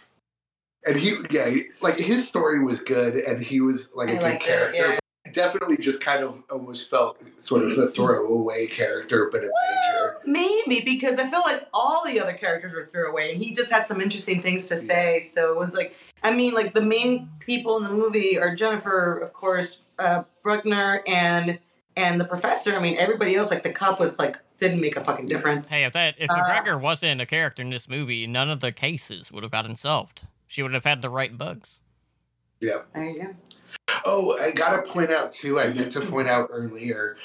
And 0.86 0.96
he, 0.98 1.16
yeah, 1.30 1.48
he- 1.48 1.68
like 1.80 1.98
his 1.98 2.28
story 2.28 2.62
was 2.62 2.80
good, 2.80 3.14
and 3.16 3.42
he 3.42 3.62
was 3.62 3.88
like 3.94 4.08
a 4.10 4.12
I 4.12 4.14
good 4.16 4.22
liked 4.22 4.42
it, 4.42 4.46
character. 4.46 4.76
yeah. 4.92 4.98
But 5.34 5.44
Definitely, 5.44 5.76
just 5.76 6.00
kind 6.00 6.22
of 6.22 6.42
almost 6.50 6.90
felt 6.90 7.18
sort 7.36 7.70
of 7.70 7.76
a 7.78 7.88
throwaway 7.88 8.66
character, 8.66 9.28
but 9.30 9.42
a 9.44 9.48
major. 9.48 10.16
Maybe 10.26 10.80
because 10.80 11.18
I 11.18 11.28
feel 11.28 11.40
like 11.40 11.66
all 11.72 12.02
the 12.04 12.20
other 12.20 12.32
characters 12.34 12.72
were 12.72 12.88
throwaway, 12.92 13.32
and 13.32 13.42
he 13.42 13.52
just 13.52 13.70
had 13.70 13.86
some 13.86 14.00
interesting 14.00 14.42
things 14.42 14.66
to 14.68 14.76
say. 14.76 15.20
So 15.20 15.52
it 15.52 15.58
was 15.58 15.74
like, 15.74 15.94
I 16.22 16.32
mean, 16.32 16.54
like 16.54 16.74
the 16.74 16.80
main 16.80 17.28
people 17.40 17.76
in 17.76 17.82
the 17.84 17.90
movie 17.90 18.38
are 18.38 18.54
Jennifer, 18.54 19.18
of 19.18 19.32
course, 19.32 19.82
uh, 19.98 20.24
Bruckner, 20.42 21.02
and 21.06 21.58
and 21.96 22.20
the 22.20 22.24
professor. 22.24 22.74
I 22.74 22.80
mean, 22.80 22.96
everybody 22.98 23.36
else, 23.36 23.50
like 23.50 23.62
the 23.62 23.72
cop, 23.72 24.00
was 24.00 24.18
like 24.18 24.36
didn't 24.58 24.80
make 24.80 24.96
a 24.96 25.04
fucking 25.04 25.26
difference. 25.26 25.68
Hey, 25.68 25.84
if 25.84 25.92
that 25.92 26.14
if 26.18 26.30
Uh, 26.30 26.78
wasn't 26.80 27.20
a 27.20 27.26
character 27.26 27.62
in 27.62 27.70
this 27.70 27.88
movie, 27.88 28.26
none 28.26 28.50
of 28.50 28.60
the 28.60 28.72
cases 28.72 29.32
would 29.32 29.42
have 29.42 29.52
gotten 29.52 29.76
solved. 29.76 30.26
She 30.46 30.62
would 30.62 30.74
have 30.74 30.84
had 30.84 31.02
the 31.02 31.10
right 31.10 31.36
bugs. 31.36 31.80
Yeah. 32.60 32.82
There 32.94 33.04
you 33.04 33.22
go. 33.22 33.28
Oh, 34.04 34.38
I 34.38 34.50
gotta 34.50 34.82
point 34.82 35.10
out 35.10 35.32
too. 35.32 35.60
I 35.60 35.68
meant 35.68 35.92
to 35.92 36.00
point 36.02 36.28
out 36.28 36.48
earlier. 36.52 37.16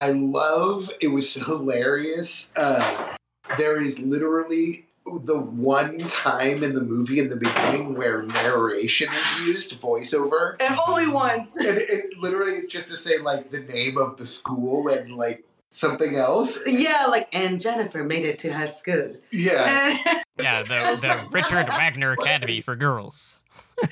I 0.00 0.10
love. 0.10 0.90
It 1.00 1.08
was 1.08 1.34
hilarious. 1.34 2.48
Uh, 2.56 3.14
there 3.56 3.80
is 3.80 4.00
literally 4.00 4.86
the 5.06 5.38
one 5.38 5.98
time 5.98 6.62
in 6.62 6.74
the 6.74 6.82
movie 6.82 7.20
in 7.20 7.28
the 7.28 7.36
beginning 7.36 7.94
where 7.94 8.22
narration 8.22 9.08
is 9.12 9.46
used, 9.46 9.80
voiceover. 9.80 10.56
And 10.60 10.78
only 10.86 11.06
once. 11.06 11.56
and 11.56 11.78
it, 11.78 11.88
it 11.88 12.18
literally 12.18 12.52
is 12.52 12.66
just 12.66 12.88
to 12.88 12.96
say 12.96 13.18
like 13.18 13.50
the 13.50 13.60
name 13.60 13.96
of 13.98 14.16
the 14.16 14.26
school 14.26 14.88
and 14.88 15.14
like 15.14 15.44
something 15.70 16.16
else. 16.16 16.58
Yeah, 16.66 17.06
like 17.06 17.28
and 17.32 17.60
Jennifer 17.60 18.02
made 18.02 18.24
it 18.24 18.38
to 18.40 18.52
high 18.52 18.66
school. 18.66 19.16
Yeah, 19.30 19.98
Yeah, 20.38 20.62
the 20.62 20.98
the 21.00 21.28
Richard 21.30 21.68
Wagner 21.68 22.12
Academy 22.12 22.60
for 22.60 22.76
girls. 22.76 23.38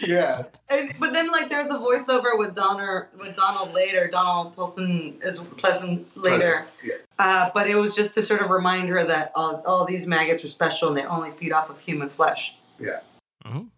Yeah, 0.01 0.45
And, 0.69 0.93
but 0.99 1.13
then 1.13 1.31
like 1.31 1.49
there's 1.51 1.69
a 1.69 1.75
voiceover 1.79 2.39
with 2.39 2.55
Donner 2.55 3.09
with 3.19 3.37
Donald 3.37 3.73
later. 3.73 4.09
Donald 4.11 4.57
Wilson 4.57 5.19
is 5.23 5.39
pleasant 5.39 6.17
later. 6.17 6.63
Yeah. 6.83 6.95
Uh, 7.19 7.51
but 7.55 7.69
it 7.69 7.77
was 7.77 7.95
just 7.95 8.15
to 8.15 8.23
sort 8.23 8.41
of 8.41 8.51
remind 8.51 8.89
her 8.89 9.05
that 9.05 9.31
all, 9.35 9.63
all 9.67 9.85
these 9.85 10.07
maggots 10.07 10.45
are 10.45 10.49
special 10.49 10.89
and 10.89 10.97
they 10.97 11.05
only 11.05 11.31
feed 11.31 11.53
off 11.53 11.71
of 11.71 11.79
human 11.79 12.09
flesh. 12.09 12.57
Yeah. 12.79 13.01
Mhm. 13.45 13.69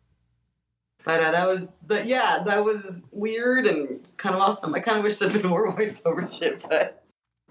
But 1.04 1.20
uh, 1.22 1.30
that 1.32 1.46
was, 1.46 1.70
but 1.86 2.06
yeah, 2.06 2.42
that 2.44 2.64
was 2.64 3.02
weird 3.12 3.66
and 3.66 4.00
kind 4.16 4.34
of 4.34 4.40
awesome. 4.40 4.74
I 4.74 4.80
kind 4.80 4.98
of 4.98 5.04
wish 5.04 5.18
there'd 5.18 5.32
been 5.32 5.46
more 5.46 5.72
voiceover 5.76 6.32
shit, 6.38 6.62
but 6.68 7.04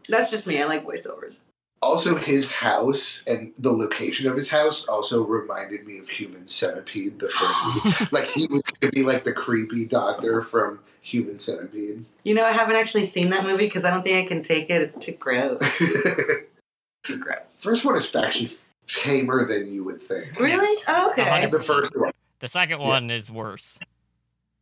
that's 0.09 0.29
just 0.31 0.45
me. 0.47 0.61
I 0.61 0.65
like 0.65 0.85
voiceovers. 0.85 1.39
Also, 1.81 2.15
his 2.15 2.49
house 2.49 3.21
and 3.27 3.51
the 3.59 3.71
location 3.71 4.27
of 4.27 4.35
his 4.35 4.49
house 4.49 4.85
also 4.85 5.23
reminded 5.23 5.85
me 5.85 5.99
of 5.99 6.09
Human 6.09 6.47
Centipede, 6.47 7.19
the 7.19 7.29
first 7.29 7.59
movie. 7.65 8.07
like 8.11 8.25
he 8.25 8.47
was 8.47 8.63
going 8.63 8.91
to 8.91 8.95
be 8.95 9.03
like 9.03 9.23
the 9.23 9.33
creepy 9.33 9.85
doctor 9.85 10.41
from 10.41 10.79
Human 11.01 11.37
Centipede. 11.37 12.03
You 12.23 12.33
know, 12.33 12.45
I 12.45 12.51
haven't 12.53 12.75
actually 12.77 13.03
seen 13.03 13.29
that 13.29 13.43
movie 13.43 13.65
because 13.67 13.83
I 13.83 13.91
don't 13.91 14.01
think 14.01 14.25
I 14.25 14.27
can 14.27 14.41
take 14.41 14.69
it. 14.71 14.81
It's 14.81 14.97
too 14.97 15.11
gross. 15.11 15.59
too 17.03 17.17
gross. 17.19 17.39
first 17.55 17.85
one 17.85 17.95
is 17.97 18.13
actually 18.15 18.51
tamer 18.87 19.45
than 19.45 19.71
you 19.71 19.83
would 19.83 20.01
think. 20.01 20.39
Really? 20.39 20.83
Oh, 20.87 21.11
okay. 21.11 21.23
hundred- 21.23 21.51
The 21.51 21.59
first 21.59 21.95
one. 21.95 22.11
The 22.39 22.47
second 22.47 22.79
one 22.79 23.09
is 23.11 23.31
worse 23.31 23.77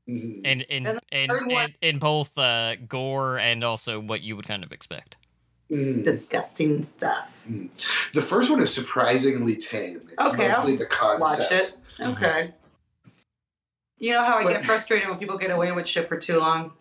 Mhm. 0.10 0.46
in 0.46 0.62
in 0.62 0.86
And 0.88 1.00
in, 1.12 1.52
in, 1.52 1.74
in 1.82 2.00
both 2.00 2.38
uh, 2.38 2.76
gore 2.88 3.38
and 3.40 3.64
also 3.64 4.00
what 4.02 4.22
you 4.22 4.36
would 4.36 4.46
kind 4.48 4.64
of 4.64 4.72
expect. 4.74 5.16
Mhm. 5.72 6.04
Disgusting 6.04 6.86
stuff. 6.98 7.30
The 8.14 8.22
first 8.22 8.50
one 8.50 8.62
is 8.62 8.74
surprisingly 8.74 9.56
tame. 9.56 10.02
It's 10.06 10.20
Okay, 10.22 10.50
mostly 10.50 10.76
the 10.78 10.86
concept. 10.86 11.22
Watch 11.22 11.52
it. 11.52 11.76
Mhm. 12.00 12.16
Okay. 12.18 12.54
You 13.98 14.12
know 14.14 14.24
how 14.24 14.38
I 14.38 14.44
get 14.52 14.66
frustrated 14.66 15.08
when 15.10 15.18
people 15.18 15.38
get 15.38 15.52
away 15.52 15.72
with 15.72 15.88
shit 15.88 16.08
for 16.10 16.18
too 16.18 16.40
long? 16.40 16.74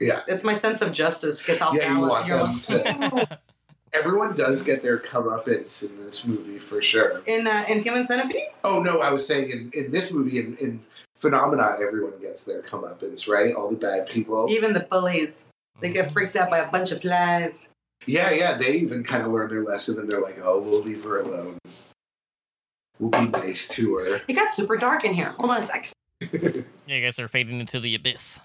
Yeah. 0.00 0.22
It's 0.26 0.42
my 0.44 0.54
sense 0.54 0.80
of 0.80 0.92
justice 0.92 1.42
gets 1.44 1.60
off 1.60 1.74
Yeah, 1.74 1.88
you 1.92 2.06
balance. 2.06 2.10
want 2.10 2.26
You're 2.26 2.38
them 2.38 3.00
like, 3.18 3.28
to. 3.28 3.38
Everyone 3.94 4.34
does 4.34 4.62
get 4.62 4.82
their 4.82 4.98
comeuppance 4.98 5.82
in 5.82 6.02
this 6.02 6.24
movie 6.24 6.58
for 6.58 6.80
sure. 6.80 7.18
in 7.26 7.46
uh, 7.46 7.64
in 7.68 7.82
Human 7.82 8.06
Centipede? 8.06 8.48
Oh 8.64 8.82
no, 8.82 9.00
I 9.02 9.10
was 9.12 9.26
saying 9.26 9.50
in, 9.50 9.70
in 9.74 9.90
this 9.92 10.12
movie 10.12 10.38
in, 10.40 10.56
in 10.56 10.82
Phenomena, 11.18 11.76
everyone 11.80 12.18
gets 12.20 12.44
their 12.46 12.62
comeuppance, 12.62 13.28
right? 13.28 13.54
All 13.54 13.68
the 13.70 13.76
bad 13.76 14.08
people. 14.08 14.48
Even 14.50 14.72
the 14.72 14.80
bullies. 14.80 15.44
They 15.80 15.88
Mm-hmm. 15.88 15.94
get 15.94 16.12
freaked 16.12 16.36
out 16.36 16.48
by 16.48 16.58
a 16.60 16.70
bunch 16.70 16.90
of 16.90 17.02
flies. 17.02 17.68
Yeah, 18.06 18.30
yeah. 18.30 18.54
They 18.54 18.72
even 18.74 19.04
kind 19.04 19.24
of 19.24 19.32
learn 19.32 19.48
their 19.48 19.62
lesson, 19.64 19.98
and 19.98 20.08
they're 20.08 20.20
like, 20.20 20.38
"Oh, 20.42 20.60
we'll 20.60 20.82
leave 20.82 21.04
her 21.04 21.20
alone. 21.20 21.58
We'll 22.98 23.10
be 23.10 23.28
nice 23.28 23.66
to 23.68 23.96
her." 23.96 24.20
It 24.28 24.34
got 24.34 24.54
super 24.54 24.76
dark 24.76 25.04
in 25.04 25.14
here. 25.14 25.34
Hold 25.38 25.50
on 25.52 25.60
a 25.60 25.64
sec. 25.64 25.90
Yeah, 26.86 26.96
I 26.96 27.00
guess 27.00 27.16
they're 27.16 27.28
fading 27.28 27.60
into 27.60 27.78
the 27.80 27.94
abyss. 27.94 28.40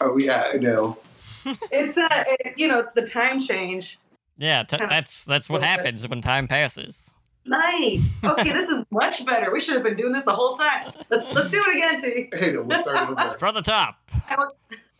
Oh 0.00 0.16
yeah, 0.18 0.50
I 0.52 0.56
know. 0.56 0.98
It's 1.72 1.96
uh, 1.96 2.06
it, 2.26 2.54
you 2.58 2.68
know, 2.68 2.86
the 2.94 3.06
time 3.06 3.40
change. 3.40 3.98
Yeah, 4.36 4.62
t- 4.64 4.76
that's 4.76 5.24
that's 5.24 5.48
what 5.48 5.62
happens 5.62 6.06
when 6.06 6.20
time 6.20 6.46
passes. 6.48 7.10
Nice. 7.46 8.12
Okay, 8.22 8.52
this 8.52 8.68
is 8.68 8.84
much 8.90 9.24
better. 9.24 9.50
We 9.50 9.60
should 9.60 9.74
have 9.74 9.82
been 9.82 9.96
doing 9.96 10.12
this 10.12 10.24
the 10.24 10.34
whole 10.34 10.56
time. 10.56 10.92
Let's 11.08 11.30
let's 11.32 11.48
do 11.50 11.62
it 11.66 11.76
again, 11.76 12.00
T. 12.00 12.28
Hey, 12.36 12.52
no, 12.52 12.62
we'll 12.62 12.82
start 12.82 13.10
over. 13.10 13.38
From 13.38 13.54
the 13.54 13.62
top. 13.62 13.96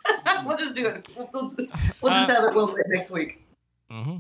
we'll 0.45 0.57
just 0.59 0.75
do 0.75 0.87
it. 0.87 1.07
We'll, 1.17 1.29
we'll, 1.33 1.43
we'll 1.49 1.67
just 2.13 2.31
Uh, 2.31 2.35
have 2.35 2.45
it. 2.45 2.55
We'll 2.55 2.67
do 2.67 2.77
it 2.77 2.87
next 2.89 3.11
week. 3.11 3.45
hmm 3.91 4.19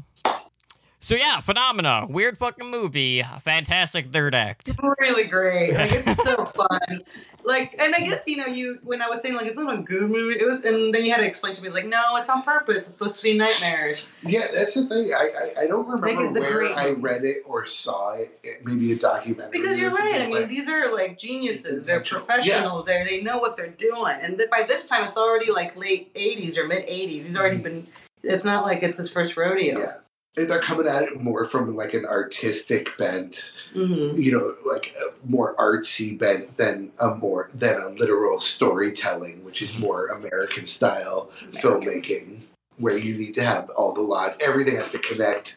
So 1.00 1.14
yeah, 1.14 1.40
phenomena, 1.40 2.06
weird 2.08 2.36
fucking 2.38 2.70
movie, 2.70 3.22
fantastic 3.42 4.12
third 4.12 4.34
act. 4.34 4.70
really 4.98 5.24
great. 5.26 5.72
Like 5.74 5.92
it's 5.92 6.22
so 6.22 6.44
fun. 6.56 7.00
Like, 7.44 7.74
and 7.78 7.94
I 7.94 8.00
guess 8.00 8.26
you 8.26 8.36
know, 8.36 8.46
you 8.46 8.78
when 8.82 9.02
I 9.02 9.08
was 9.08 9.20
saying 9.22 9.34
like 9.34 9.46
it's 9.46 9.56
not 9.56 9.78
a 9.78 9.82
good 9.82 10.10
movie, 10.10 10.38
it 10.38 10.46
was, 10.46 10.62
and 10.64 10.94
then 10.94 11.04
you 11.04 11.12
had 11.12 11.18
to 11.18 11.26
explain 11.26 11.54
to 11.54 11.62
me 11.62 11.68
like, 11.68 11.86
no, 11.86 12.16
it's 12.16 12.28
on 12.28 12.42
purpose. 12.42 12.86
It's 12.86 12.92
supposed 12.92 13.16
to 13.18 13.22
be 13.22 13.36
nightmarish. 13.36 14.06
Yeah, 14.22 14.46
that's 14.52 14.74
the 14.74 14.86
thing. 14.86 15.12
I 15.14 15.30
I, 15.60 15.62
I 15.62 15.66
don't 15.66 15.86
remember 15.86 16.40
where 16.40 16.74
I 16.74 16.90
read 16.90 17.24
it 17.24 17.42
or 17.46 17.66
saw 17.66 18.14
it. 18.14 18.38
it 18.42 18.64
maybe 18.64 18.92
a 18.92 18.96
documentary. 18.96 19.60
Because 19.60 19.78
you're 19.78 19.90
right. 19.90 20.22
I 20.22 20.26
mean, 20.26 20.32
but- 20.32 20.48
these 20.48 20.68
are 20.68 20.92
like 20.92 21.18
geniuses. 21.18 21.86
They're 21.86 22.00
professionals. 22.00 22.86
They 22.86 23.04
they 23.04 23.22
know 23.22 23.38
what 23.38 23.56
they're 23.56 23.68
doing. 23.68 24.16
And 24.22 24.38
th- 24.38 24.50
by 24.50 24.62
this 24.62 24.86
time, 24.86 25.04
it's 25.04 25.16
already 25.16 25.50
like 25.50 25.76
late 25.76 26.12
'80s 26.14 26.56
or 26.56 26.66
mid 26.66 26.86
'80s. 26.86 27.08
He's 27.08 27.36
already 27.36 27.56
mm-hmm. 27.56 27.64
been. 27.64 27.86
It's 28.22 28.44
not 28.44 28.64
like 28.64 28.82
it's 28.82 28.98
his 28.98 29.10
first 29.10 29.36
rodeo. 29.36 29.78
yeah, 29.78 29.96
they're 30.34 30.60
coming 30.60 30.86
at 30.86 31.02
it 31.02 31.20
more 31.20 31.44
from 31.44 31.76
like 31.76 31.92
an 31.94 32.04
artistic 32.06 32.96
bent. 32.98 33.50
hmm 33.72 34.14
you 34.16 34.32
know, 34.32 34.54
like 34.66 34.94
a 35.00 35.28
more 35.28 35.54
artsy 35.56 36.16
bent 36.18 36.56
than 36.56 36.90
a 36.98 37.14
more 37.14 37.50
than 37.54 37.80
a 37.80 37.88
literal 37.88 38.38
storytelling, 38.40 39.44
which 39.44 39.62
is 39.62 39.76
more 39.78 40.06
American 40.08 40.64
style 40.64 41.30
filmmaking, 41.52 42.40
where 42.78 42.96
you 42.96 43.16
need 43.16 43.34
to 43.34 43.42
have 43.44 43.70
all 43.70 43.92
the 43.92 44.00
log, 44.00 44.34
everything 44.40 44.76
has 44.76 44.90
to 44.90 44.98
connect 44.98 45.56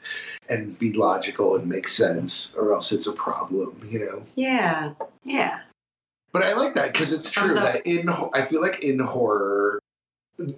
and 0.49 0.77
be 0.77 0.91
logical 0.93 1.55
and 1.55 1.67
make 1.67 1.87
sense, 1.87 2.53
or 2.57 2.73
else 2.73 2.91
it's 2.91 3.07
a 3.07 3.13
problem, 3.13 3.87
you 3.89 3.99
know. 3.99 4.23
Yeah. 4.35 4.93
Yeah. 5.23 5.61
But 6.33 6.43
I 6.43 6.53
like 6.53 6.73
that 6.73 6.91
because 6.93 7.13
it's 7.13 7.31
Thumbs 7.31 7.53
true 7.53 7.61
up. 7.63 7.73
that 7.73 7.87
in 7.87 8.09
I 8.09 8.41
feel 8.43 8.61
like 8.61 8.79
in 8.83 8.99
horror, 8.99 9.72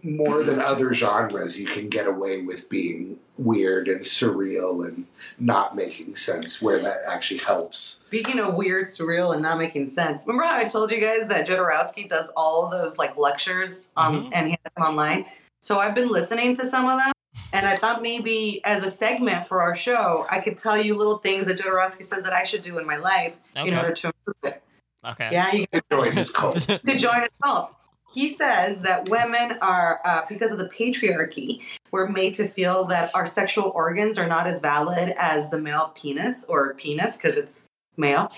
more 0.03 0.43
than 0.43 0.59
other 0.61 0.93
genres, 0.93 1.57
you 1.59 1.65
can 1.67 1.89
get 1.89 2.07
away 2.07 2.41
with 2.41 2.69
being 2.69 3.19
weird 3.37 3.87
and 3.89 4.01
surreal 4.01 4.87
and 4.87 5.05
not 5.37 5.75
making 5.75 6.15
sense, 6.15 6.61
where 6.61 6.79
that 6.79 6.99
actually 7.07 7.39
helps. 7.39 7.99
Speaking 8.07 8.39
of 8.39 8.53
weird, 8.53 8.85
surreal, 8.87 9.33
and 9.33 9.41
not 9.41 9.57
making 9.57 9.87
sense, 9.89 10.23
remember 10.25 10.43
how 10.45 10.55
I 10.57 10.63
told 10.65 10.91
you 10.91 11.01
guys 11.01 11.27
that 11.27 11.45
Jodorowsky 11.47 12.07
does 12.07 12.31
all 12.37 12.69
those 12.69 12.97
like 12.97 13.17
lectures 13.17 13.89
um, 13.97 14.25
Mhm. 14.25 14.29
and 14.33 14.47
he 14.47 14.51
has 14.63 14.73
them 14.75 14.85
online? 14.85 15.25
So 15.59 15.79
I've 15.79 15.95
been 15.95 16.09
listening 16.09 16.55
to 16.55 16.65
some 16.67 16.87
of 16.87 16.99
them, 16.99 17.11
and 17.51 17.65
I 17.67 17.75
thought 17.75 18.01
maybe 18.01 18.61
as 18.63 18.83
a 18.83 18.89
segment 18.89 19.47
for 19.47 19.61
our 19.61 19.75
show, 19.75 20.25
I 20.29 20.39
could 20.39 20.57
tell 20.57 20.77
you 20.81 20.95
little 20.95 21.17
things 21.17 21.47
that 21.47 21.57
Jodorowsky 21.57 22.03
says 22.03 22.23
that 22.23 22.33
I 22.33 22.43
should 22.43 22.61
do 22.61 22.77
in 22.79 22.85
my 22.85 22.95
life 22.97 23.35
in 23.55 23.75
order 23.75 23.91
to 23.93 24.07
improve 24.07 24.37
it. 24.55 24.63
Okay. 25.03 25.29
Yeah, 25.33 25.51
you 25.51 25.67
can 25.67 25.81
Join 25.91 26.13
his 26.13 26.31
cult. 26.31 26.55
to 26.61 26.97
join 26.97 27.21
his 27.21 27.29
cult. 27.43 27.73
He 28.15 28.33
says 28.33 28.81
that 28.83 29.09
women 29.09 29.57
are, 29.61 29.99
uh, 30.05 30.21
because 30.29 30.53
of 30.53 30.57
the 30.57 30.69
patriarchy, 30.69 31.59
we're 31.91 32.07
made 32.07 32.33
to 32.35 32.47
feel 32.47 32.85
that 32.85 33.13
our 33.13 33.27
sexual 33.27 33.73
organs 33.75 34.17
are 34.17 34.25
not 34.25 34.47
as 34.47 34.61
valid 34.61 35.13
as 35.17 35.49
the 35.49 35.59
male 35.59 35.91
penis 35.95 36.45
or 36.45 36.73
penis 36.75 37.17
because 37.17 37.35
it's 37.35 37.67
male, 37.97 38.31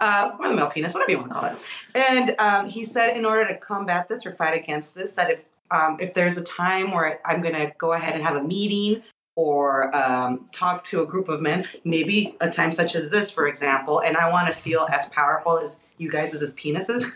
uh, 0.00 0.30
or 0.40 0.48
the 0.48 0.54
male 0.54 0.70
penis, 0.70 0.94
whatever 0.94 1.10
you 1.10 1.18
want 1.18 1.28
to 1.28 1.34
call 1.34 1.44
it. 1.44 1.58
And 1.94 2.34
um, 2.38 2.70
he 2.70 2.86
said, 2.86 3.18
in 3.18 3.26
order 3.26 3.46
to 3.48 3.58
combat 3.58 4.08
this 4.08 4.24
or 4.24 4.32
fight 4.32 4.58
against 4.58 4.94
this, 4.94 5.12
that 5.14 5.30
if 5.30 5.44
um, 5.70 5.98
if 6.00 6.14
there's 6.14 6.38
a 6.38 6.44
time 6.44 6.92
where 6.92 7.20
I'm 7.26 7.42
going 7.42 7.54
to 7.54 7.70
go 7.76 7.92
ahead 7.92 8.14
and 8.14 8.22
have 8.22 8.36
a 8.36 8.42
meeting 8.42 9.02
or 9.36 9.94
um, 9.94 10.48
talk 10.50 10.82
to 10.84 11.02
a 11.02 11.06
group 11.06 11.28
of 11.28 11.42
men, 11.42 11.66
maybe 11.84 12.34
a 12.40 12.48
time 12.48 12.72
such 12.72 12.96
as 12.96 13.10
this, 13.10 13.30
for 13.30 13.46
example, 13.46 14.00
and 14.00 14.16
I 14.16 14.30
want 14.30 14.48
to 14.48 14.54
feel 14.56 14.88
as 14.90 15.10
powerful 15.10 15.58
as 15.58 15.78
you 15.98 16.10
guys 16.10 16.34
as 16.34 16.40
his 16.40 16.54
penises, 16.54 17.12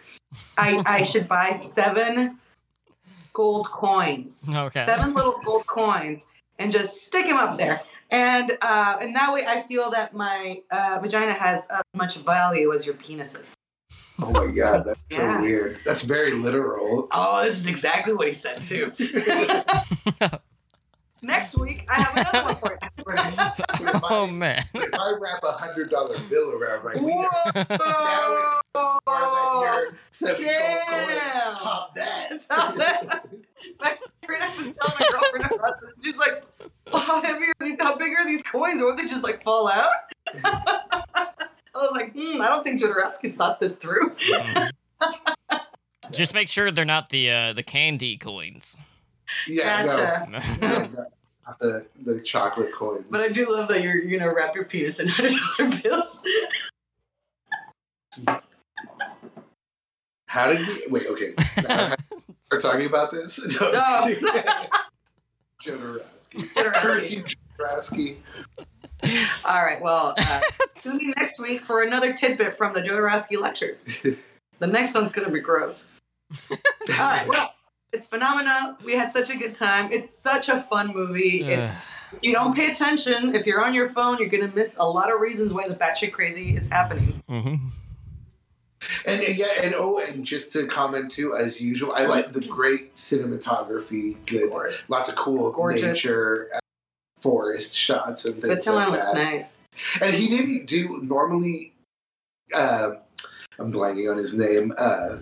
I, 0.57 0.83
I 0.87 1.03
should 1.03 1.29
buy 1.29 1.53
seven 1.53 2.39
gold 3.33 3.71
coins, 3.71 4.45
Okay. 4.49 4.85
seven 4.85 5.15
little 5.15 5.41
gold 5.45 5.67
coins, 5.67 6.25
and 6.59 6.71
just 6.73 7.05
stick 7.07 7.27
them 7.27 7.37
up 7.37 7.57
there. 7.59 7.81
And 8.11 8.59
uh, 8.61 8.99
and 9.01 9.17
that 9.17 9.33
way, 9.33 9.47
I 9.47 9.63
feel 9.63 9.91
that 9.91 10.15
my 10.15 10.61
uh, 10.71 10.99
vagina 11.01 11.33
has 11.33 11.67
as 11.71 11.83
much 11.95 12.19
value 12.19 12.73
as 12.75 12.85
your 12.85 12.95
penises. 12.97 13.55
Oh 14.21 14.31
my 14.31 14.49
god, 14.53 14.85
that's 14.85 15.03
Yeah. 15.11 15.39
so 15.39 15.43
weird. 15.43 15.79
That's 15.87 16.03
very 16.03 16.33
literal. 16.33 17.09
Oh, 17.11 17.43
this 17.43 17.57
is 17.57 17.67
exactly 17.67 18.13
what 18.13 18.29
he 18.29 18.35
said 18.35 18.63
too. 18.65 18.93
Next 21.25 21.57
week, 21.57 21.87
I 21.89 22.03
have 22.03 22.17
another 22.17 22.47
one 22.47 22.57
for 22.57 22.73
you. 22.73 22.89
if, 23.89 24.03
oh 24.11 24.27
I, 24.27 24.31
man. 24.33 24.65
if 24.75 24.93
I 24.93 25.15
wrap 25.21 25.45
a 25.45 25.53
hundred 25.53 25.89
dollar 25.89 26.19
bill 26.29 26.51
around 26.53 26.85
my 26.85 26.95
wiener, 27.01 27.29
Whoa! 28.75 28.99
more 29.07 29.07
than 29.07 29.63
your 29.63 29.95
seven 30.11 30.45
gold 30.45 30.81
coins. 30.89 31.21
Damn. 31.23 31.55
Top 31.55 31.95
that. 31.95 32.41
Top 32.49 32.75
that. 32.75 33.29
My 33.81 33.97
friend, 34.27 34.43
I 34.43 34.49
was 34.49 34.77
telling 34.77 34.97
my 34.99 35.09
girlfriend 35.13 35.61
about 35.61 35.81
this. 35.81 35.97
She's 36.03 36.19
like, 36.19 36.43
oh, 36.93 36.99
"How 36.99 37.23
heavy 37.23 37.45
are 37.45 37.55
these? 37.61 37.79
How 37.79 37.97
big 37.97 38.13
are 38.19 38.27
these 38.27 38.43
coins? 38.43 38.81
Or 38.83 38.87
would 38.87 38.97
they 38.97 39.07
just 39.07 39.23
like 39.23 39.45
fall 39.45 39.69
out?" 39.69 39.93
I 40.45 41.29
was 41.77 41.93
like, 41.93 42.15
"Hmm, 42.15 42.41
I 42.41 42.49
don't 42.49 42.65
think 42.65 42.83
Jodorowsky's 42.83 43.37
thought 43.37 43.61
this 43.61 43.77
through." 43.77 44.17
Mm. 44.17 44.71
Just 46.11 46.35
make 46.35 46.49
sure 46.49 46.73
they're 46.73 46.85
not 46.85 47.11
the 47.11 47.31
uh, 47.31 47.53
the 47.53 47.63
candy 47.63 48.17
coins. 48.17 48.77
Yeah, 49.47 49.87
Gotcha. 49.87 50.31
no, 50.31 50.39
no, 50.61 50.79
no, 50.87 51.07
not 51.47 51.59
the 51.61 51.87
the 52.05 52.21
chocolate 52.21 52.73
coins. 52.75 53.05
But 53.11 53.21
I 53.21 53.29
do 53.29 53.51
love 53.53 53.69
that 53.69 53.83
you're, 53.83 53.97
you 54.03 54.19
know, 54.19 54.33
wrap 54.33 54.55
your 54.55 54.65
penis 54.65 55.01
in 55.01 55.09
hundred 55.11 55.35
dollar 55.59 55.81
bills. 55.83 56.21
How 60.27 60.49
did 60.49 60.67
we? 60.67 60.87
Wait, 60.89 61.07
okay. 61.09 61.35
We're 62.51 62.61
talking 62.61 62.87
about 62.87 63.13
this. 63.13 63.41
No, 63.61 63.71
No. 63.73 63.79
I'm. 63.83 64.15
Jodorowsky. 65.63 66.49
Curse 66.55 67.11
you, 67.13 67.25
Jodorowsky. 67.59 68.17
All 69.45 69.63
right. 69.65 69.81
Well, 69.81 70.15
uh, 70.19 70.41
tune 70.77 71.01
in 71.01 71.15
next 71.17 71.39
week 71.41 71.65
for 71.65 71.83
another 71.83 72.13
tidbit 72.13 72.57
from 72.57 72.73
the 72.75 72.81
Jodorowsky 72.81 73.39
lectures. 73.41 73.85
The 74.59 74.67
next 74.67 74.95
one's 74.95 75.13
gonna 75.13 75.31
be 75.31 75.41
gross. 75.41 75.87
All 76.51 76.57
right. 76.99 77.29
Well, 77.29 77.55
it's 77.93 78.07
phenomena. 78.07 78.77
We 78.85 78.95
had 78.97 79.13
such 79.13 79.31
a 79.31 79.37
good 79.37 79.55
time. 79.55 79.93
It's 79.93 80.17
such 80.17 80.49
a 80.49 80.61
fun 80.61 80.93
movie. 80.93 81.43
It's 81.43 81.73
if 82.13 82.19
you 82.23 82.33
don't 82.33 82.55
pay 82.55 82.71
attention, 82.71 83.35
if 83.35 83.47
you're 83.47 83.65
on 83.65 83.73
your 83.75 83.89
phone, 83.91 84.19
you're 84.19 84.29
gonna 84.29 84.53
miss 84.55 84.77
a 84.77 84.85
lot 84.85 85.13
of 85.13 85.21
reasons 85.21 85.53
why 85.53 85.67
the 85.67 85.75
batshit 85.75 86.13
crazy 86.13 86.57
is 86.57 86.69
happening. 86.69 87.23
hmm 87.29 87.55
And 89.07 89.23
yeah, 89.37 89.47
and 89.63 89.75
oh, 89.75 89.99
and 89.99 90.25
just 90.25 90.53
to 90.53 90.67
comment 90.67 91.11
too, 91.11 91.37
as 91.37 91.61
usual, 91.61 91.93
I 91.95 92.05
like 92.07 92.33
the 92.33 92.41
great 92.41 92.95
cinematography. 92.95 94.17
Of 94.17 94.27
Good, 94.27 94.51
course. 94.51 94.85
lots 94.89 95.09
of 95.09 95.15
cool 95.17 95.53
Gorgeous. 95.53 95.83
nature, 95.83 96.51
uh, 96.55 96.59
forest 97.21 97.75
shots 97.75 98.25
and 98.25 98.35
things 98.35 98.47
Switzerland 98.47 98.91
like 98.91 99.01
looks 99.01 99.13
that. 99.13 99.25
nice. 99.25 99.45
And 100.03 100.15
he 100.15 100.29
didn't 100.29 100.67
do 100.67 101.01
normally. 101.03 101.73
Uh, 102.53 102.93
I'm 103.59 103.73
blanking 103.73 104.11
on 104.11 104.19
his 104.19 104.35
name. 104.35 104.75
Uh, 104.77 105.19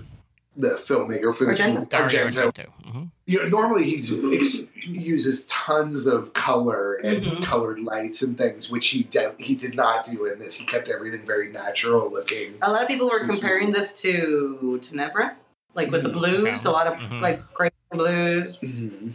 the 0.56 0.70
filmmaker 0.70 1.34
for 1.34 1.44
this 1.44 1.60
Argento. 1.60 1.74
movie, 1.74 1.86
Dario 1.86 2.26
Argento. 2.26 2.52
Argento. 2.52 2.68
hmm 2.90 3.02
You 3.26 3.38
know, 3.42 3.48
normally 3.48 3.84
he's 3.84 4.12
ex- 4.12 4.62
uses 4.74 5.44
tons 5.44 6.06
of 6.06 6.32
color 6.32 6.94
and 6.94 7.22
Mhm. 7.24 7.44
colored 7.44 7.78
lights 7.80 8.22
and 8.22 8.36
things, 8.36 8.68
which 8.70 8.88
he 8.88 9.04
de- 9.04 9.34
he 9.38 9.54
did 9.54 9.74
not 9.76 10.04
do 10.04 10.24
in 10.26 10.38
this. 10.40 10.54
He 10.56 10.64
kept 10.66 10.88
everything 10.88 11.24
very 11.24 11.50
natural 11.52 12.10
looking. 12.10 12.54
A 12.62 12.70
lot 12.72 12.82
of 12.82 12.88
people 12.88 13.08
were 13.08 13.18
It's- 13.20 13.30
comparing 13.30 13.70
this 13.72 13.92
to 14.02 14.80
Tenebrae, 14.82 15.30
like 15.74 15.90
with 15.92 16.02
the 16.02 16.08
Mhm. 16.10 16.14
blues. 16.14 16.64
Yeah. 16.64 16.70
A 16.70 16.72
lot 16.72 16.86
of 16.88 16.94
Mhm. 16.94 17.20
like 17.20 17.54
great 17.54 17.72
blues. 17.92 18.58
Mhm. 18.58 19.12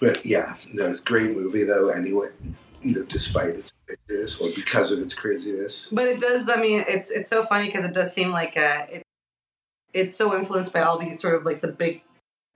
But 0.00 0.26
yeah, 0.26 0.56
no, 0.72 0.90
it's 0.90 1.00
a 1.00 1.02
great 1.02 1.34
movie 1.34 1.64
though. 1.64 1.88
Anyway, 1.88 2.28
you 2.82 2.94
know, 2.96 3.02
despite 3.04 3.50
its 3.50 3.72
craziness 3.86 4.38
or 4.38 4.50
because 4.54 4.90
of 4.92 4.98
its 4.98 5.14
craziness. 5.14 5.88
But 5.90 6.08
it 6.08 6.20
does. 6.20 6.48
I 6.48 6.56
mean, 6.56 6.84
it's 6.86 7.10
it's 7.10 7.30
so 7.30 7.46
funny 7.46 7.66
because 7.66 7.84
it 7.86 7.94
does 7.94 8.12
seem 8.12 8.30
like 8.30 8.56
uh, 8.56 8.86
it 8.90 9.02
it's 9.94 10.16
so 10.16 10.36
influenced 10.36 10.72
by 10.72 10.82
all 10.82 10.98
these 10.98 11.20
sort 11.20 11.34
of 11.34 11.44
like 11.44 11.60
the 11.62 11.68
big 11.68 12.02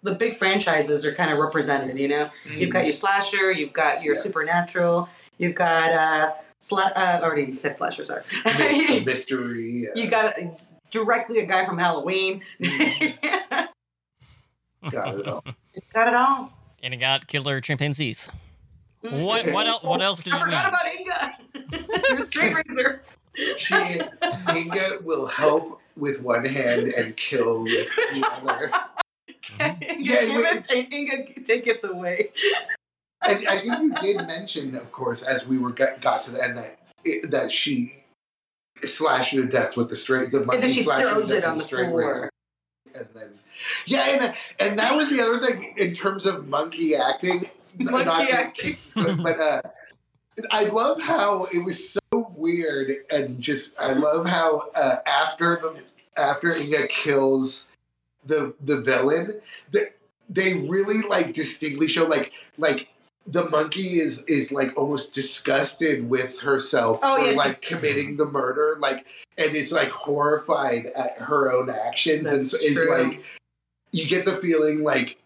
the 0.03 0.15
big 0.15 0.37
franchises 0.37 1.05
are 1.07 1.15
kind 1.15 1.31
of 1.31 1.39
represented. 1.39 1.99
You 1.99 2.09
know, 2.09 2.31
you've 2.45 2.73
got 2.73 2.85
your 2.85 2.93
slasher, 2.93 3.51
you've 3.53 3.73
got 3.73 4.03
your 4.03 4.15
Yeah. 4.15 4.21
supernatural, 4.21 5.09
you've 5.39 5.55
got 5.57 5.93
uh, 5.93 6.33
sla- 6.61 6.97
uh 6.97 7.21
already 7.23 7.55
said 7.55 7.75
slasher. 7.75 8.05
Sorry, 8.05 8.23
Mys- 8.45 9.05
mystery. 9.07 9.89
uh, 9.89 9.99
you 9.99 10.09
got 10.09 10.39
a, 10.39 10.51
directly 10.91 11.39
a 11.41 11.47
guy 11.47 11.65
from 11.67 11.79
Halloween. 11.79 12.43
got 14.91 15.19
it 15.19 15.27
all. 15.29 15.45
got 15.93 16.09
it 16.09 16.15
all. 16.15 16.53
And 16.83 16.95
it 16.95 16.99
got 16.99 17.27
killer 17.27 17.61
chimpanzees. 17.61 18.29
What 19.01 19.51
what 19.53 19.67
else? 19.67 19.83
What 19.83 20.03
else 20.03 20.23
did 20.23 20.33
I 20.33 20.39
you 20.39 20.45
forgot 20.45 20.73
need? 20.73 21.69
about 21.69 21.87
Inga. 21.87 22.09
Your 22.17 22.27
straight 22.27 22.55
razor. 22.69 23.03
She 23.57 24.01
Inga 24.55 24.99
will 25.03 25.27
help 25.27 25.81
with 25.99 26.21
one 26.23 26.45
hand 26.45 26.89
and 26.89 27.17
kill 27.17 27.63
with 27.63 27.89
the 28.13 28.27
other. 28.43 28.71
Inga, 29.61 29.77
Yeah, 29.99 30.25
give 30.25 30.43
wait. 30.43 30.65
it, 30.71 30.93
Inga, 30.93 31.41
take 31.45 31.67
it 31.67 31.81
away. 31.85 32.31
And 33.27 33.49
I 33.49 33.59
think 33.61 33.83
you 33.83 33.95
did 33.95 34.17
mention, 34.27 34.75
of 34.77 34.93
course, 34.93 35.23
as 35.23 35.47
we 35.47 35.59
were 35.59 35.71
got, 35.73 36.01
got 36.01 36.23
to 36.23 36.31
the 36.31 36.43
end, 36.45 36.57
that 36.59 36.79
it, 37.05 37.31
that 37.31 37.51
she 37.51 37.95
slashed 38.85 39.35
her 39.35 39.43
to 39.43 39.49
death 39.49 39.77
with 39.77 39.89
the 39.89 39.97
straight, 39.97 40.31
the 40.31 40.45
monkey 40.45 40.61
then 40.61 40.71
she 40.71 40.83
slashed 40.83 41.03
her 41.05 41.09
to 41.11 41.15
throws 41.17 41.29
death 41.29 41.39
it 41.39 41.45
on 41.45 41.53
with 41.57 41.63
the 41.63 41.65
straight 41.67 41.89
floor. 41.89 42.13
razor. 42.13 42.31
And 42.95 43.09
then, 43.15 43.29
yeah, 43.87 44.05
and 44.07 44.35
and 44.61 44.79
that 44.79 44.95
was 44.95 45.11
the 45.11 45.21
other 45.21 45.39
thing 45.45 45.75
in 45.77 45.93
terms 45.93 46.27
of 46.27 46.47
monkey 46.49 46.95
acting. 46.95 47.47
Monkey 47.77 48.05
not 48.05 48.29
to 48.29 48.33
acting. 48.35 48.77
but 48.95 49.41
uh, 49.41 49.63
I 50.53 50.65
love 50.65 51.03
how 51.03 51.45
it 51.53 51.65
was 51.65 51.91
so 51.93 52.01
weird 52.37 52.99
and 53.11 53.41
just 53.41 53.75
I 53.79 53.93
love 53.95 54.27
how 54.27 54.71
uh, 54.77 54.97
after 55.07 55.57
the 55.61 55.83
after 56.19 56.55
Inga 56.55 56.89
kills 56.89 57.67
the 58.25 58.55
the 58.61 58.81
villain, 58.81 59.41
the, 59.71 59.91
they 60.29 60.55
really 60.55 61.03
like 61.09 61.33
distinctly 61.33 61.89
show 61.89 62.07
like 62.07 62.33
like 62.59 62.89
the 63.27 63.49
monkey 63.51 64.01
is 64.01 64.25
is 64.27 64.51
like 64.53 64.77
almost 64.77 65.13
disgusted 65.13 66.09
with 66.09 66.41
herself 66.41 67.01
Oh, 67.03 67.17
for 67.25 67.31
she- 67.31 67.37
like 67.37 67.63
committing 67.63 68.17
the 68.17 68.27
murder 68.27 68.77
like 68.81 69.05
and 69.37 69.55
is 69.55 69.71
like 69.73 69.93
horrified 69.93 70.87
at 70.97 71.19
her 71.19 71.53
own 71.53 71.69
actions 71.71 72.31
and 72.31 72.41
That's 72.41 72.53
so 72.53 72.59
is 72.59 72.85
like 72.89 73.23
you 73.93 74.07
get 74.07 74.25
the 74.25 74.37
feeling 74.37 74.83
like 74.83 75.18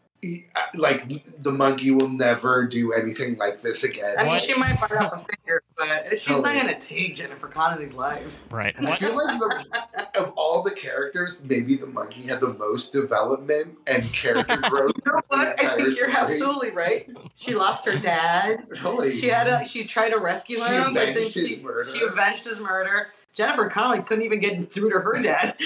like 0.75 1.03
the 1.43 1.51
monkey 1.51 1.91
will 1.91 2.09
never 2.09 2.64
do 2.66 2.93
anything 2.93 3.37
like 3.37 3.61
this 3.62 3.83
again. 3.85 4.14
I 4.18 4.25
mean, 4.25 4.39
she 4.39 4.55
might 4.55 4.81
bite 4.81 4.93
off 4.93 5.12
a 5.12 5.18
finger, 5.18 5.62
but 5.77 6.11
she's 6.11 6.25
Totally. 6.25 6.55
not 6.55 6.62
gonna 6.66 6.81
take 6.81 7.16
Jennifer 7.16 7.49
Connelly's 7.49 7.93
life. 7.95 8.39
Right. 8.51 8.75
I 8.79 8.97
feel 8.97 9.16
like 9.16 9.39
the, 9.39 10.20
of 10.20 10.33
all 10.37 10.62
the 10.62 10.70
characters, 10.70 11.43
maybe 11.45 11.77
the 11.77 11.87
monkey 11.87 12.23
had 12.23 12.41
the 12.41 12.55
most 12.55 12.93
development 12.93 13.77
and 13.87 14.05
character 14.12 14.57
growth. 14.70 14.93
you 15.05 15.12
know 15.12 15.20
what? 15.29 15.61
I 15.61 15.75
think 15.75 15.79
you're 15.81 15.93
story. 15.93 16.12
absolutely 16.14 16.70
right. 16.70 17.11
She 17.35 17.55
lost 17.55 17.85
her 17.87 17.99
dad. 17.99 18.64
Totally. 18.77 19.16
She 19.16 19.29
had 19.29 19.49
a, 19.49 19.64
she 19.64 19.85
tried 19.85 20.11
to 20.11 20.18
rescue 20.18 20.57
She 20.57 20.64
him. 20.64 20.93
but 20.93 20.95
then 20.95 21.09
avenged 21.11 21.35
his 21.35 21.49
she, 21.49 21.61
murder. 21.62 21.91
She 21.91 22.01
avenged 22.03 22.45
his 22.45 22.61
murder. 22.61 23.09
Jennifer 23.35 23.68
Connelly 23.70 24.03
couldn't 24.03 24.25
even 24.25 24.41
get 24.41 24.73
through 24.73 24.91
to 24.91 25.01
her 25.01 25.20
dad. 25.23 25.57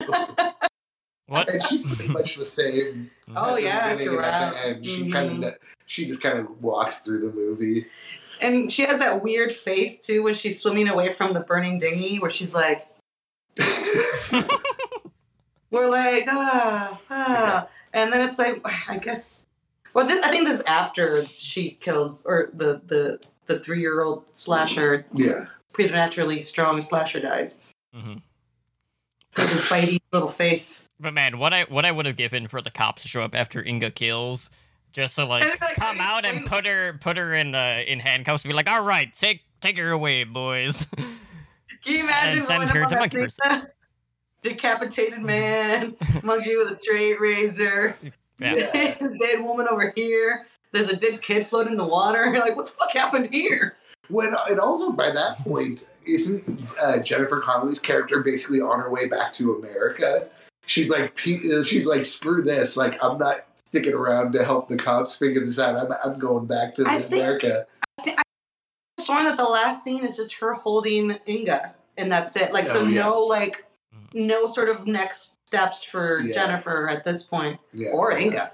What? 1.26 1.48
and 1.48 1.62
she's 1.62 1.86
pretty 1.86 2.08
much 2.12 2.36
the 2.36 2.44
same. 2.44 3.10
Oh, 3.34 3.54
at 3.56 3.62
yeah, 3.62 3.94
beginning 3.94 4.16
and 4.18 4.24
at 4.26 4.52
the 4.52 4.66
end. 4.66 4.84
She 4.86 5.02
Mhm. 5.04 5.12
kind 5.12 5.44
of 5.44 5.54
she 5.86 6.06
just 6.06 6.20
kind 6.22 6.38
of 6.38 6.62
walks 6.62 6.98
through 6.98 7.20
the 7.20 7.32
movie. 7.32 7.86
And 8.40 8.70
she 8.72 8.82
has 8.82 8.98
that 8.98 9.22
weird 9.22 9.52
face 9.52 10.04
too 10.04 10.22
when 10.24 10.34
she's 10.34 10.60
swimming 10.60 10.88
away 10.88 11.12
from 11.14 11.32
the 11.32 11.40
burning 11.40 11.78
dinghy, 11.78 12.18
where 12.18 12.30
she's 12.30 12.54
like, 12.54 12.86
"We're 15.70 15.88
like 15.88 16.24
ah 16.28 17.00
ah," 17.10 17.68
and 17.94 18.12
then 18.12 18.28
it's 18.28 18.38
like, 18.38 18.60
I 18.88 18.98
guess. 18.98 19.46
Well, 19.94 20.06
this, 20.06 20.24
I 20.24 20.30
think 20.30 20.46
this 20.48 20.56
is 20.58 20.64
after 20.66 21.24
she 21.26 21.72
kills, 21.80 22.24
or 22.26 22.50
the 22.54 22.80
the 22.86 23.20
the 23.46 23.60
three 23.60 23.80
year 23.80 24.02
old 24.02 24.24
slasher, 24.32 25.06
yeah. 25.14 25.46
preternaturally 25.72 26.42
strong 26.42 26.80
slasher 26.82 27.20
dies 27.20 27.58
Mm-hmm. 27.94 28.14
with 29.36 29.48
his 29.50 29.60
bitey 29.62 30.00
little 30.12 30.28
face. 30.30 30.82
But 31.02 31.14
man, 31.14 31.38
what 31.38 31.52
I 31.52 31.64
what 31.64 31.84
I 31.84 31.90
would 31.90 32.06
have 32.06 32.16
given 32.16 32.46
for 32.46 32.62
the 32.62 32.70
cops 32.70 33.02
to 33.02 33.08
show 33.08 33.22
up 33.22 33.34
after 33.34 33.62
Inga 33.64 33.90
kills, 33.90 34.48
just 34.92 35.16
to 35.16 35.24
like 35.24 35.58
come 35.74 35.98
out 36.00 36.24
and 36.24 36.46
put 36.46 36.66
her 36.66 36.96
put 37.00 37.16
her 37.16 37.34
in 37.34 37.54
uh, 37.54 37.82
in 37.86 37.98
handcuffs, 37.98 38.44
and 38.44 38.50
be 38.50 38.54
like, 38.54 38.70
all 38.70 38.84
right, 38.84 39.12
take 39.12 39.42
take 39.60 39.76
her 39.78 39.90
away, 39.90 40.24
boys. 40.24 40.86
Can 40.96 41.94
you 41.94 42.00
imagine 42.00 42.38
And 42.38 42.46
send 42.46 42.70
her 42.70 42.84
up 42.84 42.88
to 42.90 42.94
on 42.94 43.00
monkey 43.00 43.20
that 43.22 43.32
thing? 43.32 43.62
Decapitated 44.42 45.20
man, 45.20 45.94
monkey 46.22 46.56
with 46.56 46.70
a 46.70 46.76
straight 46.76 47.20
razor, 47.20 47.96
Yeah. 48.38 48.54
Yeah. 48.54 48.94
dead 49.18 49.40
woman 49.44 49.66
over 49.68 49.92
here. 49.94 50.46
there's 50.72 50.88
a 50.88 50.96
dead 50.96 51.22
kid 51.22 51.46
floating 51.46 51.72
in 51.72 51.76
the 51.78 51.84
water. 51.84 52.24
You're 52.26 52.40
like, 52.40 52.56
what 52.56 52.66
the 52.66 52.72
fuck 52.72 52.92
happened 52.92 53.28
here? 53.32 53.76
When 54.08 54.34
and 54.48 54.58
also 54.58 54.90
by 54.92 55.10
that 55.12 55.38
point, 55.38 55.88
isn't 56.06 56.44
uh, 56.80 56.98
Jennifer 56.98 57.40
Connelly's 57.40 57.78
character 57.78 58.20
basically 58.20 58.60
on 58.60 58.80
her 58.80 58.90
way 58.90 59.08
back 59.08 59.32
to 59.34 59.54
America? 59.54 60.28
She's 60.66 60.90
like, 60.90 61.16
she's 61.18 61.86
like, 61.86 62.04
screw 62.04 62.42
this! 62.42 62.76
Like, 62.76 62.96
I'm 63.02 63.18
not 63.18 63.44
sticking 63.64 63.94
around 63.94 64.32
to 64.32 64.44
help 64.44 64.68
the 64.68 64.76
cops 64.76 65.16
figure 65.16 65.44
this 65.44 65.58
out. 65.58 65.76
I'm, 65.76 65.92
I'm 66.12 66.18
going 66.18 66.46
back 66.46 66.74
to 66.76 66.84
I 66.86 67.00
think- 67.00 67.12
America. 67.12 67.66
I'm 68.06 68.14
sworn 69.00 69.24
that 69.24 69.36
the 69.36 69.44
last 69.44 69.82
scene 69.82 70.04
is 70.04 70.16
just 70.16 70.34
her 70.34 70.54
holding 70.54 71.18
Inga, 71.26 71.74
and 71.98 72.10
that's 72.12 72.36
it. 72.36 72.52
Like, 72.52 72.66
so 72.68 72.82
Oh, 72.82 72.86
yeah. 72.86 73.02
no, 73.02 73.20
like, 73.20 73.64
mm. 73.94 74.14
no 74.26 74.46
sort 74.46 74.68
of 74.68 74.86
next 74.86 75.36
steps 75.48 75.82
for 75.82 76.20
Yeah. 76.20 76.32
Jennifer 76.34 76.88
at 76.88 77.04
this 77.04 77.24
point, 77.24 77.58
Yeah, 77.72 77.88
or 77.90 78.12
Inga. 78.16 78.52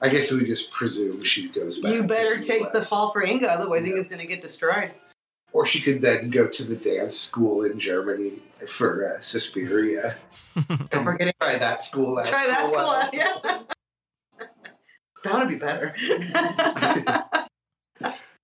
I 0.00 0.08
guess 0.08 0.30
we 0.30 0.44
just 0.44 0.70
presume 0.70 1.22
she 1.24 1.48
goes 1.48 1.78
back. 1.80 1.92
You 1.92 2.02
to 2.02 2.08
better 2.08 2.40
take 2.40 2.72
the 2.72 2.80
US. 2.80 2.88
fall 2.88 3.12
for 3.12 3.22
Inga, 3.24 3.48
otherwise 3.48 3.84
Yeah. 3.84 3.90
Inga's 3.94 4.08
gonna 4.08 4.26
get 4.26 4.40
destroyed. 4.42 4.92
Or 5.52 5.66
she 5.66 5.80
could 5.82 6.00
then 6.00 6.30
go 6.30 6.46
to 6.46 6.64
the 6.64 6.76
dance 6.76 7.16
school 7.16 7.62
in 7.62 7.78
Germany 7.78 8.40
for 8.66 9.14
uh, 9.16 9.20
Suspiria. 9.20 10.16
Don't 10.54 10.80
and 10.94 11.04
forget 11.04 11.28
it. 11.28 11.36
try 11.40 11.56
that 11.56 11.82
school 11.82 12.18
out. 12.18 12.26
Try 12.26 12.46
that 12.46 12.60
school 12.66 12.72
while. 12.72 12.90
out, 12.90 13.14
yeah. 13.14 13.34
that 15.24 15.38
would 15.38 15.48
be 15.48 15.56
better. 15.56 15.94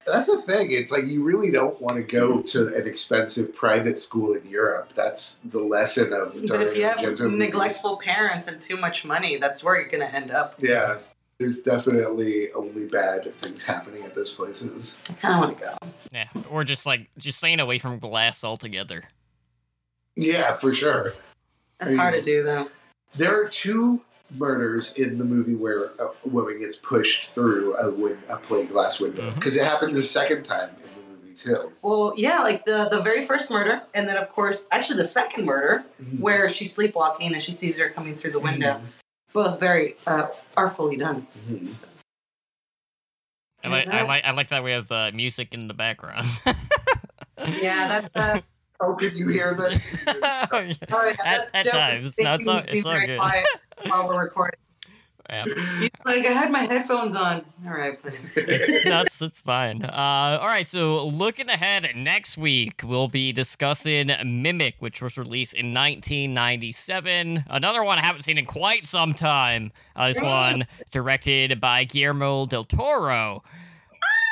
That's 0.07 0.27
the 0.27 0.41
thing. 0.47 0.73
It's 0.73 0.91
like 0.91 1.05
you 1.07 1.23
really 1.23 1.51
don't 1.51 1.79
want 1.83 1.99
to 1.99 2.03
go 2.03 2.41
to 2.41 2.75
an 2.75 2.87
expensive 2.87 3.55
private 3.55 3.99
school 3.99 4.33
in 4.33 4.47
Europe. 4.49 4.95
That's 4.95 5.39
the 5.45 5.61
lesson 5.61 6.15
of 6.15 6.35
but 6.47 6.63
if 6.63 6.77
you 6.77 6.85
have 6.85 6.97
Argento 6.99 7.21
movies. 7.21 7.39
neglectful 7.39 7.99
parents 7.99 8.47
and 8.49 8.61
too 8.61 8.79
much 8.79 9.05
money, 9.05 9.37
that's 9.37 9.63
where 9.63 9.79
you're 9.79 9.91
gonna 9.91 10.07
end 10.07 10.31
up. 10.31 10.55
Yeah, 10.59 10.97
there's 11.39 11.59
definitely 11.59 12.53
only 12.53 12.87
bad 12.87 13.33
things 13.41 13.63
happening 13.63 14.03
at 14.03 14.15
those 14.15 14.33
places. 14.33 15.01
I 15.09 15.13
kind 15.15 15.35
of 15.35 15.41
want 15.41 15.59
to 15.59 15.65
go. 15.65 15.93
Yeah, 16.13 16.29
or 16.51 16.65
just 16.65 16.85
like 16.85 17.09
just 17.17 17.39
staying 17.39 17.61
away 17.61 17.79
from 17.79 17.99
glass 17.99 18.43
altogether. 18.43 19.05
Yeah, 20.17 20.55
for 20.55 20.75
sure. 20.75 21.15
That's 21.79 21.95
hard 21.95 22.15
to 22.15 22.23
do 22.23 22.43
though. 22.43 22.69
There 23.17 23.41
are 23.41 23.49
two 23.49 24.03
murders 24.37 24.93
in 24.95 25.17
the 25.17 25.25
movie 25.25 25.55
where 25.55 25.87
a 25.99 26.11
woman 26.25 26.59
gets 26.59 26.77
pushed 26.77 27.31
through 27.31 27.75
a, 27.77 27.91
win- 27.91 28.19
a 28.29 28.37
plate 28.37 28.69
glass 28.71 29.01
window 29.01 29.23
mm-hmm. 29.23 29.39
because 29.39 29.57
it 29.57 29.65
happens 29.65 29.97
a 29.97 30.03
second 30.03 30.45
time 30.45 30.69
in 30.71 30.83
the 30.83 31.17
movie 31.17 31.35
too. 31.35 31.73
Well, 31.83 32.15
yeah, 32.17 32.41
like 32.41 32.65
the 32.65 32.89
the 32.89 33.01
very 33.01 33.25
first 33.27 33.49
murder, 33.49 33.83
and 33.95 34.09
then 34.09 34.17
of 34.17 34.29
course, 34.31 34.67
actually 34.73 34.97
the 34.97 35.09
second 35.09 35.45
murder, 35.45 35.85
mm-hmm. 36.03 36.21
where 36.21 36.49
she's 36.49 36.73
sleepwalking 36.73 37.33
and 37.33 37.43
she 37.43 37.53
sees 37.53 37.79
her 37.79 37.91
coming 37.91 38.17
through 38.17 38.33
the 38.33 38.41
window. 38.41 38.75
Mm-hmm. 38.75 38.87
Both 39.33 39.61
very 39.61 39.97
uh, 40.07 40.29
artfully 40.57 40.97
done. 40.97 41.27
Mhm. 41.49 41.75
I 43.65 43.69
like, 43.69 43.89
I 43.89 44.03
like, 44.03 44.25
I 44.25 44.31
like 44.31 44.49
that 44.51 44.63
we 44.65 44.71
have 44.71 44.91
uh, 44.93 45.11
music 45.13 45.53
in 45.53 45.69
the 45.69 45.75
background. 45.75 46.27
Yeah, 47.63 48.01
that's. 48.13 48.17
Uh, 48.17 48.41
Oh, 48.81 48.95
could 48.95 49.17
you 49.17 49.27
hear 49.29 49.55
that? 49.55 50.49
oh, 50.53 50.59
yeah, 50.61 50.73
At- 50.83 51.17
that's 51.25 51.55
at 51.55 51.65
Joe 51.65 51.71
times. 51.73 52.15
No, 52.17 52.35
it's 52.35 52.47
all- 52.47 52.63
it's 52.69 52.87
all 52.87 53.01
good. 53.07 53.19
While 53.91 54.07
we're 54.09 54.23
recording, 54.23 54.61
Yeah. 55.29 55.45
he's 55.79 55.91
like, 56.05 56.25
I 56.25 56.33
had 56.33 56.51
my 56.51 56.65
headphones 56.65 57.15
on. 57.15 57.45
All 57.67 57.73
right, 57.73 57.99
it's 58.37 58.85
nuts. 58.85 59.21
It's 59.21 59.43
fine. 59.43 59.85
Uh, 59.85 60.39
all 60.41 60.47
right. 60.47 60.67
So 60.67 61.07
looking 61.07 61.49
ahead, 61.49 61.87
next 61.95 62.39
week 62.39 62.83
we'll 62.85 63.09
be 63.09 63.33
discussing 63.33 64.11
Mimic, 64.25 64.77
which 64.79 65.03
was 65.03 65.19
released 65.19 65.55
in 65.55 65.75
1997. 65.75 67.45
Another 67.49 67.85
one 67.85 67.99
I 67.99 68.03
haven't 68.03 68.23
seen 68.23 68.39
in 68.39 68.47
quite 68.47 68.87
some 68.87 69.13
time. 69.13 69.73
Uh, 69.95 70.09
this 70.09 70.21
one 70.21 70.67
directed 70.91 71.61
by 71.61 71.85
Guillermo 71.85 72.47
del 72.47 72.65
Toro. 72.65 73.43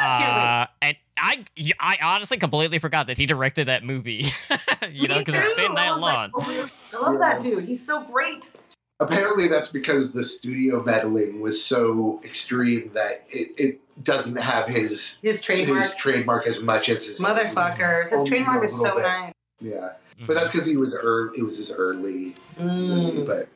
Uh, 0.01 0.67
and 0.83 0.97
I, 1.19 1.45
I 1.81 1.99
honestly 2.03 2.37
completely 2.37 2.79
forgot 2.79 3.07
that 3.07 3.17
he 3.17 3.27
directed 3.27 3.69
that 3.69 3.85
movie. 3.85 4.27
you 4.91 5.09
know, 5.09 5.19
because 5.19 5.35
it's 5.35 5.57
been 5.57 5.75
that 5.75 5.99
long. 5.99 6.31
like, 6.33 6.33
oh, 6.35 6.71
I 6.95 7.11
love 7.11 7.19
that 7.21 7.43
dude. 7.43 7.65
He's 7.65 7.85
so 7.85 8.05
great. 8.05 8.53
Apparently, 9.01 9.47
that's 9.49 9.69
because 9.69 10.13
the 10.13 10.25
studio 10.25 10.83
meddling 10.83 11.41
was 11.41 11.63
so 11.63 12.21
extreme 12.25 12.91
that 12.95 13.25
it, 13.31 13.51
it 13.59 14.05
doesn't 14.05 14.37
have 14.37 14.67
his 14.67 15.19
His 15.23 15.43
trademark. 15.43 15.83
his 15.83 15.95
trademark 15.97 16.47
as 16.47 16.63
much 16.63 16.89
as 16.89 17.07
his 17.07 17.21
Motherfuckers. 17.21 18.05
His 18.05 18.13
Only 18.15 18.31
trademark 18.31 18.65
is 18.65 18.73
so 18.73 18.95
bit. 18.95 19.03
nice. 19.03 19.33
Yeah, 19.61 19.93
Mhm. 20.19 20.27
but 20.27 20.35
that's 20.35 20.51
because 20.51 20.67
he 20.67 20.77
was 20.79 20.95
early. 20.95 21.39
It 21.39 21.43
was 21.43 21.59
his 21.59 21.71
early 21.71 22.35
movie, 22.59 23.19
Mm. 23.21 23.27
but 23.27 23.49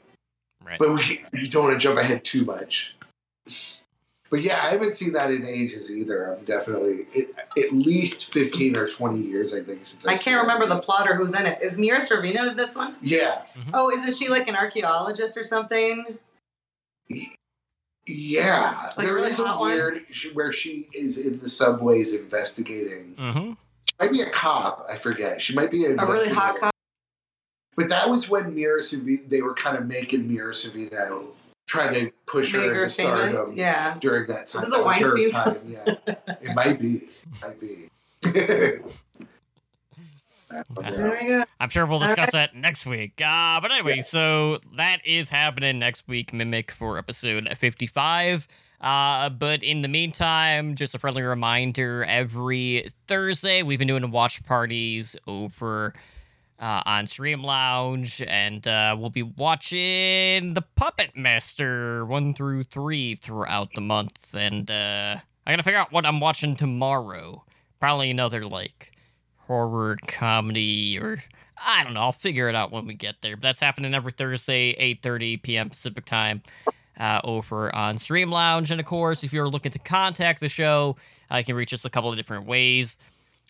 right. 0.65 0.79
but 0.79 0.91
we, 0.95 1.23
we 1.33 1.49
don't 1.49 1.65
want 1.65 1.75
to 1.75 1.79
jump 1.83 1.99
ahead 1.99 2.23
too 2.25 2.45
much. 2.45 2.95
But 4.31 4.43
yeah, 4.43 4.61
I 4.63 4.71
haven't 4.71 4.95
seen 4.95 5.13
that 5.15 5.33
in 5.33 5.45
ages 5.45 5.91
either. 5.91 6.33
I'm 6.35 6.45
definitely 6.45 7.07
it, 7.13 7.35
at 7.59 7.73
least 7.73 8.33
fifteen 8.33 8.77
or 8.77 8.89
twenty 8.89 9.19
years, 9.19 9.53
I 9.53 9.61
think, 9.63 9.85
since 9.85 10.07
I 10.07 10.13
I've 10.13 10.21
can't 10.21 10.41
remember 10.41 10.67
it. 10.67 10.69
the 10.69 10.81
plot 10.81 11.09
or 11.11 11.17
who's 11.17 11.35
in 11.35 11.47
it. 11.47 11.59
Is 11.61 11.77
Mira 11.77 12.01
Sorvino 12.01 12.49
in 12.49 12.57
this 12.57 12.77
one? 12.77 12.95
Yeah, 13.03 13.43
Oh, 13.75 13.91
isn't 13.91 14.17
she 14.17 14.29
like 14.29 14.47
an 14.47 14.55
archaeologist 14.55 15.37
or 15.37 15.43
something? 15.43 16.17
yeah. 18.07 18.93
Like 18.97 19.07
there 19.07 19.15
really 19.15 19.31
is 19.31 19.39
a 19.41 19.47
hot 19.47 19.61
one? 19.61 19.71
weird 19.73 20.07
sh- 20.11 20.29
where 20.33 20.53
she 20.53 20.89
is 20.95 21.19
in 21.19 21.39
the 21.41 21.49
subways 21.49 22.15
investigating. 22.15 23.15
Mm-hmm. 23.19 23.53
Might 24.01 24.13
be 24.13 24.23
a 24.23 24.31
cop. 24.31 24.87
I 24.89 24.97
forget. 24.97 25.43
She 25.43 25.55
might 25.55 25.71
be 25.71 25.85
A 25.87 25.95
really 26.07 26.29
hot 26.29 26.59
cop. 26.59 26.75
But 27.77 27.89
that 27.89 28.09
was 28.09 28.29
when 28.29 28.55
Mira 28.55 28.81
Sorvino, 28.81 29.29
they 29.29 29.43
were 29.43 29.55
kind 29.55 29.77
of 29.77 29.87
making 29.87 30.27
Mira 30.29 30.53
Sorvino, 30.53 31.27
trying 31.71 31.95
to 31.95 32.11
push 32.27 32.53
her 32.53 32.59
Make 32.61 32.71
her 32.73 32.83
into 32.85 32.95
famous. 32.95 33.33
stardom 33.35 33.57
Yeah. 33.57 33.97
during 34.01 34.27
that 34.29 34.47
time. 34.49 34.63
This 34.63 34.69
is 34.69 34.75
a 34.75 34.79
That 34.79 34.85
was 34.85 34.97
her 34.97 35.15
Weinstein 35.15 35.31
time, 35.31 35.59
yeah. 35.65 35.95
it 36.43 36.55
might 36.55 36.81
be. 36.81 36.97
It 36.97 37.09
Might 37.41 37.61
be. 37.61 37.89
There. 40.83 41.47
I'm 41.61 41.69
sure 41.69 41.87
we'll 41.87 42.01
All 42.01 42.07
discuss 42.07 42.33
that 42.33 42.57
next 42.57 42.85
week. 42.85 43.13
Uh, 43.25 43.61
but 43.61 43.71
anyway, 43.71 44.01
so 44.01 44.59
that 44.75 44.99
is 45.07 45.29
happening 45.29 45.79
next 45.79 46.09
week, 46.09 46.33
Mimic 46.33 46.73
for 46.73 46.99
episode 46.99 47.49
55. 47.57 48.49
Uh, 48.81 49.29
but 49.29 49.63
in 49.63 49.83
the 49.83 49.87
meantime, 49.89 50.75
just 50.75 50.93
a 50.97 50.99
friendly 50.99 51.23
reminder 51.23 52.05
every 52.09 52.89
Thursday, 53.07 53.63
we've 53.63 53.79
been 53.79 53.87
doing 53.87 54.11
watch 54.11 54.43
parties 54.45 55.15
over 55.29 55.95
uh, 56.61 56.83
on 56.85 57.07
Stream 57.07 57.43
Lounge, 57.43 58.23
and 58.23 58.67
uh, 58.69 58.95
we'll 58.99 59.11
be 59.11 59.23
watching 59.23 60.55
The 60.55 60.65
Puppet 60.77 61.17
Master 61.17 62.05
1 62.05 62.35
through 62.35 62.65
3 62.65 63.15
throughout 63.15 63.71
the 63.75 63.81
month. 63.81 64.35
And 64.35 64.71
uh, 64.71 65.17
I 65.47 65.51
gotta 65.51 65.63
figure 65.63 65.79
out 65.79 65.91
what 65.91 66.05
I'm 66.05 66.21
watching 66.21 66.57
tomorrow. 66.57 67.45
Probably 67.81 68.11
another, 68.11 68.45
like, 68.45 68.93
horror 69.39 69.97
comedy 70.07 70.99
or 70.99 71.19
I 71.67 71.83
don't 71.83 71.95
know. 71.95 72.01
I'll 72.01 72.13
figure 72.13 72.49
it 72.49 72.55
out 72.55 72.73
when 72.73 72.87
we 72.87 72.95
get 72.95 73.17
there. 73.21 73.37
But 73.37 73.43
that's 73.43 73.61
happening 73.61 73.95
every 73.95 74.13
Thursday, 74.13 74.75
8:30 74.75 75.43
p.m. 75.43 75.71
Pacific 75.71 76.05
time, 76.05 76.43
uh, 76.99 77.21
over 77.25 77.75
on 77.75 77.99
Stream 77.99 78.31
Lounge. 78.31 78.71
And 78.71 78.81
of 78.81 78.87
course, 78.87 79.25
if 79.25 79.33
you're 79.33 79.49
looking 79.49 79.73
to 79.73 79.79
contact 79.79 80.41
the 80.41 80.49
show, 80.49 80.97
you 81.35 81.45
can 81.45 81.57
reach 81.57 81.75
us 81.75 81.85
a 81.85 81.91
couple 81.91 82.11
of 82.11 82.17
different 82.17 82.47
ways. 82.47 82.97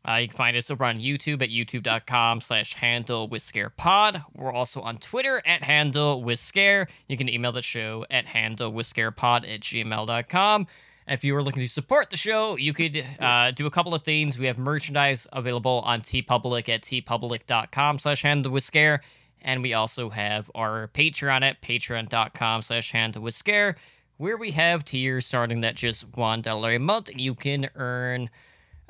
Uh, 0.08 0.14
you 0.14 0.28
can 0.28 0.36
find 0.36 0.56
us 0.56 0.70
over 0.70 0.84
on 0.84 0.96
YouTube 0.96 1.42
at 1.42 1.50
youtube.com 1.50 2.40
slash 2.40 2.72
handle 2.74 3.28
with 3.28 3.42
scare 3.42 3.70
pod. 3.70 4.22
We're 4.34 4.52
also 4.52 4.80
on 4.80 4.96
Twitter 4.96 5.42
at 5.44 5.62
handle 5.62 6.22
with 6.22 6.38
scare. 6.38 6.88
You 7.06 7.16
can 7.16 7.28
email 7.28 7.52
the 7.52 7.62
show 7.62 8.06
at 8.10 8.24
handle 8.24 8.72
with 8.72 8.86
scare 8.86 9.10
pod 9.10 9.44
at 9.44 9.60
gmail.com. 9.60 10.66
If 11.06 11.24
you 11.24 11.34
are 11.36 11.42
looking 11.42 11.62
to 11.62 11.68
support 11.68 12.08
the 12.10 12.16
show, 12.16 12.56
you 12.56 12.72
could 12.72 13.04
uh, 13.18 13.50
do 13.50 13.66
a 13.66 13.70
couple 13.70 13.94
of 13.94 14.04
things. 14.04 14.38
We 14.38 14.46
have 14.46 14.58
merchandise 14.58 15.26
available 15.32 15.82
on 15.84 16.02
TeePublic 16.02 16.68
at 16.68 16.82
teepublic.com 16.82 17.98
slash 17.98 18.22
handle 18.22 18.52
with 18.52 18.62
scare. 18.64 19.00
And 19.42 19.62
we 19.62 19.74
also 19.74 20.08
have 20.08 20.50
our 20.54 20.88
Patreon 20.94 21.42
at 21.42 21.60
patreon.com 21.62 22.62
slash 22.62 22.92
handle 22.92 23.22
with 23.22 23.34
scare, 23.34 23.76
where 24.18 24.36
we 24.36 24.50
have 24.52 24.84
tiers 24.84 25.26
starting 25.26 25.64
at 25.64 25.74
just 25.74 26.10
$1 26.12 26.76
a 26.76 26.78
month. 26.78 27.10
You 27.14 27.34
can 27.34 27.68
earn 27.74 28.30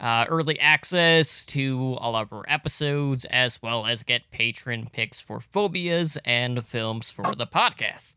uh, 0.01 0.25
early 0.29 0.59
access 0.59 1.45
to 1.47 1.97
all 2.01 2.17
of 2.17 2.33
our 2.33 2.45
episodes, 2.49 3.25
as 3.27 3.61
well 3.63 3.87
as 3.87 4.03
get 4.03 4.31
patron 4.31 4.89
picks 4.93 5.21
for 5.21 5.41
phobias 5.41 6.17
and 6.25 6.65
films 6.67 7.11
for 7.11 7.35
the 7.35 7.47
podcast. 7.47 8.17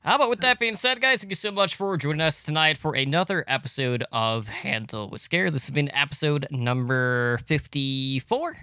How 0.00 0.14
about 0.14 0.30
with 0.30 0.40
that 0.42 0.60
being 0.60 0.76
said, 0.76 1.00
guys, 1.00 1.20
thank 1.20 1.30
you 1.30 1.36
so 1.36 1.50
much 1.50 1.74
for 1.74 1.96
joining 1.96 2.20
us 2.20 2.44
tonight 2.44 2.78
for 2.78 2.94
another 2.94 3.44
episode 3.48 4.04
of 4.12 4.46
Handle 4.46 5.10
with 5.10 5.20
Scare. 5.20 5.50
This 5.50 5.66
has 5.66 5.74
been 5.74 5.92
episode 5.92 6.46
number 6.52 7.38
54. 7.38 8.56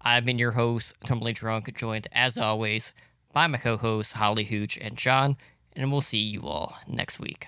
I've 0.00 0.24
been 0.24 0.38
your 0.38 0.52
host, 0.52 0.94
Tumbling 1.04 1.34
Drunk, 1.34 1.74
joined 1.76 2.08
as 2.12 2.38
always 2.38 2.94
by 3.34 3.46
my 3.46 3.58
co 3.58 3.76
hosts, 3.76 4.14
Holly 4.14 4.44
Hooch 4.44 4.78
and 4.78 4.96
John, 4.96 5.36
and 5.74 5.92
we'll 5.92 6.00
see 6.00 6.16
you 6.16 6.40
all 6.46 6.74
next 6.88 7.20
week. 7.20 7.46